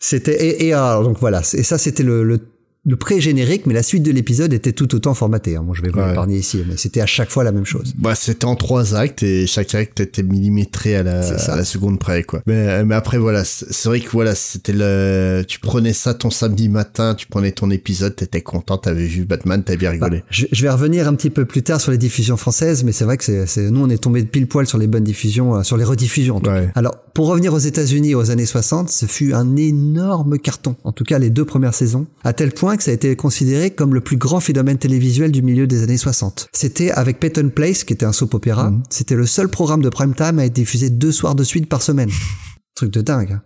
c'était 0.00 0.44
et, 0.44 0.66
et 0.66 0.72
alors 0.72 1.04
donc 1.04 1.18
voilà. 1.20 1.40
Et 1.54 1.62
ça, 1.62 1.78
c'était 1.78 2.02
le, 2.02 2.24
le 2.24 2.40
le 2.86 2.96
pré-générique, 2.96 3.66
mais 3.66 3.74
la 3.74 3.82
suite 3.82 4.02
de 4.02 4.10
l'épisode 4.10 4.54
était 4.54 4.72
tout 4.72 4.94
autant 4.94 5.12
formatée. 5.12 5.56
hein. 5.56 5.62
Moi, 5.62 5.74
je 5.76 5.82
vais 5.82 5.90
vous 5.90 5.98
Ouais. 5.98 6.08
l'épargner 6.08 6.38
ici, 6.38 6.62
mais 6.66 6.76
c'était 6.78 7.02
à 7.02 7.06
chaque 7.06 7.30
fois 7.30 7.44
la 7.44 7.52
même 7.52 7.66
chose. 7.66 7.92
Bah, 7.98 8.14
c'était 8.14 8.46
en 8.46 8.56
trois 8.56 8.94
actes 8.94 9.22
et 9.22 9.46
chaque 9.46 9.74
acte 9.74 10.00
était 10.00 10.22
millimétré 10.22 10.96
à 10.96 11.02
la, 11.02 11.18
à 11.20 11.64
seconde 11.64 11.98
près, 11.98 12.22
quoi. 12.22 12.40
Mais, 12.46 12.82
mais 12.84 12.94
après, 12.94 13.18
voilà, 13.18 13.44
c'est 13.44 13.84
vrai 13.86 14.00
que 14.00 14.08
voilà, 14.10 14.34
c'était 14.34 14.72
le, 14.72 15.42
tu 15.46 15.60
prenais 15.60 15.92
ça 15.92 16.14
ton 16.14 16.30
samedi 16.30 16.70
matin, 16.70 17.14
tu 17.14 17.26
prenais 17.26 17.52
ton 17.52 17.70
épisode, 17.70 18.16
t'étais 18.16 18.40
content, 18.40 18.78
t'avais 18.78 19.06
vu 19.06 19.26
Batman, 19.26 19.62
t'avais 19.62 19.76
bien 19.76 19.90
Bah, 19.90 20.06
rigolé. 20.06 20.24
je, 20.30 20.46
je 20.50 20.62
vais 20.62 20.70
revenir 20.70 21.06
un 21.06 21.14
petit 21.14 21.30
peu 21.30 21.44
plus 21.44 21.62
tard 21.62 21.82
sur 21.82 21.92
les 21.92 21.98
diffusions 21.98 22.38
françaises, 22.38 22.82
mais 22.82 22.92
c'est 22.92 23.04
vrai 23.04 23.18
que 23.18 23.24
c'est, 23.24 23.46
c'est- 23.46 23.70
nous 23.70 23.82
on 23.84 23.90
est 23.90 24.02
tombé 24.02 24.22
de 24.22 24.28
pile 24.28 24.46
poil 24.46 24.66
sur 24.66 24.78
les 24.78 24.86
bonnes 24.86 25.04
diffusions, 25.04 25.56
euh, 25.56 25.62
sur 25.64 25.76
les 25.76 25.84
rediffusions. 25.84 26.36
en 26.36 26.40
tout 26.40 26.48
Ouais. 26.50 26.66
cas. 26.66 26.72
Alors 26.76 26.94
pour 27.12 27.26
revenir 27.26 27.52
aux 27.52 27.58
États-Unis 27.58 28.14
aux 28.14 28.30
années 28.30 28.46
60, 28.46 28.88
ce 28.88 29.04
fut 29.04 29.34
un 29.34 29.54
énorme 29.56 30.38
carton. 30.38 30.76
En 30.84 30.92
tout 30.92 31.04
cas 31.04 31.18
les 31.18 31.28
deux 31.28 31.44
premières 31.44 31.74
saisons, 31.74 32.06
à 32.24 32.32
tel 32.32 32.52
point 32.52 32.69
que 32.76 32.82
ça 32.82 32.90
a 32.90 32.94
été 32.94 33.14
considéré 33.16 33.70
comme 33.70 33.94
le 33.94 34.00
plus 34.00 34.16
grand 34.16 34.40
phénomène 34.40 34.78
télévisuel 34.78 35.30
du 35.32 35.42
milieu 35.42 35.66
des 35.66 35.82
années 35.82 35.96
60. 35.96 36.48
C'était 36.52 36.90
avec 36.90 37.20
Peyton 37.20 37.50
Place, 37.54 37.84
qui 37.84 37.92
était 37.92 38.06
un 38.06 38.12
soap 38.12 38.34
opéra. 38.34 38.70
Mhm. 38.70 38.82
C'était 38.90 39.14
le 39.16 39.26
seul 39.26 39.48
programme 39.48 39.82
de 39.82 39.88
prime 39.88 40.14
time 40.14 40.38
à 40.38 40.44
être 40.46 40.52
diffusé 40.52 40.90
deux 40.90 41.12
soirs 41.12 41.34
de 41.34 41.44
suite 41.44 41.68
par 41.68 41.82
semaine. 41.82 42.10
Truc 42.74 42.92
de 42.92 43.00
dingue. 43.02 43.32
hein. 43.32 43.42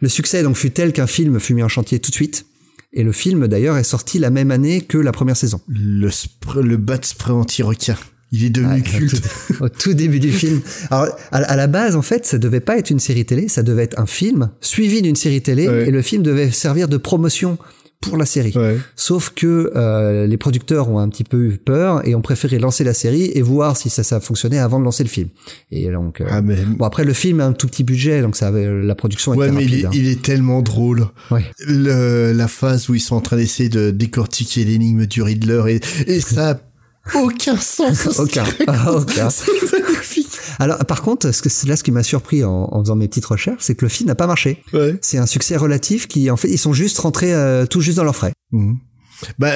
Le 0.00 0.08
succès 0.08 0.42
donc 0.42 0.56
fut 0.56 0.70
tel 0.70 0.92
qu'un 0.92 1.06
film 1.06 1.38
fut 1.40 1.54
mis 1.54 1.62
en 1.62 1.68
chantier 1.68 1.98
tout 1.98 2.10
de 2.10 2.14
suite. 2.16 2.46
Et 2.92 3.02
le 3.02 3.12
film 3.12 3.48
d'ailleurs 3.48 3.76
est 3.76 3.82
sorti 3.84 4.18
la 4.18 4.30
même 4.30 4.50
année 4.50 4.80
que 4.80 4.96
la 4.96 5.12
première 5.12 5.36
saison. 5.36 5.60
Le 5.68 6.08
le 6.62 6.76
bat 6.78 6.98
spray 7.02 7.32
anti-requin. 7.34 7.96
Il 8.32 8.44
est 8.44 8.50
devenu 8.50 8.74
Ouais, 8.74 8.80
culte. 8.82 9.22
au 9.60 9.68
tout 9.70 9.94
début 9.94 10.20
du 10.20 10.30
film. 10.30 10.60
Alors, 10.90 11.06
à, 11.32 11.38
à 11.38 11.56
la 11.56 11.66
base, 11.66 11.96
en 11.96 12.02
fait, 12.02 12.26
ça 12.26 12.36
devait 12.36 12.60
pas 12.60 12.76
être 12.78 12.90
une 12.90 12.98
série 13.00 13.24
télé, 13.24 13.48
ça 13.48 13.62
devait 13.62 13.84
être 13.84 13.98
un 13.98 14.04
film 14.06 14.50
suivi 14.60 15.00
d'une 15.00 15.16
série 15.16 15.40
télé, 15.40 15.66
Ouais. 15.66 15.88
et 15.88 15.90
le 15.90 16.02
film 16.02 16.22
devait 16.22 16.50
servir 16.50 16.88
de 16.88 16.98
promotion 16.98 17.56
pour 18.00 18.16
la 18.16 18.26
série. 18.26 18.52
Ouais. 18.56 18.78
Sauf 18.94 19.30
que 19.34 19.72
euh, 19.74 20.26
les 20.26 20.36
producteurs 20.36 20.88
ont 20.88 20.98
un 21.00 21.08
petit 21.08 21.24
peu 21.24 21.38
eu 21.46 21.58
peur 21.58 22.06
et 22.06 22.14
ont 22.14 22.20
préféré 22.20 22.58
lancer 22.58 22.84
la 22.84 22.94
série 22.94 23.30
et 23.34 23.42
voir 23.42 23.76
si 23.76 23.90
ça, 23.90 24.04
ça 24.04 24.20
fonctionnait 24.20 24.58
avant 24.58 24.78
de 24.78 24.84
lancer 24.84 25.02
le 25.02 25.08
film. 25.08 25.28
Et 25.72 25.90
donc, 25.90 26.20
euh, 26.20 26.26
Ah, 26.30 26.40
mais, 26.40 26.56
bon 26.64 26.84
après 26.84 27.04
le 27.04 27.12
film 27.12 27.40
a 27.40 27.46
un 27.46 27.52
tout 27.52 27.66
petit 27.66 27.82
budget, 27.82 28.22
donc 28.22 28.36
ça 28.36 28.48
avait, 28.48 28.66
la 28.82 28.94
production 28.94 29.32
ouais, 29.32 29.48
était 29.48 29.56
mais 29.56 29.64
il 29.64 29.70
rapide. 29.70 29.82
est, 29.82 29.86
hein. 29.86 29.90
il 29.94 30.08
est 30.08 30.22
tellement 30.22 30.62
drôle. 30.62 31.08
Ouais. 31.32 31.44
Le, 31.66 32.32
la 32.32 32.46
phase 32.48 32.88
où 32.88 32.94
ils 32.94 33.00
sont 33.00 33.16
en 33.16 33.20
train 33.20 33.36
d'essayer 33.36 33.68
de 33.68 33.90
décortiquer 33.90 34.64
l'énigme 34.64 35.06
du 35.06 35.20
Riddler 35.22 35.62
et, 36.06 36.12
et 36.12 36.20
ça 36.20 36.50
a 36.50 36.56
aucun 37.18 37.56
sens. 37.56 38.18
Aucun. 38.18 38.44
Ah, 38.68 38.92
aucun. 38.92 39.28
Alors, 40.58 40.78
par 40.84 41.02
contre, 41.02 41.30
ce 41.30 41.42
que 41.42 41.68
là 41.68 41.76
ce 41.76 41.82
qui 41.82 41.92
m'a 41.92 42.02
surpris 42.02 42.44
en, 42.44 42.68
en 42.72 42.80
faisant 42.80 42.96
mes 42.96 43.08
petites 43.08 43.26
recherches, 43.26 43.62
c'est 43.62 43.74
que 43.74 43.84
le 43.84 43.88
film 43.88 44.08
n'a 44.08 44.14
pas 44.14 44.26
marché. 44.26 44.62
Ouais. 44.72 44.98
C'est 45.02 45.18
un 45.18 45.26
succès 45.26 45.56
relatif 45.56 46.08
qui, 46.08 46.30
en 46.30 46.36
fait, 46.36 46.48
ils 46.48 46.58
sont 46.58 46.72
juste 46.72 46.98
rentrés 46.98 47.32
euh, 47.32 47.66
tout 47.66 47.80
juste 47.80 47.96
dans 47.96 48.04
leurs 48.04 48.16
frais. 48.16 48.32
Mhm. 48.52 48.78
Bah, 49.38 49.52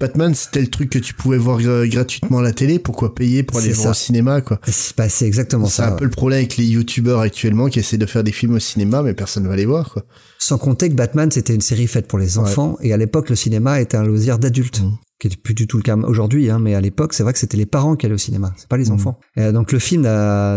Batman, 0.00 0.34
c'était 0.34 0.60
le 0.60 0.68
truc 0.68 0.90
que 0.90 0.98
tu 0.98 1.14
pouvais 1.14 1.36
voir 1.38 1.58
euh, 1.62 1.86
gratuitement 1.86 2.38
à 2.38 2.42
la 2.42 2.52
télé. 2.52 2.78
Pourquoi 2.78 3.14
payer 3.14 3.42
pour 3.42 3.58
aller 3.58 3.68
C'est 3.68 3.74
voir 3.76 3.90
au 3.90 3.94
cinéma, 3.94 4.40
quoi 4.40 4.60
C'est 4.66 4.96
bah, 4.96 5.08
c'est 5.08 5.26
exactement 5.26 5.66
C'est 5.66 5.82
ça. 5.82 5.88
un 5.88 5.90
ouais. 5.92 5.96
peu 5.98 6.04
le 6.04 6.10
problème 6.10 6.38
avec 6.38 6.56
les 6.56 6.64
youtubeurs 6.64 7.20
actuellement 7.20 7.68
qui 7.68 7.78
essaient 7.80 7.98
de 7.98 8.06
faire 8.06 8.24
des 8.24 8.32
films 8.32 8.54
au 8.54 8.58
cinéma, 8.58 9.02
mais 9.02 9.14
personne 9.14 9.44
ne 9.44 9.48
va 9.48 9.56
les 9.56 9.66
voir, 9.66 9.92
quoi. 9.92 10.04
Sans 10.38 10.58
compter 10.58 10.88
que 10.88 10.94
Batman, 10.94 11.30
c'était 11.30 11.54
une 11.54 11.60
série 11.60 11.86
faite 11.86 12.06
pour 12.06 12.18
les 12.18 12.38
enfants, 12.38 12.76
et 12.82 12.92
à 12.92 12.96
l'époque, 12.96 13.30
le 13.30 13.36
cinéma 13.36 13.80
était 13.80 13.96
un 13.96 14.04
loisir 14.04 14.38
d'adultes. 14.38 14.80
Mhm. 14.82 14.92
Qui 15.20 15.28
est 15.28 15.36
plus 15.40 15.54
du 15.54 15.66
tout 15.68 15.76
le 15.76 15.82
cas 15.84 15.96
aujourd'hui, 15.96 16.50
hein, 16.50 16.58
mais 16.58 16.74
à 16.74 16.80
l'époque, 16.80 17.14
c'est 17.14 17.22
vrai 17.22 17.32
que 17.32 17.38
c'était 17.38 17.56
les 17.56 17.66
parents 17.66 17.94
qui 17.96 18.04
allaient 18.04 18.16
au 18.16 18.18
cinéma, 18.18 18.52
c'est 18.56 18.68
pas 18.68 18.76
les 18.76 18.86
Mhm. 18.86 18.92
enfants. 18.94 19.20
Euh, 19.38 19.52
donc 19.52 19.70
le 19.72 19.78
film, 19.78 20.02
n'a- 20.02 20.56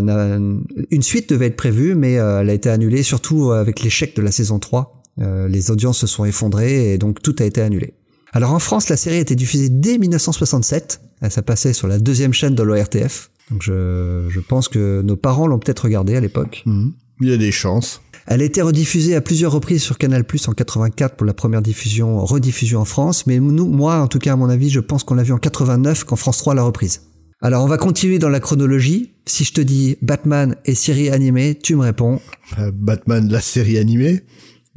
une 0.90 1.02
suite 1.04 1.30
devait 1.30 1.46
être 1.48 1.56
prévue, 1.58 1.96
mais 1.96 2.18
euh, 2.18 2.42
elle 2.42 2.50
a 2.50 2.54
été 2.54 2.70
annulée, 2.70 3.04
surtout 3.04 3.52
avec 3.52 3.82
l'échec 3.82 4.16
de 4.16 4.22
la 4.22 4.32
saison 4.32 4.58
3. 4.60 5.04
Euh, 5.20 5.48
les 5.48 5.72
audiences 5.72 6.00
se 6.00 6.08
sont 6.08 6.26
effondrées 6.26 6.94
et 6.94 6.98
donc 6.98 7.22
tout 7.22 7.36
a 7.40 7.44
été 7.44 7.62
annulé. 7.62 7.94
Alors 8.38 8.54
en 8.54 8.60
France, 8.60 8.88
la 8.90 8.98
série 8.98 9.16
a 9.16 9.20
été 9.20 9.36
diffusée 9.36 9.68
dès 9.68 9.98
1967. 9.98 11.02
Euh, 11.24 11.30
Ça 11.32 11.42
passait 11.42 11.74
sur 11.74 11.88
la 11.88 11.98
deuxième 11.98 12.34
chaîne 12.34 12.54
de 12.54 12.62
l'ORTF. 12.62 13.32
Donc 13.50 13.64
je, 13.64 14.28
je 14.30 14.40
pense 14.40 14.68
que 14.68 15.02
nos 15.02 15.16
parents 15.16 15.48
l'ont 15.48 15.58
peut-être 15.58 15.80
regardé 15.86 16.16
à 16.16 16.20
l'époque. 16.20 16.62
Mhm. 16.68 16.94
Il 17.22 17.30
y 17.30 17.34
a 17.34 17.38
des 17.38 17.52
chances. 17.52 18.00
Elle 18.28 18.44
a 18.44 18.46
été 18.46 18.62
rediffusée 18.62 19.16
à 19.16 19.22
plusieurs 19.22 19.52
reprises 19.52 19.82
sur 19.82 19.98
Canal+ 19.98 20.24
en 20.48 20.52
84 20.52 21.16
pour 21.16 21.26
la 21.26 21.34
première 21.34 21.64
diffusion, 21.64 22.24
rediffusion 22.24 22.80
en 22.82 22.86
France, 22.86 23.26
mais 23.26 23.40
nous, 23.40 23.66
moi, 23.66 23.98
en 24.02 24.08
tout 24.08 24.20
cas 24.20 24.34
à 24.34 24.36
mon 24.36 24.50
avis, 24.50 24.70
je 24.70 24.82
pense 24.82 25.04
qu'on 25.04 25.16
l'a 25.16 25.24
vu 25.24 25.34
en 25.34 25.40
89 25.40 26.04
quand 26.04 26.16
France 26.16 26.38
3 26.38 26.54
l'a 26.54 26.62
reprise. 26.62 27.02
Alors 27.42 27.64
on 27.64 27.68
va 27.68 27.78
continuer 27.78 28.20
dans 28.20 28.30
la 28.30 28.40
chronologie. 28.40 29.14
Si 29.26 29.46
je 29.46 29.54
te 29.54 29.62
dis 29.62 29.98
Batman 30.04 30.56
et 30.66 30.76
série 30.76 31.10
animée, 31.10 31.58
tu 31.62 31.76
me 31.76 31.82
réponds 31.82 32.20
Euh, 32.60 32.72
Batman, 32.72 33.28
la 33.32 33.42
série 33.42 33.80
animée. 33.80 34.22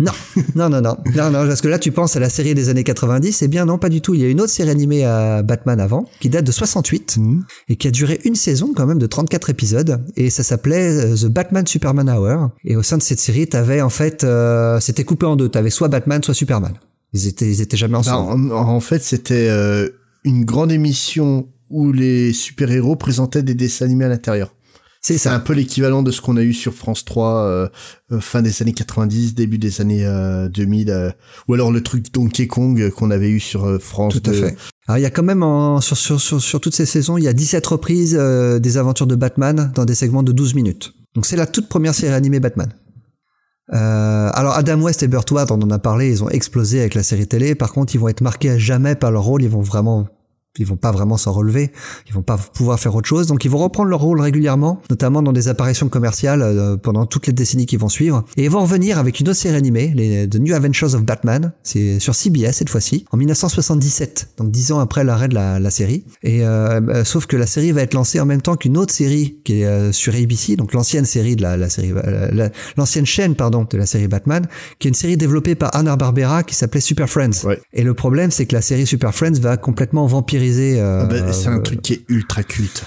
Non, 0.01 0.12
non, 0.57 0.68
non, 0.70 0.80
non, 0.80 0.96
non, 1.14 1.30
non, 1.30 1.46
parce 1.46 1.61
que 1.61 1.68
là 1.68 1.78
tu 1.78 1.92
penses 1.92 2.16
à 2.16 2.20
la 2.20 2.28
série 2.30 2.55
des 2.55 2.68
années 2.70 2.82
90, 2.84 3.42
eh 3.42 3.48
bien 3.48 3.64
non, 3.66 3.78
pas 3.78 3.88
du 3.88 4.01
tout. 4.01 4.14
Il 4.14 4.20
y 4.20 4.24
a 4.24 4.28
une 4.28 4.40
autre 4.40 4.51
série 4.51 4.70
animée 4.70 5.05
à 5.05 5.42
Batman 5.42 5.78
avant, 5.78 6.09
qui 6.20 6.28
date 6.30 6.44
de 6.46 6.53
68 6.53 7.18
Mhm. 7.18 7.44
et 7.68 7.76
qui 7.76 7.86
a 7.86 7.90
duré 7.90 8.18
une 8.24 8.34
saison 8.34 8.72
quand 8.74 8.86
même 8.86 8.98
de 8.98 9.07
34 9.07 9.51
épisodes. 9.51 10.03
Et 10.16 10.30
ça 10.30 10.42
s'appelait 10.42 10.90
euh, 11.12 11.14
The 11.16 11.26
Batman 11.26 11.66
Superman 11.66 12.09
Hour. 12.11 12.51
Et 12.64 12.76
au 12.76 12.82
sein 12.82 12.96
de 12.98 13.03
cette 13.03 13.20
série 13.20 13.46
t'avais 13.46 13.80
en 13.82 13.90
fait 13.90 14.24
euh, 14.24 14.80
c'était 14.80 15.05
coupé 15.05 15.26
en 15.26 15.36
deux. 15.36 15.48
T'avais 15.48 15.70
soit 15.70 15.88
Batman 15.88 16.22
soit 16.22 16.34
Superman. 16.34 16.72
Ils 17.12 17.26
étaient 17.28 17.46
ils 17.51 17.61
étaient 17.61 17.76
jamais 17.76 17.92
Bah, 17.94 17.98
ensemble 18.01 18.53
en, 18.53 18.68
en 18.68 18.80
fait, 18.80 19.03
c'était 19.03 19.48
euh, 19.51 19.88
une 20.24 20.44
grande 20.44 20.72
émission 20.72 21.48
où 21.70 21.92
les 21.92 22.32
super-héros 22.32 22.96
présentaient 22.96 23.42
des 23.42 23.55
dessins 23.55 23.84
animés 23.84 24.05
à 24.07 24.09
l'intérieur. 24.09 24.55
C'est 25.01 25.18
ça 25.18 25.34
un 25.34 25.40
peu 25.40 25.53
l'équivalent 25.55 26.03
de 26.03 26.11
ce 26.11 26.20
qu'on 26.20 26.36
a 26.36 26.42
eu 26.42 26.53
sur 26.53 26.74
France 26.74 27.05
3 27.05 27.44
euh, 27.44 27.68
euh, 28.12 28.20
fin 28.20 28.42
des 28.42 28.61
années 28.62 28.72
90, 28.74 29.34
début 29.34 29.59
des 29.59 29.80
années 29.80 30.05
euh, 30.05 30.48
2000, 30.48 30.90
euh, 30.90 31.11
ou 31.48 31.55
alors 31.55 31.72
le 31.72 31.82
truc 31.82 32.12
Donkey 32.12 32.46
Kong 32.46 32.80
euh, 32.80 32.90
qu'on 32.90 33.11
avait 33.11 33.30
eu 33.30 33.40
sur 33.40 33.64
euh, 33.64 33.78
France. 33.78 34.14
tout 34.20 34.30
à 34.30 34.32
de- 34.32 34.36
fait 34.36 34.57
alors 34.88 34.98
il 34.98 35.03
y 35.03 35.07
a 35.07 35.11
quand 35.11 35.22
même 35.22 35.42
en, 35.44 35.80
sur, 35.80 35.96
sur, 35.96 36.20
sur, 36.20 36.40
sur 36.42 36.61
toutes 36.61 36.74
ces 36.74 36.86
saisons 36.86 37.16
il 37.16 37.24
y 37.24 37.28
a 37.28 37.32
17 37.32 37.64
reprises 37.66 38.16
euh, 38.18 38.59
des 38.59 38.76
aventures 38.76 39.07
de 39.07 39.14
Batman 39.14 39.70
dans 39.74 39.84
des 39.84 39.94
segments 39.94 40.22
de 40.24 40.32
12 40.32 40.55
minutes 40.55 40.92
donc 41.14 41.26
c'est 41.26 41.36
la 41.36 41.46
toute 41.46 41.68
première 41.68 41.94
série 41.94 42.12
animée 42.14 42.40
Batman 42.40 42.72
Euh, 43.72 44.30
alors 44.34 44.55
Adam 44.55 44.80
West 44.80 45.03
et 45.05 45.09
Burt 45.09 45.30
Ward, 45.30 45.51
on 45.53 45.62
en 45.62 45.70
a 45.70 45.78
parlé, 45.78 46.11
ils 46.11 46.24
ont 46.24 46.28
explosé 46.28 46.80
avec 46.80 46.94
la 46.94 47.05
série 47.05 47.28
télé. 47.28 47.55
Par 47.55 47.72
contre, 47.72 47.94
ils 47.94 47.98
vont 47.98 48.09
être 48.09 48.20
marqués 48.20 48.51
à 48.51 48.59
jamais 48.59 48.96
par 48.96 49.12
leur 49.12 49.22
rôle. 49.22 49.44
Ils 49.44 49.48
vont 49.48 49.61
vraiment, 49.62 50.09
ils 50.61 50.66
vont 50.66 50.76
pas 50.76 50.92
vraiment 50.92 51.16
s'en 51.16 51.32
relever. 51.32 51.72
Ils 52.06 52.14
vont 52.14 52.22
pas 52.22 52.36
pouvoir 52.38 52.78
faire 52.78 52.94
autre 52.94 53.08
chose. 53.08 53.26
Donc, 53.26 53.44
ils 53.44 53.50
vont 53.50 53.58
reprendre 53.58 53.88
leur 53.90 54.00
rôle 54.00 54.20
régulièrement, 54.20 54.80
notamment 54.90 55.22
dans 55.22 55.32
des 55.32 55.48
apparitions 55.48 55.88
commerciales 55.88 56.42
euh, 56.42 56.76
pendant 56.76 57.06
toutes 57.06 57.26
les 57.26 57.32
décennies 57.32 57.66
qui 57.66 57.76
vont 57.76 57.88
suivre. 57.88 58.24
Et 58.36 58.44
ils 58.44 58.50
vont 58.50 58.61
revenir 58.61 58.98
avec 58.98 59.18
une 59.20 59.28
autre 59.28 59.38
série 59.38 59.56
animée, 59.56 59.92
les 59.96 60.28
The 60.28 60.36
New 60.36 60.54
Adventures 60.54 60.94
of 60.94 61.02
Batman. 61.04 61.52
C'est 61.62 61.98
sur 61.98 62.14
CBS 62.14 62.52
cette 62.52 62.68
fois-ci, 62.70 63.04
en 63.11 63.16
1977, 63.16 64.28
donc 64.38 64.50
dix 64.50 64.72
ans 64.72 64.78
après 64.80 65.04
l'arrêt 65.04 65.28
de 65.28 65.34
la, 65.34 65.58
la 65.58 65.70
série. 65.70 66.04
Et 66.22 66.44
euh, 66.44 66.80
euh, 66.88 67.04
sauf 67.04 67.26
que 67.26 67.36
la 67.36 67.46
série 67.46 67.72
va 67.72 67.82
être 67.82 67.94
lancée 67.94 68.20
en 68.20 68.26
même 68.26 68.42
temps 68.42 68.56
qu'une 68.56 68.76
autre 68.76 68.92
série 68.92 69.38
qui 69.44 69.62
est 69.62 69.64
euh, 69.66 69.92
sur 69.92 70.14
ABC, 70.14 70.56
donc 70.56 70.72
l'ancienne 70.72 71.04
série 71.04 71.36
de 71.36 71.42
la, 71.42 71.56
la 71.56 71.68
série, 71.68 71.92
euh, 71.92 72.28
la- 72.32 72.50
l'ancienne 72.76 73.06
chaîne 73.06 73.34
pardon 73.34 73.66
de 73.70 73.76
la 73.78 73.86
série 73.86 74.08
Batman, 74.08 74.46
qui 74.78 74.88
est 74.88 74.90
une 74.90 74.94
série 74.94 75.16
développée 75.16 75.54
par 75.54 75.74
Hanna 75.74 75.96
Barbera 75.96 76.42
qui 76.42 76.54
s'appelait 76.54 76.80
Super 76.80 77.08
Friends. 77.08 77.44
Ouais. 77.44 77.61
Et 77.72 77.82
le 77.82 77.94
problème, 77.94 78.30
c'est 78.30 78.46
que 78.46 78.54
la 78.54 78.62
série 78.62 78.86
Super 78.86 79.14
Friends 79.14 79.38
va 79.40 79.56
complètement 79.56 80.06
vampiriser. 80.06 80.49
Euh, 80.59 81.03
Ah 81.03 81.07
bah, 81.07 81.32
c'est 81.32 81.48
un 81.48 81.61
truc 81.61 81.82
qui 81.82 81.92
est 81.94 82.05
ultra 82.09 82.42
culte. 82.42 82.84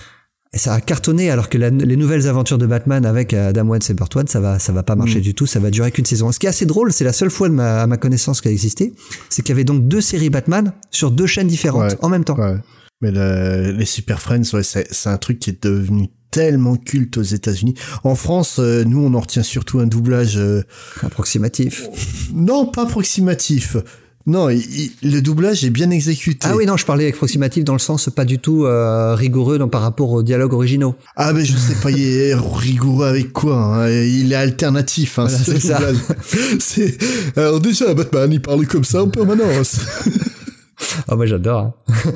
Et 0.55 0.59
ça 0.59 0.73
a 0.75 0.81
cartonné 0.81 1.31
alors 1.31 1.49
que 1.49 1.57
la- 1.57 1.71
les 1.71 1.95
nouvelles 1.97 2.27
aventures 2.27 2.59
de 2.59 2.67
Batman 2.67 3.05
avec 3.07 3.33
Adam 3.33 3.65
West 3.69 3.89
et 3.89 3.95
Burt 3.95 4.11
ça 4.27 4.39
va, 4.39 4.59
ça 4.59 4.71
va 4.71 4.83
pas 4.83 4.95
marcher 4.95 5.17
Mm. 5.17 5.21
du 5.23 5.33
tout, 5.33 5.47
ça 5.47 5.59
va 5.59 5.71
durer 5.71 5.91
qu'une 5.91 6.05
saison. 6.05 6.31
Ce 6.31 6.37
qui 6.37 6.45
est 6.45 6.49
assez 6.49 6.67
drôle, 6.67 6.93
c'est 6.93 7.03
la 7.03 7.13
seule 7.13 7.31
fois 7.31 7.49
de 7.49 7.55
ma, 7.55 7.81
à 7.81 7.87
ma 7.87 7.97
connaissance 7.97 8.39
qui 8.39 8.49
a 8.49 8.51
existé, 8.51 8.93
c'est 9.29 9.41
qu'il 9.41 9.49
y 9.49 9.55
avait 9.55 9.63
donc 9.63 9.87
deux 9.87 10.01
séries 10.01 10.29
Batman 10.29 10.71
sur 10.91 11.09
deux 11.09 11.25
chaînes 11.25 11.47
différentes 11.47 11.93
Ouais. 11.93 11.97
en 12.03 12.09
même 12.09 12.23
temps. 12.23 12.37
Ouais. 12.37 12.57
Mais 13.01 13.09
le- 13.11 13.71
les 13.71 13.85
Super 13.85 14.21
Friends, 14.21 14.43
ouais, 14.53 14.61
c'est 14.63 15.09
un 15.09 15.17
truc 15.17 15.39
qui 15.39 15.49
est 15.49 15.63
devenu 15.63 16.09
tellement 16.29 16.75
culte 16.77 17.17
aux 17.17 17.21
États-Unis. 17.23 17.73
En 18.03 18.13
France, 18.15 18.57
euh, 18.59 18.83
nous, 18.83 18.99
on 19.03 19.13
en 19.15 19.19
retient 19.19 19.43
surtout 19.43 19.79
un 19.79 19.87
doublage. 19.87 20.37
euh, 20.37 20.61
Approximatif. 21.01 21.87
non, 22.33 22.65
pas 22.67 22.83
approximatif. 22.83 23.77
Non, 24.25 24.49
il- 24.49 24.91
il- 25.01 25.11
le 25.11 25.21
doublage 25.21 25.65
est 25.65 25.69
bien 25.69 25.89
exécuté. 25.89 26.47
Ah 26.49 26.55
oui, 26.55 26.65
non, 26.65 26.77
je 26.77 26.85
parlais 26.85 27.09
approximatif 27.09 27.65
dans 27.65 27.73
le 27.73 27.79
sens 27.79 28.09
pas 28.15 28.23
du 28.23 28.39
tout 28.39 28.63
euh, 28.65 29.15
rigoureux 29.15 29.57
dans, 29.57 29.67
par 29.67 29.81
rapport 29.81 30.11
aux 30.11 30.23
dialogues 30.23 30.53
originaux. 30.53 30.95
Ah 31.17 31.33
mais 31.33 31.43
je 31.43 31.57
sais 31.57 31.75
pas, 31.75 31.91
il 31.91 31.99
est 32.01 32.33
rigoureux 32.33 33.05
avec 33.05 33.33
quoi. 33.33 33.55
hein. 33.57 33.89
Il 33.89 34.31
est 34.31 34.35
alternatif. 34.35 35.19
Hein, 35.19 35.25
Voilà, 35.27 35.43
c'est 35.43 35.59
ça. 35.59 35.79
C'est 36.59 36.97
alors 37.35 37.59
déjà 37.59 37.93
Batman, 37.93 38.31
il 38.31 38.41
parle 38.41 38.65
comme 38.65 38.83
ça 38.85 39.03
en 39.03 39.09
permanence. 39.09 39.79
Ah 41.07 41.15
moi 41.15 41.25
j'adore. 41.25 41.59
hein. 41.59 41.73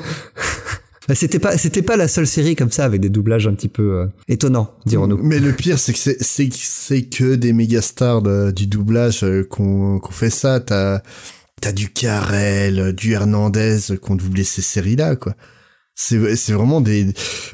Bah, 1.08 1.14
c'était 1.14 1.38
pas 1.38 1.56
c'était 1.56 1.80
pas 1.80 1.96
la 1.96 2.06
seule 2.06 2.26
série 2.26 2.54
comme 2.54 2.70
ça 2.70 2.84
avec 2.84 3.00
des 3.00 3.08
doublages 3.08 3.46
un 3.46 3.54
petit 3.54 3.68
peu 3.68 3.82
euh, 3.94 4.06
étonnants, 4.28 4.70
dirons-nous. 4.84 5.18
Mais 5.22 5.38
le 5.38 5.52
pire, 5.54 5.78
c'est 5.78 5.94
que 5.94 5.98
c'est 5.98 6.22
c'est 6.22 6.50
c'est 6.52 7.02
que 7.04 7.34
des 7.34 7.54
méga 7.54 7.80
stars 7.80 8.20
du 8.52 8.66
doublage 8.66 9.24
euh, 9.24 9.42
qu'on 9.48 10.00
qu'on 10.00 10.12
fait 10.12 10.28
ça. 10.28 10.60
T'as 10.60 11.00
t'as 11.60 11.72
du 11.72 11.90
Carrel, 11.90 12.92
du 12.94 13.12
Hernandez 13.12 13.78
qu'on 14.00 14.16
doublé 14.16 14.44
ces 14.44 14.62
séries-là, 14.62 15.16
quoi. 15.16 15.34
C'est 16.00 16.36
c'est 16.36 16.52
vraiment 16.52 16.80
des. 16.80 17.06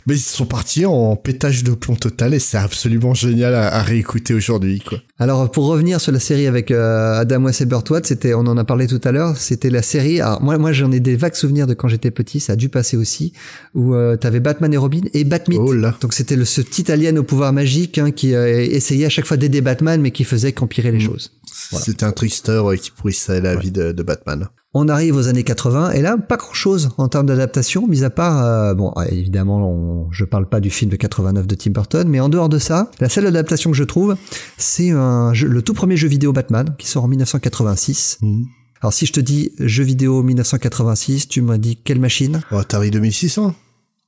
Mais 0.06 0.16
ils 0.16 0.20
sont 0.20 0.44
partis 0.44 0.84
en 0.84 1.16
pétage 1.16 1.64
de 1.64 1.72
plomb 1.72 1.96
total 1.96 2.34
et 2.34 2.38
c'est 2.38 2.58
absolument 2.58 3.14
génial 3.14 3.54
à, 3.54 3.74
à 3.74 3.82
réécouter 3.82 4.34
aujourd'hui, 4.34 4.80
quoi. 4.80 4.98
Alors 5.18 5.50
pour 5.50 5.64
revenir 5.64 5.98
sur 5.98 6.12
la 6.12 6.20
série 6.20 6.46
avec 6.46 6.70
euh, 6.70 7.18
Adam 7.18 7.42
West 7.44 7.62
et 7.62 7.64
Burt 7.64 7.88
Ward, 7.88 8.04
c'était 8.04 8.34
on 8.34 8.40
en 8.40 8.58
a 8.58 8.64
parlé 8.64 8.86
tout 8.86 9.00
à 9.02 9.12
l'heure, 9.12 9.38
c'était 9.38 9.70
la 9.70 9.80
série. 9.80 10.20
Alors 10.20 10.42
moi 10.42 10.58
moi 10.58 10.72
j'en 10.72 10.92
ai 10.92 11.00
des 11.00 11.16
vagues 11.16 11.36
souvenirs 11.36 11.66
de 11.66 11.72
quand 11.72 11.88
j'étais 11.88 12.10
petit, 12.10 12.38
ça 12.38 12.52
a 12.52 12.56
dû 12.56 12.68
passer 12.68 12.98
aussi 12.98 13.32
où 13.72 13.94
euh, 13.94 14.16
t'avais 14.16 14.40
Batman 14.40 14.74
et 14.74 14.76
Robin 14.76 15.00
et 15.14 15.24
Batmite. 15.24 15.60
Oh 15.62 15.72
là. 15.72 15.96
Donc 16.02 16.12
c'était 16.12 16.36
le 16.36 16.44
ce 16.44 16.60
petit 16.60 16.92
alien 16.92 17.16
au 17.16 17.22
pouvoir 17.22 17.54
magique 17.54 17.96
hein, 17.96 18.10
qui 18.10 18.34
euh, 18.34 18.62
essayait 18.62 19.06
à 19.06 19.10
chaque 19.10 19.24
fois 19.24 19.38
d'aider 19.38 19.62
Batman 19.62 20.02
mais 20.02 20.10
qui 20.10 20.24
faisait 20.24 20.52
qu'empirer 20.52 20.92
les 20.92 21.00
choses. 21.00 21.32
Voilà. 21.70 21.84
C'était 21.84 22.04
un 22.04 22.12
trickster 22.12 22.62
qui 22.80 22.90
pourrissait 22.90 23.40
la 23.40 23.56
vie 23.56 23.70
de, 23.70 23.92
de 23.92 24.02
Batman. 24.02 24.48
On 24.76 24.88
arrive 24.88 25.16
aux 25.16 25.28
années 25.28 25.44
80 25.44 25.92
et 25.92 26.02
là 26.02 26.16
pas 26.18 26.36
grand 26.36 26.52
chose 26.52 26.90
en 26.98 27.06
termes 27.08 27.26
d'adaptation, 27.26 27.86
mis 27.86 28.02
à 28.02 28.10
part 28.10 28.44
euh, 28.44 28.74
bon 28.74 28.92
euh, 28.96 29.04
évidemment 29.04 29.70
on, 29.70 30.10
je 30.10 30.24
parle 30.24 30.48
pas 30.48 30.58
du 30.58 30.68
film 30.68 30.90
de 30.90 30.96
89 30.96 31.46
de 31.46 31.54
Tim 31.54 31.70
Burton, 31.70 32.08
mais 32.08 32.18
en 32.18 32.28
dehors 32.28 32.48
de 32.48 32.58
ça, 32.58 32.90
la 32.98 33.08
seule 33.08 33.26
adaptation 33.26 33.70
que 33.70 33.76
je 33.76 33.84
trouve, 33.84 34.16
c'est 34.58 34.90
le 34.90 35.60
tout 35.62 35.74
premier 35.74 35.96
jeu 35.96 36.08
vidéo 36.08 36.32
Batman 36.32 36.74
qui 36.76 36.88
sort 36.88 37.04
en 37.04 37.08
1986. 37.08 38.18
Mhm. 38.22 38.46
Alors 38.80 38.92
si 38.92 39.06
je 39.06 39.12
te 39.12 39.20
dis 39.20 39.52
jeu 39.60 39.84
vidéo 39.84 40.22
1986, 40.22 41.28
tu 41.28 41.40
m'as 41.40 41.56
dit 41.56 41.76
quelle 41.76 42.00
machine? 42.00 42.42
Oh, 42.50 42.56
Atari 42.56 42.90
2600 42.90 43.54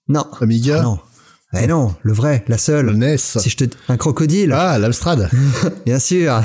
Non. 0.08 0.26
Amiga? 0.40 0.80
Ah 0.80 0.82
non. 0.82 0.98
Eh 1.62 1.66
non, 1.66 1.94
le 2.02 2.12
vrai, 2.12 2.44
la 2.48 2.56
Le 2.56 2.60
seule. 2.60 2.92
NES 2.96 3.16
Si 3.18 3.50
je 3.50 3.56
te 3.56 3.64
un 3.88 3.96
crocodile, 3.96 4.52
Ah, 4.52 4.78
l'Amstrad 4.78 5.28
bien 5.86 5.98
sûr. 5.98 6.40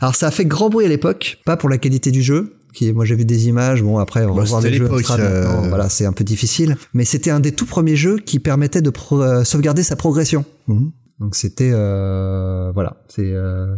Alors 0.00 0.14
ça 0.14 0.28
a 0.28 0.30
fait 0.30 0.44
grand 0.44 0.68
bruit 0.70 0.86
à 0.86 0.88
l'époque, 0.88 1.38
pas 1.44 1.56
pour 1.56 1.68
la 1.68 1.78
qualité 1.78 2.10
du 2.10 2.22
jeu. 2.22 2.54
Qui, 2.74 2.90
moi 2.94 3.04
j'ai 3.04 3.14
vu 3.16 3.26
des 3.26 3.48
images, 3.48 3.82
bon 3.82 3.98
après 3.98 4.24
on 4.24 4.34
Bah, 4.34 4.40
va 4.42 4.46
voir 4.48 4.62
c'était 4.62 4.72
les 4.72 4.78
jeux 4.78 4.90
Amstrad 4.90 5.20
euh. 5.20 5.68
voilà 5.68 5.90
c'est 5.90 6.06
un 6.06 6.12
peu 6.14 6.24
difficile, 6.24 6.76
mais 6.94 7.04
c'était 7.04 7.30
un 7.30 7.38
des 7.40 7.52
tout 7.52 7.66
premiers 7.66 7.96
jeux 7.96 8.16
qui 8.16 8.38
permettait 8.38 8.80
de 8.80 8.88
pro- 8.88 9.20
euh, 9.20 9.44
sauvegarder 9.44 9.82
sa 9.82 9.94
progression. 9.94 10.46
Mhm. 10.68 10.90
Donc 11.20 11.36
c'était 11.36 11.70
euh, 11.72 12.70
voilà, 12.72 12.96
c'est 13.10 13.30
euh, 13.30 13.74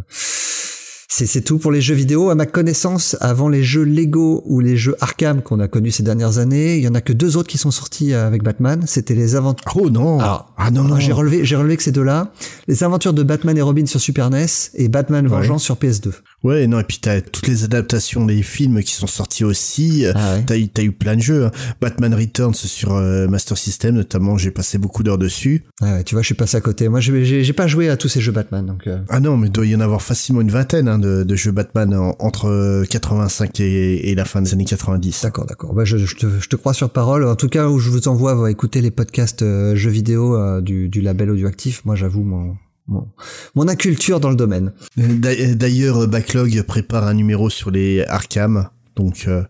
c'est 1.26 1.40
tout 1.42 1.58
pour 1.58 1.70
les 1.70 1.80
jeux 1.80 1.94
vidéo. 1.94 2.30
À 2.30 2.34
ma 2.34 2.46
connaissance, 2.46 3.16
avant 3.20 3.48
les 3.48 3.62
jeux 3.62 3.84
Lego 3.84 4.42
ou 4.46 4.60
les 4.60 4.76
jeux 4.76 4.96
Arkham 5.00 5.42
qu'on 5.42 5.60
a 5.60 5.68
connus 5.68 5.92
ces 5.92 6.02
dernières 6.02 6.38
années, 6.38 6.76
il 6.76 6.82
y 6.82 6.88
en 6.88 6.94
a 6.94 7.00
que 7.00 7.12
deux 7.12 7.36
autres 7.36 7.48
qui 7.48 7.58
sont 7.58 7.70
sortis 7.70 8.12
euh, 8.12 8.26
avec 8.26 8.42
Batman. 8.42 8.82
C'était 8.86 9.14
les 9.14 9.36
aventures. 9.36 9.64
Oh 9.76 9.90
non 9.90 10.18
Alors, 10.18 10.52
Ah 10.56 10.70
non, 10.70 10.82
non 10.84 10.98
J'ai 10.98 11.12
relevé, 11.12 11.44
j'ai 11.44 11.56
relevé 11.56 11.76
que 11.76 11.82
ces 11.82 11.92
deux-là, 11.92 12.32
les 12.68 12.82
aventures 12.84 13.12
de 13.12 13.22
Batman 13.22 13.56
et 13.56 13.62
Robin 13.62 13.86
sur 13.86 14.00
Super 14.00 14.30
NES 14.30 14.46
et 14.74 14.88
Batman 14.88 15.26
Vengeance 15.26 15.62
sur 15.62 15.76
PS2. 15.76 16.10
Ouais, 16.42 16.66
non, 16.66 16.80
et 16.80 16.84
puis 16.84 16.98
t'as 17.00 17.20
toutes 17.22 17.46
les 17.46 17.64
adaptations 17.64 18.26
des 18.26 18.42
films 18.42 18.82
qui 18.82 18.92
sont 18.94 19.06
sortis 19.06 19.44
aussi. 19.44 20.04
Ah 20.14 20.34
ouais. 20.34 20.44
T'as 20.46 20.56
eu, 20.58 20.68
eu 20.88 20.92
plein 20.92 21.16
de 21.16 21.22
jeux. 21.22 21.46
hein. 21.46 21.50
Batman 21.80 22.12
Returns 22.14 22.54
sur 22.54 22.92
euh, 22.94 23.26
Master 23.28 23.56
System, 23.56 23.94
notamment, 23.94 24.36
j'ai 24.36 24.50
passé 24.50 24.76
beaucoup 24.78 25.02
d'heures 25.02 25.16
dessus. 25.18 25.64
Ah 25.80 25.94
ouais, 25.94 26.04
tu 26.04 26.14
vois, 26.14 26.22
je 26.22 26.26
suis 26.26 26.34
passé 26.34 26.56
à 26.56 26.60
côté. 26.60 26.88
Moi, 26.88 27.00
j'ai 27.00 27.24
j'ai 27.44 27.52
pas 27.52 27.66
joué 27.66 27.88
à 27.88 27.96
tous 27.96 28.08
ces 28.08 28.20
jeux 28.20 28.32
Batman, 28.32 28.66
donc. 28.66 28.86
euh, 28.86 28.98
Ah 29.08 29.20
non, 29.20 29.36
mais 29.36 29.46
il 29.46 29.52
doit 29.52 29.64
y 29.66 29.74
en 29.74 29.80
avoir 29.80 30.02
facilement 30.02 30.40
une 30.42 30.50
vingtaine 30.50 30.88
hein, 30.88 30.98
de, 31.04 31.22
de 31.24 31.34
jeux 31.36 31.52
Batman 31.52 31.94
en- 31.94 32.16
entre 32.18 32.46
euh, 32.48 32.84
85 32.84 33.60
et, 33.60 34.10
et 34.10 34.14
la 34.14 34.24
fin 34.24 34.42
des 34.42 34.52
années 34.52 34.64
90. 34.64 35.22
D'accord, 35.22 35.46
d'accord. 35.46 35.74
Bah, 35.74 35.84
je, 35.84 35.96
je 35.98 36.16
te, 36.16 36.26
je 36.40 36.48
te 36.48 36.56
crois 36.56 36.74
sur 36.74 36.90
parole. 36.90 37.24
En 37.26 37.36
tout 37.36 37.48
cas, 37.48 37.68
où 37.68 37.78
je 37.78 37.90
vous 37.90 38.08
envoie 38.08 38.34
va 38.34 38.50
écouter 38.50 38.80
les 38.80 38.90
podcasts 38.90 39.42
euh, 39.42 39.76
jeux 39.76 39.90
vidéo 39.90 40.36
euh, 40.36 40.60
du, 40.60 40.88
du 40.88 41.00
label 41.00 41.30
audioactif. 41.30 41.84
Moi, 41.84 41.94
j'avoue 41.96 42.22
mon, 42.22 42.56
mon, 42.88 43.08
mon 43.54 43.68
inculture 43.68 44.20
dans 44.20 44.30
le 44.30 44.36
domaine. 44.36 44.72
D'a- 44.96 45.54
D'ailleurs, 45.54 46.02
euh, 46.02 46.06
Backlog 46.06 46.62
prépare 46.62 47.06
un 47.06 47.14
numéro 47.14 47.50
sur 47.50 47.70
les 47.70 48.04
Arkham, 48.06 48.68
donc 48.96 49.24
euh, 49.28 49.42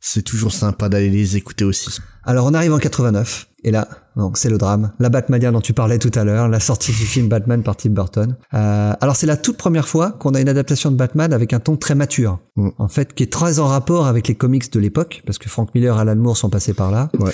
c'est 0.00 0.22
toujours 0.22 0.52
sympa 0.52 0.88
d'aller 0.88 1.10
les 1.10 1.36
écouter 1.36 1.64
aussi. 1.64 1.98
Alors, 2.24 2.46
on 2.46 2.54
arrive 2.54 2.72
en 2.72 2.78
89. 2.78 3.48
Et 3.62 3.70
là, 3.70 3.88
donc 4.16 4.38
c'est 4.38 4.48
le 4.48 4.56
drame. 4.56 4.92
La 4.98 5.10
Batmania 5.10 5.50
dont 5.50 5.60
tu 5.60 5.72
parlais 5.74 5.98
tout 5.98 6.10
à 6.14 6.24
l'heure, 6.24 6.48
la 6.48 6.60
sortie 6.60 6.92
du 6.92 6.96
film 7.04 7.28
Batman 7.28 7.62
par 7.62 7.76
Tim 7.76 7.90
Burton. 7.90 8.36
Euh, 8.54 8.92
alors, 9.00 9.16
c'est 9.16 9.26
la 9.26 9.36
toute 9.36 9.56
première 9.58 9.86
fois 9.86 10.12
qu'on 10.12 10.32
a 10.34 10.40
une 10.40 10.48
adaptation 10.48 10.90
de 10.90 10.96
Batman 10.96 11.32
avec 11.32 11.52
un 11.52 11.60
ton 11.60 11.76
très 11.76 11.94
mature. 11.94 12.38
Mm. 12.56 12.68
En 12.78 12.88
fait, 12.88 13.12
qui 13.14 13.22
est 13.22 13.32
très 13.32 13.58
en 13.58 13.66
rapport 13.66 14.06
avec 14.06 14.28
les 14.28 14.34
comics 14.34 14.72
de 14.72 14.80
l'époque, 14.80 15.22
parce 15.26 15.36
que 15.38 15.48
Frank 15.50 15.74
Miller 15.74 15.96
et 15.96 16.00
Alan 16.00 16.16
Moore 16.16 16.36
sont 16.38 16.48
passés 16.48 16.72
par 16.72 16.90
là. 16.90 17.10
Ouais. 17.18 17.32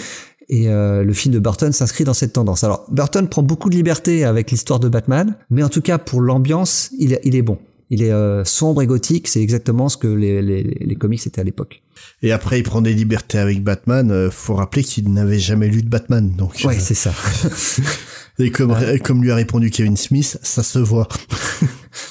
Et 0.48 0.68
euh, 0.68 1.02
le 1.04 1.12
film 1.12 1.34
de 1.34 1.38
Burton 1.38 1.72
s'inscrit 1.72 2.04
dans 2.04 2.14
cette 2.14 2.32
tendance. 2.32 2.64
Alors, 2.64 2.84
Burton 2.90 3.28
prend 3.28 3.42
beaucoup 3.42 3.68
de 3.70 3.74
liberté 3.76 4.24
avec 4.24 4.50
l'histoire 4.50 4.80
de 4.80 4.88
Batman, 4.88 5.36
mais 5.50 5.62
en 5.62 5.68
tout 5.68 5.82
cas, 5.82 5.98
pour 5.98 6.20
l'ambiance, 6.20 6.90
il, 6.98 7.12
est- 7.12 7.20
il 7.24 7.34
est 7.36 7.42
bon. 7.42 7.58
Il 7.90 8.02
est 8.02 8.10
euh, 8.12 8.44
sombre 8.44 8.82
et 8.82 8.86
gothique, 8.88 9.28
c'est 9.28 9.40
exactement 9.40 9.88
ce 9.88 9.96
que 9.96 10.08
les, 10.08 10.42
les, 10.42 10.62
les 10.64 10.94
comics 10.96 11.24
étaient 11.24 11.40
à 11.40 11.44
l'époque. 11.44 11.82
Et 12.22 12.32
après, 12.32 12.58
il 12.60 12.62
prend 12.62 12.80
des 12.82 12.94
libertés 12.94 13.38
avec 13.38 13.62
Batman. 13.62 14.10
euh, 14.10 14.30
faut 14.30 14.54
rappeler 14.54 14.82
qu'il 14.84 15.12
n'avait 15.12 15.38
jamais 15.38 15.68
lu 15.68 15.82
de 15.82 15.88
Batman, 15.88 16.30
donc. 16.36 16.62
Ouais, 16.64 16.76
euh, 16.76 16.80
c'est 16.80 16.94
ça. 16.94 17.12
et 18.38 18.50
comme, 18.50 18.74
comme 19.02 19.22
lui 19.22 19.30
a 19.30 19.34
répondu 19.34 19.70
Kevin 19.70 19.96
Smith, 19.96 20.38
ça 20.42 20.62
se 20.62 20.78
voit. 20.78 21.08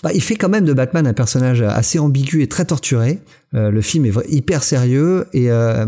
Bah, 0.01 0.09
il 0.15 0.21
fait 0.21 0.36
quand 0.36 0.49
même 0.49 0.65
de 0.65 0.73
Batman 0.73 1.05
un 1.05 1.13
personnage 1.13 1.61
assez 1.61 1.99
ambigu 1.99 2.41
et 2.41 2.47
très 2.47 2.65
torturé. 2.65 3.19
Euh, 3.53 3.69
le 3.69 3.81
film 3.81 4.05
est 4.05 4.11
hyper 4.27 4.63
sérieux 4.63 5.27
et 5.31 5.51
euh, 5.51 5.86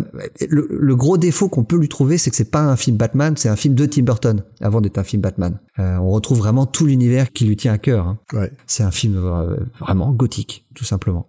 le, 0.48 0.68
le 0.70 0.96
gros 0.96 1.18
défaut 1.18 1.50
qu'on 1.50 1.64
peut 1.64 1.78
lui 1.78 1.90
trouver, 1.90 2.20
c'est 2.20 2.30
que 2.30 2.36
c'est 2.36 2.52
pas 2.52 2.62
un 2.62 2.76
film 2.76 2.96
Batman, 2.96 3.34
c'est 3.38 3.50
un 3.50 3.56
film 3.56 3.74
de 3.74 3.88
Tim 3.88 4.04
Burton 4.04 4.44
avant 4.62 4.82
d'être 4.82 5.00
un 5.00 5.04
film 5.04 5.24
Batman. 5.24 5.58
Euh, 5.80 5.98
on 5.98 6.12
retrouve 6.12 6.38
vraiment 6.38 6.68
tout 6.68 6.86
l'univers 6.86 7.32
qui 7.34 7.46
lui 7.46 7.56
tient 7.58 7.74
à 7.74 7.80
cœur. 7.80 8.06
hein. 8.08 8.20
Ouais. 8.34 8.52
C'est 8.68 8.84
un 8.84 8.92
film 8.92 9.16
euh, 9.18 9.58
vraiment 9.80 10.12
gothique, 10.12 10.64
tout 10.76 10.86
simplement. 10.86 11.28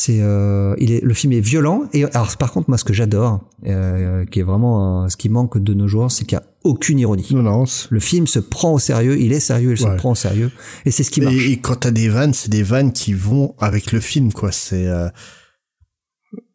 C'est, 0.00 0.20
euh, 0.22 0.74
il 0.78 0.92
est, 0.92 1.02
le 1.02 1.14
film 1.14 1.32
est 1.32 1.40
violent 1.40 1.82
et 1.92 2.04
alors 2.04 2.36
par 2.36 2.52
contre 2.52 2.68
moi 2.70 2.78
ce 2.78 2.84
que 2.84 2.92
j'adore, 2.92 3.40
euh, 3.66 4.24
qui 4.26 4.38
est 4.40 4.42
vraiment 4.44 5.04
euh, 5.04 5.08
ce 5.08 5.16
qui 5.16 5.28
manque 5.28 5.58
de 5.58 5.74
nos 5.74 5.88
jours, 5.88 6.10
c'est 6.12 6.24
qu'il 6.24 6.36
y 6.38 6.40
a 6.40 6.44
aucune 6.62 6.98
ironie. 7.00 7.26
Non, 7.32 7.42
non. 7.42 7.64
Le 7.90 8.00
film 8.00 8.26
se 8.26 8.38
prend 8.38 8.72
au 8.74 8.78
sérieux, 8.78 9.18
il 9.18 9.32
est 9.32 9.40
sérieux, 9.40 9.72
il 9.72 9.78
se 9.78 9.88
prend 9.96 10.12
au 10.12 10.14
sérieux 10.14 10.50
et 10.84 10.90
c'est 10.92 11.02
ce 11.02 11.10
qui 11.10 11.20
marche. 11.20 11.34
Et, 11.34 11.52
et 11.52 11.56
quand 11.58 11.76
t'as 11.80 11.90
des 11.90 12.08
vannes, 12.08 12.32
c'est 12.34 12.50
des 12.50 12.62
vannes 12.62 12.92
qui 12.92 13.12
vont 13.12 13.54
avec 13.58 13.90
le 13.92 14.00
film, 14.00 14.32
quoi. 14.32 14.52
C'est. 14.52 14.86
euh, 14.86 15.08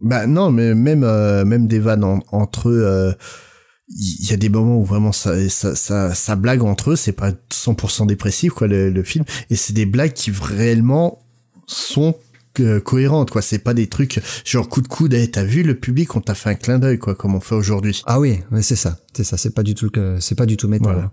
Bah 0.01 0.27
non, 0.27 0.51
mais 0.51 0.73
même 0.75 1.03
euh, 1.03 1.45
même 1.45 1.67
des 1.67 1.79
vannes 1.79 2.03
en- 2.03 2.19
entre 2.31 2.69
eux. 2.69 2.83
euh, 2.85 3.11
Il 3.89 4.29
y 4.29 4.33
a 4.33 4.37
des 4.37 4.49
moments 4.49 4.77
où 4.77 4.85
vraiment 4.85 5.11
ça, 5.11 5.33
ça, 5.49 5.75
ça, 5.75 6.13
ça 6.15 6.35
blague 6.35 6.63
entre 6.63 6.91
eux, 6.91 6.95
c'est 6.95 7.11
pas 7.11 7.31
100% 7.51 8.05
dépressif, 8.07 8.53
quoi, 8.53 8.67
le, 8.67 8.89
le 8.89 9.03
film. 9.03 9.25
Et 9.49 9.55
c'est 9.55 9.73
des 9.73 9.85
blagues 9.85 10.13
qui 10.13 10.31
réellement 10.31 11.19
sont 11.67 12.15
euh, 12.59 12.79
cohérentes, 12.79 13.31
quoi. 13.31 13.41
C'est 13.41 13.59
pas 13.59 13.73
des 13.73 13.87
trucs 13.87 14.21
genre 14.45 14.67
coup 14.69 14.81
de 14.81 14.87
coude, 14.87 15.13
hey, 15.13 15.29
t'as 15.29 15.43
vu 15.43 15.63
le 15.63 15.75
public, 15.75 16.15
on 16.15 16.21
t'a 16.21 16.35
fait 16.35 16.49
un 16.49 16.55
clin 16.55 16.79
d'œil, 16.79 16.97
quoi, 16.99 17.15
comme 17.15 17.35
on 17.35 17.39
fait 17.39 17.55
aujourd'hui. 17.55 18.01
Ah 18.05 18.19
oui, 18.19 18.39
ouais, 18.51 18.61
c'est 18.61 18.75
ça, 18.75 18.97
c'est 19.13 19.23
ça, 19.23 19.37
c'est 19.37 19.53
pas 19.53 19.63
du 19.63 19.75
tout 19.75 19.89
le, 19.95 20.17
c'est 20.19 20.35
pas 20.35 20.45
du 20.45 20.57
tout 20.57 20.67
métal. 20.67 21.09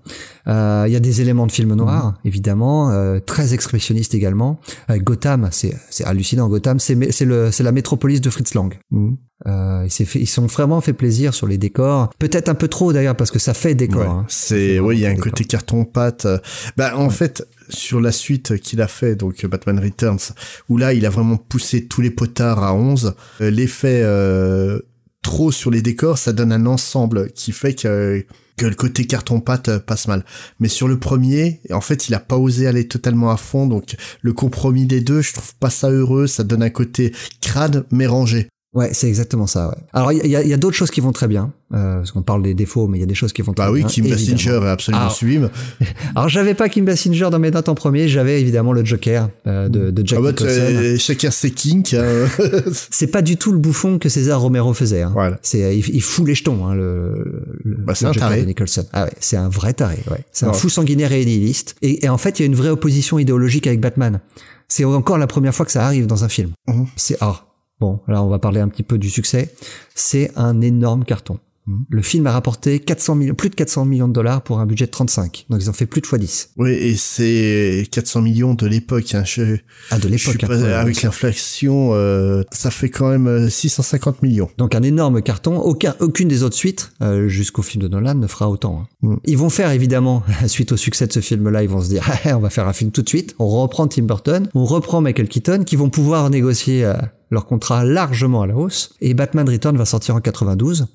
Voilà. 0.46 0.82
Euh, 0.82 0.88
Il 0.88 0.92
y 0.92 0.96
a 0.96 1.00
des 1.00 1.20
éléments 1.20 1.46
de 1.46 1.52
film 1.52 1.74
noir, 1.74 2.18
évidemment, 2.24 2.90
euh, 2.90 3.18
très 3.20 3.54
expressionniste 3.54 4.14
également. 4.14 4.60
Euh, 4.90 4.98
Gotham, 4.98 5.48
c'est 5.52 5.74
c'est 5.90 6.04
hallucinant. 6.04 6.48
Gotham, 6.48 6.78
c'est 6.78 7.12
c'est 7.12 7.24
le 7.24 7.50
c'est 7.50 7.62
la 7.62 7.72
métropolis 7.72 8.20
de 8.20 8.30
Fritz 8.30 8.54
Lang. 8.54 8.78
Mhm. 8.90 9.16
Euh, 9.46 9.86
il 9.86 10.06
fait, 10.06 10.20
ils 10.20 10.26
sont 10.26 10.44
vraiment 10.46 10.82
fait 10.82 10.92
plaisir 10.92 11.32
sur 11.32 11.46
les 11.46 11.56
décors. 11.56 12.10
Peut-être 12.18 12.50
un 12.50 12.54
peu 12.54 12.68
trop 12.68 12.92
d'ailleurs 12.92 13.16
parce 13.16 13.30
que 13.30 13.38
ça 13.38 13.54
fait 13.54 13.74
décor. 13.74 14.02
Ouais, 14.02 14.06
hein. 14.06 14.26
c'est 14.28 14.78
oui, 14.80 14.96
il 14.98 15.00
y 15.00 15.06
a 15.06 15.08
un 15.10 15.16
côté 15.16 15.44
carton 15.44 15.86
pâte. 15.86 16.26
euh, 16.26 16.36
Bah 16.76 16.92
en 16.98 17.08
fait, 17.08 17.46
sur 17.70 18.00
la 18.00 18.12
suite 18.12 18.58
qu'il 18.58 18.80
a 18.80 18.88
fait, 18.88 19.16
donc 19.16 19.44
Batman 19.46 19.78
Returns, 19.78 20.34
où 20.68 20.76
là 20.76 20.92
il 20.92 21.06
a 21.06 21.10
vraiment 21.10 21.36
poussé 21.36 21.86
tous 21.86 22.00
les 22.00 22.10
potards 22.10 22.62
à 22.62 22.74
11, 22.74 23.14
euh, 23.40 23.50
l'effet 23.50 24.02
euh, 24.02 24.80
trop 25.22 25.52
sur 25.52 25.70
les 25.70 25.82
décors, 25.82 26.18
ça 26.18 26.32
donne 26.32 26.52
un 26.52 26.66
ensemble 26.66 27.30
qui 27.32 27.52
fait 27.52 27.74
que 27.74 28.24
que 28.56 28.66
le 28.66 28.74
côté 28.74 29.06
carton-pâte 29.06 29.68
euh, 29.68 29.78
passe 29.78 30.06
mal. 30.06 30.22
Mais 30.58 30.68
sur 30.68 30.86
le 30.86 30.98
premier, 30.98 31.60
en 31.70 31.80
fait, 31.80 32.08
il 32.08 32.14
a 32.14 32.20
pas 32.20 32.36
osé 32.36 32.66
aller 32.66 32.86
totalement 32.86 33.30
à 33.30 33.38
fond, 33.38 33.66
donc 33.66 33.96
le 34.20 34.34
compromis 34.34 34.84
des 34.84 35.00
deux, 35.00 35.22
je 35.22 35.32
trouve 35.32 35.54
pas 35.54 35.70
ça 35.70 35.90
heureux, 35.90 36.26
ça 36.26 36.44
donne 36.44 36.62
un 36.62 36.68
côté 36.68 37.14
crade 37.40 37.86
mais 37.90 38.06
rangé. 38.06 38.48
Ouais, 38.72 38.90
c'est 38.92 39.08
exactement 39.08 39.48
ça. 39.48 39.68
Ouais. 39.70 39.74
Alors 39.92 40.12
il 40.12 40.24
y 40.28 40.36
a, 40.36 40.44
y 40.44 40.52
a 40.52 40.56
d'autres 40.56 40.76
choses 40.76 40.92
qui 40.92 41.00
vont 41.00 41.10
très 41.10 41.26
bien, 41.26 41.52
euh, 41.74 41.96
parce 41.96 42.12
qu'on 42.12 42.22
parle 42.22 42.42
des 42.44 42.54
défauts, 42.54 42.86
mais 42.86 42.98
il 42.98 43.00
y 43.00 43.02
a 43.02 43.06
des 43.06 43.16
choses 43.16 43.32
qui 43.32 43.42
vont 43.42 43.52
très 43.52 43.66
bah 43.66 43.72
bien. 43.72 43.80
Bah 43.82 43.86
oui, 43.88 43.92
Kim 43.92 44.08
Basinger 44.08 44.60
est 44.62 44.68
absolument 44.68 45.00
Alors- 45.02 45.12
sublime. 45.12 45.50
Alors 46.14 46.28
j'avais 46.28 46.54
pas 46.54 46.68
Kim 46.68 46.84
Basinger 46.84 47.30
dans 47.32 47.40
mes 47.40 47.50
notes 47.50 47.68
en 47.68 47.74
premier, 47.74 48.06
j'avais 48.06 48.40
évidemment 48.40 48.72
le 48.72 48.84
Joker 48.84 49.28
euh, 49.48 49.68
de, 49.68 49.90
de 49.90 50.06
Jack 50.06 50.20
Ah 50.20 50.22
bah, 50.22 50.30
Nicholson. 50.30 50.60
euh, 50.60 50.96
chacun 50.98 51.32
ses 51.32 51.50
kinks. 51.50 51.94
hein. 51.94 52.26
C'est 52.92 53.08
pas 53.08 53.22
du 53.22 53.36
tout 53.36 53.50
le 53.50 53.58
bouffon 53.58 53.98
que 53.98 54.08
César 54.08 54.40
Romero 54.40 54.72
faisait. 54.72 55.02
Hein. 55.02 55.10
Voilà. 55.14 55.40
C'est 55.42 55.76
il, 55.76 55.88
il 55.92 56.00
fout 56.02 56.24
les 56.28 56.36
jetons, 56.36 56.64
hein, 56.68 56.74
le, 56.76 57.42
le, 57.64 57.74
Bah, 57.76 57.96
c'est 57.96 58.04
le 58.04 58.10
un 58.10 58.12
Joker 58.12 58.28
taré. 58.28 58.42
de 58.42 58.46
Nicholson. 58.46 58.86
Ah 58.92 59.06
ouais, 59.06 59.12
c'est 59.18 59.36
un 59.36 59.48
vrai 59.48 59.72
taré. 59.72 59.98
Ouais. 60.08 60.20
C'est 60.30 60.46
un 60.46 60.52
fou 60.52 60.68
sanguinaire 60.68 61.10
et 61.10 61.24
nihiliste. 61.24 61.74
Et, 61.82 62.04
et 62.04 62.08
en 62.08 62.18
fait, 62.18 62.38
il 62.38 62.42
y 62.42 62.44
a 62.44 62.46
une 62.46 62.54
vraie 62.54 62.70
opposition 62.70 63.18
idéologique 63.18 63.66
avec 63.66 63.80
Batman. 63.80 64.20
C'est 64.68 64.84
encore 64.84 65.18
la 65.18 65.26
première 65.26 65.52
fois 65.56 65.66
que 65.66 65.72
ça 65.72 65.84
arrive 65.84 66.06
dans 66.06 66.22
un 66.22 66.28
film. 66.28 66.50
Mhm. 66.68 66.86
C'est 66.94 67.16
ah 67.20 67.46
bon, 67.80 68.00
là 68.08 68.22
on 68.22 68.28
va 68.28 68.38
parler 68.38 68.60
un 68.60 68.68
petit 68.68 68.82
peu 68.82 68.98
du 68.98 69.10
succès. 69.10 69.54
C'est 69.94 70.30
un 70.36 70.60
énorme 70.60 71.04
carton. 71.04 71.38
Mhm. 71.66 71.84
Le 71.90 72.00
film 72.02 72.26
a 72.26 72.32
rapporté 72.32 72.80
400 72.80 73.14
millions, 73.16 73.34
plus 73.34 73.50
de 73.50 73.54
400 73.54 73.84
millions 73.84 74.08
de 74.08 74.14
dollars 74.14 74.40
pour 74.42 74.60
un 74.60 74.66
budget 74.66 74.86
de 74.86 74.90
35. 74.90 75.44
Donc 75.50 75.60
ils 75.60 75.68
ont 75.68 75.74
fait 75.74 75.84
plus 75.84 76.00
de 76.00 76.06
x 76.06 76.14
10. 76.18 76.50
Oui, 76.56 76.70
et 76.70 76.96
c'est 76.96 77.86
400 77.92 78.22
millions 78.22 78.54
de 78.54 78.66
l'époque. 78.66 79.14
Hein. 79.14 79.24
Je, 79.26 79.56
Ah, 79.90 79.98
de 79.98 80.08
l'époque. 80.08 80.38
pas- 80.46 80.54
hein. 80.56 80.72
Avec 80.80 81.02
l'inflation, 81.02 81.90
euh, 81.92 82.42
ça 82.50 82.70
fait 82.70 82.88
quand 82.88 83.10
même 83.10 83.26
euh, 83.26 83.50
650 83.50 84.22
millions. 84.22 84.48
Donc 84.56 84.74
un 84.74 84.82
énorme 84.82 85.20
carton. 85.20 85.58
Aucun, 85.58 85.94
aucune 86.00 86.28
des 86.28 86.42
autres 86.42 86.56
suites, 86.56 86.92
euh, 87.02 87.28
jusqu'au 87.28 87.60
film 87.62 87.82
de 87.82 87.88
Nolan, 87.88 88.14
ne 88.14 88.26
fera 88.26 88.48
autant. 88.48 88.80
hein. 88.82 88.88
Mm. 89.02 89.16
Ils 89.26 89.36
vont 89.38 89.50
faire 89.50 89.70
évidemment, 89.70 90.22
suite 90.46 90.72
au 90.72 90.78
succès 90.78 91.06
de 91.06 91.12
ce 91.12 91.20
film-là, 91.20 91.62
ils 91.62 91.68
vont 91.68 91.82
se 91.82 91.88
dire, 91.90 92.08
on 92.24 92.38
va 92.38 92.48
faire 92.48 92.68
un 92.68 92.72
film 92.72 92.90
tout 92.90 93.02
de 93.02 93.08
suite. 93.08 93.34
On 93.38 93.46
reprend 93.48 93.86
Tim 93.86 94.04
Burton, 94.04 94.48
on 94.54 94.64
reprend 94.64 95.02
Michael 95.02 95.28
Keaton, 95.28 95.64
qui 95.64 95.76
vont 95.76 95.90
pouvoir 95.90 96.30
négocier 96.30 96.86
euh, 96.86 96.94
leur 97.30 97.46
contrat 97.46 97.84
largement 97.84 98.42
à 98.42 98.46
la 98.46 98.56
hausse. 98.56 98.94
Et 99.00 99.14
Batman 99.14 99.48
Return 99.48 99.76
va 99.76 99.84
sortir 99.84 100.14
en 100.16 100.20
92. 100.20 100.86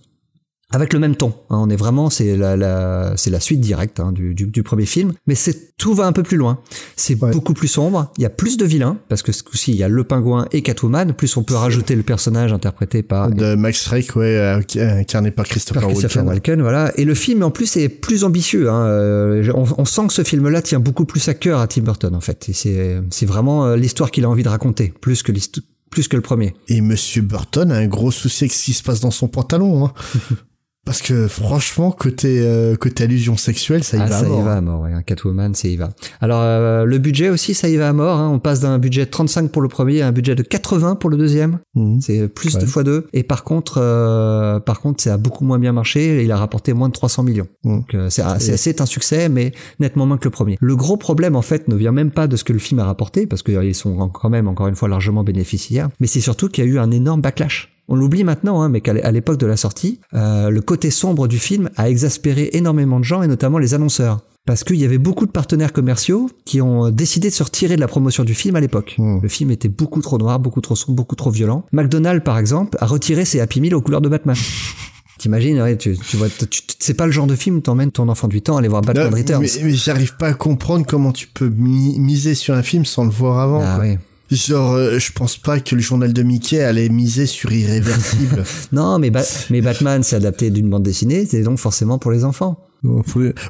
Avec 0.72 0.94
le 0.94 1.00
même 1.00 1.16
ton, 1.16 1.28
hein. 1.52 1.60
on 1.60 1.70
est 1.70 1.76
vraiment 1.76 2.10
c'est 2.10 2.36
la, 2.36 2.58
la 2.58 3.14
c'est 3.18 3.30
la 3.30 3.40
suite 3.40 3.62
directe 3.62 4.00
hein, 4.00 4.12
du, 4.12 4.34
du, 4.34 4.48
du 4.48 4.64
premier 4.64 4.88
film, 4.88 5.14
mais 5.28 5.36
c'est 5.36 5.78
tout 5.78 5.94
va 5.94 6.08
un 6.08 6.12
peu 6.12 6.24
plus 6.24 6.38
loin. 6.38 6.60
C'est 6.96 7.22
Ouais. 7.22 7.30
beaucoup 7.32 7.54
plus 7.54 7.68
sombre. 7.68 8.12
Il 8.18 8.24
y 8.24 8.26
a 8.26 8.32
plus 8.32 8.58
de 8.58 8.66
vilains 8.66 8.98
parce 9.08 9.22
que 9.22 9.32
ce 9.32 9.44
coup-ci 9.44 9.74
il 9.74 9.78
y 9.78 9.84
a 9.84 9.88
le 9.88 10.04
pingouin 10.04 10.48
et 10.52 10.64
Catwoman. 10.64 11.14
Plus 11.14 11.38
on 11.38 11.44
peut 11.44 11.54
rajouter 11.54 11.96
le 11.96 12.02
personnage 12.02 12.52
interprété 12.52 13.04
par 13.04 13.30
De 13.30 13.54
Max 13.54 13.86
Drake, 13.88 14.16
ouais, 14.16 14.26
euh, 14.38 14.60
incarné 15.00 15.30
par 15.30 15.46
Christopher, 15.46 15.84
par 15.84 15.92
Christopher 15.92 16.26
Walken. 16.26 16.60
Walken, 16.60 16.62
voilà. 16.64 16.92
Et 17.00 17.06
le 17.06 17.14
film, 17.14 17.44
en 17.44 17.52
plus, 17.52 17.78
est 17.78 17.88
plus 17.88 18.24
ambitieux. 18.24 18.68
Hein. 18.72 18.88
Euh, 18.88 19.52
On, 19.54 19.66
on 19.78 19.86
sent 19.86 20.08
que 20.08 20.14
ce 20.14 20.24
film-là 20.24 20.64
tient 20.64 20.80
beaucoup 20.80 21.06
plus 21.06 21.30
à 21.30 21.36
cœur 21.36 21.60
à 21.60 21.68
Tim 21.68 21.84
Burton, 21.84 22.16
en 22.16 22.22
fait. 22.22 22.50
Et 22.50 22.54
c'est, 22.54 23.00
c'est 23.12 23.28
vraiment 23.28 23.68
euh, 23.68 23.76
l'histoire 23.78 24.10
qu'il 24.10 24.26
a 24.26 24.30
envie 24.30 24.44
de 24.44 24.50
raconter, 24.50 24.92
plus 25.00 25.22
que 25.22 25.32
l'histo- 25.32 25.62
plus 25.96 26.10
que 26.10 26.18
le 26.18 26.22
premier. 26.22 26.54
Et 26.68 26.82
Monsieur 26.82 27.22
Burton 27.22 27.72
a 27.72 27.78
un 27.78 27.88
gros 27.88 28.12
souci 28.12 28.44
avec 28.44 28.52
ce 28.52 28.66
qui 28.66 28.74
se 28.74 28.84
passe 28.84 29.00
dans 29.00 29.12
son 29.12 29.30
pantalon. 29.30 29.86
Hein. 29.86 29.94
Parce 30.86 31.02
que 31.02 31.28
franchement, 31.28 31.92
côté 31.92 32.42
euh, 32.46 32.76
côté 32.76 33.04
allusion 33.06 33.38
sexuelle, 33.38 33.84
ça 33.84 33.98
y 33.98 34.02
ah, 34.02 34.06
va. 34.06 34.16
à 34.18 34.20
ça 34.22 34.28
mort. 34.28 34.40
y 34.40 34.44
va 34.44 34.54
à 34.54 34.62
mort, 34.62 34.82
ouais. 34.82 34.92
Catwoman, 35.06 35.56
ça 35.56 35.68
y 35.68 35.76
va. 35.78 35.90
Alors, 36.22 36.42
euh, 36.44 36.86
le 36.86 36.98
budget 37.00 37.30
aussi, 37.30 37.56
ça 37.56 37.68
y 37.68 37.76
va 37.76 37.90
à 37.90 37.94
mort. 37.94 38.20
Hein. 38.20 38.30
On 38.32 38.38
passe 38.40 38.60
d'un 38.60 38.78
budget 38.78 39.06
de 39.06 39.10
35 39.10 39.50
pour 39.52 39.62
le 39.64 39.68
premier 39.68 40.02
à 40.04 40.08
un 40.08 40.12
budget 40.12 40.36
de 40.36 40.44
80 40.44 40.96
pour 40.96 41.10
le 41.10 41.18
deuxième. 41.18 41.58
Mhm. 41.74 42.02
C'est 42.02 42.28
plus 42.28 42.54
Ouais. 42.56 42.62
de 42.62 42.66
fois 42.68 42.84
deux. 42.84 43.08
Et 43.14 43.24
par 43.24 43.44
contre, 43.44 43.80
euh, 43.82 44.60
par 44.60 44.80
contre, 44.80 45.02
ça 45.04 45.16
a 45.16 45.18
beaucoup 45.18 45.44
moins 45.44 45.58
bien 45.60 45.72
marché. 45.74 46.24
Il 46.24 46.32
a 46.32 46.38
rapporté 46.38 46.74
moins 46.74 46.88
de 46.90 46.94
300 46.94 47.24
millions. 47.24 47.48
Mhm. 47.64 47.76
Donc 47.78 47.96
euh, 47.96 48.10
c'est 48.12 48.22
un- 48.22 48.38
c'est 48.40 48.56
c'est 48.58 48.80
un 48.80 48.86
succès, 48.86 49.28
mais 49.28 49.54
nettement 49.80 50.06
moins 50.06 50.18
que 50.18 50.26
le 50.26 50.30
premier. 50.30 50.56
Le 50.62 50.76
gros 50.76 50.98
problème 50.98 51.36
en 51.36 51.42
fait 51.42 51.68
ne 51.68 51.76
vient 51.76 51.92
même 51.92 52.12
pas 52.12 52.28
de 52.28 52.36
ce 52.36 52.44
que 52.44 52.54
le 52.54 52.60
film 52.60 52.80
a 52.80 52.86
rapporté, 52.86 53.26
parce 53.26 53.42
qu'ils 53.42 53.74
sont 53.76 54.08
quand 54.10 54.30
même 54.30 54.48
encore 54.48 54.68
une 54.68 54.76
fois 54.76 54.88
largement 54.88 55.24
bénéficiaires, 55.24 55.90
mais 56.00 56.06
c'est 56.08 56.22
surtout 56.22 56.48
qu'il 56.48 56.64
y 56.64 56.68
a 56.68 56.70
eu 56.70 56.78
un 56.78 56.92
énorme 56.92 57.22
backlash. 57.22 57.75
On 57.88 57.96
l'oublie 57.96 58.24
maintenant, 58.24 58.62
hein, 58.62 58.70
mais 58.70 58.82
qu'à 58.82 58.94
l'époque 59.12 59.38
de 59.38 59.46
la 59.46 59.58
sortie, 59.58 60.00
euh, 60.14 60.50
le 60.50 60.62
côté 60.62 60.90
sombre 60.92 61.28
du 61.28 61.38
film 61.40 61.70
a 61.78 61.90
exaspéré 61.90 62.50
énormément 62.54 63.00
de 63.00 63.06
gens 63.06 63.22
et 63.22 63.28
notamment 63.28 63.58
les 63.60 63.74
annonceurs. 63.74 64.22
Parce 64.48 64.64
qu'il 64.64 64.76
y 64.78 64.86
avait 64.86 65.00
beaucoup 65.00 65.26
de 65.26 65.32
partenaires 65.32 65.74
commerciaux 65.74 66.30
qui 66.46 66.62
ont 66.62 66.92
décidé 66.92 67.30
de 67.30 67.34
se 67.34 67.42
retirer 67.44 67.76
de 67.76 67.82
la 67.82 67.88
promotion 67.88 68.24
du 68.24 68.36
film 68.36 68.56
à 68.56 68.60
l'époque. 68.60 68.96
Mhm. 69.00 69.20
Le 69.24 69.28
film 69.28 69.50
était 69.52 69.70
beaucoup 69.70 70.02
trop 70.02 70.18
noir, 70.20 70.40
beaucoup 70.40 70.62
trop 70.62 70.76
sombre, 70.76 70.96
beaucoup 70.96 71.16
trop 71.16 71.32
violent. 71.32 71.66
McDonald's, 71.72 72.24
par 72.24 72.38
exemple, 72.38 72.78
a 72.80 72.86
retiré 72.86 73.26
ses 73.26 73.40
Happy 73.40 73.60
Meal 73.62 73.74
aux 73.74 73.82
couleurs 73.82 74.02
de 74.02 74.10
Batman. 74.10 74.36
T'imagines, 75.18 75.60
ouais, 75.62 75.78
tu, 75.78 75.98
tu 75.98 76.18
vois, 76.18 76.28
tu- 76.30 76.46
tu- 76.48 76.62
c'est 76.78 76.94
pas 76.94 77.06
le 77.06 77.12
genre 77.12 77.26
de 77.26 77.36
film 77.36 77.56
où 77.58 77.62
t'emmènes 77.62 77.92
ton 77.92 78.10
enfant 78.10 78.28
de 78.28 78.34
8 78.34 78.50
ans 78.50 78.58
aller 78.58 78.68
voir 78.68 78.82
Batman 78.82 79.10
Non, 79.10 79.18
Returns. 79.18 79.42
mais, 79.42 79.50
mais 79.64 79.72
j'arrive 79.74 80.16
pas 80.18 80.28
à 80.28 80.34
comprendre 80.34 80.86
comment 80.88 81.12
tu 81.14 81.28
peux 81.28 81.48
mi- 81.50 81.98
miser 82.00 82.36
sur 82.36 82.54
un 82.54 82.62
film 82.64 82.84
sans 82.86 83.06
le 83.06 83.12
voir 83.12 83.40
avant. 83.40 83.62
Ah 83.64 83.76
quoi. 83.78 83.86
ouais. 83.86 84.00
Genre, 84.32 84.74
euh, 84.74 85.00
je 85.00 85.12
pense 85.12 85.38
pas 85.38 85.60
que 85.60 85.76
le 85.76 85.82
journal 85.82 86.12
de 86.12 86.24
Mickey 86.24 86.62
allait 86.62 86.90
miser 86.90 87.26
sur 87.26 87.52
Irréversible. 87.52 88.44
Non, 88.72 89.00
mais, 89.00 89.12
mais 89.50 89.62
Batman, 89.62 90.02
c'est 90.04 90.16
adapté 90.16 90.50
d'une 90.50 90.70
bande 90.70 90.84
dessinée, 90.84 91.26
c'est 91.26 91.44
donc 91.44 91.60
forcément 91.60 92.00
pour 92.00 92.12
les 92.12 92.26
enfants. 92.26 92.68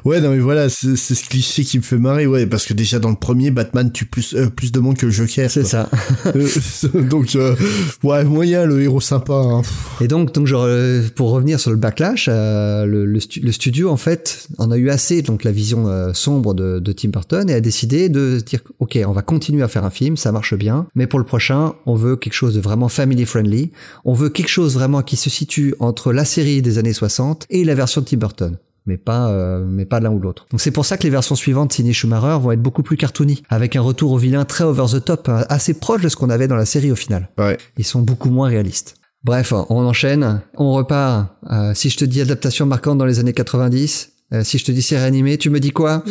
Ouais, 0.04 0.20
non 0.20 0.30
mais 0.30 0.38
voilà, 0.38 0.68
c'est 0.68 0.96
ce 0.96 1.28
cliché 1.28 1.64
qui 1.64 1.78
me 1.78 1.82
fait 1.82 1.98
marrer, 1.98 2.26
ouais, 2.26 2.46
parce 2.46 2.66
que 2.66 2.74
déjà 2.74 2.98
dans 2.98 3.10
le 3.10 3.16
premier, 3.16 3.50
Batman 3.50 3.90
tue 3.92 4.06
plus 4.06 4.34
euh, 4.34 4.48
plus 4.48 4.72
de 4.72 4.80
monde 4.80 4.96
que 4.96 5.06
le 5.06 5.12
Joker. 5.12 5.50
C'est 5.50 5.64
ça. 5.64 5.88
Euh, 6.26 7.02
Donc, 7.08 7.34
euh, 7.36 7.54
ouais, 8.02 8.24
moyen, 8.24 8.64
le 8.66 8.82
héros 8.82 9.00
sympa. 9.00 9.34
Hein. 9.34 9.62
Et 10.00 10.08
donc, 10.08 10.32
donc 10.34 10.46
je 10.46 10.54
re- 10.54 11.10
pour 11.10 11.30
revenir 11.30 11.60
sur 11.60 11.70
le 11.70 11.76
backlash, 11.76 12.28
euh, 12.30 12.84
le, 12.86 13.04
le 13.06 13.20
stu- 13.20 13.40
le 13.40 13.52
studio 13.52 13.90
en 13.90 13.96
fait 13.96 14.48
en 14.58 14.70
a 14.70 14.76
eu 14.76 14.90
assez 14.90 15.22
donc 15.22 15.44
la 15.44 15.52
vision 15.52 15.86
euh, 15.88 16.12
sombre 16.12 16.54
de, 16.54 16.78
de 16.78 16.92
Tim 16.92 17.08
Burton 17.10 17.48
et 17.48 17.54
a 17.54 17.60
décidé 17.60 18.08
de 18.08 18.40
dire 18.44 18.60
ok 18.80 18.98
on 19.06 19.12
va 19.12 19.22
continuer 19.22 19.62
à 19.62 19.68
faire 19.68 19.84
un 19.84 19.90
film, 19.90 20.16
ça 20.16 20.32
marche 20.32 20.54
bien, 20.54 20.86
mais 20.94 21.06
pour 21.06 21.18
le 21.18 21.24
prochain 21.24 21.74
on 21.86 21.94
veut 21.94 22.16
quelque 22.16 22.32
chose 22.34 22.54
de 22.54 22.60
vraiment 22.60 22.88
family 22.88 23.24
friendly, 23.24 23.70
on 24.04 24.14
veut 24.14 24.28
quelque 24.28 24.48
chose 24.48 24.74
vraiment 24.74 25.02
qui 25.02 25.16
se 25.16 25.30
situe 25.30 25.74
entre 25.80 26.12
la 26.12 26.24
série 26.24 26.62
des 26.62 26.78
années 26.78 26.92
60 26.92 27.46
et 27.50 27.64
la 27.64 27.74
version 27.74 28.00
de 28.00 28.06
Tim 28.06 28.16
Burton. 28.18 28.56
Mais 28.86 28.96
pas, 28.96 29.28
euh, 29.30 29.64
mais 29.66 29.84
pas 29.84 29.98
l'un 30.00 30.10
ou 30.10 30.18
l'autre. 30.20 30.46
Donc 30.50 30.60
c'est 30.60 30.70
pour 30.70 30.84
ça 30.86 30.96
que 30.96 31.02
les 31.02 31.10
versions 31.10 31.34
suivantes 31.34 31.72
signées 31.72 31.92
Schumacher 31.92 32.38
vont 32.40 32.52
être 32.52 32.62
beaucoup 32.62 32.82
plus 32.84 32.96
cartoony, 32.96 33.42
avec 33.48 33.74
un 33.76 33.80
retour 33.80 34.12
au 34.12 34.16
vilain 34.18 34.44
très 34.44 34.62
over 34.64 34.84
the 34.90 35.04
top, 35.04 35.28
hein, 35.28 35.44
assez 35.48 35.74
proche 35.74 36.02
de 36.02 36.08
ce 36.08 36.16
qu'on 36.16 36.30
avait 36.30 36.46
dans 36.48 36.56
la 36.56 36.66
série 36.66 36.92
au 36.92 36.96
final 36.96 37.28
Ouais. 37.38 37.58
ils 37.76 37.84
sont 37.84 38.00
beaucoup 38.02 38.30
moins 38.30 38.48
réalistes. 38.48 38.94
Bref, 39.24 39.52
on 39.52 39.84
enchaîne, 39.84 40.40
on 40.56 40.72
repart. 40.72 41.30
Euh, 41.50 41.74
si 41.74 41.90
je 41.90 41.96
te 41.96 42.04
dis 42.04 42.20
adaptation 42.20 42.64
marquante 42.64 42.98
dans 42.98 43.04
les 43.06 43.18
années 43.18 43.32
90, 43.32 44.12
euh, 44.32 44.42
si 44.44 44.58
je 44.58 44.64
te 44.64 44.72
dis 44.72 44.82
série 44.82 45.04
animée, 45.04 45.38
tu 45.38 45.50
me 45.50 45.60
dis 45.60 45.70
quoi 45.70 46.02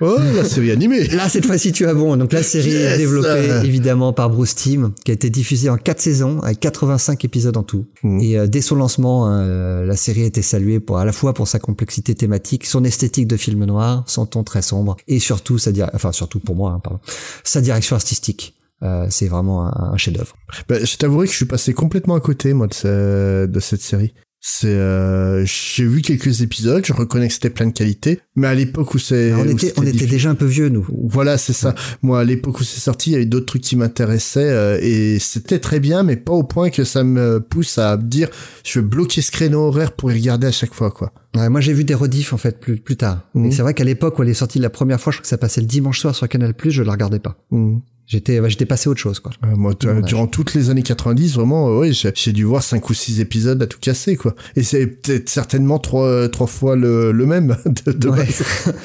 Oh, 0.00 0.16
la 0.36 0.44
série 0.44 0.70
animée. 0.70 1.04
Là, 1.08 1.28
cette 1.28 1.46
fois-ci, 1.46 1.72
tu 1.72 1.86
as 1.86 1.94
bon. 1.94 2.16
Donc 2.16 2.32
la 2.32 2.42
série 2.42 2.74
est 2.74 2.98
développée 2.98 3.50
évidemment 3.64 4.12
par 4.12 4.28
Bruce 4.30 4.54
Timm, 4.54 4.92
qui 5.04 5.10
a 5.10 5.14
été 5.14 5.30
diffusée 5.30 5.70
en 5.70 5.76
4 5.78 6.00
saisons, 6.00 6.40
avec 6.40 6.60
85 6.60 7.24
épisodes 7.24 7.56
en 7.56 7.62
tout. 7.62 7.86
Mhm. 8.02 8.20
Et 8.20 8.38
euh, 8.38 8.46
dès 8.46 8.60
son 8.60 8.76
lancement, 8.76 9.28
euh, 9.30 9.84
la 9.86 9.96
série 9.96 10.22
a 10.22 10.26
été 10.26 10.42
saluée 10.42 10.78
pour 10.80 10.98
à 10.98 11.04
la 11.04 11.12
fois 11.12 11.32
pour 11.32 11.48
sa 11.48 11.58
complexité 11.58 12.14
thématique, 12.14 12.66
son 12.66 12.84
esthétique 12.84 13.26
de 13.26 13.36
film 13.36 13.64
noir, 13.64 14.04
son 14.06 14.26
ton 14.26 14.44
très 14.44 14.62
sombre, 14.62 14.96
et 15.08 15.18
surtout 15.18 15.58
sa 15.58 15.70
enfin 15.94 16.12
surtout 16.12 16.40
pour 16.40 16.56
moi, 16.56 16.72
hein, 16.72 16.80
pardon, 16.82 17.00
sa 17.44 17.60
direction 17.60 17.96
artistique. 17.96 18.54
Euh, 18.82 19.06
c'est 19.08 19.28
vraiment 19.28 19.66
un, 19.66 19.92
un 19.94 19.96
chef-d'œuvre. 19.96 20.36
Bah, 20.68 20.76
je 20.84 20.96
t'avouerai 20.96 21.26
que 21.26 21.32
je 21.32 21.36
suis 21.36 21.46
passé 21.46 21.72
complètement 21.72 22.16
à 22.16 22.20
côté, 22.20 22.52
moi, 22.52 22.66
de, 22.66 22.74
ce- 22.74 23.46
de 23.46 23.60
cette 23.60 23.80
série. 23.80 24.12
C'est, 24.46 24.66
euh, 24.66 25.42
j'ai 25.46 25.86
vu 25.86 26.02
quelques 26.02 26.42
épisodes, 26.42 26.84
je 26.84 26.92
reconnais 26.92 27.28
que 27.28 27.32
c'était 27.32 27.48
plein 27.48 27.66
de 27.66 27.72
qualités, 27.72 28.20
mais 28.36 28.46
à 28.46 28.54
l'époque 28.54 28.92
où 28.92 28.98
c'est, 28.98 29.32
On 29.32 29.48
était, 29.48 29.72
on 29.78 29.86
était 29.86 30.04
déjà 30.04 30.28
un 30.28 30.34
peu 30.34 30.44
vieux, 30.44 30.68
nous. 30.68 30.86
Voilà, 31.02 31.38
c'est 31.38 31.54
ça. 31.54 31.74
Moi, 32.02 32.20
à 32.20 32.24
l'époque 32.24 32.60
où 32.60 32.62
c'est 32.62 32.78
sorti, 32.78 33.08
il 33.08 33.12
y 33.14 33.16
avait 33.16 33.24
d'autres 33.24 33.46
trucs 33.46 33.62
qui 33.62 33.74
m'intéressaient 33.74 34.50
euh, 34.50 34.78
et 34.82 35.18
c'était 35.18 35.60
très 35.60 35.80
bien, 35.80 36.02
mais 36.02 36.16
pas 36.16 36.34
au 36.34 36.42
point 36.42 36.68
que 36.68 36.84
ça 36.84 37.04
me 37.04 37.40
pousse 37.40 37.78
à 37.78 37.96
me 37.96 38.02
dire, 38.02 38.28
je 38.64 38.80
vais 38.80 38.84
bloquer 38.84 39.22
ce 39.22 39.32
créneau 39.32 39.60
horaire 39.60 39.92
pour 39.92 40.12
y 40.12 40.14
regarder 40.14 40.48
à 40.48 40.52
chaque 40.52 40.74
fois, 40.74 40.90
quoi. 40.90 41.14
Ouais, 41.34 41.48
moi 41.48 41.62
j'ai 41.62 41.72
vu 41.72 41.84
des 41.84 41.94
rediffs 41.94 42.34
en 42.34 42.36
fait 42.36 42.60
plus, 42.60 42.76
plus 42.76 42.96
tard. 42.96 43.22
Mhm. 43.32 43.50
C'est 43.50 43.62
vrai 43.62 43.72
qu'à 43.72 43.84
l'époque 43.84 44.18
où 44.18 44.24
elle 44.24 44.28
est 44.28 44.34
sortie 44.34 44.58
la 44.58 44.68
première 44.68 45.00
fois, 45.00 45.10
je 45.10 45.16
crois 45.16 45.22
que 45.22 45.28
ça 45.28 45.38
passait 45.38 45.62
le 45.62 45.66
dimanche 45.66 46.00
soir 46.00 46.14
sur 46.14 46.28
Canal+, 46.28 46.54
je 46.62 46.82
la 46.82 46.92
regardais 46.92 47.18
pas. 47.18 47.38
Mhm. 47.50 47.80
J'étais 48.06 48.38
j'étais 48.50 48.66
passé 48.66 48.88
à 48.88 48.90
autre 48.90 49.00
chose 49.00 49.18
quoi. 49.18 49.32
Euh, 49.44 49.56
moi, 49.56 49.74
t- 49.74 49.88
durant 50.02 50.26
toutes 50.26 50.52
les 50.54 50.68
années 50.68 50.82
90, 50.82 51.34
vraiment, 51.36 51.68
euh, 51.70 51.78
ouais, 51.80 51.92
j'ai 51.92 52.10
j'ai 52.14 52.32
dû 52.32 52.44
voir 52.44 52.62
cinq 52.62 52.90
ou 52.90 52.94
six 52.94 53.18
épisodes 53.20 53.62
à 53.62 53.66
tout 53.66 53.78
casser, 53.80 54.16
quoi. 54.16 54.34
Et 54.56 54.62
c'est 54.62 54.86
peut-être 54.86 55.28
certainement 55.30 55.78
trois, 55.78 56.28
trois 56.28 56.46
fois 56.46 56.76
le, 56.76 57.12
le 57.12 57.26
même 57.26 57.56
de, 57.86 57.92
de 57.92 58.08
Ouais. 58.10 58.18
base. 58.18 58.42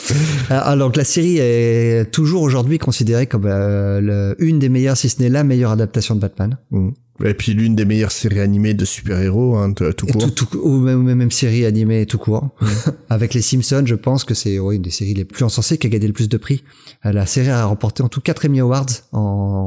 Alors 0.49 0.91
que 0.91 0.97
la 0.97 1.03
série 1.03 1.37
est 1.37 2.09
toujours 2.11 2.41
aujourd'hui 2.43 2.77
considérée 2.77 3.27
comme 3.27 3.45
euh, 3.45 3.99
le- 4.01 4.35
une 4.39 4.59
des 4.59 4.69
meilleures, 4.69 4.97
si 4.97 5.09
ce 5.09 5.21
n'est 5.21 5.29
la 5.29 5.43
meilleure 5.43 5.71
adaptation 5.71 6.15
de 6.15 6.21
Batman. 6.21 6.57
Mhm. 6.71 6.93
Et 7.23 7.33
puis 7.33 7.53
l'une 7.53 7.75
des 7.75 7.85
meilleures 7.85 8.11
séries 8.11 8.39
animées 8.39 8.73
de 8.73 8.85
super-héros, 8.85 9.57
hein, 9.57 9.73
tout, 9.73 10.05
court. 10.07 10.33
Tout, 10.33 10.45
tout, 10.45 10.57
ou 10.59 10.77
même, 10.79 11.01
même 11.03 11.31
série 11.31 11.65
animée 11.65 12.05
tout 12.05 12.17
court. 12.17 12.49
Avec 13.09 13.33
les 13.33 13.41
Simpsons, 13.41 13.83
je 13.85 13.95
pense 13.95 14.23
que 14.23 14.33
c'est 14.33 14.59
ouais, 14.59 14.75
une 14.77 14.81
des 14.81 14.89
séries 14.91 15.13
les 15.13 15.25
plus 15.25 15.43
encensées 15.43 15.77
qui 15.77 15.87
a 15.87 15.89
gagné 15.89 16.07
le 16.07 16.13
plus 16.13 16.29
de 16.29 16.37
prix. 16.37 16.63
Euh, 17.05 17.11
La 17.11 17.25
série 17.25 17.49
a 17.49 17.65
remporté 17.65 18.03
en 18.03 18.07
tout 18.09 18.21
4 18.21 18.45
Emmy 18.47 18.59
Awards 18.61 18.85
en, 19.11 19.19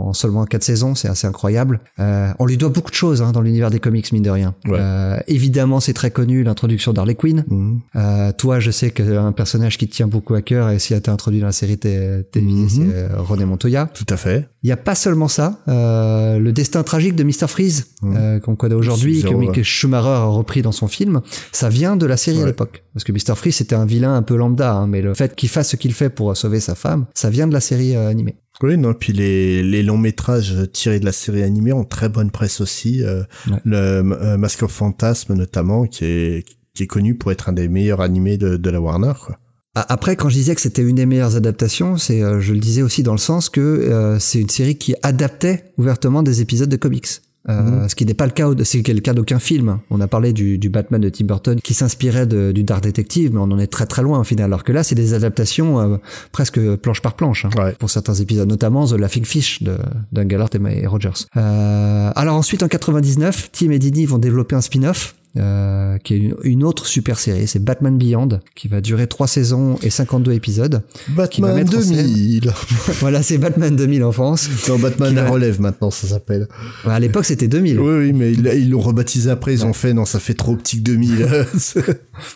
en 0.09 0.12
seulement 0.12 0.44
4 0.44 0.62
saisons, 0.62 0.94
c'est 0.94 1.09
assez 1.09 1.26
incroyable. 1.26 1.80
Euh, 1.98 2.30
on 2.38 2.46
lui 2.46 2.57
doit 2.57 2.68
beaucoup 2.70 2.90
de 2.90 2.96
choses 2.96 3.22
hein, 3.22 3.32
dans 3.32 3.40
l'univers 3.42 3.70
des 3.70 3.80
comics, 3.80 4.11
mine 4.12 4.22
de 4.22 4.30
rien. 4.30 4.55
Ouais. 4.66 4.78
Euh, 4.80 5.18
évidemment, 5.26 5.80
c'est 5.80 5.92
très 5.94 6.11
connu, 6.11 6.42
l'introduction 6.44 6.92
d'Harley 6.92 7.14
Quinn. 7.14 7.44
Mhm. 7.48 7.80
Euh, 7.96 8.32
toi, 8.32 8.61
je 8.61 8.70
sais 8.70 8.90
qu'un 8.90 9.32
personnage 9.32 9.78
qui 9.78 9.88
te 9.88 9.94
tient 9.94 10.07
beaucoup 10.09 10.34
à 10.34 10.42
cœur 10.42 10.70
et 10.70 10.78
si 10.78 10.94
a 10.94 10.96
été 10.98 11.11
introduit 11.11 11.40
dans 11.40 11.46
la 11.46 11.53
série 11.53 11.78
té- 11.78 12.22
télévisée, 12.32 12.82
Mhm. 12.82 12.90
c'est 12.92 12.96
euh, 12.96 13.09
René 13.18 13.44
Montoya. 13.44 13.90
Tout 13.92 14.07
à 14.09 14.16
fait. 14.16 14.48
Il 14.62 14.66
n'y 14.68 14.72
a 14.72 14.76
pas 14.76 14.94
seulement 14.94 15.28
ça, 15.28 15.59
euh, 15.68 16.38
le 16.38 16.53
destin 16.53 16.82
tragique 16.84 17.16
de 17.16 17.24
Mr. 17.24 17.41
Freeze, 17.49 17.86
Mhm. 18.03 18.16
euh, 18.16 18.40
qu'on 18.40 18.57
connaît 18.57 18.74
aujourd'hui, 18.74 19.22
que 19.22 19.34
Mick. 19.34 19.62
Schumacher 19.62 20.09
a 20.09 20.24
repris 20.24 20.62
dans 20.62 20.72
son 20.72 20.88
film, 20.88 21.20
ça 21.53 21.68
vient 21.68 21.97
de 21.97 22.07
la 22.07 22.16
série 22.16 22.43
à 22.43 22.47
l'époque. 22.47 22.84
Parce 22.95 23.05
que 23.05 23.12
Mr. 23.12 23.36
Freeze, 23.36 23.57
c'était 23.57 23.74
un 23.74 23.86
vilain 23.86 24.14
un 24.14 24.22
peu 24.22 24.36
lambda, 24.36 24.72
hein, 24.74 24.86
mais 24.86 25.03
le 25.03 25.14
fait 25.14 25.34
qu'il 25.34 25.49
fasse 25.49 25.70
ce 25.70 25.76
qu'il 25.76 25.93
fait 25.95 26.11
pour 26.11 26.36
sauver 26.36 26.61
sa 26.61 26.74
femme, 26.74 27.07
ça 27.14 27.30
vient 27.30 27.47
de 27.47 27.53
la 27.53 27.61
série 27.61 27.95
euh, 27.97 28.09
animée. 28.09 28.36
Oui, 28.62 28.76
non, 28.76 28.95
puis 28.95 29.12
les, 29.12 29.62
les 29.62 29.82
longs 29.82 29.99
métrages 29.99 30.55
tirés 30.72 31.01
de 31.01 31.05
la 31.05 31.12
série 31.12 31.43
animée 31.43 31.72
ont 31.72 31.84
très 31.84 32.09
bonne 32.09 32.30
presse 32.30 32.61
aussi. 32.61 33.03
euh, 33.03 33.22
Ouais. 33.51 33.57
Le 33.64 33.76
euh, 33.76 34.36
Mask 34.36 34.62
of 34.62 34.70
Phantasm 34.72 35.34
notamment, 35.34 35.86
qui 35.86 36.05
est, 36.05 36.45
qui 36.74 36.84
est 36.84 36.86
connu 36.86 37.16
pour 37.16 37.32
être 37.32 37.49
un 37.49 37.53
des 37.53 37.68
meilleurs 37.68 38.01
animés 38.01 38.36
de, 38.36 38.57
de 38.57 38.70
la 38.70 38.80
Warner. 38.80 39.12
Quoi. 39.24 39.38
A- 39.74 39.93
Après, 39.93 40.16
quand 40.16 40.28
je 40.28 40.34
disais 40.34 40.55
que 40.55 40.61
c'était 40.61 40.82
une 40.82 40.97
des 40.97 41.06
meilleures 41.06 41.35
adaptations, 41.35 41.97
c'est, 41.97 42.23
euh, 42.23 42.40
je 42.40 42.52
le 42.52 42.60
disais 42.60 42.82
aussi 42.82 43.02
dans 43.02 43.12
le 43.12 43.19
sens 43.19 43.48
que 43.48 43.60
euh, 43.60 44.19
c'est 44.20 44.39
une 44.40 44.51
série 44.51 44.77
qui 44.77 44.94
adaptait 45.02 45.73
ouvertement 45.78 46.23
des 46.23 46.40
épisodes 46.43 46.69
de 46.69 46.77
comics. 46.77 47.09
Euh, 47.48 47.82
Mhm. 47.82 47.89
Ce 47.89 47.94
qui 47.97 48.06
n'est 48.06 48.14
pas 48.14 48.27
le 48.27 48.32
cas, 48.32 48.48
c'est 48.62 48.86
le 48.86 49.01
cas 49.01 49.14
d'aucun 49.14 49.39
film. 49.40 49.78
On 49.90 50.01
a 50.01 50.06
parlé 50.06 50.32
du, 50.32 50.59
du 50.59 50.69
Batman 50.70 51.01
de 51.01 51.09
Tim 51.09 51.24
Burton 51.24 51.60
qui 51.60 51.74
s'inspirait 51.74 52.27
du 52.27 52.62
Dark 52.62 52.82
Detective, 52.85 53.32
mais 53.32 53.40
on 53.40 53.51
en 53.51 53.59
est 53.59 53.66
très 53.66 53.86
très 53.86 54.02
loin 54.02 54.20
au 54.20 54.24
final. 54.24 54.47
Alors 54.47 54.62
que 54.62 54.70
là, 54.73 54.85
c'est 54.85 54.94
des 54.94 55.12
adaptations 55.14 55.81
euh, 55.81 55.97
presque 56.31 56.60
planche 56.77 57.01
par 57.02 57.14
planche 57.14 57.44
hein, 57.44 57.51
Ouais. 57.56 57.73
pour 57.78 57.90
certains 57.90 58.14
épisodes, 58.14 58.48
notamment 58.48 58.86
The 58.86 58.93
Laughing 58.93 59.24
Fish 59.24 59.62
de 59.62 59.77
d'Engelhardt 60.12 60.51
et, 60.56 60.82
et 60.82 60.86
Rogers. 60.86 61.27
Euh, 61.36 62.12
alors 62.14 62.36
ensuite, 62.36 62.62
en 62.62 62.69
99, 62.69 63.51
Tim 63.52 63.70
et 63.70 63.78
Dini 63.78 64.06
vont 64.06 64.19
développer 64.19 64.55
un 64.55 64.60
spin-off 64.60 65.14
euh, 65.38 65.96
qui 65.98 66.14
est 66.14 66.18
une, 66.18 66.34
une 66.42 66.62
autre 66.64 66.86
super 66.86 67.18
série, 67.18 67.46
c'est 67.46 67.59
Batman 67.62 67.96
Beyond, 67.96 68.40
qui 68.54 68.68
va 68.68 68.80
durer 68.80 69.06
3 69.06 69.26
saisons 69.26 69.78
et 69.82 69.88
52 69.90 70.32
épisodes. 70.32 70.82
Batman 71.09 71.54
mettre 71.54 71.78
en 71.78 71.80
scène- 71.80 72.06
2000. 72.06 72.52
voilà, 73.00 73.22
c'est 73.22 73.38
Batman 73.38 73.74
2000 73.74 74.04
en 74.04 74.12
France. 74.12 74.48
Non, 74.68 74.78
Batman 74.78 75.14
la 75.14 75.24
va- 75.24 75.30
relève 75.30 75.60
maintenant, 75.60 75.90
ça 75.90 76.06
s'appelle. 76.06 76.48
Ouais, 76.84 76.92
à 76.92 77.00
l'époque, 77.00 77.24
c'était 77.24 77.48
2000. 77.48 77.80
Oui, 77.80 77.94
oui, 77.98 78.12
mais 78.12 78.32
ils 78.32 78.70
l'ont 78.70 78.80
rebaptisé 78.80 79.30
après, 79.30 79.54
ils 79.54 79.64
ont 79.64 79.72
fait, 79.72 79.94
non, 79.94 80.04
ça 80.04 80.20
fait 80.20 80.34
trop 80.34 80.52
optique 80.52 80.82
2000. 80.82 81.26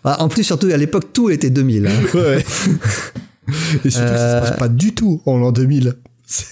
Ah, 0.05 0.23
en 0.23 0.28
plus, 0.28 0.44
surtout, 0.44 0.68
à 0.73 0.77
l'époque, 0.77 1.12
tout 1.12 1.31
était 1.31 1.51
2000. 1.51 1.86
hein. 1.86 1.90
ouais. 2.14 2.44
Et 3.85 3.90
surtout, 3.90 4.09
ça 4.09 4.12
Euh, 4.14 4.43
se 4.44 4.48
passe 4.48 4.59
pas 4.59 4.68
du 4.68 4.93
tout 4.94 5.23
en 5.27 5.39
l'an 5.39 5.52
2000. 5.52 5.94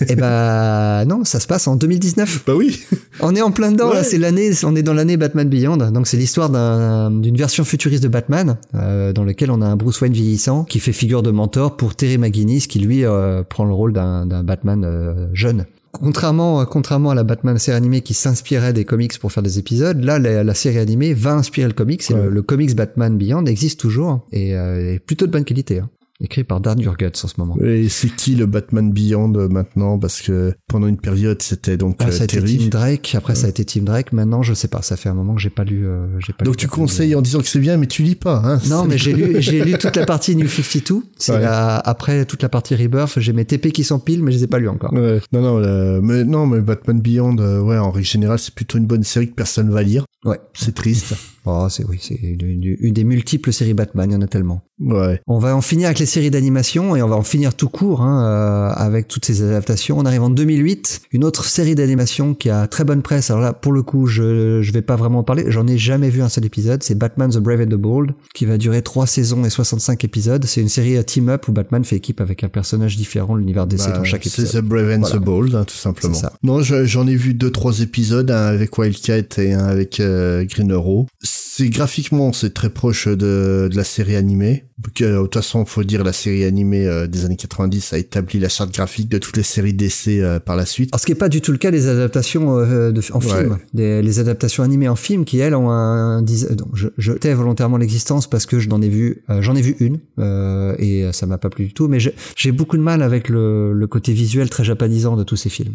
Et 0.08 0.14
bah 0.14 1.04
non, 1.04 1.24
ça 1.24 1.40
se 1.40 1.46
passe 1.46 1.66
en 1.66 1.76
2019. 1.76 2.44
Bah 2.46 2.54
oui. 2.56 2.80
On 3.20 3.34
est 3.34 3.42
en 3.42 3.50
plein 3.50 3.72
dedans, 3.72 3.88
Ouais. 3.90 3.96
là, 3.96 4.04
c'est 4.04 4.18
l'année, 4.18 4.52
on 4.64 4.76
est 4.76 4.82
dans 4.82 4.94
l'année 4.94 5.16
Batman 5.16 5.48
Beyond. 5.48 5.76
Donc 5.76 6.06
c'est 6.06 6.16
l'histoire 6.16 6.48
d'un- 6.50 7.10
d'une 7.10 7.36
version 7.36 7.64
futuriste 7.64 8.02
de 8.02 8.08
Batman, 8.08 8.56
euh, 8.74 9.12
dans 9.12 9.24
lequel 9.24 9.50
on 9.50 9.60
a 9.62 9.66
un 9.66 9.76
Bruce 9.76 10.00
Wayne 10.00 10.12
vieillissant 10.12 10.64
qui 10.64 10.78
fait 10.78 10.92
figure 10.92 11.22
de 11.22 11.30
mentor 11.30 11.76
pour 11.76 11.94
Terry 11.96 12.18
McGuinness, 12.18 12.66
qui 12.66 12.78
lui 12.78 13.04
euh, 13.04 13.42
prend 13.42 13.64
le 13.64 13.74
rôle 13.74 13.92
d'un 13.92 14.26
Batman 14.44 14.84
euh, 14.84 15.26
jeune. 15.32 15.66
Contrairement, 15.92 16.64
contrairement 16.66 17.10
à 17.10 17.14
la 17.14 17.22
Batman 17.22 17.56
série 17.58 17.76
animée 17.76 18.00
qui 18.00 18.14
s'inspirait 18.14 18.72
des 18.72 18.84
comics 18.84 19.16
pour 19.20 19.30
faire 19.30 19.44
des 19.44 19.60
épisodes, 19.60 20.02
là 20.02 20.18
la, 20.18 20.42
la 20.42 20.54
série 20.54 20.78
animée 20.78 21.14
va 21.14 21.34
inspirer 21.34 21.68
le 21.68 21.72
comics 21.72 22.02
et 22.10 22.14
Ouais. 22.14 22.24
le, 22.24 22.30
le 22.30 22.42
comics 22.42 22.74
Batman 22.74 23.16
Beyond 23.16 23.44
existe 23.46 23.78
toujours 23.78 24.26
et 24.32 24.56
euh, 24.56 24.94
est 24.94 24.98
plutôt 24.98 25.26
de 25.26 25.30
bonne 25.30 25.44
qualité. 25.44 25.78
hein. 25.78 25.88
Écrit 26.20 26.44
par 26.44 26.60
Dan 26.60 26.80
Jurgens 26.80 27.24
en 27.24 27.28
ce 27.28 27.34
moment. 27.38 27.56
Et 27.60 27.88
c'est 27.88 28.08
qui 28.08 28.36
le 28.36 28.46
Batman 28.46 28.92
Beyond 28.92 29.32
euh, 29.34 29.48
maintenant? 29.48 29.98
Parce 29.98 30.22
que 30.22 30.54
pendant 30.68 30.86
une 30.86 30.96
période, 30.96 31.42
c'était 31.42 31.76
donc 31.76 31.96
Ah, 31.98 32.06
euh, 32.06 32.10
ça 32.12 32.22
a 32.22 32.24
été. 32.24 32.40
Tim 32.40 32.68
Drake, 32.68 33.14
après 33.16 33.34
ça 33.34 33.46
a 33.46 33.50
été 33.50 33.64
Tim 33.64 33.82
Drake, 33.82 34.12
maintenant 34.12 34.42
je 34.42 34.54
sais 34.54 34.68
pas, 34.68 34.80
ça 34.80 34.96
fait 34.96 35.08
un 35.08 35.14
moment 35.14 35.34
que 35.34 35.40
j'ai 35.40 35.50
pas 35.50 35.64
lu. 35.64 35.84
euh, 35.86 36.06
j'ai 36.24 36.32
pas 36.32 36.44
Donc 36.44 36.54
lu 36.54 36.58
tu 36.60 36.68
conseilles 36.68 37.16
en 37.16 37.20
disant 37.22 37.40
que 37.40 37.48
c'est 37.48 37.58
bien, 37.58 37.76
mais 37.78 37.88
tu 37.88 38.02
lis 38.04 38.14
pas. 38.14 38.40
Hein 38.44 38.60
Non, 38.68 38.84
mais 38.84 38.96
j'ai 38.96 39.12
lu, 39.12 39.42
j'ai 39.42 39.64
lu 39.64 39.72
toute 39.76 39.96
la 39.96 40.06
partie 40.06 40.36
New 40.36 40.46
52. 40.48 41.02
C'est 41.18 41.32
Ouais. 41.32 41.40
la- 41.40 41.78
après 41.78 42.24
toute 42.26 42.42
la 42.42 42.48
partie 42.48 42.76
Rebirth, 42.76 43.18
j'ai 43.18 43.32
mes 43.32 43.44
TP 43.44 43.72
qui 43.72 43.82
s'empilent, 43.82 44.22
mais 44.22 44.30
je 44.30 44.38
les 44.38 44.44
ai 44.44 44.46
pas 44.46 44.60
lus 44.60 44.68
encore. 44.68 44.92
Ouais. 44.92 45.20
Non, 45.32 45.40
non, 45.42 45.58
euh, 45.58 46.00
mais 46.00 46.22
non, 46.22 46.46
mais 46.46 46.60
Batman 46.60 47.00
Beyond, 47.00 47.36
ouais, 47.38 47.76
en 47.78 47.90
règle 47.90 48.06
générale, 48.06 48.38
c'est 48.38 48.54
plutôt 48.54 48.78
une 48.78 48.86
bonne 48.86 49.02
série 49.02 49.28
que 49.30 49.34
personne 49.34 49.68
va 49.70 49.82
lire. 49.82 50.04
Ouais. 50.24 50.38
C'est 50.54 50.74
triste. 50.76 51.14
Oh, 51.46 51.66
c'est 51.68 51.84
oui, 51.84 51.98
c'est 52.00 52.14
une, 52.14 52.92
des 52.92 53.04
multiples 53.04 53.52
séries 53.52 53.74
Batman, 53.74 54.10
il 54.10 54.14
y 54.14 54.16
en 54.16 54.22
a 54.22 54.26
tellement. 54.26 54.62
Ouais. 54.80 55.20
On 55.26 55.38
va 55.38 55.54
en 55.54 55.60
finir 55.60 55.86
avec 55.86 55.98
les 56.00 56.06
séries 56.06 56.30
d'animation 56.30 56.96
et 56.96 57.02
on 57.02 57.08
va 57.08 57.14
en 57.16 57.22
finir 57.22 57.54
tout 57.54 57.68
court 57.68 58.00
hein, 58.02 58.24
euh, 58.24 58.70
avec 58.74 59.06
toutes 59.08 59.24
ces 59.24 59.42
adaptations. 59.42 59.98
On 59.98 60.04
arrive 60.04 60.22
en 60.22 60.30
2008, 60.30 61.02
une 61.12 61.22
autre 61.24 61.44
série 61.44 61.74
d'animation 61.76 62.34
qui 62.34 62.50
a 62.50 62.66
très 62.66 62.82
bonne 62.84 63.02
presse. 63.02 63.30
Alors 63.30 63.42
là, 63.42 63.52
pour 63.52 63.72
le 63.72 63.82
coup, 63.82 64.06
je 64.06 64.60
je 64.62 64.72
vais 64.72 64.82
pas 64.82 64.96
vraiment 64.96 65.20
en 65.20 65.22
parler. 65.22 65.44
J'en 65.48 65.66
ai 65.68 65.78
jamais 65.78 66.10
vu 66.10 66.22
un 66.22 66.28
seul 66.28 66.44
épisode. 66.44 66.82
C'est 66.82 66.96
Batman 66.98 67.30
the 67.30 67.38
Brave 67.38 67.60
and 67.60 67.66
the 67.66 67.74
Bold 67.74 68.14
qui 68.34 68.46
va 68.46 68.58
durer 68.58 68.82
3 68.82 69.06
saisons 69.06 69.44
et 69.44 69.50
65 69.50 70.02
épisodes. 70.04 70.44
C'est 70.46 70.60
une 70.60 70.68
série 70.68 70.96
à 70.96 71.04
team 71.04 71.28
up 71.28 71.46
où 71.46 71.52
Batman 71.52 71.84
fait 71.84 71.96
équipe 71.96 72.20
avec 72.20 72.42
un 72.42 72.48
personnage 72.48 72.96
différent, 72.96 73.36
l'univers 73.36 73.66
DC 73.66 73.78
Bah, 73.86 73.98
dans 73.98 74.04
chaque 74.04 74.24
c'est 74.24 74.42
épisode. 74.42 74.64
The 74.64 74.66
Brave 74.66 74.90
and 74.96 75.00
Voilà. 75.02 75.16
the 75.16 75.22
Bold, 75.22 75.54
hein, 75.54 75.64
tout 75.64 75.76
simplement. 75.76 76.14
C'est 76.14 76.20
ça. 76.22 76.32
Non, 76.42 76.62
je- 76.62 76.84
j'en 76.84 77.06
ai 77.06 77.14
vu 77.16 77.34
deux, 77.34 77.50
trois 77.50 77.80
épisodes, 77.80 78.30
un 78.30 78.46
avec 78.46 78.76
Wildcat 78.76 79.22
et 79.38 79.52
un 79.52 79.64
avec 79.66 80.00
euh, 80.00 80.44
Green 80.44 80.72
Arrow. 80.72 81.06
C'est 81.36 81.68
graphiquement, 81.68 82.32
c'est 82.32 82.52
très 82.54 82.70
proche 82.70 83.06
de, 83.08 83.68
de 83.70 83.76
la 83.76 83.84
série 83.84 84.14
animée. 84.16 84.64
Euh, 85.02 85.16
de 85.18 85.22
toute 85.22 85.34
façon, 85.34 85.64
faut 85.64 85.82
dire 85.84 86.02
la 86.04 86.12
série 86.12 86.44
animée 86.44 86.86
euh, 86.86 87.06
des 87.06 87.24
années 87.24 87.36
90 87.36 87.92
a 87.92 87.98
établi 87.98 88.38
la 88.40 88.48
charte 88.48 88.72
graphique 88.74 89.08
de 89.08 89.18
toutes 89.18 89.36
les 89.36 89.42
séries 89.42 89.72
d'essai 89.74 90.20
euh, 90.20 90.38
par 90.40 90.56
la 90.56 90.66
suite. 90.66 90.90
Alors, 90.92 91.00
ce 91.00 91.06
qui 91.06 91.12
n'est 91.12 91.18
pas 91.18 91.28
du 91.28 91.40
tout 91.40 91.52
le 91.52 91.58
cas 91.58 91.70
des 91.70 91.88
adaptations 91.88 92.58
euh, 92.58 92.92
de, 92.92 93.00
en 93.12 93.20
Ouais. 93.20 93.26
film, 93.42 93.58
des, 93.72 94.02
les 94.02 94.18
adaptations 94.18 94.62
animées 94.64 94.88
en 94.88 94.96
film 94.96 95.24
qui 95.24 95.38
elles 95.38 95.54
ont 95.54 95.70
un, 95.70 96.22
dis- 96.22 96.46
donc 96.56 96.68
je, 96.74 96.88
je 96.98 97.12
tais 97.12 97.32
volontairement 97.34 97.76
l'existence 97.78 98.28
parce 98.28 98.46
que 98.46 98.58
je 98.60 98.68
n'en 98.68 98.80
ai 98.82 98.88
vu, 98.88 99.22
euh, 99.30 99.42
j'en 99.42 99.54
ai 99.56 99.62
vu 99.62 99.76
une 99.80 100.00
euh, 100.18 100.74
et 100.78 101.08
ça 101.12 101.26
m'a 101.26 101.38
pas 101.38 101.50
plu 101.50 101.66
du 101.66 101.72
tout. 101.72 101.88
Mais 101.88 102.00
j'ai 102.00 102.14
j'ai 102.36 102.52
beaucoup 102.52 102.76
de 102.76 102.82
mal 102.82 103.02
avec 103.02 103.28
le, 103.28 103.72
le 103.72 103.86
côté 103.86 104.12
visuel 104.12 104.50
très 104.50 104.64
japonisant 104.64 105.16
de 105.16 105.22
tous 105.24 105.36
ces 105.36 105.50
films. 105.50 105.74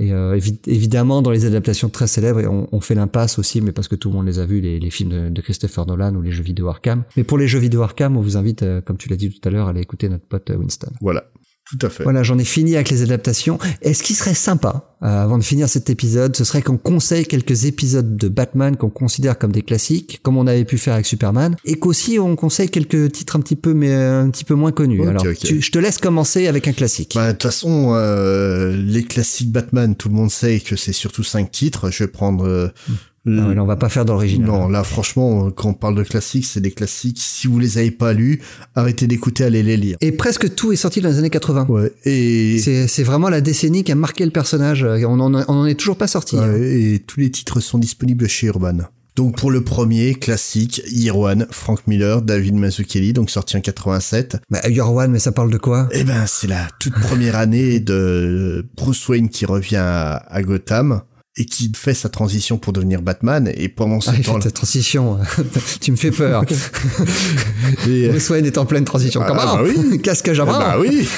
Et 0.00 0.12
euh, 0.12 0.36
évi- 0.38 0.60
évidemment, 0.66 1.22
dans 1.22 1.32
les 1.32 1.44
adaptations 1.44 1.88
très 1.88 2.06
célèbres, 2.06 2.40
on, 2.48 2.68
on 2.70 2.80
fait 2.80 2.94
l'impasse 2.94 3.38
aussi, 3.38 3.60
mais 3.60 3.72
parce 3.72 3.88
que 3.88 3.96
tout 3.96 4.10
le 4.10 4.14
monde 4.14 4.26
les 4.26 4.38
a 4.38 4.46
vus, 4.46 4.60
les, 4.60 4.90
films 4.90 5.10
de, 5.10 5.28
de 5.28 5.40
Christopher 5.40 5.86
Nolan 5.86 6.14
ou 6.14 6.22
les 6.22 6.30
jeux 6.30 6.44
vidéo 6.44 6.68
Arkham. 6.68 7.02
Mais 7.16 7.24
pour 7.24 7.36
les 7.36 7.48
jeux 7.48 7.58
vidéo 7.58 7.82
Arkham, 7.82 8.16
on 8.16 8.20
vous 8.20 8.36
invite, 8.36 8.62
euh, 8.62 8.80
comme 8.80 8.96
tu 8.96 9.08
l'as 9.08 9.16
dit 9.16 9.28
tout 9.30 9.46
à 9.48 9.50
l'heure, 9.50 9.66
à 9.66 9.70
aller 9.70 9.80
écouter 9.80 10.08
notre 10.08 10.24
pote 10.24 10.48
euh, 10.50 10.56
Winston. 10.56 10.90
Voilà. 11.00 11.24
Tout 11.70 11.86
à 11.86 11.90
fait. 11.90 12.02
Voilà, 12.02 12.22
j'en 12.22 12.38
ai 12.38 12.44
fini 12.44 12.74
avec 12.76 12.88
les 12.90 13.02
adaptations. 13.02 13.58
Et 13.82 13.92
ce 13.94 14.02
qui 14.02 14.14
serait 14.14 14.34
sympa, 14.34 14.94
euh, 15.02 15.06
avant 15.06 15.38
de 15.38 15.44
finir 15.44 15.68
cet 15.68 15.90
épisode, 15.90 16.34
ce 16.34 16.42
serait 16.44 16.62
qu'on 16.62 16.78
conseille 16.78 17.26
quelques 17.26 17.64
épisodes 17.66 18.16
de 18.16 18.28
Batman 18.28 18.76
qu'on 18.76 18.88
considère 18.90 19.38
comme 19.38 19.52
des 19.52 19.62
classiques, 19.62 20.20
comme 20.22 20.36
on 20.38 20.46
avait 20.46 20.64
pu 20.64 20.78
faire 20.78 20.94
avec 20.94 21.06
Superman, 21.06 21.56
et 21.64 21.78
qu'aussi 21.78 22.18
on 22.18 22.36
conseille 22.36 22.68
quelques 22.70 23.12
titres 23.12 23.36
un 23.36 23.40
petit 23.40 23.54
peu, 23.56 23.74
mais 23.74 23.90
euh, 23.90 24.22
un 24.22 24.30
petit 24.30 24.44
peu 24.44 24.54
moins 24.54 24.72
connus. 24.72 25.06
Alors, 25.06 25.22
tu- 25.38 25.60
je 25.60 25.70
te 25.70 25.78
laisse 25.78 25.98
commencer 25.98 26.46
avec 26.46 26.66
un 26.68 26.72
classique. 26.72 27.12
Bah, 27.14 27.28
de 27.28 27.32
toute 27.32 27.42
façon, 27.42 27.92
euh, 27.94 28.74
les 28.76 29.04
classiques 29.04 29.52
Batman, 29.52 29.94
tout 29.94 30.08
le 30.08 30.14
monde 30.14 30.30
sait 30.30 30.60
que 30.60 30.74
c'est 30.76 30.92
surtout 30.92 31.22
cinq 31.22 31.50
titres. 31.50 31.90
Je 31.90 32.04
vais 32.04 32.08
prendre. 32.08 32.46
euh, 32.46 32.68
le- 33.24 33.42
Ah 33.50 33.54
là, 33.54 33.62
on 33.62 33.66
va 33.66 33.76
pas 33.76 33.88
faire 33.88 34.04
d'original. 34.04 34.46
Non, 34.48 34.68
là, 34.68 34.84
franchement, 34.84 35.50
quand 35.50 35.68
on 35.70 35.74
parle 35.74 35.96
de 35.96 36.02
classiques, 36.02 36.46
c'est 36.46 36.60
des 36.60 36.70
classiques. 36.70 37.18
Si 37.20 37.46
vous 37.46 37.58
les 37.58 37.78
avez 37.78 37.90
pas 37.90 38.12
lus, 38.12 38.40
arrêtez 38.74 39.06
d'écouter, 39.06 39.44
allez 39.44 39.62
les 39.62 39.76
lire. 39.76 39.96
Et 40.00 40.12
presque 40.12 40.54
tout 40.54 40.72
est 40.72 40.76
sorti 40.76 41.00
dans 41.00 41.08
les 41.10 41.18
années 41.18 41.30
80. 41.30 41.66
Ouais. 41.68 41.92
Et, 42.04 42.58
C'est 42.58 43.02
vraiment 43.02 43.28
la 43.28 43.40
décennie 43.40 43.84
qui 43.84 43.92
a 43.92 43.96
marqué 43.96 44.24
le 44.24 44.30
personnage. 44.30 44.84
On 44.84 45.20
en, 45.20 45.34
on 45.34 45.44
en 45.48 45.66
est 45.66 45.74
toujours 45.74 45.96
pas 45.96 46.06
sorti. 46.06 46.36
hein. 46.38 46.48
ouais, 46.52 46.80
et 46.80 46.98
tous 47.00 47.20
les 47.20 47.30
titres 47.30 47.60
sont 47.60 47.78
disponibles 47.78 48.28
chez 48.28 48.46
Urban. 48.48 48.78
Donc 49.16 49.36
pour 49.36 49.50
le 49.50 49.64
premier, 49.64 50.14
classique, 50.14 50.80
One, 51.12 51.48
Frank 51.50 51.80
Miller, 51.88 52.22
David 52.22 52.54
Mazzucchelli, 52.54 53.12
donc 53.12 53.30
sorti 53.30 53.56
en 53.56 53.60
87. 53.60 54.36
Bah, 54.48 54.60
One, 54.86 55.10
mais 55.10 55.18
ça 55.18 55.32
parle 55.32 55.50
de 55.50 55.58
quoi? 55.58 55.88
Eh 55.90 56.04
ben, 56.04 56.24
c'est 56.28 56.46
la 56.46 56.68
toute 56.78 56.94
première 56.94 57.34
année 57.34 57.80
de 57.80 58.64
Bruce 58.76 59.08
Wayne 59.08 59.28
qui 59.28 59.44
revient 59.44 59.74
à, 59.80 60.18
à 60.18 60.42
Gotham 60.42 61.02
et 61.40 61.44
qui 61.46 61.70
fait 61.74 61.94
sa 61.94 62.08
transition 62.08 62.58
pour 62.58 62.72
devenir 62.72 63.00
Batman. 63.00 63.50
Et 63.56 63.68
pendant 63.68 64.00
ce 64.00 64.10
Ah, 64.10 64.14
il 64.16 64.24
fait 64.24 64.30
temps-là, 64.30 64.42
ta 64.44 64.50
transition. 64.50 65.18
tu 65.80 65.92
me 65.92 65.96
fais 65.96 66.10
peur. 66.10 66.44
Et- 67.88 68.08
Bruce 68.08 68.28
Wayne 68.30 68.44
est 68.46 68.58
en 68.58 68.66
pleine 68.66 68.84
transition. 68.84 69.20
Ah, 69.24 69.32
bah 69.32 69.62
oui. 69.64 69.98
Casque 70.02 70.28
à 70.28 70.32
Ah 70.32 70.34
Jabra. 70.34 70.58
bah 70.58 70.76
oui. 70.80 71.08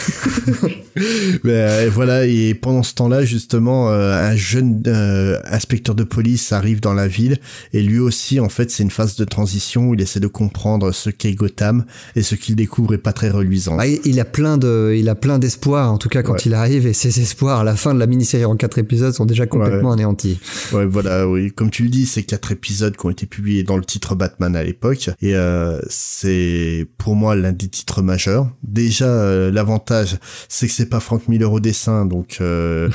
Mais 1.44 1.52
euh, 1.52 1.90
voilà 1.92 2.26
et 2.26 2.52
pendant 2.55 2.82
ce 2.82 2.94
temps-là 2.94 3.24
justement 3.24 3.90
euh, 3.90 4.12
un 4.30 4.34
jeune 4.36 4.82
euh, 4.86 5.38
inspecteur 5.44 5.94
de 5.94 6.02
police 6.05 6.52
arrive 6.52 6.80
dans 6.80 6.92
la 6.94 7.06
ville 7.06 7.38
et 7.72 7.80
lui 7.80 7.98
aussi 8.01 8.40
en 8.40 8.48
fait 8.48 8.70
c'est 8.70 8.82
une 8.82 8.90
phase 8.90 9.14
de 9.16 9.24
transition 9.24 9.88
où 9.88 9.94
il 9.94 10.01
essaie 10.01 10.18
de 10.20 10.26
comprendre 10.26 10.90
ce 10.92 11.09
qu'est 11.09 11.32
Gotham 11.32 11.84
et 12.16 12.22
ce 12.22 12.34
qu'il 12.34 12.56
découvre 12.56 12.92
est 12.94 12.98
pas 12.98 13.12
très 13.12 13.30
reluisant. 13.30 13.76
Bah, 13.76 13.86
il 13.86 14.20
a 14.20 14.24
plein 14.24 14.59
de, 14.59 14.94
il 14.98 15.09
a 15.09 15.14
plein 15.14 15.38
d'espoir, 15.38 15.92
en 15.92 15.97
tout 15.98 16.09
cas 16.09 16.22
quand 16.22 16.32
Ouais. 16.34 16.38
il 16.47 16.55
arrive, 16.55 16.86
et 16.86 16.92
ses 16.92 17.20
espoirs 17.20 17.60
à 17.60 17.64
la 17.64 17.76
fin 17.76 17.94
de 17.94 17.98
la 17.98 18.06
mini-série 18.06 18.44
en 18.44 18.56
quatre 18.56 18.78
épisodes 18.78 19.14
sont 19.14 19.24
déjà 19.26 19.47
complètement 19.47 19.92
anéantis. 19.92 20.10
Anéanti. 20.11 20.39
Ouais, 20.73 20.87
voilà, 20.87 21.28
oui. 21.28 21.51
Comme 21.53 21.70
tu 21.70 21.85
le 21.85 21.89
dis, 21.89 22.07
c'est 22.07 22.23
quatre 22.23 22.53
épisodes 22.53 22.97
qui 22.97 23.07
ont 23.07 23.11
été 23.11 23.27
publiés 23.27 23.62
dans 23.62 23.77
le 23.77 23.85
titre 23.85 24.15
Batman 24.15 24.55
à 24.57 24.62
l'époque. 24.62 25.11
Et 25.20 25.35
euh, 25.35 25.81
c'est 25.89 26.87
pour 26.99 27.15
moi 27.15 27.35
l'un 27.37 27.53
des 27.53 27.69
titres 27.69 28.03
majeurs. 28.03 28.51
Déjà, 28.62 29.07
euh, 29.07 29.51
l'avantage, 29.51 30.19
c'est 30.49 30.66
que 30.66 30.73
c'est 30.73 30.89
pas 30.89 31.01
Frank 31.01 31.28
Miller 31.28 31.53
au 31.53 31.61
dessin, 31.61 32.07
donc... 32.07 32.39
Euh... 32.41 32.89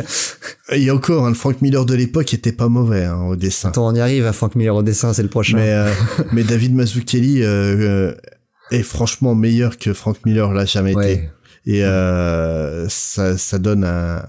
et 0.72 0.90
encore, 0.90 1.26
hein, 1.26 1.30
le 1.30 1.34
Frank 1.34 1.60
Miller 1.62 1.84
de 1.86 1.94
l'époque 1.94 2.32
était 2.34 2.52
pas 2.52 2.68
mauvais 2.68 3.04
hein, 3.04 3.22
au 3.22 3.36
dessin. 3.36 3.70
Attends, 3.70 3.88
on 3.88 3.94
y 3.94 4.00
arrive 4.00 4.26
à 4.26 4.32
Frank 4.32 4.54
Miller 4.54 4.74
au 4.74 4.82
dessin, 4.82 5.12
c'est 5.12 5.22
le 5.22 5.28
prochain. 5.28 5.56
Mais, 5.56 5.74
mais 6.32 6.44
David 6.44 6.74
Mazzucchelli 6.74 7.42
est 7.42 8.82
franchement 8.82 9.34
meilleur 9.34 9.78
que 9.78 9.92
Frank 9.92 10.16
Miller 10.24 10.52
l'a 10.52 10.64
jamais 10.64 10.94
Ouais. 10.94 11.12
été. 11.12 11.28
Et 11.66 11.82
ça, 12.88 13.36
ça 13.36 13.58
donne 13.58 13.84
un, 13.84 14.22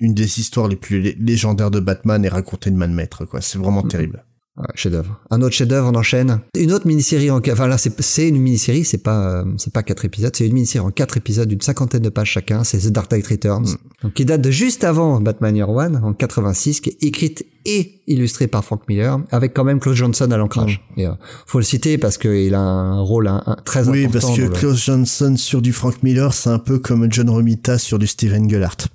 une 0.00 0.14
des 0.14 0.38
histoires 0.40 0.68
les 0.68 0.76
plus 0.76 1.00
lé- 1.00 1.16
légendaires 1.18 1.70
de 1.70 1.80
Batman 1.80 2.24
et 2.24 2.28
racontée 2.28 2.70
de 2.70 2.76
main 2.76 2.88
de 2.88 2.94
maître, 2.94 3.24
quoi. 3.24 3.40
C'est 3.40 3.58
vraiment 3.58 3.82
terrible. 3.82 4.24
Ouais, 4.56 4.64
chef-d'œuvre. 4.74 5.20
Un 5.30 5.40
autre 5.42 5.54
chef-d'œuvre, 5.54 5.88
on 5.92 5.94
enchaîne. 5.94 6.40
Une 6.56 6.72
autre 6.72 6.84
mini-série 6.84 7.30
en, 7.30 7.40
enfin 7.48 7.68
là, 7.68 7.78
c'est, 7.78 8.28
une 8.28 8.40
mini-série, 8.40 8.84
c'est 8.84 8.98
pas, 8.98 9.42
euh, 9.42 9.44
c'est 9.56 9.72
pas 9.72 9.84
quatre 9.84 10.04
épisodes, 10.04 10.34
c'est 10.34 10.48
une 10.48 10.54
mini-série 10.54 10.84
en 10.84 10.90
quatre 10.90 11.16
épisodes 11.16 11.48
d'une 11.48 11.60
cinquantaine 11.60 12.02
de 12.02 12.08
pages 12.08 12.30
chacun, 12.32 12.64
c'est 12.64 12.78
The 12.78 12.88
Dark 12.88 13.08
Knight 13.12 13.24
Returns. 13.28 13.76
Donc, 14.02 14.14
qui 14.14 14.24
date 14.24 14.40
de 14.40 14.50
juste 14.50 14.82
avant 14.82 15.20
Batman 15.20 15.54
Year 15.54 15.70
One, 15.70 16.00
en 16.02 16.12
86, 16.12 16.80
qui 16.80 16.90
est 16.90 17.04
écrite 17.04 17.46
et 17.66 18.00
illustrée 18.08 18.48
par 18.48 18.64
Frank 18.64 18.82
Miller, 18.88 19.20
avec 19.30 19.54
quand 19.54 19.62
même 19.62 19.78
Claude 19.78 19.94
Johnson 19.94 20.28
à 20.32 20.36
l'ancrage. 20.36 20.84
Et, 20.96 21.06
euh, 21.06 21.12
faut 21.46 21.58
le 21.58 21.64
citer 21.64 21.96
parce 21.96 22.18
qu'il 22.18 22.52
a 22.54 22.60
un 22.60 23.00
rôle 23.00 23.28
un- 23.28 23.42
un- 23.46 23.56
très 23.64 23.88
Oui, 23.88 24.06
important. 24.06 24.26
parce 24.26 24.36
que 24.38 24.42
le- 24.42 24.48
Klaus 24.48 24.84
Johnson 24.84 25.36
sur 25.36 25.62
du 25.62 25.72
Frank 25.72 26.02
Miller, 26.02 26.32
c'est 26.34 26.50
un 26.50 26.58
peu 26.58 26.80
comme 26.80 27.06
John 27.12 27.30
Romita 27.30 27.78
sur 27.78 28.00
du 28.00 28.08
Steven 28.08 28.50
Gellhardt. 28.50 28.88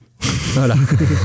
Voilà. 0.54 0.76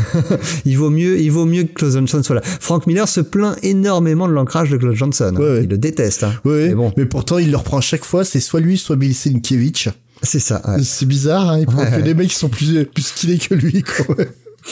il 0.64 0.76
vaut 0.76 0.90
mieux, 0.90 1.20
il 1.20 1.30
vaut 1.30 1.44
mieux 1.44 1.64
que 1.64 1.72
Claude 1.74 1.92
Johnson 1.92 2.22
soit 2.22 2.36
là. 2.36 2.42
Frank 2.42 2.86
Miller 2.86 3.08
se 3.08 3.20
plaint 3.20 3.56
énormément 3.62 4.26
de 4.28 4.32
l'ancrage 4.32 4.70
de 4.70 4.76
Claude 4.76 4.94
Johnson. 4.94 5.34
Ouais, 5.36 5.44
ouais. 5.44 5.64
Il 5.64 5.68
le 5.68 5.78
déteste. 5.78 6.24
Hein. 6.24 6.32
Mais 6.44 6.74
bon, 6.74 6.92
mais 6.96 7.06
pourtant 7.06 7.38
il 7.38 7.50
le 7.50 7.56
reprend 7.56 7.78
à 7.78 7.82
chaque 7.82 8.04
fois, 8.04 8.24
c'est 8.24 8.40
soit 8.40 8.60
lui, 8.60 8.78
soit 8.78 8.96
Bill 8.96 9.14
Sienkiewicz. 9.14 9.88
c'est 10.22 10.40
ça. 10.40 10.62
C'est 10.82 11.06
bizarre, 11.06 11.50
hein, 11.50 11.58
il 11.60 11.66
prend 11.66 11.84
que 11.84 12.00
des 12.00 12.14
mecs 12.14 12.28
qui 12.28 12.36
sont 12.36 12.48
plus, 12.48 12.84
plus 12.84 13.02
skillés 13.02 13.38
que 13.38 13.54
lui. 13.54 13.84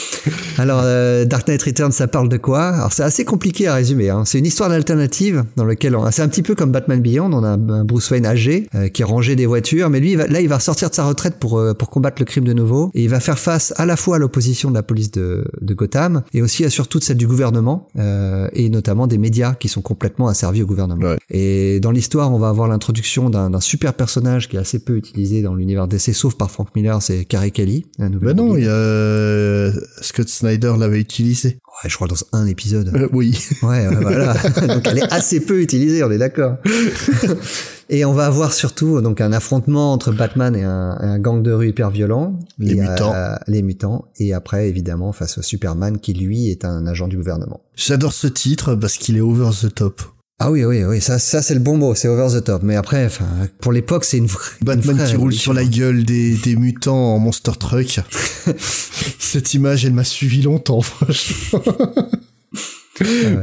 Alors, 0.57 0.81
euh, 0.83 1.25
Dark 1.25 1.47
Knight 1.47 1.61
Returns, 1.63 1.91
ça 1.91 2.07
parle 2.07 2.29
de 2.29 2.37
quoi? 2.37 2.61
Alors, 2.69 2.93
c'est 2.93 3.03
assez 3.03 3.25
compliqué 3.25 3.67
à 3.67 3.75
résumer. 3.75 4.09
Hein. 4.09 4.23
C'est 4.25 4.39
une 4.39 4.45
histoire 4.45 4.69
d'alternative 4.69 5.43
dans 5.55 5.65
laquelle 5.65 5.95
on... 5.95 6.09
c'est 6.11 6.21
un 6.21 6.27
petit 6.27 6.41
peu 6.41 6.55
comme 6.55 6.71
Batman 6.71 7.01
Beyond. 7.01 7.31
On 7.33 7.43
a 7.43 7.49
un 7.49 7.83
Bruce 7.85 8.09
Wayne 8.11 8.25
âgé 8.25 8.67
euh, 8.75 8.87
qui 8.89 9.03
rangé 9.03 9.35
des 9.35 9.45
voitures, 9.45 9.89
mais 9.89 9.99
lui, 9.99 10.11
il 10.11 10.17
va- 10.17 10.27
là, 10.27 10.41
il 10.41 10.49
va 10.49 10.59
sortir 10.59 10.89
de 10.89 10.95
sa 10.95 11.05
retraite 11.05 11.35
pour 11.39 11.57
euh, 11.59 11.73
pour 11.73 11.89
combattre 11.89 12.17
le 12.19 12.25
crime 12.25 12.43
de 12.43 12.53
nouveau, 12.53 12.91
et 12.93 13.03
il 13.03 13.09
va 13.09 13.19
faire 13.19 13.39
face 13.39 13.73
à 13.77 13.85
la 13.85 13.95
fois 13.95 14.15
à 14.15 14.19
l'opposition 14.19 14.69
de 14.69 14.75
la 14.75 14.83
police 14.83 15.11
de, 15.11 15.45
de 15.61 15.73
Gotham 15.73 16.23
et 16.33 16.41
aussi 16.41 16.65
à 16.65 16.69
surtout 16.69 16.99
celle 16.99 17.17
du 17.17 17.27
gouvernement 17.27 17.87
euh, 17.97 18.47
et 18.53 18.69
notamment 18.69 19.07
des 19.07 19.17
médias 19.17 19.53
qui 19.53 19.67
sont 19.69 19.81
complètement 19.81 20.27
asservis 20.27 20.63
au 20.63 20.65
gouvernement. 20.65 21.01
Ouais. 21.05 21.17
Et 21.29 21.79
dans 21.79 21.91
l'histoire, 21.91 22.33
on 22.33 22.39
va 22.39 22.49
avoir 22.49 22.67
l'introduction 22.67 23.29
d'un 23.29 23.59
super 23.59 23.93
personnage 23.93 24.49
qui 24.49 24.55
est 24.57 24.59
assez 24.59 24.79
peu 24.79 24.95
utilisé 24.97 25.41
dans 25.41 25.53
l'univers 25.55 25.87
DC, 25.87 26.13
sauf 26.13 26.35
par 26.35 26.51
Frank 26.51 26.69
Miller, 26.75 27.01
c'est 27.01 27.25
Carey 27.25 27.51
Kelly. 27.51 27.85
un 27.99 28.09
nouvel 28.09 28.27
Bah 28.29 28.33
non, 28.41 28.57
il 28.57 28.63
y 28.63 28.67
a 28.67 28.71
euh, 28.71 29.71
Scott 30.01 30.27
Snyder 30.29 30.73
l'avait 30.77 30.99
utilisé. 30.99 31.57
Ouais, 31.83 31.89
je 31.89 31.95
crois 31.95 32.07
dans 32.07 32.15
un 32.33 32.45
épisode. 32.47 32.91
Euh, 32.95 33.07
oui. 33.13 33.37
Ouais, 33.63 33.87
ouais, 33.87 33.95
voilà. 34.01 34.33
donc 34.67 34.87
elle 34.87 34.99
est 34.99 35.13
assez 35.13 35.39
peu 35.39 35.61
utilisée, 35.61 36.03
on 36.03 36.11
est 36.11 36.17
d'accord. 36.17 36.57
et 37.89 38.05
on 38.05 38.13
va 38.13 38.25
avoir 38.25 38.53
surtout 38.53 39.01
donc 39.01 39.21
un 39.21 39.31
affrontement 39.31 39.93
entre 39.93 40.11
Batman 40.11 40.55
et 40.55 40.63
un, 40.63 40.97
un 40.99 41.19
gang 41.19 41.41
de 41.43 41.51
rue 41.51 41.69
hyper 41.69 41.89
violent. 41.91 42.39
Les 42.59 42.73
Et, 42.73 42.81
mutants. 42.81 43.13
euh, 43.13 43.35
les 43.47 43.61
mutants. 43.61 44.05
Et 44.17 44.33
après, 44.33 44.69
évidemment, 44.69 45.11
face 45.11 45.37
au 45.37 45.41
Superman 45.41 45.99
qui, 45.99 46.13
lui, 46.13 46.49
est 46.49 46.65
un 46.65 46.85
agent 46.87 47.07
du 47.07 47.17
gouvernement. 47.17 47.61
J'adore 47.75 48.13
ce 48.13 48.27
titre 48.27 48.75
parce 48.75 48.97
qu'il 48.97 49.17
est 49.17 49.21
over 49.21 49.49
the 49.61 49.73
top. 49.73 50.01
Ah 50.39 50.51
oui, 50.51 50.63
oui, 50.63 50.83
oui, 50.83 51.01
ça, 51.01 51.17
ça 51.17 51.41
c'est 51.41 51.55
le 51.55 51.59
bon 51.59 51.77
mot, 51.77 51.95
c'est 51.95 52.07
over 52.07 52.27
the 52.39 52.43
top. 52.43 52.61
Mais 52.61 52.75
après, 52.75 53.03
enfin, 53.07 53.25
pour 53.59 53.71
l'époque, 53.71 54.05
c'est 54.05 54.17
une 54.17 54.27
vraie. 54.27 54.51
une 54.61 54.67
Batman 54.67 54.95
vraie 54.97 55.07
qui 55.09 55.15
roule 55.15 55.33
sur 55.33 55.51
la 55.53 55.65
gueule 55.65 56.03
des, 56.03 56.35
des 56.35 56.55
mutants 56.55 57.15
en 57.15 57.17
monster 57.19 57.53
truck. 57.59 57.99
Cette 59.19 59.55
image, 59.55 59.83
elle 59.85 59.93
m'a 59.93 60.03
suivi 60.03 60.43
longtemps, 60.43 60.81
franchement. 60.81 61.63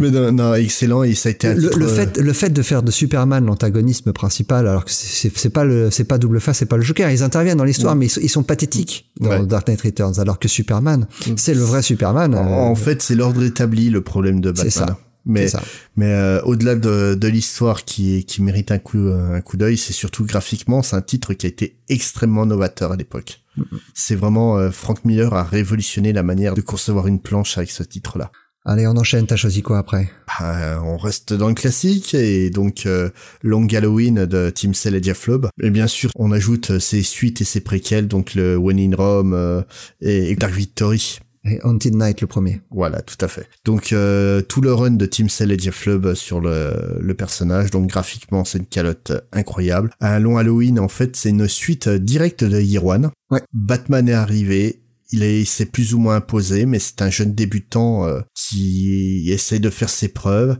Mais 0.00 0.10
non, 0.10 0.32
non, 0.32 0.54
excellent 0.54 1.04
et 1.04 1.14
ça 1.14 1.28
a 1.28 1.32
été 1.32 1.46
un 1.48 1.54
Le, 1.54 1.62
titre, 1.62 1.78
le 1.78 1.86
fait, 1.86 2.16
le 2.18 2.32
fait 2.32 2.50
de 2.50 2.60
faire 2.62 2.82
de 2.82 2.90
Superman 2.90 3.44
l'antagonisme 3.44 4.12
principal, 4.12 4.66
alors 4.66 4.84
que 4.84 4.90
c'est 4.90 5.50
pas 5.50 5.64
le, 5.64 5.90
c'est 5.92 6.02
pas 6.04 6.18
double 6.18 6.40
face, 6.40 6.58
c'est 6.58 6.66
pas 6.66 6.76
le 6.76 6.82
Joker. 6.82 7.08
Ils 7.10 7.22
interviennent 7.22 7.58
dans 7.58 7.64
l'histoire, 7.64 7.94
mais 7.96 8.06
ils, 8.06 8.10
sont- 8.10 8.20
ils 8.20 8.28
sont 8.28 8.42
pathétiques 8.42 9.10
dans 9.20 9.30
Ouais. 9.30 9.46
Dark 9.46 9.68
Knight 9.68 9.80
Returns, 9.82 10.18
alors 10.18 10.38
que 10.40 10.48
Superman, 10.48 11.06
c'est 11.36 11.54
le 11.54 11.60
vrai 11.62 11.82
Superman. 11.82 12.34
En, 12.34 12.38
euh, 12.46 12.50
en 12.70 12.74
fait, 12.74 13.00
c'est 13.02 13.14
l'ordre 13.14 13.42
établi 13.44 13.90
le 13.90 14.00
problème 14.00 14.40
de 14.40 14.52
C'est 14.56 14.64
Batman. 14.76 14.96
Mais, 15.26 15.46
mais 15.96 16.12
euh, 16.12 16.42
au-delà 16.42 16.74
de, 16.74 17.14
de 17.14 17.28
l'histoire 17.28 17.84
qui, 17.84 18.24
qui 18.24 18.42
mérite 18.42 18.70
un 18.72 18.78
coup, 18.78 18.98
un 18.98 19.40
coup 19.40 19.56
d'œil, 19.56 19.78
c'est 19.78 19.94
surtout 19.94 20.24
graphiquement, 20.24 20.82
c'est 20.82 20.96
un 20.96 21.02
titre 21.02 21.32
qui 21.32 21.46
a 21.46 21.48
été 21.48 21.78
extrêmement 21.88 22.44
novateur 22.44 22.92
à 22.92 22.96
l'époque. 22.96 23.40
C'est 23.94 24.16
vraiment 24.16 24.58
euh, 24.58 24.70
Frank 24.70 25.04
Miller 25.04 25.32
a 25.32 25.44
révolutionné 25.44 26.12
la 26.12 26.22
manière 26.22 26.54
de 26.54 26.60
concevoir 26.60 27.06
une 27.06 27.20
planche 27.20 27.56
avec 27.56 27.70
ce 27.70 27.82
titre-là. 27.82 28.30
Allez, 28.66 28.86
on 28.86 28.96
enchaîne. 28.96 29.26
T'as 29.26 29.36
choisi 29.36 29.60
quoi 29.60 29.76
après? 29.76 30.10
Bah, 30.26 30.82
on 30.82 30.96
reste 30.96 31.34
dans 31.34 31.48
le 31.48 31.54
classique 31.54 32.14
et 32.14 32.48
donc 32.48 32.86
euh, 32.86 33.10
Long 33.42 33.66
Halloween 33.66 34.24
de 34.24 34.50
Tim 34.50 34.72
Sale 34.72 34.94
et 34.94 35.02
Jeff 35.02 35.26
Loeb. 35.26 35.46
Et 35.62 35.68
bien 35.68 35.86
sûr, 35.86 36.10
on 36.16 36.32
ajoute 36.32 36.70
euh, 36.70 36.80
ses 36.80 37.02
suites 37.02 37.42
et 37.42 37.44
ses 37.44 37.60
préquels, 37.60 38.08
donc 38.08 38.34
le 38.34 38.56
When 38.56 38.78
in 38.78 38.96
Rome 38.96 39.34
euh, 39.34 39.60
et, 40.00 40.30
et 40.30 40.36
Dark 40.36 40.54
Victory. 40.54 41.18
Et 41.46 41.60
Haunted 41.62 41.94
Night, 41.94 42.20
le 42.22 42.26
premier. 42.26 42.60
Voilà, 42.70 43.02
tout 43.02 43.22
à 43.22 43.28
fait. 43.28 43.46
Donc 43.64 43.92
euh, 43.92 44.40
tout 44.40 44.60
le 44.62 44.72
run 44.72 44.92
de 44.92 45.04
Tim 45.06 45.28
Sale 45.28 45.52
et 45.52 45.58
Jeff 45.58 45.84
Loeb 45.86 46.14
sur 46.14 46.40
le, 46.40 46.98
le 47.00 47.14
personnage, 47.14 47.70
donc 47.70 47.88
graphiquement 47.88 48.44
c'est 48.44 48.58
une 48.58 48.66
calotte 48.66 49.12
incroyable. 49.32 49.90
Un 50.00 50.18
long 50.20 50.38
Halloween, 50.38 50.78
en 50.80 50.88
fait, 50.88 51.16
c'est 51.16 51.30
une 51.30 51.46
suite 51.48 51.88
directe 51.88 52.44
de 52.44 52.60
Year 52.60 52.84
One. 52.84 53.10
Ouais. 53.30 53.42
Batman 53.52 54.08
est 54.08 54.12
arrivé, 54.14 54.80
il 55.12 55.22
est- 55.22 55.40
il 55.40 55.46
s'est 55.46 55.66
plus 55.66 55.92
ou 55.94 55.98
moins 55.98 56.16
imposé, 56.16 56.64
mais 56.66 56.78
c'est 56.78 57.02
un 57.02 57.10
jeune 57.10 57.34
débutant 57.34 58.06
euh, 58.06 58.20
qui 58.34 59.26
essaie 59.30 59.58
de 59.58 59.68
faire 59.70 59.90
ses 59.90 60.08
preuves. 60.08 60.56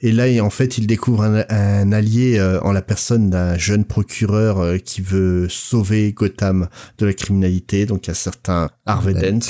Et 0.00 0.12
là, 0.12 0.26
en 0.44 0.50
fait, 0.50 0.78
il 0.78 0.86
découvre 0.86 1.24
un, 1.24 1.42
un 1.48 1.90
allié 1.90 2.38
euh, 2.38 2.60
en 2.60 2.70
la 2.70 2.82
personne 2.82 3.30
d'un 3.30 3.58
jeune 3.58 3.84
procureur 3.84 4.60
euh, 4.60 4.78
qui 4.78 5.00
veut 5.00 5.48
sauver 5.48 6.12
Gotham 6.12 6.68
de 6.98 7.06
la 7.06 7.12
criminalité, 7.12 7.84
donc 7.86 8.08
un 8.08 8.14
certain 8.14 8.70
Harvey 8.86 9.14
Dent. 9.14 9.40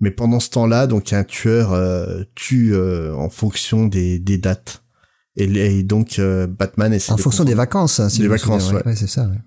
Mais 0.00 0.10
pendant 0.10 0.40
ce 0.40 0.50
temps-là, 0.50 0.86
donc 0.86 1.12
un 1.12 1.24
tueur 1.24 1.72
euh, 1.72 2.22
tue 2.34 2.74
euh, 2.74 3.14
en 3.14 3.30
fonction 3.30 3.86
des, 3.86 4.18
des 4.18 4.38
dates. 4.38 4.82
Et, 5.36 5.44
et 5.44 5.82
donc 5.82 6.18
euh, 6.18 6.46
Batman 6.46 6.92
essaie 6.92 7.12
En 7.12 7.16
de 7.16 7.20
fonction 7.20 7.44
des 7.44 7.54
vacances. 7.54 8.00
hein, 8.00 8.08
si 8.08 8.20
Des 8.20 8.28
vacances, 8.28 8.64
souviens, 8.68 8.82
ouais. 8.84 8.96
c'est 8.96 9.08
ça. 9.08 9.22
ouais. 9.24 9.38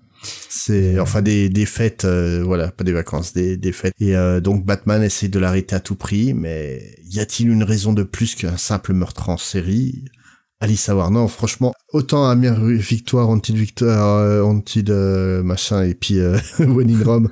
C'est 0.48 0.98
enfin 1.00 1.22
des, 1.22 1.48
des 1.48 1.64
fêtes, 1.66 2.04
euh, 2.04 2.42
voilà, 2.44 2.70
pas 2.70 2.84
des 2.84 2.92
vacances, 2.92 3.32
des, 3.32 3.56
des 3.56 3.72
fêtes. 3.72 3.94
Et 4.00 4.14
euh, 4.14 4.40
donc 4.40 4.66
Batman 4.66 5.02
essaie 5.02 5.28
de 5.28 5.38
l'arrêter 5.38 5.74
à 5.76 5.80
tout 5.80 5.94
prix, 5.94 6.34
mais 6.34 6.94
y 7.10 7.20
a-t-il 7.20 7.48
une 7.48 7.62
raison 7.64 7.92
de 7.92 8.02
plus 8.02 8.34
qu'un 8.34 8.56
simple 8.58 8.92
meurtre 8.92 9.30
en 9.30 9.38
série? 9.38 10.04
Allez 10.60 10.76
savoir. 10.76 11.10
Non, 11.10 11.26
franchement, 11.26 11.72
autant 11.94 12.28
Amir 12.28 12.60
Victoire, 12.60 13.30
Antid 13.30 13.56
Victoire, 13.56 14.18
euh, 14.18 14.42
Antid 14.42 14.90
euh, 14.90 15.42
machin, 15.42 15.84
et 15.84 15.94
puis 15.94 16.18
euh, 16.18 16.36
When 16.58 16.90
in 16.94 17.02
Rome, 17.02 17.30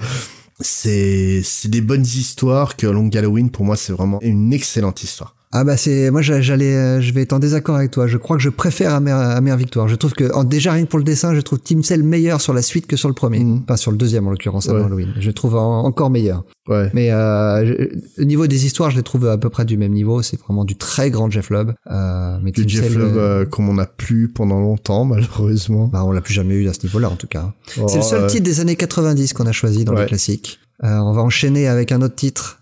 c'est 0.61 1.43
c'est 1.43 1.69
des 1.69 1.81
bonnes 1.81 2.03
histoires 2.05 2.77
que 2.77 2.87
Long 2.87 3.11
Halloween 3.11 3.51
pour 3.51 3.65
moi 3.65 3.77
c'est 3.77 3.93
vraiment 3.93 4.21
une 4.23 4.53
excellente 4.53 5.03
histoire. 5.03 5.38
Ah 5.51 5.65
bah 5.65 5.79
c'est 5.79 6.11
moi 6.11 6.21
j'a- 6.21 6.43
j'allais 6.43 6.75
euh, 6.77 7.01
je 7.01 7.11
vais 7.15 7.23
être 7.23 7.33
en 7.33 7.39
désaccord 7.39 7.77
avec 7.77 7.91
toi. 7.91 8.07
Je 8.07 8.19
crois 8.19 8.37
que 8.37 8.43
je 8.43 8.51
préfère 8.51 8.93
Amère, 8.93 9.17
Amère 9.17 9.57
Victoire. 9.57 9.89
Je 9.89 9.95
trouve 9.97 10.13
que 10.13 10.31
en, 10.35 10.45
déjà 10.45 10.73
rien 10.73 10.85
que 10.85 10.91
pour 10.91 10.99
le 10.99 11.05
dessin, 11.07 11.35
je 11.35 11.41
trouve 11.41 11.59
Tim 11.61 11.83
Cell 11.83 12.03
meilleur 12.03 12.43
sur 12.43 12.53
la 12.53 12.61
suite 12.61 12.87
que 12.87 12.97
sur 12.97 13.09
le 13.09 13.15
premier. 13.15 13.39
Mhm. 13.41 13.63
Enfin 13.65 13.77
sur 13.77 13.91
le 13.91 13.97
deuxième 13.97 14.27
en 14.27 14.31
l'occurrence 14.31 14.69
avant 14.69 14.81
Ouais. 14.81 14.85
Halloween. 14.85 15.15
Je 15.19 15.27
le 15.27 15.33
trouve 15.33 15.57
en- 15.57 15.85
encore 15.85 16.11
meilleur. 16.11 16.45
Ouais. 16.69 16.91
Mais 16.93 17.11
euh, 17.13 17.65
je- 17.65 18.23
au 18.23 18.25
niveau 18.27 18.47
des 18.47 18.67
histoires, 18.67 18.91
je 18.91 18.97
les 18.97 19.03
trouve 19.03 19.27
à 19.27 19.39
peu 19.39 19.49
près 19.49 19.65
du 19.65 19.79
même 19.79 19.93
niveau. 19.93 20.21
C'est 20.21 20.39
vraiment 20.39 20.67
du 20.67 20.77
très 20.77 21.11
grand 21.11 21.31
Jeff 21.31 21.49
Loeb. 21.49 21.71
Euh, 21.91 22.39
mais 22.43 22.53
Tim 22.53 22.65
Jeff 22.67 22.95
Loeb, 22.95 23.17
euh, 23.17 23.43
euh, 23.43 23.45
comme 23.47 23.71
on 23.71 23.79
a 23.79 23.87
plus 23.87 24.29
pendant 24.29 24.61
longtemps 24.61 25.07
malheureusement. 25.07 25.87
bah, 25.89 26.05
on 26.05 26.13
l'a 26.13 26.21
plus 26.21 26.35
jamais 26.35 26.55
eu 26.57 26.69
à 26.69 26.75
ce 26.75 26.83
niveau-là 26.85 27.09
en 27.09 27.17
tout 27.17 27.27
cas. 27.27 27.55
c'est 27.67 27.81
le 27.81 27.85
Oh, 27.87 28.03
seul 28.03 28.27
titre 28.27 28.45
des 28.45 28.61
années 28.61 28.77
90 28.77 29.33
qu'on 29.33 29.47
a 29.47 29.53
choisi 29.53 29.85
dans 29.87 29.95
Ouais. 29.95 30.03
les 30.03 30.07
classiques. 30.09 30.59
Euh, 30.85 30.99
on 30.99 31.13
va 31.13 31.23
enchaîner 31.23 31.69
avec 31.69 31.91
un 31.91 32.03
autre 32.03 32.15
titre. 32.17 32.61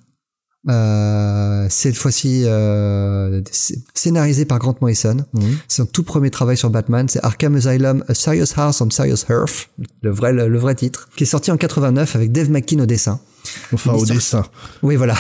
Euh, 0.69 1.67
cette 1.71 1.97
fois-ci 1.97 2.43
euh, 2.47 3.41
sc- 3.43 3.79
scénarisé 3.95 4.45
par 4.45 4.59
Grant 4.59 4.75
Morrison. 4.81 5.19
mhm. 5.33 5.43
C'est 5.69 5.77
son 5.83 5.87
tout 5.87 6.03
premier 6.03 6.31
travail 6.31 6.57
sur 6.57 6.71
Batman, 6.71 7.09
c'est 7.09 7.23
Arkham 7.25 7.55
Asylum, 7.57 8.05
A 8.09 8.15
Serious 8.15 8.47
House 8.57 8.81
on 8.81 8.91
Serious 8.91 9.25
Earth, 9.31 9.69
le 10.03 10.11
vrai, 10.11 10.33
le, 10.33 10.49
le 10.49 10.59
vrai 10.59 10.75
titre, 10.75 11.09
qui 11.17 11.23
est 11.23 11.27
sorti 11.27 11.51
en 11.53 11.57
89 11.57 12.17
avec 12.17 12.33
Dave 12.33 12.51
McKean 12.51 12.81
au 12.81 12.87
dessin. 12.87 13.21
Enfin 13.73 13.93
au 13.93 14.05
dessin. 14.05 14.45
Oui, 14.83 14.97
voilà. 14.97 15.15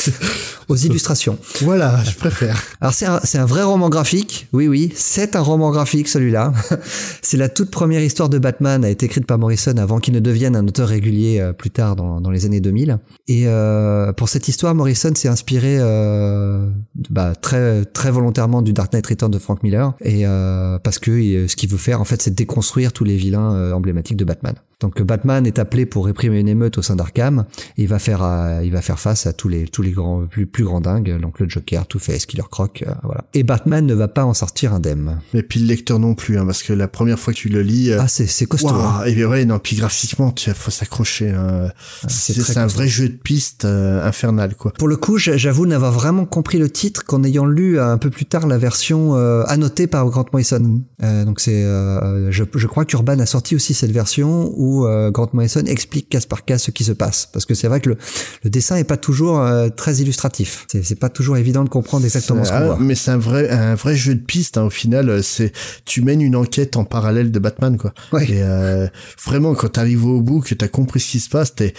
aux 0.68 0.76
illustrations. 0.76 1.38
Voilà, 1.62 2.02
je 2.04 2.14
préfère. 2.16 2.62
Alors 2.80 2.94
c'est 2.94 3.06
un, 3.06 3.20
un 3.34 3.46
vrai 3.46 3.62
roman 3.62 3.88
graphique, 3.88 4.48
oui 4.52 4.68
oui, 4.68 4.92
c'est 4.94 5.36
un 5.36 5.40
roman 5.40 5.70
graphique 5.70 6.08
celui-là. 6.08 6.52
c'est 7.22 7.36
la 7.36 7.48
toute 7.48 7.70
première 7.70 8.02
histoire 8.02 8.28
de 8.28 8.38
Batman, 8.38 8.84
a 8.84 8.90
été 8.90 9.06
écrite 9.06 9.26
par 9.26 9.38
Morrison 9.38 9.76
avant 9.76 9.98
qu'il 9.98 10.14
ne 10.14 10.20
devienne 10.20 10.56
un 10.56 10.66
auteur 10.66 10.88
régulier 10.88 11.40
euh, 11.40 11.52
plus 11.52 11.70
tard 11.70 11.96
dans, 11.96 12.20
dans 12.20 12.30
les 12.30 12.46
années 12.46 12.60
2000. 12.60 12.98
Et 13.28 13.46
euh, 13.46 14.12
pour 14.12 14.28
cette 14.28 14.48
histoire, 14.48 14.74
Morrison 14.74 15.12
s'est 15.14 15.28
inspiré 15.28 15.78
euh, 15.80 16.68
bah, 17.10 17.34
très 17.34 17.84
très 17.84 18.10
volontairement 18.10 18.62
du 18.62 18.72
Dark 18.72 18.92
Knight 18.92 19.06
Return 19.06 19.30
de 19.30 19.38
Frank 19.38 19.62
Miller, 19.62 19.94
et 20.00 20.26
euh, 20.26 20.78
parce 20.78 20.98
que 20.98 21.10
euh, 21.10 21.48
ce 21.48 21.56
qu'il 21.56 21.68
veut 21.68 21.78
faire 21.78 22.00
en 22.00 22.04
fait, 22.04 22.22
c'est 22.22 22.34
déconstruire 22.34 22.92
tous 22.92 23.04
les 23.04 23.16
vilains 23.16 23.72
emblématiques 23.72 24.16
de 24.16 24.24
Batman. 24.24 24.54
Donc 24.82 25.00
Batman 25.02 25.46
est 25.46 25.58
appelé 25.58 25.86
pour 25.86 26.06
réprimer 26.06 26.40
une 26.40 26.48
émeute 26.48 26.76
au 26.78 26.82
sein 26.82 26.96
d'Arkham. 26.96 27.44
Et 27.78 27.82
il 27.82 27.88
va 27.88 27.98
faire, 27.98 28.22
euh, 28.22 28.60
il 28.64 28.72
va 28.72 28.82
faire 28.82 28.98
face 28.98 29.26
à 29.26 29.32
tous 29.32 29.48
les 29.48 29.66
tous 29.66 29.82
les 29.82 29.92
grands 29.92 30.26
plus 30.26 30.46
plus 30.46 30.64
grands 30.64 30.80
dingues, 30.80 31.18
donc 31.20 31.40
le 31.40 31.48
Joker, 31.48 31.86
Two-Face, 31.86 32.26
Killer 32.26 32.42
Croc, 32.50 32.84
euh, 32.86 32.92
voilà. 33.02 33.24
Et 33.34 33.42
Batman 33.42 33.86
ne 33.86 33.94
va 33.94 34.08
pas 34.08 34.24
en 34.24 34.34
sortir 34.34 34.74
indemne. 34.74 35.20
Et 35.34 35.42
puis 35.42 35.60
le 35.60 35.66
lecteur 35.66 35.98
non 35.98 36.14
plus, 36.14 36.38
hein, 36.38 36.44
parce 36.44 36.62
que 36.62 36.72
la 36.72 36.88
première 36.88 37.18
fois 37.18 37.32
que 37.32 37.38
tu 37.38 37.48
le 37.48 37.62
lis, 37.62 37.90
euh, 37.90 37.98
Ah 38.00 38.08
c'est 38.08 38.26
c'est 38.26 38.46
costaud. 38.46 38.68
hein. 38.68 39.04
Et 39.06 39.14
bien 39.14 39.28
ouais, 39.28 39.44
non, 39.44 39.58
puis 39.58 39.76
graphiquement, 39.76 40.30
tu 40.32 40.50
faut 40.52 40.70
s'accrocher. 40.70 41.30
hein. 41.30 41.70
c'est 42.08 42.32
c'est 42.34 42.58
un 42.58 42.66
vrai 42.66 42.88
jeu 42.88 43.08
de 43.08 43.16
piste 43.16 43.64
euh, 43.64 44.04
infernal, 44.06 44.54
quoi. 44.56 44.72
Pour 44.72 44.88
le 44.88 44.96
coup, 44.96 45.18
j'avoue 45.18 45.66
n'avoir 45.66 45.92
vraiment 45.92 46.26
compris 46.26 46.58
le 46.58 46.68
titre 46.70 47.04
qu'en 47.04 47.22
ayant 47.24 47.46
lu 47.46 47.78
un 47.78 47.98
peu 47.98 48.10
plus 48.10 48.26
tard 48.26 48.46
la 48.46 48.58
version 48.58 49.14
euh, 49.16 49.44
annotée 49.46 49.86
par 49.86 50.06
Grant 50.08 50.26
Morrison. 50.32 50.80
Euh, 51.02 51.24
donc 51.24 51.40
c'est, 51.40 51.62
euh, 51.64 52.30
je, 52.30 52.44
je 52.54 52.66
crois 52.66 52.84
qu'Urban 52.84 53.18
a 53.18 53.26
sorti 53.26 53.54
aussi 53.54 53.74
cette 53.74 53.90
version 53.92 54.52
où 54.56 54.71
euh, 54.86 55.10
Grant 55.10 55.28
Morrison 55.32 55.62
explique 55.66 56.08
case 56.08 56.26
par 56.26 56.44
case 56.44 56.62
ce 56.62 56.70
qui 56.70 56.84
se 56.84 56.92
passe. 56.92 57.28
Parce 57.32 57.44
que 57.46 57.54
c'est 57.54 57.68
vrai 57.68 57.80
que 57.80 57.90
le, 57.90 57.96
le 58.44 58.50
dessin 58.50 58.76
est 58.76 58.84
pas 58.84 58.96
toujours 58.96 59.40
euh, 59.40 59.68
très 59.68 59.96
illustratif. 59.96 60.66
C'est 60.70 60.82
c'est 60.84 60.98
pas 60.98 61.08
toujours 61.08 61.36
évident 61.36 61.64
de 61.64 61.68
comprendre 61.68 62.04
exactement 62.04 62.44
ce 62.44 62.50
qu'on 62.50 62.56
Ah, 62.56 62.64
voit. 62.64 62.78
mais 62.80 62.94
c'est 62.94 63.10
un 63.10 63.18
vrai, 63.18 63.48
un 63.50 63.74
vrai 63.74 63.94
jeu 63.96 64.14
de 64.14 64.20
piste. 64.20 64.56
hein, 64.58 64.64
au 64.64 64.70
final, 64.70 65.08
euh, 65.08 65.22
c'est 65.22 65.52
tu 65.84 66.02
mènes 66.02 66.20
une 66.22 66.36
enquête 66.36 66.76
en 66.76 66.84
parallèle 66.84 67.30
de 67.30 67.38
Batman, 67.38 67.76
quoi. 67.76 67.92
Ouais. 68.12 68.24
Et 68.30 68.42
euh, 68.42 68.86
vraiment, 69.24 69.54
quand 69.54 69.68
t'arrives 69.68 70.04
au 70.06 70.20
bout, 70.20 70.40
que 70.40 70.54
t'as 70.54 70.68
compris 70.68 71.00
ce 71.00 71.10
qui 71.12 71.20
se 71.20 71.28
passe, 71.28 71.54
t'es, 71.54 71.74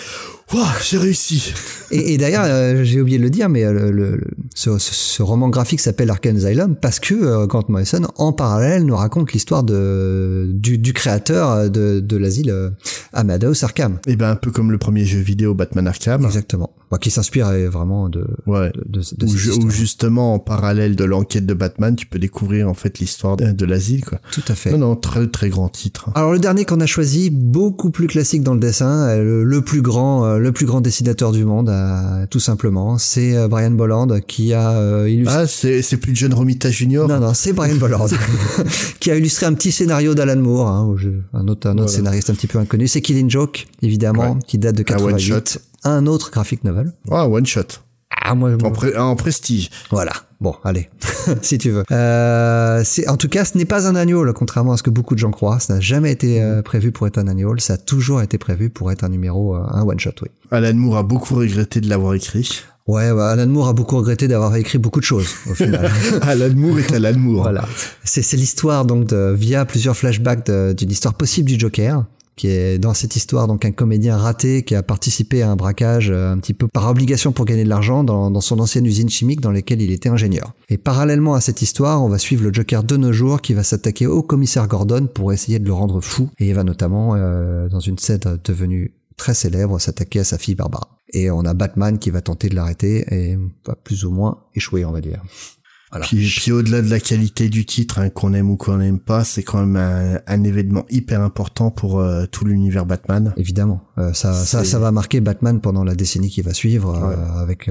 j'ai 0.82 0.98
réussi. 0.98 1.54
Et, 1.92 2.14
et 2.14 2.18
d'ailleurs, 2.18 2.44
euh, 2.46 2.84
j'ai 2.84 3.02
oublié 3.02 3.18
de 3.18 3.24
le 3.24 3.30
dire, 3.30 3.50
mais 3.50 3.64
euh, 3.64 3.72
le, 3.74 3.92
le- 3.92 4.16
le- 4.18 4.28
ce, 4.56 4.78
ce- 4.78 4.94
ce 4.94 5.24
roman 5.24 5.50
graphique 5.50 5.80
s'appelle 5.80 6.10
Arkham 6.10 6.36
Asylum 6.38 6.76
parce 6.76 7.00
que 7.00 7.14
euh, 7.14 7.46
Grant 7.48 7.64
Morrison, 7.70 8.02
en 8.18 8.34
parallèle, 8.34 8.84
nous 8.86 8.96
raconte 8.96 9.32
l'histoire 9.34 9.64
de 9.64 10.50
du, 10.54 10.78
du 10.78 10.94
créateur 10.94 11.70
de, 11.70 12.00
de 12.00 12.18
l'asile 12.18 12.50
euh, 12.52 12.70
Amadeus 13.14 13.64
Arkham. 13.64 14.00
Et 14.08 14.16
ben 14.16 14.30
un 14.32 14.36
peu 14.36 14.52
comme 14.52 14.72
le 14.72 14.78
premier 14.78 15.06
jeu 15.06 15.20
vidéo 15.20 15.54
Batman 15.54 15.88
Arkham. 15.88 16.26
Exactement. 16.26 16.72
Bon, 16.94 17.00
qui 17.00 17.10
s'inspire 17.10 17.48
vraiment 17.72 18.08
de, 18.08 18.24
Ouais. 18.46 18.72
de, 18.86 19.00
de, 19.00 19.04
de 19.18 19.26
histoire. 19.26 19.70
justement 19.72 20.34
en 20.36 20.40
parallèle 20.40 20.96
de 20.96 21.04
l'enquête 21.04 21.46
de 21.48 21.54
Batman, 21.56 21.96
tu 21.96 22.06
peux 22.06 22.20
découvrir 22.20 22.70
en 22.70 22.76
fait 22.76 23.00
l'histoire 23.00 23.36
de, 23.36 23.52
de 23.52 23.66
l'asile, 23.66 24.06
quoi. 24.06 24.20
Tout 24.32 24.44
à 24.48 24.54
fait. 24.54 24.72
Non, 24.72 24.78
non, 24.78 24.96
très 24.96 25.26
très 25.28 25.50
grand 25.50 25.70
titre. 25.70 26.10
Alors 26.14 26.32
le 26.34 26.40
dernier 26.40 26.66
qu'on 26.66 26.80
a 26.82 26.86
choisi, 26.86 27.32
beaucoup 27.32 27.90
plus 27.90 28.06
classique 28.08 28.44
dans 28.44 28.54
le 28.54 28.60
dessin, 28.60 29.08
euh, 29.08 29.24
le, 29.24 29.44
le 29.44 29.62
plus 29.64 29.82
grand, 29.82 30.26
euh, 30.26 30.38
le 30.38 30.52
plus 30.52 30.66
grand 30.68 30.82
dessinateur 30.82 31.32
du 31.32 31.46
monde, 31.46 31.70
euh, 31.70 32.26
tout 32.30 32.40
simplement, 32.40 32.98
c'est 33.00 33.48
Brian 33.48 33.72
Bolland 33.72 34.20
qui 34.28 34.54
a 34.54 34.72
euh, 34.74 35.10
illustré. 35.10 35.36
Ah, 35.40 35.48
c'est 35.48 35.82
c'est 35.82 35.98
plus 35.98 36.16
John 36.16 36.34
Romita 36.34 36.70
Jr. 36.70 37.06
Non, 37.10 37.20
non, 37.20 37.34
c'est 37.34 37.54
Brian 37.54 37.76
Bolland 37.78 38.08
qui 39.00 39.10
a 39.10 39.16
illustré 39.16 39.46
un 39.48 39.54
petit 39.54 39.72
scénario 39.72 40.14
d'Alan 40.14 40.40
Moore, 40.40 40.68
hein, 40.68 40.96
un 41.34 41.48
autre, 41.48 41.68
un 41.68 41.72
autre 41.74 41.84
Voilà. 41.84 41.88
scénariste 41.88 42.30
un 42.30 42.34
petit 42.36 42.48
peu 42.48 42.60
inconnu. 42.60 42.88
C'est 42.88 43.02
Killing 43.02 43.30
Joke, 43.30 43.68
évidemment, 43.82 44.34
Ouais. 44.34 44.40
qui 44.46 44.58
date 44.60 44.76
de 44.76 44.84
Un 44.94 44.98
one 44.98 45.12
88. 45.14 45.60
Un 45.84 46.06
autre 46.08 46.32
graphic 46.32 46.64
novel. 46.64 46.94
Ah, 47.12 47.28
one 47.28 47.46
shot. 47.46 47.62
Ah, 48.26 48.36
moi, 48.36 48.52
En, 48.64 48.72
pré- 48.72 48.96
en 48.96 49.16
prestige. 49.16 49.70
voilà. 49.92 50.14
Bon, 50.40 50.56
allez, 50.64 50.90
si 51.42 51.58
tu 51.58 51.72
veux. 51.72 51.84
Euh, 51.92 52.84
en 53.08 53.18
tout 53.18 53.28
cas, 53.30 53.44
ce 53.46 53.58
n'est 53.58 53.66
pas 53.66 53.88
un 53.88 53.96
annual, 53.96 54.32
contrairement 54.34 54.74
à 54.74 54.78
ce 54.78 54.84
que 54.84 54.90
beaucoup 54.90 55.14
de 55.16 55.20
gens 55.20 55.32
croient. 55.32 55.60
Ça 55.60 55.76
n'a 55.76 55.80
jamais 55.80 56.12
été 56.12 56.42
euh, 56.42 56.62
prévu 56.62 56.92
pour 56.92 57.08
être 57.08 57.18
un 57.18 57.28
annual. 57.28 57.60
Ça 57.62 57.74
a 57.74 57.78
toujours 57.78 58.22
été 58.22 58.38
prévu 58.38 58.70
pour 58.70 58.92
être 58.92 59.04
un 59.04 59.10
numéro, 59.10 59.56
euh, 59.56 59.62
un 59.72 59.84
one 59.84 60.00
shot, 60.00 60.12
oui. 60.22 60.30
Alan 60.52 60.74
Moore 60.74 60.98
a 60.98 61.04
beaucoup 61.04 61.36
regretté 61.36 61.80
de 61.82 61.90
l'avoir 61.90 62.14
écrit. 62.14 62.62
Ouais, 62.88 63.14
bah, 63.14 63.30
Alan 63.32 63.48
Moore 63.48 63.70
a 63.70 63.74
beaucoup 63.74 63.96
regretté 63.98 64.28
d'avoir 64.28 64.56
écrit 64.58 64.78
beaucoup 64.78 65.00
de 65.00 65.06
choses 65.06 65.30
au 65.50 65.54
final. 65.54 65.90
Alan 66.22 66.54
Moore 66.54 66.80
est 66.80 66.94
Alan 66.94 67.18
Moore. 67.18 67.44
Voilà. 67.44 67.66
C'est, 68.04 68.30
l'histoire 68.36 68.84
donc 68.86 69.06
de, 69.08 69.34
via 69.34 69.64
plusieurs 69.66 69.96
flashbacks 69.96 70.50
d'une 70.52 70.92
histoire 70.92 71.14
possible 71.14 71.50
du 71.50 71.58
Joker 71.58 72.04
qui 72.36 72.48
est 72.48 72.80
dans 72.80 72.94
cette 72.94 73.16
histoire 73.16 73.48
donc 73.48 73.66
un 73.66 73.72
comédien 73.72 74.18
raté 74.18 74.64
qui 74.64 74.76
a 74.76 74.84
participé 74.84 75.42
à 75.42 75.52
un 75.52 75.56
braquage 75.56 76.10
euh, 76.10 76.32
un 76.32 76.38
petit 76.38 76.54
peu 76.54 76.68
par 76.68 76.90
obligation 76.90 77.32
pour 77.32 77.46
gagner 77.46 77.64
de 77.64 77.70
l'argent 77.70 78.04
dans, 78.04 78.42
son 78.42 78.60
ancienne 78.60 78.86
usine 78.86 79.10
chimique 79.10 79.42
dans 79.42 79.52
laquelle 79.52 79.82
il 79.82 79.92
était 79.92 80.10
ingénieur. 80.10 80.54
Et 80.70 80.78
parallèlement 80.78 81.34
à 81.36 81.42
cette 81.42 81.62
histoire, 81.62 82.04
on 82.04 82.10
va 82.10 82.18
suivre 82.18 82.44
le 82.44 82.54
Joker 82.54 82.84
de 82.84 82.98
nos 82.98 83.14
jours 83.14 83.42
qui 83.42 83.54
va 83.54 83.64
s'attaquer 83.64 84.08
au 84.08 84.24
commissaire 84.24 84.68
Gordon 84.68 85.08
pour 85.14 85.32
essayer 85.32 85.60
de 85.60 85.66
le 85.66 85.74
rendre 85.74 86.02
fou 86.02 86.30
et 86.40 86.50
il 86.50 86.56
va 86.56 86.64
notamment 86.64 87.16
euh, 87.16 87.70
dans 87.70 87.80
une 87.80 87.98
scène 87.98 88.20
devenue 88.44 88.94
très 89.18 89.34
célèbre 89.34 89.80
s'attaquer 89.80 90.20
à 90.20 90.24
sa 90.24 90.38
fille 90.38 90.56
Barbara. 90.56 90.90
Et 91.14 91.30
on 91.30 91.42
a 91.42 91.54
Batman 91.54 92.00
qui 92.00 92.10
va 92.10 92.22
tenter 92.22 92.50
de 92.50 92.56
l'arrêter 92.56 93.06
et 93.14 93.38
va 93.66 93.76
plus 93.76 94.04
ou 94.06 94.12
moins 94.12 94.44
échouer 94.56 94.86
on 94.86 94.92
va 94.92 95.02
dire. 95.02 95.22
Voilà. 95.94 96.08
Puis, 96.08 96.28
puis 96.38 96.52
au-delà 96.52 96.82
de 96.82 96.90
la 96.90 97.00
qualité 97.00 97.50
du 97.50 97.66
titre, 97.68 98.00
hein, 98.00 98.10
qu'on 98.10 98.34
aime 98.34 98.50
ou 98.50 98.56
qu'on 98.58 98.78
n'aime 98.78 98.98
pas, 98.98 99.24
c'est 99.24 99.44
quand 99.44 99.60
même 99.64 99.76
un, 99.76 100.20
un 100.26 100.44
événement 100.44 100.86
hyper 100.90 101.22
important 101.22 101.70
pour 101.70 102.00
euh, 102.00 102.26
tout 102.26 102.46
l'univers 102.46 102.86
Batman. 102.88 103.32
Évidemment, 103.38 103.82
Euh, 104.00 104.12
ça, 104.14 104.34
ça, 104.34 104.64
ça 104.64 104.80
va 104.80 104.92
marquer 104.92 105.22
Batman 105.22 105.62
pendant 105.62 105.84
la 105.84 105.94
décennie 105.94 106.30
qui 106.32 106.42
va 106.42 106.52
suivre, 106.56 106.96
euh, 106.96 107.42
avec 107.42 107.70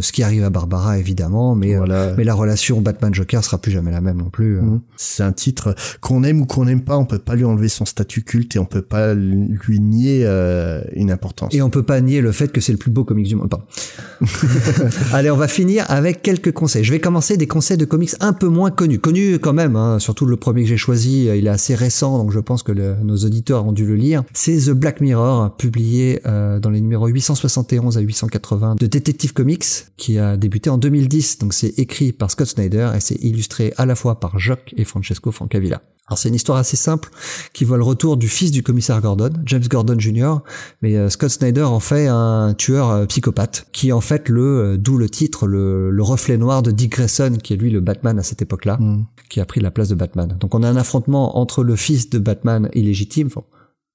ce 0.00 0.10
qui 0.12 0.24
arrive 0.24 0.42
à 0.42 0.50
Barbara 0.50 0.98
évidemment, 0.98 1.54
mais 1.54 1.76
Voilà. 1.76 2.14
mais 2.16 2.24
la 2.24 2.34
relation 2.34 2.80
Batman-Joker 2.80 3.44
sera 3.44 3.58
plus 3.58 3.70
jamais 3.70 3.92
la 3.92 4.00
même 4.00 4.18
non 4.18 4.28
plus. 4.30 4.60
Mhm. 4.60 4.80
C'est 4.96 5.22
un 5.22 5.30
titre 5.32 5.76
qu'on 6.00 6.24
aime 6.24 6.40
ou 6.40 6.46
qu'on 6.46 6.64
n'aime 6.64 6.82
pas, 6.82 6.96
on 6.98 7.04
peut 7.04 7.20
pas 7.20 7.36
lui 7.36 7.44
enlever 7.44 7.68
son 7.68 7.84
statut 7.84 8.24
culte 8.24 8.56
et 8.56 8.58
on 8.58 8.64
peut 8.64 8.82
pas 8.82 9.14
lui 9.14 9.78
nier 9.78 10.26
une 10.96 11.12
importance. 11.12 11.54
Et 11.54 11.62
on 11.62 11.70
peut 11.70 11.84
pas 11.84 12.00
nier 12.00 12.20
le 12.20 12.32
fait 12.32 12.50
que 12.50 12.60
c'est 12.60 12.72
le 12.72 12.78
plus 12.78 12.90
beau 12.90 13.04
comics 13.04 13.28
du 13.28 13.36
monde. 13.36 13.54
Allez, 15.12 15.30
on 15.30 15.36
va 15.36 15.46
finir 15.48 15.84
avec 15.88 16.22
quelques 16.22 16.52
conseils. 16.52 16.82
Je 16.82 16.90
vais 16.90 16.98
commencer 17.00 17.35
des 17.36 17.46
conseils 17.46 17.76
de 17.76 17.84
comics 17.84 18.12
un 18.20 18.32
peu 18.32 18.48
moins 18.48 18.70
connus, 18.70 18.98
connus 18.98 19.38
quand 19.38 19.52
même. 19.52 19.76
Hein, 19.76 19.98
surtout 19.98 20.26
le 20.26 20.36
premier 20.36 20.62
que 20.62 20.68
j'ai 20.68 20.76
choisi, 20.76 21.28
euh, 21.28 21.36
il 21.36 21.46
est 21.46 21.50
assez 21.50 21.74
récent, 21.74 22.18
donc 22.18 22.30
je 22.30 22.40
pense 22.40 22.62
que 22.62 22.72
nos 22.72 23.16
auditeurs 23.16 23.66
ont 23.66 23.72
dû 23.72 23.86
le 23.86 23.94
lire. 23.94 24.22
C'est 24.32 24.56
The 24.56 24.70
Black 24.70 25.00
Mirror, 25.00 25.56
publié 25.56 26.20
euh, 26.26 26.60
dans 26.60 26.70
les 26.70 26.80
numéros 26.80 27.06
871 27.06 27.98
à 27.98 28.00
880 28.00 28.76
de 28.78 28.86
Detective 28.86 29.32
Comics, 29.32 29.64
qui 29.96 30.18
a 30.18 30.36
débuté 30.36 30.70
en 30.70 30.78
2010. 30.78 31.38
Donc 31.38 31.54
c'est 31.54 31.78
écrit 31.78 32.12
par 32.12 32.30
Scott 32.30 32.46
Snyder 32.46 32.92
et 32.94 33.00
c'est 33.00 33.16
illustré 33.16 33.72
à 33.76 33.86
la 33.86 33.94
fois 33.94 34.20
par 34.20 34.38
Jock 34.38 34.74
et 34.76 34.84
Francesco 34.84 35.32
Francavilla. 35.32 35.82
Alors 36.08 36.18
c'est 36.18 36.28
une 36.28 36.36
histoire 36.36 36.58
assez 36.58 36.76
simple 36.76 37.10
qui 37.52 37.64
voit 37.64 37.76
le 37.76 37.82
retour 37.82 38.16
du 38.16 38.28
fils 38.28 38.52
du 38.52 38.62
commissaire 38.62 39.00
Gordon, 39.00 39.30
James 39.44 39.64
Gordon 39.68 39.98
Jr. 39.98 40.36
Mais 40.80 40.96
euh, 40.96 41.10
Scott 41.10 41.30
Snyder 41.30 41.64
en 41.64 41.80
fait 41.80 42.06
un 42.06 42.54
tueur 42.56 43.08
psychopathe 43.08 43.66
qui 43.72 43.92
en 43.92 44.00
fait 44.00 44.28
le, 44.28 44.76
d'où 44.78 44.98
le 44.98 45.10
titre, 45.10 45.48
le, 45.48 45.90
le 45.90 46.02
reflet 46.04 46.36
noir 46.36 46.62
de 46.62 46.70
Dick 46.70 46.92
Grayson 46.92 47.25
qui 47.38 47.52
est 47.52 47.56
lui 47.56 47.70
le 47.70 47.80
Batman 47.80 48.18
à 48.18 48.22
cette 48.22 48.42
époque-là, 48.42 48.78
Mhm. 48.80 49.04
qui 49.28 49.40
a 49.40 49.44
pris 49.44 49.60
la 49.60 49.70
place 49.70 49.88
de 49.88 49.94
Batman. 49.94 50.36
Donc 50.40 50.54
on 50.54 50.62
a 50.62 50.68
un 50.68 50.76
affrontement 50.76 51.38
entre 51.38 51.62
le 51.64 51.76
fils 51.76 52.10
de 52.10 52.18
Batman 52.18 52.68
illégitime, 52.74 53.26
enfin, 53.28 53.42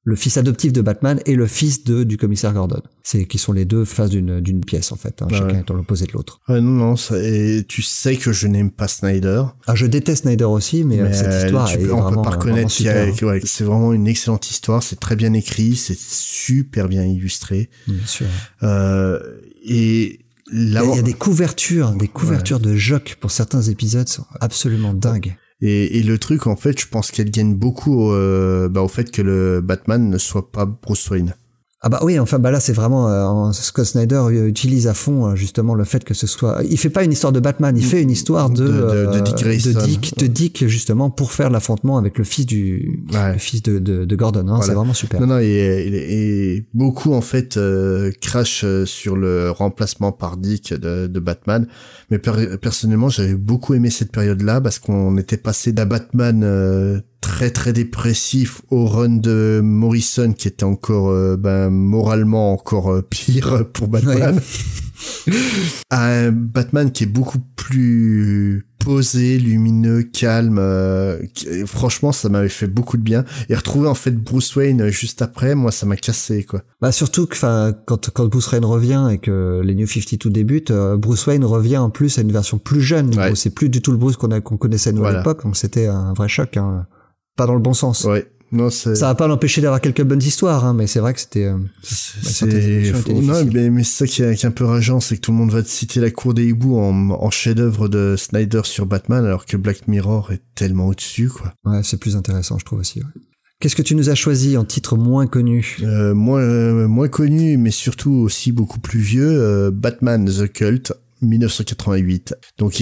le 0.03 0.15
fils 0.15 0.37
adoptif 0.37 0.73
de 0.73 0.81
Batman 0.81 1.19
et 1.27 1.35
le 1.35 1.45
fils 1.45 1.83
de 1.83 2.03
du 2.03 2.17
commissaire 2.17 2.53
Gordon. 2.53 2.81
C'est 3.03 3.25
qui 3.25 3.37
sont 3.37 3.53
les 3.53 3.65
deux 3.65 3.85
faces 3.85 4.09
d'une 4.09 4.39
d'une 4.41 4.61
pièce 4.65 4.91
en 4.91 4.95
fait, 4.95 5.21
hein, 5.21 5.27
Ah 5.29 5.33
chacun 5.35 5.53
ouais. 5.53 5.59
étant 5.61 5.75
l'opposé 5.75 6.07
de 6.07 6.13
l'autre. 6.13 6.39
Ouais, 6.49 6.59
non, 6.59 6.71
non, 6.71 6.95
ça- 6.95 7.19
et 7.21 7.63
tu 7.67 7.83
sais 7.83 8.15
que 8.15 8.31
je 8.33 8.47
n'aime 8.47 8.71
pas 8.71 8.87
Snyder. 8.87 9.43
Ah, 9.67 9.75
je 9.75 9.85
déteste 9.85 10.23
Snyder 10.23 10.45
aussi, 10.45 10.83
mais, 10.83 10.99
euh, 10.99 11.03
mais, 11.03 11.13
cette 11.13 11.43
histoire 11.45 11.67
tu 11.67 11.77
est 11.79 11.91
on 11.91 12.01
vraiment, 12.01 12.23
peut 12.23 12.29
pas 12.31 12.35
reconnaître 12.35 12.71
qu'il 12.73 12.87
y 12.87 12.89
a- 12.89 13.11
super. 13.11 13.27
hein. 13.27 13.31
ouais, 13.33 13.41
c'est 13.45 13.63
vraiment 13.63 13.93
une 13.93 14.07
excellente 14.07 14.49
histoire, 14.49 14.81
c'est 14.81 14.99
très 14.99 15.15
bien 15.15 15.33
écrit, 15.33 15.75
c'est 15.75 15.95
super 15.99 16.87
bien 16.89 17.03
illustré. 17.05 17.69
Bien 17.87 18.07
sûr. 18.07 18.25
Euh, 18.63 19.19
et 19.63 20.19
Il 20.53 20.73
y, 20.73 20.77
a, 20.77 20.83
il 20.83 20.95
y 20.95 20.99
a 20.99 21.01
des 21.01 21.13
couvertures, 21.13 21.91
des 21.91 22.07
couvertures 22.07 22.59
de 22.59 22.75
Jock 22.75 23.17
pour 23.19 23.31
certains 23.31 23.61
épisodes 23.61 24.07
sont 24.07 24.25
absolument 24.41 24.93
dingues. 24.93 25.35
Et, 25.61 25.99
et 25.99 26.03
le 26.03 26.17
truc, 26.17 26.47
en 26.47 26.55
fait, 26.55 26.79
je 26.79 26.87
pense 26.87 27.11
qu'elle 27.11 27.29
gagne 27.29 27.53
beaucoup 27.53 27.93
au, 27.93 28.13
euh, 28.13 28.67
bah, 28.67 28.81
au 28.81 28.87
fait 28.87 29.11
que 29.11 29.21
le 29.21 29.61
Batman 29.61 30.09
ne 30.09 30.17
soit 30.17 30.51
pas 30.51 30.65
Bruce 30.65 31.07
Wayne. 31.09 31.35
Ah 31.83 31.89
bah 31.89 31.99
oui, 32.03 32.19
enfin 32.19 32.37
bah 32.37 32.51
là 32.51 32.59
c'est 32.59 32.73
vraiment 32.73 33.09
euh, 33.47 33.51
Scott 33.53 33.85
Snyder 33.85 34.13
euh, 34.27 34.47
utilise 34.47 34.87
à 34.87 34.93
fond 34.93 35.25
euh, 35.29 35.35
justement 35.35 35.73
le 35.73 35.83
fait 35.83 36.03
que 36.03 36.13
ce 36.13 36.27
soit. 36.27 36.61
Il 36.69 36.77
fait 36.77 36.91
pas 36.91 37.03
une 37.03 37.11
histoire 37.11 37.33
de 37.33 37.39
Batman, 37.39 37.75
il 37.75 37.83
fait 37.83 38.03
une 38.03 38.11
histoire 38.11 38.51
de 38.51 38.67
De- 38.67 38.71
de- 38.71 38.71
de 38.73 38.85
euh, 39.17 39.21
Dick 39.21 39.35
Grayson. 39.37 39.71
de 39.71 39.85
Dick, 39.85 40.17
de 40.19 40.27
Dick, 40.27 40.67
justement 40.67 41.09
pour 41.09 41.31
faire 41.31 41.49
l'affrontement 41.49 41.97
avec 41.97 42.19
le 42.19 42.23
fils 42.23 42.45
du 42.45 43.03
Ouais. 43.11 43.33
le 43.33 43.39
fils 43.39 43.63
de, 43.63 43.79
de, 43.79 44.05
de 44.05 44.15
Gordon. 44.15 44.41
hein, 44.41 44.57
Voilà. 44.57 44.63
C'est 44.65 44.73
vraiment 44.73 44.93
super. 44.93 45.19
Non, 45.21 45.25
non, 45.25 45.39
et, 45.39 45.45
et- 45.45 46.55
et 46.57 46.65
beaucoup, 46.75 47.13
en 47.13 47.21
fait, 47.21 47.57
euh, 47.57 48.11
crash 48.21 48.61
euh, 48.63 48.85
sur 48.85 49.17
le 49.17 49.49
remplacement 49.49 50.11
par 50.11 50.37
Dick 50.37 50.75
de, 50.75 51.07
de 51.07 51.19
Batman. 51.19 51.65
Mais 52.11 52.19
per- 52.19 52.57
personnellement, 52.61 53.09
j'avais 53.09 53.33
beaucoup 53.33 53.73
aimé 53.73 53.89
cette 53.89 54.11
période-là 54.11 54.61
parce 54.61 54.77
qu'on 54.77 55.17
était 55.17 55.37
passé 55.37 55.71
d'un 55.71 55.87
Batman 55.87 56.41
euh, 56.43 56.99
très 57.21 57.51
très 57.51 57.71
dépressif 57.71 58.61
au 58.69 58.85
run 58.87 59.09
de 59.17 59.61
Morrison 59.63 60.33
qui 60.33 60.47
était 60.47 60.63
encore 60.63 61.09
euh, 61.09 61.37
ben 61.37 61.69
moralement 61.69 62.51
encore 62.51 62.91
euh, 62.91 63.01
pire 63.01 63.65
pour 63.73 63.87
Batman. 63.87 64.39
un 65.91 66.31
Batman 66.31 66.91
qui 66.91 67.03
est 67.03 67.07
beaucoup 67.07 67.39
plus 67.55 68.65
posé, 68.79 69.37
lumineux, 69.37 70.03
calme. 70.03 70.57
euh, 70.59 71.19
qui- 71.33 71.65
franchement, 71.67 72.11
ça 72.11 72.29
m'avait 72.29 72.49
fait 72.49 72.67
beaucoup 72.67 72.97
de 72.97 73.03
bien. 73.03 73.23
Et 73.49 73.55
retrouver 73.55 73.87
en 73.87 73.93
fait 73.93 74.11
Bruce 74.15 74.55
Wayne 74.55 74.89
juste 74.89 75.21
après, 75.21 75.53
moi, 75.55 75.71
ça 75.71 75.85
m'a 75.85 75.95
cassé 75.95 76.43
quoi. 76.43 76.61
Bah 76.81 76.91
surtout 76.91 77.27
que, 77.27 77.35
enfin, 77.35 77.73
quand 77.85 78.09
quand 78.09 78.25
Bruce 78.27 78.51
Wayne 78.51 78.65
revient 78.65 79.09
et 79.11 79.17
que 79.19 79.61
les 79.63 79.75
New 79.75 79.85
52 79.87 80.29
débutent, 80.31 80.71
euh, 80.71 80.97
Bruce 80.97 81.25
Wayne 81.27 81.45
revient 81.45 81.77
en 81.77 81.89
plus 81.91 82.17
à 82.17 82.21
une 82.21 82.31
version 82.31 82.57
plus 82.57 82.81
jeune. 82.81 83.15
Ouais. 83.15 83.35
C'est 83.35 83.51
plus 83.51 83.69
du 83.69 83.81
tout 83.81 83.91
le 83.91 83.97
Bruce 83.97 84.17
qu'on 84.17 84.29
qu'on 84.41 84.57
connaissait 84.57 84.89
à 84.89 84.93
Voilà. 84.93 85.19
l'époque, 85.19 85.43
donc 85.43 85.55
c'était 85.55 85.85
un 85.87 86.13
vrai 86.13 86.27
choc. 86.27 86.57
Hein. 86.57 86.87
Pas 87.35 87.45
dans 87.45 87.53
le 87.55 87.61
bon 87.61 87.73
sens. 87.73 88.03
Ouais. 88.03 88.29
Non, 88.53 88.69
c'est. 88.69 88.95
Ça 88.95 89.07
va 89.07 89.15
pas 89.15 89.27
l'empêcher 89.27 89.61
d'avoir 89.61 89.79
quelques 89.79 90.03
bonnes 90.03 90.21
histoires, 90.21 90.65
hein, 90.65 90.73
mais 90.73 90.85
c'est 90.85 90.99
vrai 90.99 91.13
que 91.13 91.21
c'était. 91.21 91.45
euh, 91.45 91.57
C'est, 91.83 92.45
non, 92.45 93.45
mais, 93.45 93.69
mais 93.69 93.83
c'est 93.83 94.05
ça 94.05 94.07
qui 94.07 94.21
est, 94.23 94.35
qui 94.35 94.45
est 94.45 94.49
un 94.49 94.51
peu 94.51 94.65
rageant, 94.65 94.99
c'est 94.99 95.15
que 95.15 95.21
tout 95.21 95.31
le 95.31 95.37
monde 95.37 95.51
va 95.51 95.63
te 95.63 95.69
citer 95.69 96.01
la 96.01 96.11
cour 96.11 96.33
des 96.33 96.47
hiboux 96.47 96.77
en, 96.77 97.11
en 97.11 97.29
chef-d'œuvre 97.31 97.87
de 97.87 98.15
Snyder 98.17 98.61
sur 98.65 98.85
Batman, 98.85 99.23
alors 99.25 99.45
que 99.45 99.55
Black 99.55 99.87
Mirror 99.87 100.33
est 100.33 100.41
tellement 100.53 100.87
au-dessus, 100.87 101.29
quoi. 101.29 101.53
Ouais, 101.63 101.81
c'est 101.83 101.97
plus 101.97 102.17
intéressant, 102.17 102.59
je 102.59 102.65
trouve 102.65 102.79
aussi. 102.79 102.99
ouais. 102.99 103.21
Qu'est-ce 103.61 103.75
que 103.75 103.83
tu 103.83 103.95
nous 103.95 104.09
as 104.09 104.15
choisi 104.15 104.57
en 104.57 104.65
titre 104.65 104.97
moins 104.97 105.27
connu? 105.27 105.77
Euh, 105.83 106.13
moins, 106.15 106.41
euh, 106.41 106.87
moins 106.87 107.07
connu, 107.07 107.57
mais 107.57 107.69
surtout 107.71 108.11
aussi 108.11 108.51
beaucoup 108.51 108.79
plus 108.79 108.99
vieux, 108.99 109.29
euh, 109.29 109.71
Batman 109.71 110.25
The 110.25 110.51
Cult, 110.51 110.93
1988. 111.21 112.35
Donc, 112.57 112.81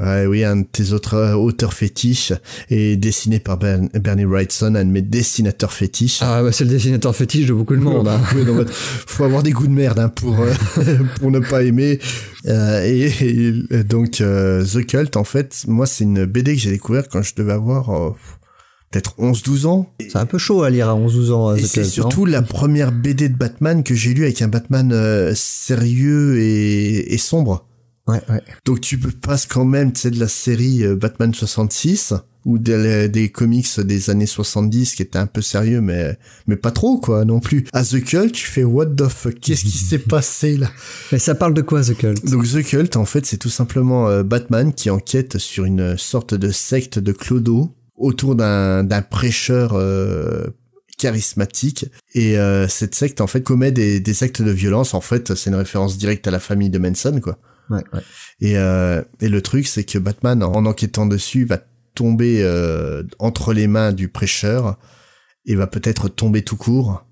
ouais, 0.00 0.26
oui, 0.26 0.44
un 0.44 0.56
de 0.56 0.66
tes 0.70 0.92
autres 0.92 1.14
euh, 1.14 1.34
auteurs 1.34 1.72
fétiches, 1.74 2.32
et 2.70 2.96
dessiné 2.96 3.38
par 3.40 3.58
Bern- 3.58 3.88
Bernie 3.94 4.24
Wrightson, 4.24 4.74
un 4.74 4.84
de 4.84 4.90
mes 4.90 5.02
dessinateurs 5.02 5.72
fétiches. 5.72 6.18
Ah, 6.22 6.42
bah, 6.42 6.52
c'est 6.52 6.64
le 6.64 6.70
dessinateur 6.70 7.14
fétiche 7.14 7.46
de 7.46 7.52
beaucoup 7.54 7.76
de 7.76 7.80
monde. 7.80 8.08
hein. 8.08 8.20
Oui, 8.34 8.44
non, 8.44 8.54
mais 8.54 8.64
faut 8.68 9.24
avoir 9.24 9.42
des 9.42 9.52
goûts 9.52 9.66
de 9.66 9.72
merde 9.72 9.98
hein, 9.98 10.08
pour 10.08 10.40
euh, 10.40 10.52
pour 11.20 11.30
ne 11.30 11.38
pas 11.40 11.62
aimer. 11.62 11.98
Euh, 12.46 12.84
et, 12.84 13.12
et 13.70 13.84
donc 13.84 14.20
euh, 14.20 14.64
The 14.64 14.86
Cult, 14.86 15.16
en 15.16 15.24
fait, 15.24 15.64
moi 15.66 15.86
c'est 15.86 16.04
une 16.04 16.24
BD 16.24 16.54
que 16.54 16.60
j'ai 16.60 16.70
découvert 16.70 17.08
quand 17.08 17.22
je 17.22 17.34
devais 17.36 17.52
avoir 17.52 17.90
euh, 17.90 18.10
peut-être 18.90 19.14
11-12 19.18 19.66
ans. 19.66 19.92
C'est 20.00 20.16
un 20.16 20.24
peu 20.26 20.38
chaud 20.38 20.62
à 20.62 20.70
lire 20.70 20.88
à 20.88 20.94
11-12 20.94 21.32
ans. 21.32 21.54
et 21.54 21.62
c'est 21.62 21.84
surtout 21.84 22.24
la 22.24 22.42
première 22.42 22.92
BD 22.92 23.28
de 23.28 23.36
Batman 23.36 23.82
que 23.82 23.94
j'ai 23.94 24.14
lu 24.14 24.22
avec 24.24 24.40
un 24.40 24.48
Batman 24.48 24.90
euh, 24.92 25.32
sérieux 25.34 26.38
et, 26.40 27.12
et 27.12 27.18
sombre. 27.18 27.66
Ouais, 28.08 28.22
ouais. 28.30 28.42
Donc 28.64 28.80
tu 28.80 28.98
peux 28.98 29.10
passes 29.10 29.46
quand 29.46 29.66
même, 29.66 29.92
tu 29.92 30.00
sais, 30.00 30.10
de 30.10 30.18
la 30.18 30.28
série 30.28 30.82
euh, 30.82 30.96
Batman 30.96 31.32
66 31.32 32.14
ou 32.46 32.58
des, 32.58 33.08
des 33.10 33.28
comics 33.28 33.80
des 33.80 34.08
années 34.08 34.26
70 34.26 34.94
qui 34.94 35.02
étaient 35.02 35.18
un 35.18 35.26
peu 35.26 35.42
sérieux, 35.42 35.82
mais 35.82 36.18
mais 36.46 36.56
pas 36.56 36.70
trop 36.70 36.98
quoi 36.98 37.26
non 37.26 37.40
plus. 37.40 37.66
À 37.74 37.84
The 37.84 38.02
Cult, 38.02 38.32
tu 38.32 38.46
fais 38.46 38.64
what 38.64 38.86
the 38.86 39.08
fuck, 39.08 39.38
qu'est-ce 39.38 39.64
qui 39.64 39.76
s'est 39.76 39.98
passé 40.08 40.56
là? 40.56 40.70
Mais 41.12 41.18
ça 41.18 41.34
parle 41.34 41.52
de 41.52 41.60
quoi, 41.60 41.82
The 41.82 41.94
Cult? 41.94 42.24
Donc 42.30 42.48
The 42.48 42.62
Cult, 42.62 42.96
en 42.96 43.04
fait, 43.04 43.26
c'est 43.26 43.36
tout 43.36 43.50
simplement 43.50 44.08
euh, 44.08 44.22
Batman 44.22 44.72
qui 44.72 44.88
enquête 44.88 45.36
sur 45.36 45.66
une 45.66 45.98
sorte 45.98 46.34
de 46.34 46.50
secte 46.50 46.98
de 46.98 47.12
clodo 47.12 47.74
autour 47.96 48.34
d'un 48.34 48.84
d'un 48.84 49.02
prêcheur 49.02 49.74
euh, 49.74 50.46
charismatique. 50.96 51.84
Et 52.14 52.38
euh, 52.38 52.66
cette 52.68 52.94
secte 52.94 53.20
en 53.20 53.26
fait 53.26 53.42
commet 53.42 53.72
des, 53.72 54.00
des 54.00 54.22
actes 54.22 54.40
de 54.40 54.50
violence. 54.50 54.94
En 54.94 55.02
fait 55.02 55.34
c'est 55.34 55.50
une 55.50 55.56
référence 55.56 55.98
directe 55.98 56.26
à 56.26 56.30
la 56.30 56.40
famille 56.40 56.70
de 56.70 56.78
Manson 56.78 57.20
quoi 57.22 57.38
Ouais, 57.70 57.82
ouais. 57.92 58.00
et, 58.40 58.56
euh, 58.58 59.02
et 59.20 59.28
le 59.28 59.42
truc, 59.42 59.66
c'est 59.66 59.84
que 59.84 59.98
Batman, 59.98 60.42
en 60.42 60.64
enquêtant 60.66 61.06
dessus, 61.06 61.44
va 61.44 61.58
tomber 61.94 62.42
euh, 62.42 63.02
entre 63.18 63.52
les 63.52 63.66
mains 63.66 63.92
du 63.92 64.08
prêcheur 64.08 64.78
et 65.46 65.54
va 65.54 65.66
peut-être 65.66 66.08
tomber 66.08 66.42
tout 66.42 66.56
court. 66.56 67.04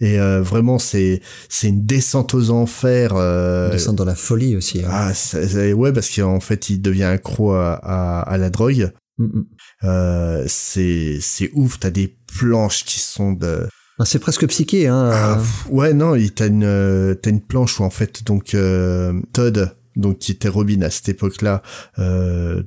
Et 0.00 0.20
euh, 0.20 0.40
vraiment, 0.42 0.78
c'est 0.78 1.20
c'est 1.48 1.68
une 1.68 1.84
descente 1.84 2.32
aux 2.34 2.50
enfers. 2.50 3.14
Euh, 3.16 3.70
Descendre 3.70 3.96
dans 3.98 4.04
la 4.04 4.14
folie 4.14 4.54
aussi. 4.56 4.80
hein. 4.84 4.88
ah, 4.90 5.12
c'est- 5.14 5.48
c'est- 5.48 5.72
ouais, 5.72 5.92
parce 5.92 6.08
qu'en 6.14 6.38
fait, 6.38 6.70
il 6.70 6.80
devient 6.80 7.02
accro 7.04 7.52
à, 7.52 7.72
à, 7.74 8.20
à 8.20 8.38
la 8.38 8.48
drogue. 8.50 8.92
Mm, 9.18 9.24
mm. 9.24 9.44
Euh, 9.84 10.44
c'est 10.46 11.18
c'est 11.20 11.50
ouf. 11.54 11.80
T'as 11.80 11.90
des 11.90 12.16
planches 12.38 12.84
qui 12.84 13.00
sont 13.00 13.32
de 13.32 13.66
Ah, 13.98 14.04
C'est 14.04 14.20
presque 14.20 14.46
psyché, 14.46 14.86
hein. 14.86 15.10
ah, 15.12 15.42
ouais, 15.70 15.92
non, 15.94 16.14
t'as 16.32 16.46
une 16.46 16.62
euh, 16.62 17.14
t'as 17.16 17.30
une 17.30 17.40
planche 17.40 17.80
où 17.80 17.82
en 17.82 17.90
fait 17.90 18.22
donc 18.24 18.54
euh, 18.54 19.20
Todd, 19.32 19.74
donc 19.98 20.18
qui 20.18 20.32
était 20.32 20.48
Robin 20.48 20.80
à 20.82 20.90
cette 20.90 21.10
époque-là, 21.10 21.62
euh, 21.98 22.62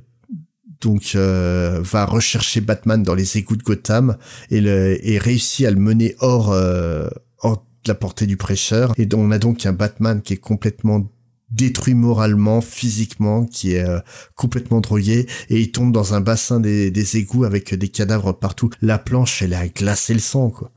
donc 0.80 1.12
euh, 1.14 1.80
va 1.82 2.04
rechercher 2.04 2.60
Batman 2.60 3.02
dans 3.02 3.14
les 3.14 3.38
égouts 3.38 3.56
de 3.56 3.62
Gotham 3.62 4.16
et 4.50 4.60
le 4.60 4.98
et 5.06 5.18
réussit 5.18 5.66
à 5.66 5.70
le 5.70 5.80
mener 5.80 6.14
hors 6.20 6.52
euh, 6.52 7.08
hors 7.38 7.66
de 7.84 7.88
la 7.88 7.94
portée 7.94 8.26
du 8.26 8.36
prêcheur. 8.36 8.92
Et 8.96 9.08
on 9.14 9.30
a 9.30 9.38
donc 9.38 9.66
un 9.66 9.72
Batman 9.72 10.22
qui 10.22 10.34
est 10.34 10.36
complètement 10.38 11.10
détruit 11.50 11.94
moralement, 11.94 12.62
physiquement, 12.62 13.44
qui 13.44 13.74
est 13.74 13.86
euh, 13.86 14.00
complètement 14.34 14.80
drogué, 14.80 15.26
et 15.50 15.60
il 15.60 15.70
tombe 15.70 15.92
dans 15.92 16.14
un 16.14 16.22
bassin 16.22 16.60
des, 16.60 16.90
des 16.90 17.16
égouts 17.18 17.44
avec 17.44 17.74
des 17.74 17.88
cadavres 17.88 18.32
partout. 18.32 18.70
La 18.80 18.98
planche, 18.98 19.42
elle 19.42 19.52
a 19.52 19.68
glacé 19.68 20.14
le 20.14 20.20
sang, 20.20 20.48
quoi. 20.50 20.72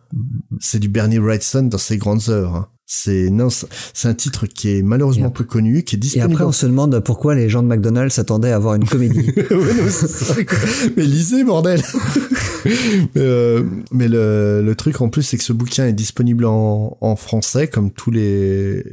C'est 0.60 0.80
du 0.80 0.90
Bernie 0.90 1.18
Wrightson 1.18 1.64
dans 1.64 1.78
ses 1.78 1.98
grandes 1.98 2.28
œuvres. 2.28 2.56
hein. 2.56 2.68
C'est 2.88 3.30
non, 3.32 3.50
c'est 3.50 4.08
un 4.08 4.14
titre 4.14 4.46
qui 4.46 4.70
est 4.78 4.82
malheureusement 4.84 5.30
Et 5.30 5.34
peu 5.34 5.44
connu, 5.44 5.84
qui 5.84 5.96
est 5.96 5.98
Et 5.98 6.02
disponible. 6.02 6.34
après, 6.34 6.46
on 6.46 6.52
se 6.52 6.68
demande 6.68 7.00
pourquoi 7.00 7.34
les 7.34 7.50
gens 7.50 7.64
de 7.64 7.68
McDonald's 7.68 8.14
s'attendaient 8.14 8.52
à 8.52 8.58
avoir 8.58 8.76
une 8.76 8.86
comédie. 8.86 9.32
Ouais, 9.52 9.74
non, 9.74 9.90
ça, 9.90 10.36
mais 10.96 11.04
lisez, 11.04 11.44
bordel 11.44 11.82
mais, 12.66 12.72
euh, 13.18 13.64
mais 13.92 14.08
le, 14.08 14.62
le 14.64 14.76
truc 14.76 15.02
en 15.02 15.10
plus, 15.10 15.24
c'est 15.24 15.38
que 15.38 15.44
ce 15.44 15.54
bouquin 15.54 15.88
est 15.88 15.94
disponible 15.94 16.46
en, 16.46 16.98
en 17.02 17.16
français, 17.16 17.68
comme 17.68 17.92
tous 17.92 18.12
les 18.12 18.84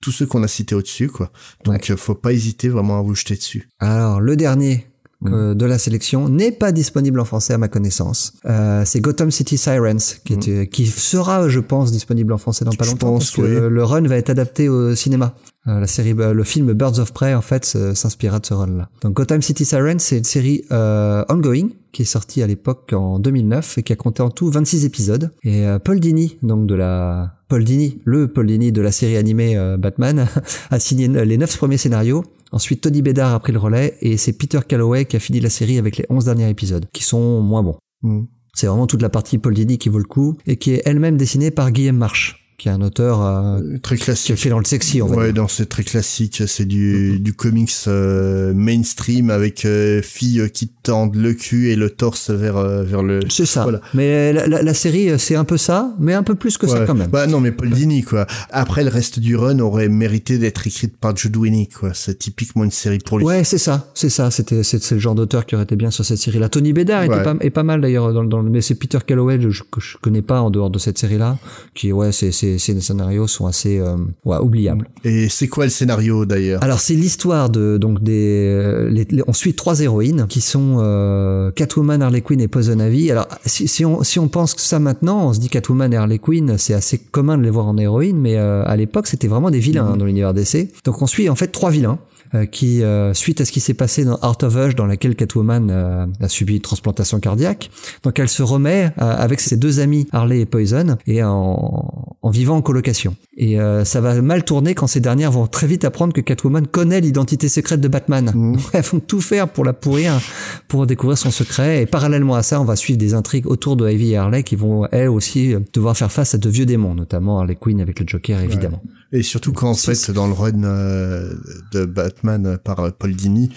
tous 0.00 0.12
ceux 0.12 0.26
qu'on 0.26 0.42
a 0.44 0.48
cités 0.48 0.74
au-dessus, 0.76 1.08
quoi. 1.08 1.32
Donc, 1.64 1.90
euh, 1.90 1.96
faut 1.96 2.14
pas 2.14 2.32
hésiter 2.32 2.68
vraiment 2.68 2.98
à 2.98 3.02
vous 3.02 3.14
jeter 3.16 3.34
dessus. 3.34 3.68
Alors, 3.80 4.20
le 4.20 4.36
dernier 4.36 4.86
Mm. 5.20 5.54
de 5.54 5.66
la 5.66 5.78
sélection 5.78 6.28
n'est 6.28 6.52
pas 6.52 6.70
disponible 6.70 7.18
en 7.18 7.24
français 7.24 7.52
à 7.52 7.58
ma 7.58 7.66
connaissance. 7.66 8.34
Euh, 8.44 8.82
c'est 8.84 9.00
Gotham 9.00 9.32
City 9.32 9.58
Sirens, 9.58 10.20
qui, 10.24 10.34
est, 10.34 10.48
euh, 10.48 10.64
qui 10.64 10.86
sera, 10.86 11.48
je 11.48 11.58
pense, 11.58 11.90
disponible 11.90 12.32
en 12.32 12.38
français 12.38 12.64
dans 12.64 12.70
pas 12.70 12.84
Mm. 12.84 12.86
Je 12.86 12.90
longtemps, 12.92 13.06
pense, 13.14 13.32
parce 13.32 13.48
que 13.48 13.66
oui. 13.66 13.70
le 13.74 13.84
run 13.84 14.02
va 14.02 14.16
être 14.16 14.30
adapté 14.30 14.68
au 14.68 14.94
cinéma. 14.94 15.34
Euh, 15.68 15.80
la 15.80 15.86
série, 15.86 16.14
euh, 16.18 16.32
le 16.32 16.44
film 16.44 16.72
Birds 16.72 16.98
of 16.98 17.12
Prey, 17.12 17.34
en 17.34 17.42
fait, 17.42 17.64
s'inspira 17.64 18.38
de 18.38 18.46
ce 18.46 18.54
run-là. 18.54 18.88
Donc, 19.02 19.14
Gotham 19.14 19.42
City 19.42 19.64
Sirens, 19.64 19.98
c'est 19.98 20.18
une 20.18 20.24
série 20.24 20.64
euh, 20.72 21.24
ongoing 21.28 21.68
qui 21.92 22.02
est 22.02 22.06
sortie 22.06 22.42
à 22.42 22.46
l'époque 22.46 22.92
en 22.92 23.18
2009 23.18 23.78
et 23.78 23.82
qui 23.82 23.92
a 23.92 23.96
compté 23.96 24.22
en 24.22 24.30
tout 24.30 24.50
26 24.50 24.84
épisodes. 24.84 25.30
Et 25.42 25.66
euh, 25.66 25.78
Paul 25.78 26.00
Dini, 26.00 26.36
donc 26.42 26.66
de 26.66 26.74
la 26.74 27.34
Paul 27.48 27.64
Dini, 27.64 28.00
le 28.04 28.28
Paul 28.28 28.46
Dini 28.46 28.72
de 28.72 28.80
la 28.80 28.92
série 28.92 29.16
animée 29.16 29.56
euh, 29.56 29.76
Batman, 29.76 30.28
a 30.70 30.78
signé 30.78 31.08
les 31.08 31.38
9 31.38 31.56
premiers 31.56 31.78
scénarios. 31.78 32.24
Ensuite, 32.52 32.82
Tony 32.82 33.02
Bedard 33.02 33.34
a 33.34 33.40
pris 33.40 33.52
le 33.52 33.58
relais 33.58 33.96
et 34.00 34.16
c'est 34.16 34.32
Peter 34.32 34.60
Calloway 34.66 35.04
qui 35.04 35.16
a 35.16 35.20
fini 35.20 35.40
la 35.40 35.50
série 35.50 35.78
avec 35.78 35.96
les 35.96 36.06
11 36.08 36.24
derniers 36.24 36.48
épisodes, 36.48 36.86
qui 36.92 37.02
sont 37.02 37.40
moins 37.40 37.62
bons. 37.62 37.76
Mm. 38.02 38.22
C'est 38.54 38.66
vraiment 38.66 38.86
toute 38.86 39.02
la 39.02 39.10
partie 39.10 39.38
Paul 39.38 39.54
Dini 39.54 39.78
qui 39.78 39.88
vaut 39.88 39.98
le 39.98 40.04
coup 40.04 40.36
et 40.46 40.56
qui 40.56 40.72
est 40.72 40.82
elle-même 40.84 41.16
dessinée 41.16 41.50
par 41.50 41.70
Guillaume 41.70 41.96
March, 41.96 42.37
qui 42.58 42.68
est 42.68 42.72
un 42.72 42.82
auteur 42.82 43.22
euh, 43.22 43.60
Euh, 43.60 43.78
Très 43.80 43.96
qui 43.96 44.02
classique. 44.04 44.34
fait 44.36 44.50
dans 44.50 44.58
le 44.58 44.64
sexy, 44.64 44.98
va 45.00 45.06
Ouais, 45.06 45.32
dire. 45.32 45.42
non, 45.42 45.48
c'est 45.48 45.66
très 45.68 45.84
classique. 45.84 46.42
C'est 46.46 46.64
du, 46.66 47.20
du 47.20 47.32
comics 47.32 47.70
euh, 47.86 48.52
mainstream 48.52 49.30
avec 49.30 49.64
euh, 49.64 50.02
filles 50.02 50.50
qui 50.52 50.68
tendent 50.68 51.14
le 51.14 51.34
cul 51.34 51.68
et 51.70 51.76
le 51.76 51.88
torse 51.90 52.30
vers 52.30 52.56
euh, 52.56 52.82
vers 52.82 53.02
le. 53.02 53.20
C'est 53.30 53.46
ça. 53.46 53.62
Voilà. 53.62 53.80
Mais 53.94 54.32
la, 54.32 54.46
la- 54.48 54.62
la 54.62 54.74
série, 54.74 55.18
c'est 55.18 55.36
un 55.36 55.44
peu 55.44 55.56
ça, 55.56 55.94
mais 56.00 56.14
un 56.14 56.22
peu 56.24 56.34
plus 56.34 56.58
que 56.58 56.66
ça 56.66 56.84
quand 56.84 56.94
même. 56.94 57.10
Bah 57.10 57.26
non, 57.26 57.40
mais 57.40 57.52
Paul 57.52 57.70
Dini, 57.70 58.02
quoi. 58.02 58.26
Après, 58.50 58.82
le 58.84 58.90
reste 58.90 59.20
du 59.20 59.36
run 59.36 59.60
aurait 59.60 59.88
mérité 59.88 60.38
d'être 60.38 60.66
écrite 60.66 60.96
par 60.96 61.16
Jude 61.16 61.36
Winnick, 61.36 61.74
quoi. 61.74 61.92
C'est 61.94 62.18
typiquement 62.18 62.64
une 62.64 62.70
série 62.72 62.98
pour 62.98 63.18
lui. 63.18 63.24
Ouais, 63.24 63.44
c'est 63.44 63.58
ça, 63.58 63.90
c'est 63.94 64.10
ça. 64.10 64.30
C'était, 64.32 64.62
c'est, 64.64 64.90
le 64.90 64.98
genre 64.98 65.14
d'auteur 65.14 65.46
qui 65.46 65.54
aurait 65.54 65.64
été 65.64 65.76
bien 65.76 65.90
sur 65.92 66.04
cette 66.04 66.18
série-là. 66.18 66.48
Tony 66.48 66.72
Bedard 66.72 67.04
était 67.04 67.22
pas, 67.22 67.34
est 67.40 67.50
pas 67.50 67.62
mal 67.62 67.80
d'ailleurs 67.80 68.12
dans, 68.12 68.24
dans 68.24 68.42
mais 68.42 68.60
c'est 68.62 68.74
Peter 68.74 68.98
Calloway 69.06 69.38
je, 69.48 69.62
que 69.62 69.80
je 69.80 69.96
connais 69.98 70.22
pas 70.22 70.40
en 70.40 70.50
dehors 70.50 70.70
de 70.70 70.78
cette 70.78 70.98
série-là, 70.98 71.38
qui 71.74 71.92
ouais, 71.92 72.10
c'est, 72.12 72.32
des 72.56 72.80
scénarios 72.80 73.26
sont 73.26 73.46
assez, 73.46 73.78
euh, 73.78 73.96
ouais, 74.24 74.38
oubliables. 74.38 74.88
Et 75.04 75.28
c'est 75.28 75.48
quoi 75.48 75.64
le 75.64 75.70
scénario, 75.70 76.24
d'ailleurs? 76.26 76.62
Alors 76.62 76.80
c'est 76.80 76.94
l'histoire 76.94 77.50
de 77.50 77.78
donc 77.78 78.02
des 78.02 78.88
les, 78.90 79.06
les- 79.10 79.22
on 79.26 79.32
suit 79.32 79.54
trois 79.54 79.80
héroïnes 79.80 80.26
qui 80.28 80.40
sont 80.40 80.76
euh, 80.80 81.50
Catwoman, 81.52 82.00
Harley 82.02 82.20
Quinn 82.20 82.40
et 82.40 82.48
Poison 82.48 82.78
Ivy. 82.78 83.10
Alors 83.10 83.26
si, 83.46 83.68
si 83.68 83.84
on 83.84 84.02
si 84.02 84.18
on 84.18 84.28
pense 84.28 84.54
que 84.54 84.60
ça 84.60 84.78
maintenant, 84.78 85.28
on 85.28 85.32
se 85.32 85.40
dit 85.40 85.48
Catwoman 85.48 85.92
et 85.92 85.96
Harley 85.96 86.18
Quinn, 86.18 86.56
c'est 86.58 86.74
assez 86.74 86.98
commun 86.98 87.36
de 87.38 87.42
les 87.42 87.50
voir 87.50 87.66
en 87.66 87.76
héroïne, 87.76 88.18
mais 88.18 88.36
euh, 88.36 88.62
à 88.66 88.76
l'époque 88.76 89.06
c'était 89.06 89.28
vraiment 89.28 89.50
des 89.50 89.58
vilains 89.60 89.86
hein, 89.86 89.96
dans 89.96 90.04
l'univers 90.04 90.34
DC. 90.34 90.68
Donc 90.84 91.02
on 91.02 91.06
suit 91.06 91.28
en 91.28 91.34
fait 91.36 91.48
trois 91.48 91.70
vilains. 91.70 91.98
Euh, 92.34 92.46
qui, 92.46 92.82
euh, 92.82 93.14
suite 93.14 93.40
à 93.40 93.44
ce 93.44 93.52
qui 93.52 93.60
s'est 93.60 93.74
passé 93.74 94.04
dans 94.04 94.16
Art 94.16 94.38
of 94.42 94.56
Hush, 94.56 94.74
dans 94.74 94.86
laquelle 94.86 95.16
Catwoman 95.16 95.70
euh, 95.70 96.06
a 96.20 96.28
subi 96.28 96.56
une 96.56 96.60
transplantation 96.60 97.20
cardiaque, 97.20 97.70
donc 98.02 98.18
elle 98.18 98.28
se 98.28 98.42
remet 98.42 98.92
euh, 99.00 99.16
avec 99.16 99.40
ses 99.40 99.56
deux 99.56 99.80
amis 99.80 100.06
Harley 100.12 100.40
et 100.40 100.46
Poison, 100.46 100.96
et 101.06 101.22
en, 101.22 102.16
en 102.22 102.30
vivant 102.30 102.56
en 102.56 102.62
colocation. 102.62 103.16
Et 103.36 103.60
euh, 103.60 103.84
ça 103.84 104.00
va 104.00 104.20
mal 104.20 104.44
tourner 104.44 104.74
quand 104.74 104.86
ces 104.86 105.00
dernières 105.00 105.30
vont 105.30 105.46
très 105.46 105.66
vite 105.66 105.84
apprendre 105.84 106.12
que 106.12 106.20
Catwoman 106.20 106.66
connaît 106.66 107.00
l'identité 107.00 107.48
secrète 107.48 107.80
de 107.80 107.88
Batman. 107.88 108.32
Mhm. 108.34 108.56
Elles 108.72 108.82
vont 108.82 109.00
tout 109.00 109.20
faire 109.20 109.48
pour 109.48 109.64
la 109.64 109.72
pourrir, 109.72 110.20
pour 110.66 110.86
découvrir 110.86 111.16
son 111.16 111.30
secret. 111.30 111.82
Et 111.82 111.86
parallèlement 111.86 112.34
à 112.34 112.42
ça, 112.42 112.60
on 112.60 112.64
va 112.64 112.76
suivre 112.76 112.98
des 112.98 113.14
intrigues 113.14 113.46
autour 113.46 113.76
de 113.76 113.88
Ivy 113.88 114.12
et 114.12 114.16
Harley 114.16 114.42
qui 114.42 114.56
vont 114.56 114.86
elles 114.90 115.08
aussi 115.08 115.54
devoir 115.72 115.96
faire 115.96 116.10
face 116.10 116.34
à 116.34 116.38
de 116.38 116.48
vieux 116.48 116.66
démons, 116.66 116.94
notamment 116.94 117.38
Harley 117.38 117.56
Quinn 117.56 117.80
avec 117.80 118.00
le 118.00 118.06
Joker 118.06 118.40
évidemment. 118.40 118.82
Et 119.12 119.22
surtout 119.22 119.52
quand 119.52 119.70
en 119.70 119.74
fait 119.74 120.10
dans 120.10 120.26
le 120.26 120.34
run 120.34 120.64
euh, 120.64 121.32
de 121.72 121.86
Batman 121.86 122.58
par 122.62 122.80
euh, 122.80 122.90
Paul 122.90 123.14
Dini, 123.14 123.50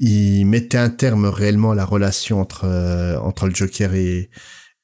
il 0.00 0.44
mettait 0.46 0.78
un 0.78 0.90
terme 0.90 1.26
réellement 1.26 1.70
à 1.70 1.74
la 1.76 1.84
relation 1.84 2.40
entre 2.40 2.64
euh, 2.64 3.16
entre 3.18 3.46
le 3.46 3.54
Joker 3.54 3.94
et 3.94 4.30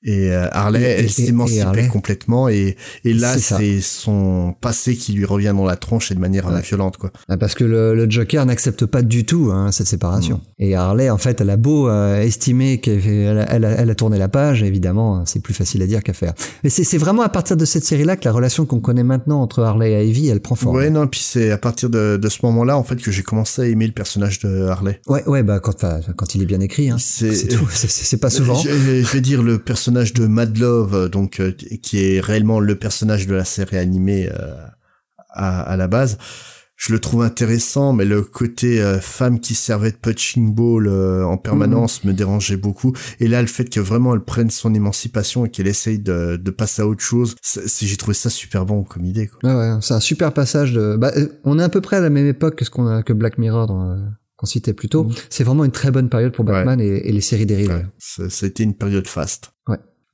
et 0.05 0.31
euh, 0.33 0.49
Harley, 0.53 0.81
Et- 0.83 1.01
elle 1.01 1.11
s'émancipait 1.11 1.89
complètement 1.89 2.49
et 2.49 2.77
et 3.05 3.13
là 3.15 3.37
C'est 3.39 3.81
son 3.81 4.55
passé 4.61 4.97
qui 4.97 5.13
lui 5.13 5.25
revient 5.25 5.53
dans 5.57 5.65
la 5.65 5.77
tronche 5.77 6.11
et 6.11 6.15
de 6.15 6.21
manière 6.21 6.49
euh, 6.49 6.55
Ouais. 6.57 6.61
violente 6.63 6.97
quoi. 6.97 7.11
Ah, 7.29 7.37
Parce 7.37 7.55
que 7.55 7.65
le, 7.65 7.95
le 7.95 8.11
Joker 8.11 8.45
n'accepte 8.47 8.85
pas 8.87 9.03
du 9.03 9.25
tout 9.25 9.51
hein, 9.53 9.71
cette 9.73 9.87
séparation. 9.87 10.41
Et 10.59 10.75
Harley, 10.75 11.09
en 11.11 11.19
fait, 11.19 11.41
elle 11.41 11.51
a 11.51 11.57
beau 11.57 11.89
euh, 11.89 12.21
estimer 12.23 12.79
qu'elle 12.79 13.01
elle, 13.49 13.65
elle 13.79 13.91
a, 13.91 13.95
tourné 13.95 14.19
la 14.19 14.29
page, 14.29 14.63
évidemment, 14.63 15.25
c'est 15.27 15.41
plus 15.41 15.55
facile 15.55 15.83
à 15.83 15.87
dire 15.87 16.03
qu'à 16.03 16.13
faire. 16.13 16.33
Mais 16.65 16.71
c'est 16.71 16.85
c'est 16.85 16.99
vraiment 16.99 17.23
à 17.23 17.29
partir 17.29 17.57
de 17.57 17.65
cette 17.65 17.85
série-là 17.85 18.17
que 18.17 18.25
la 18.25 18.33
relation 18.33 18.67
qu'on 18.67 18.81
connaît 18.81 19.03
maintenant 19.05 19.41
entre 19.41 19.63
Harley 19.63 19.93
et 19.93 20.07
Ivy, 20.09 20.29
elle 20.29 20.41
prend 20.41 20.55
forme. 20.57 20.77
Ouais 20.77 20.91
non 20.91 21.07
puis 21.07 21.21
c'est 21.21 21.51
à 21.51 21.59
partir 21.59 21.91
de, 21.91 22.17
de 22.21 22.29
ce 22.29 22.39
moment-là 22.45 22.77
en 22.77 22.85
fait 22.85 22.97
que 22.97 23.11
j'ai 23.11 23.23
commencé 23.23 23.63
à 23.63 23.67
aimer 23.67 23.87
le 23.87 23.93
personnage 23.93 24.41
de 24.41 24.67
Harley. 24.67 25.01
Ouais, 25.07 25.25
ouais, 25.29 25.43
bah 25.43 25.61
quand, 25.61 25.85
quand 26.17 26.35
il 26.35 26.43
est 26.43 26.47
bien 26.47 26.61
écrit, 26.61 26.91
hein. 26.91 26.97
C'est- 26.99 28.17
pas 28.21 28.31
souvent. 28.31 28.55
Je, 28.57 28.71
je 28.71 29.13
vais 29.13 29.21
dire 29.21 29.43
le 29.43 29.59
personnage 29.59 29.92
de 29.93 30.27
Mad 30.27 30.57
Love, 30.57 30.95
euh, 30.95 31.09
donc 31.09 31.39
euh, 31.41 31.53
qui 31.83 32.03
est 32.03 32.21
réellement 32.21 32.61
le 32.61 32.75
personnage 32.77 33.27
de 33.27 33.35
la 33.35 33.45
série 33.45 33.77
animée 33.77 34.29
euh, 34.29 34.55
à, 35.31 35.61
à 35.61 35.77
la 35.77 35.87
base. 35.87 36.19
Je 36.77 36.93
le 36.93 36.99
trouve 36.99 37.23
intéressant, 37.23 37.93
mais 37.93 38.05
le 38.05 38.23
côté 38.23 38.83
euh, 38.83 38.99
femme 38.99 39.39
qui 39.39 39.55
servait 39.55 39.93
de 39.93 39.97
punching 39.97 40.53
ball 40.53 40.89
en 40.89 41.37
permanence 41.37 42.03
me 42.03 42.13
dérangeait 42.13 42.57
beaucoup. 42.57 42.93
Et 43.21 43.29
là, 43.29 43.41
le 43.41 43.47
fait 43.47 43.67
que 43.67 43.79
vraiment 43.79 44.15
elle 44.15 44.25
prenne 44.25 44.51
son 44.51 44.75
émancipation 44.75 45.47
et 45.47 45.51
qu'elle 45.51 45.69
essaye 45.69 46.01
de, 46.01 46.37
de 46.37 46.51
passer 46.51 46.83
à 46.83 46.87
autre 46.89 47.03
chose, 47.03 47.37
j'ai 47.81 47.97
trouvé 47.97 48.15
ça 48.15 48.31
super 48.31 48.67
bon 48.67 48.83
comme 48.83 49.05
idée. 49.05 49.29
Quoi. 49.29 49.49
Ouais, 49.49 49.57
ouais, 49.57 49.79
c'est 49.81 49.95
un 49.95 50.01
super 50.01 50.33
passage 50.33 50.73
de. 50.73 50.97
Bah, 50.97 51.13
on 51.45 51.61
est 51.61 51.63
à 51.63 51.69
peu 51.69 51.81
près 51.81 51.99
à 51.99 52.01
la 52.01 52.11
même 52.11 52.27
époque 52.27 52.57
que 52.57 52.65
ce 52.65 52.71
qu'on 52.71 52.89
a 52.89 53.05
que 53.05 53.13
Black 53.13 53.39
Mirror 53.39 53.69
dans, 53.69 53.99
qu'on 54.43 54.47
citait 54.47 54.73
plus 54.73 54.89
tôt. 54.89 55.05
Mhm. 55.05 55.13
C'est 55.31 55.45
vraiment 55.45 55.65
une 55.65 55.71
très 55.71 55.93
bonne 55.93 56.09
période 56.09 56.33
pour 56.33 56.45
Batman 56.45 56.81
et, 56.81 57.09
et 57.09 57.13
les 57.13 57.21
séries 57.21 57.47
dérivées. 57.47 57.73
Ouais, 57.75 57.87
ça, 57.99 58.29
ça 58.29 58.45
a 58.45 58.49
été 58.49 58.65
une 58.65 58.75
période 58.75 59.07
faste. 59.07 59.53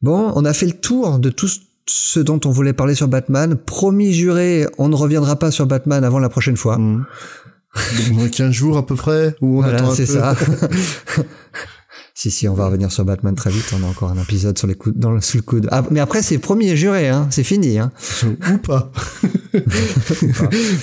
Bon, 0.02 0.30
on 0.36 0.44
a 0.44 0.52
fait 0.52 0.66
le 0.66 0.74
tour 0.74 1.18
de 1.18 1.28
tout 1.30 1.48
ce 1.88 2.20
dont 2.20 2.38
on 2.44 2.50
voulait 2.50 2.72
parler 2.74 2.94
sur 2.94 3.08
Batman. 3.08 3.56
Promis 3.56 4.12
juré, 4.12 4.66
on 4.78 4.88
ne 4.88 4.94
reviendra 4.94 5.36
pas 5.36 5.50
sur 5.50 5.66
Batman 5.66 6.04
avant 6.04 6.20
la 6.20 6.28
prochaine 6.28 6.56
fois. 6.56 6.76
Dans 6.76 8.28
15 8.30 8.52
jours 8.52 8.76
à 8.76 8.86
peu 8.86 8.94
près, 8.94 9.34
ou 9.40 9.58
on 9.58 9.62
Voilà, 9.62 9.78
attend 9.78 9.90
un 9.90 9.94
c'est 9.94 10.06
peu. 10.06 10.12
ça. 10.12 10.36
si, 12.18 12.32
si, 12.32 12.48
on 12.48 12.54
va 12.54 12.66
revenir 12.66 12.90
sur 12.90 13.04
Batman 13.04 13.36
très 13.36 13.50
vite. 13.50 13.72
On 13.78 13.84
a 13.84 13.86
encore 13.86 14.10
un 14.10 14.20
épisode 14.20 14.58
sur 14.58 14.66
les 14.66 14.74
coudes, 14.74 14.98
dans 14.98 15.12
le, 15.12 15.20
sous 15.20 15.36
le 15.36 15.44
coude. 15.44 15.68
Ah, 15.70 15.84
mais 15.92 16.00
après, 16.00 16.20
c'est 16.20 16.38
promis 16.38 16.68
et 16.68 16.76
juré, 16.76 17.08
hein. 17.08 17.28
C'est 17.30 17.44
fini, 17.44 17.78
hein. 17.78 17.92
ou 18.24 18.58
pas. 18.58 18.90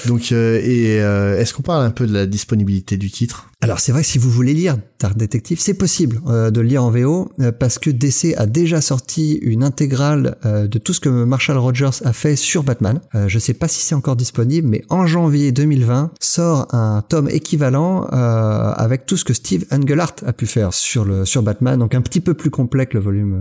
Donc, 0.05 0.31
euh, 0.31 0.61
et 0.63 1.01
euh, 1.01 1.37
est-ce 1.37 1.53
qu'on 1.53 1.61
parle 1.61 1.83
un 1.83 1.91
peu 1.91 2.07
de 2.07 2.13
la 2.13 2.25
disponibilité 2.25 2.95
du 2.95 3.11
titre? 3.11 3.49
Alors 3.65 3.79
c'est 3.79 3.91
vrai 3.91 4.03
que 4.03 4.07
si 4.07 4.19
vous 4.19 4.29
voulez 4.29 4.53
lire 4.53 4.77
Dark 4.99 5.17
Detective, 5.17 5.59
c'est 5.59 5.73
possible 5.73 6.21
euh, 6.27 6.51
de 6.51 6.61
lire 6.61 6.83
en 6.83 6.91
VO 6.91 7.31
euh, 7.39 7.51
parce 7.51 7.79
que 7.79 7.89
DC 7.89 8.35
a 8.37 8.45
déjà 8.45 8.79
sorti 8.79 9.39
une 9.41 9.63
intégrale 9.63 10.37
euh, 10.45 10.67
de 10.67 10.77
tout 10.77 10.93
ce 10.93 10.99
que 10.99 11.09
Marshall 11.09 11.57
Rogers 11.57 12.03
a 12.03 12.13
fait 12.13 12.35
sur 12.35 12.61
Batman. 12.61 13.01
Je 13.25 13.39
sais 13.39 13.55
pas 13.55 13.67
si 13.67 13.81
c'est 13.81 13.95
encore 13.95 14.17
disponible, 14.17 14.67
mais 14.67 14.83
en 14.89 15.07
janvier 15.07 15.51
2020 15.51 16.11
sort 16.19 16.67
un 16.75 17.01
tome 17.01 17.27
équivalent 17.27 18.03
avec 18.03 19.07
tout 19.07 19.17
ce 19.17 19.25
que 19.25 19.33
Steve 19.33 19.65
Englehart 19.71 20.17
a 20.27 20.33
pu 20.33 20.45
faire 20.45 20.71
sur 20.71 21.03
le 21.03 21.25
sur 21.25 21.41
Batman, 21.41 21.79
donc 21.79 21.95
un 21.95 22.01
petit 22.01 22.21
peu 22.21 22.35
plus 22.35 22.51
complet 22.51 22.85
que 22.85 22.95
le 22.95 23.03
volume 23.03 23.35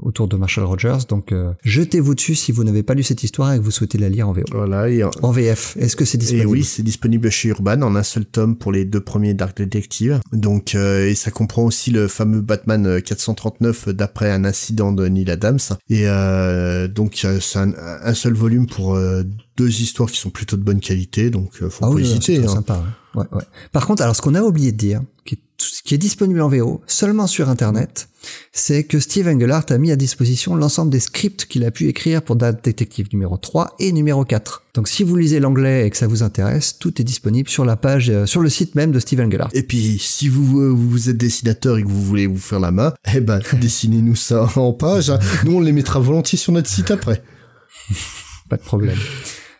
autour 0.00 0.28
de 0.28 0.36
Marshall 0.36 0.64
Rogers. 0.64 0.98
Donc 1.08 1.32
euh, 1.32 1.52
jetez-vous 1.64 2.14
dessus 2.14 2.34
si 2.34 2.52
vous 2.52 2.64
n'avez 2.64 2.82
pas 2.82 2.94
lu 2.94 3.02
cette 3.02 3.22
histoire 3.22 3.52
et 3.52 3.58
que 3.58 3.62
vous 3.62 3.70
souhaitez 3.70 3.98
la 3.98 4.08
lire 4.08 4.28
en 4.28 4.32
VO. 4.32 4.42
Voilà, 4.52 4.88
et, 4.88 5.02
En 5.22 5.30
VF, 5.32 5.76
est-ce 5.78 5.96
que 5.96 6.04
c'est 6.04 6.16
et 6.16 6.20
disponible 6.20 6.48
oui, 6.48 6.64
c'est 6.64 6.82
disponible 6.82 7.30
chez 7.30 7.48
Urban 7.48 7.82
en 7.82 7.96
un 7.96 8.02
seul 8.02 8.24
tome 8.24 8.56
pour 8.56 8.72
les 8.72 8.84
deux 8.84 9.00
premiers 9.00 9.34
Dark 9.34 9.56
Detective. 9.56 10.20
Donc, 10.32 10.74
euh, 10.74 11.08
et 11.08 11.14
ça 11.14 11.30
comprend 11.30 11.64
aussi 11.64 11.90
le 11.90 12.08
fameux 12.08 12.40
Batman 12.40 12.86
euh, 12.86 13.00
439 13.00 13.88
d'après 13.90 14.30
un 14.30 14.44
incident 14.44 14.92
de 14.92 15.06
Neil 15.08 15.30
Adams. 15.30 15.58
Et 15.90 16.02
euh, 16.08 16.88
donc, 16.88 17.20
euh, 17.24 17.38
c'est 17.40 17.58
un, 17.58 17.72
un 17.76 18.14
seul 18.14 18.34
volume 18.34 18.66
pour 18.66 18.94
euh, 18.94 19.22
deux 19.56 19.80
histoires 19.80 20.10
qui 20.10 20.18
sont 20.18 20.30
plutôt 20.30 20.56
de 20.56 20.62
bonne 20.62 20.80
qualité. 20.80 21.30
Donc, 21.30 21.50
euh, 21.62 21.68
faut 21.70 21.84
Ah 21.84 21.88
pas 21.88 21.94
oui, 21.94 22.02
hésiter. 22.02 22.38
hein. 22.44 22.48
sympa. 22.48 22.82
Ouais. 23.14 23.22
Ouais, 23.22 23.26
ouais. 23.38 23.44
Par 23.72 23.86
contre, 23.86 24.02
alors 24.02 24.16
ce 24.16 24.22
qu'on 24.22 24.34
a 24.34 24.42
oublié 24.42 24.72
de 24.72 24.76
dire, 24.76 25.00
qui 25.24 25.34
est, 25.36 25.38
qui 25.84 25.94
est 25.94 25.98
disponible 25.98 26.40
en 26.40 26.48
VO 26.48 26.80
seulement 26.86 27.26
sur 27.26 27.48
Internet, 27.48 28.08
c'est 28.52 28.84
que 28.84 29.00
Steve 29.00 29.28
Englehart 29.28 29.66
a 29.68 29.78
mis 29.78 29.90
à 29.92 29.96
disposition 29.96 30.56
l'ensemble 30.56 30.90
des 30.90 31.00
scripts 31.00 31.44
qu'il 31.46 31.64
a 31.64 31.70
pu 31.70 31.88
écrire 31.88 32.22
pour 32.22 32.36
Date 32.36 32.64
Detective 32.64 33.08
numéro 33.12 33.36
3 33.36 33.74
et 33.78 33.92
numéro 33.92 34.24
4. 34.24 34.62
Donc 34.74 34.88
si 34.88 35.04
vous 35.04 35.14
lisez 35.16 35.40
l'anglais 35.40 35.86
et 35.86 35.90
que 35.90 35.96
ça 35.96 36.06
vous 36.06 36.22
intéresse, 36.22 36.78
tout 36.78 37.00
est 37.00 37.04
disponible 37.04 37.48
sur 37.48 37.64
la 37.64 37.76
page, 37.76 38.10
euh, 38.10 38.26
sur 38.26 38.40
le 38.40 38.48
site 38.48 38.74
même 38.74 38.92
de 38.92 38.98
Steve 38.98 39.20
Englehart. 39.20 39.50
Et 39.52 39.62
puis, 39.62 39.98
si 39.98 40.28
vous, 40.28 40.60
euh, 40.60 40.68
vous 40.68 41.10
êtes 41.10 41.16
dessinateur 41.18 41.76
et 41.78 41.82
que 41.82 41.88
vous 41.88 42.02
voulez 42.02 42.26
vous 42.26 42.38
faire 42.38 42.60
la 42.60 42.70
main, 42.70 42.94
eh 43.14 43.20
ben, 43.20 43.40
dessinez-nous 43.60 44.16
ça 44.16 44.48
en 44.56 44.72
page. 44.72 45.10
hein. 45.10 45.18
Nous, 45.44 45.56
on 45.56 45.60
les 45.60 45.72
mettra 45.72 46.00
volontiers 46.00 46.38
sur 46.38 46.52
notre 46.52 46.68
site 46.70 46.90
après. 46.90 47.22
Pas 48.48 48.56
de 48.56 48.62
problème. 48.62 48.98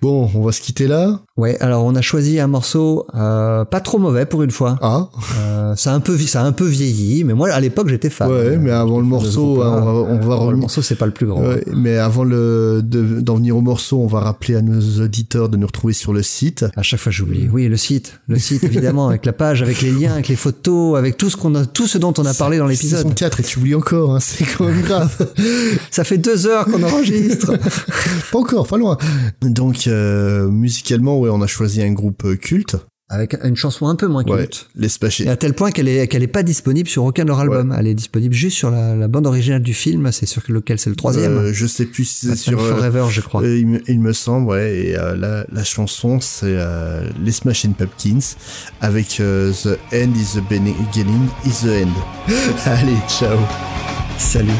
Bon, 0.00 0.30
on 0.34 0.42
va 0.42 0.52
se 0.52 0.60
quitter 0.60 0.86
là. 0.86 1.22
Ouais, 1.36 1.56
alors 1.60 1.84
on 1.84 1.96
a 1.96 2.00
choisi 2.00 2.38
un 2.38 2.46
morceau 2.46 3.08
euh, 3.16 3.64
pas 3.64 3.80
trop 3.80 3.98
mauvais 3.98 4.24
pour 4.24 4.44
une 4.44 4.52
fois. 4.52 4.78
Ah, 4.80 5.08
Euh, 5.40 5.74
ça 5.74 5.90
a 5.90 5.94
un 5.94 5.98
peu, 5.98 6.16
ça 6.16 6.42
a 6.42 6.44
un 6.44 6.52
peu 6.52 6.64
vieilli, 6.64 7.24
mais 7.24 7.34
moi 7.34 7.50
à 7.50 7.58
l'époque 7.58 7.88
j'étais 7.88 8.08
fan. 8.08 8.30
ouais, 8.30 8.56
mais 8.56 8.70
avant 8.70 9.00
le 9.00 9.04
morceau, 9.04 9.56
on 9.56 9.58
va, 9.58 9.92
on 9.92 10.44
va 10.44 10.50
le 10.52 10.56
morceau 10.56 10.80
c'est 10.80 10.94
pas 10.94 11.06
le 11.06 11.12
plus 11.12 11.26
grand. 11.26 11.40
Ouais, 11.42 11.64
mais 11.74 11.96
avant 11.96 12.22
le 12.22 12.82
de- 12.84 13.20
d'en 13.20 13.34
venir 13.34 13.56
au 13.56 13.62
morceau, 13.62 13.98
on 13.98 14.06
va 14.06 14.20
rappeler 14.20 14.54
à 14.54 14.62
nos 14.62 15.02
auditeurs 15.02 15.48
de 15.48 15.56
nous 15.56 15.66
retrouver 15.66 15.92
sur 15.92 16.12
le 16.12 16.22
site. 16.22 16.66
À 16.76 16.82
chaque 16.82 17.00
fois, 17.00 17.10
j'oublie. 17.10 17.48
Oui, 17.52 17.66
le 17.66 17.76
site, 17.76 18.20
le 18.28 18.38
site 18.38 18.62
évidemment, 18.62 19.08
avec 19.08 19.26
la 19.26 19.32
page, 19.32 19.60
avec 19.60 19.82
les 19.82 19.90
liens, 19.90 20.12
avec 20.12 20.28
les 20.28 20.36
photos, 20.36 20.96
avec 20.96 21.16
tout 21.16 21.30
ce 21.30 21.36
qu'on 21.36 21.56
a, 21.56 21.66
tout 21.66 21.88
ce 21.88 21.98
dont 21.98 22.14
on 22.16 22.24
a 22.26 22.34
parlé 22.34 22.58
dans 22.58 22.68
Saison 22.68 23.08
l'épisode. 23.08 23.14
4 23.16 23.40
et 23.40 23.42
tu 23.42 23.58
oublies 23.58 23.74
encore, 23.74 24.14
hein, 24.14 24.20
c'est 24.20 24.44
quand 24.44 24.66
même 24.66 24.82
grave. 24.82 25.12
Ça 25.90 26.04
fait 26.04 26.18
deux 26.18 26.46
heures 26.46 26.66
qu'on 26.66 26.82
enregistre. 26.84 27.54
pas 28.30 28.38
encore, 28.38 28.68
pas 28.68 28.76
loin. 28.78 28.96
Donc 29.42 29.88
euh, 29.88 30.48
musicalement, 30.48 31.23
ouais, 31.24 31.30
on 31.32 31.42
a 31.42 31.46
choisi 31.46 31.82
un 31.82 31.92
groupe 31.92 32.24
euh, 32.24 32.36
culte. 32.36 32.76
avec 33.10 33.36
une 33.44 33.54
chanson 33.56 33.86
un 33.86 33.96
peu 33.96 34.06
moins 34.08 34.24
Ouais, 34.24 34.38
culte. 34.42 34.68
les 34.76 34.88
Space 34.88 35.20
Et 35.20 35.28
à 35.28 35.36
tel 35.36 35.52
point 35.54 35.70
qu'elle 35.70 35.88
est, 35.88 36.08
qu'elle 36.08 36.22
est 36.22 36.26
pas 36.26 36.42
disponible 36.42 36.88
sur 36.88 37.04
aucun 37.04 37.22
de 37.24 37.28
leurs 37.28 37.40
albums. 37.40 37.74
Elle 37.78 37.86
est 37.86 37.94
disponible 37.94 38.34
juste 38.34 38.56
sur 38.56 38.70
la, 38.70 38.96
la 38.96 39.08
bande 39.08 39.26
originale 39.26 39.62
du 39.62 39.74
film. 39.74 40.10
C'est 40.10 40.26
sur 40.26 40.42
lequel 40.48 40.78
c'est 40.78 40.90
le 40.90 40.96
troisième. 40.96 41.36
Euh, 41.36 41.52
je 41.52 41.66
sais 41.66 41.84
plus 41.86 42.04
si 42.04 42.26
c'est 42.28 42.36
sur 42.36 42.58
euh, 42.60 42.68
Forever, 42.70 43.06
je 43.10 43.20
crois. 43.20 43.42
Euh, 43.42 43.58
il, 43.58 43.66
me, 43.66 43.80
il 43.90 44.00
me 44.00 44.12
semble, 44.12 44.48
ouais. 44.50 44.76
Et 44.78 44.98
euh, 44.98 45.14
la, 45.16 45.44
la 45.52 45.64
chanson, 45.64 46.18
c'est 46.20 46.46
euh, 46.46 47.08
les 47.22 47.32
Smashing 47.32 47.74
Pumpkins 47.74 48.34
avec 48.80 49.20
euh, 49.20 49.52
The 49.52 49.78
End 49.92 50.12
is 50.16 50.38
the 50.38 50.42
Beginning 50.48 51.28
is 51.44 51.62
the 51.66 51.84
End. 51.84 51.92
Allez, 52.64 52.96
ciao. 53.08 53.38
Salut. 54.18 54.50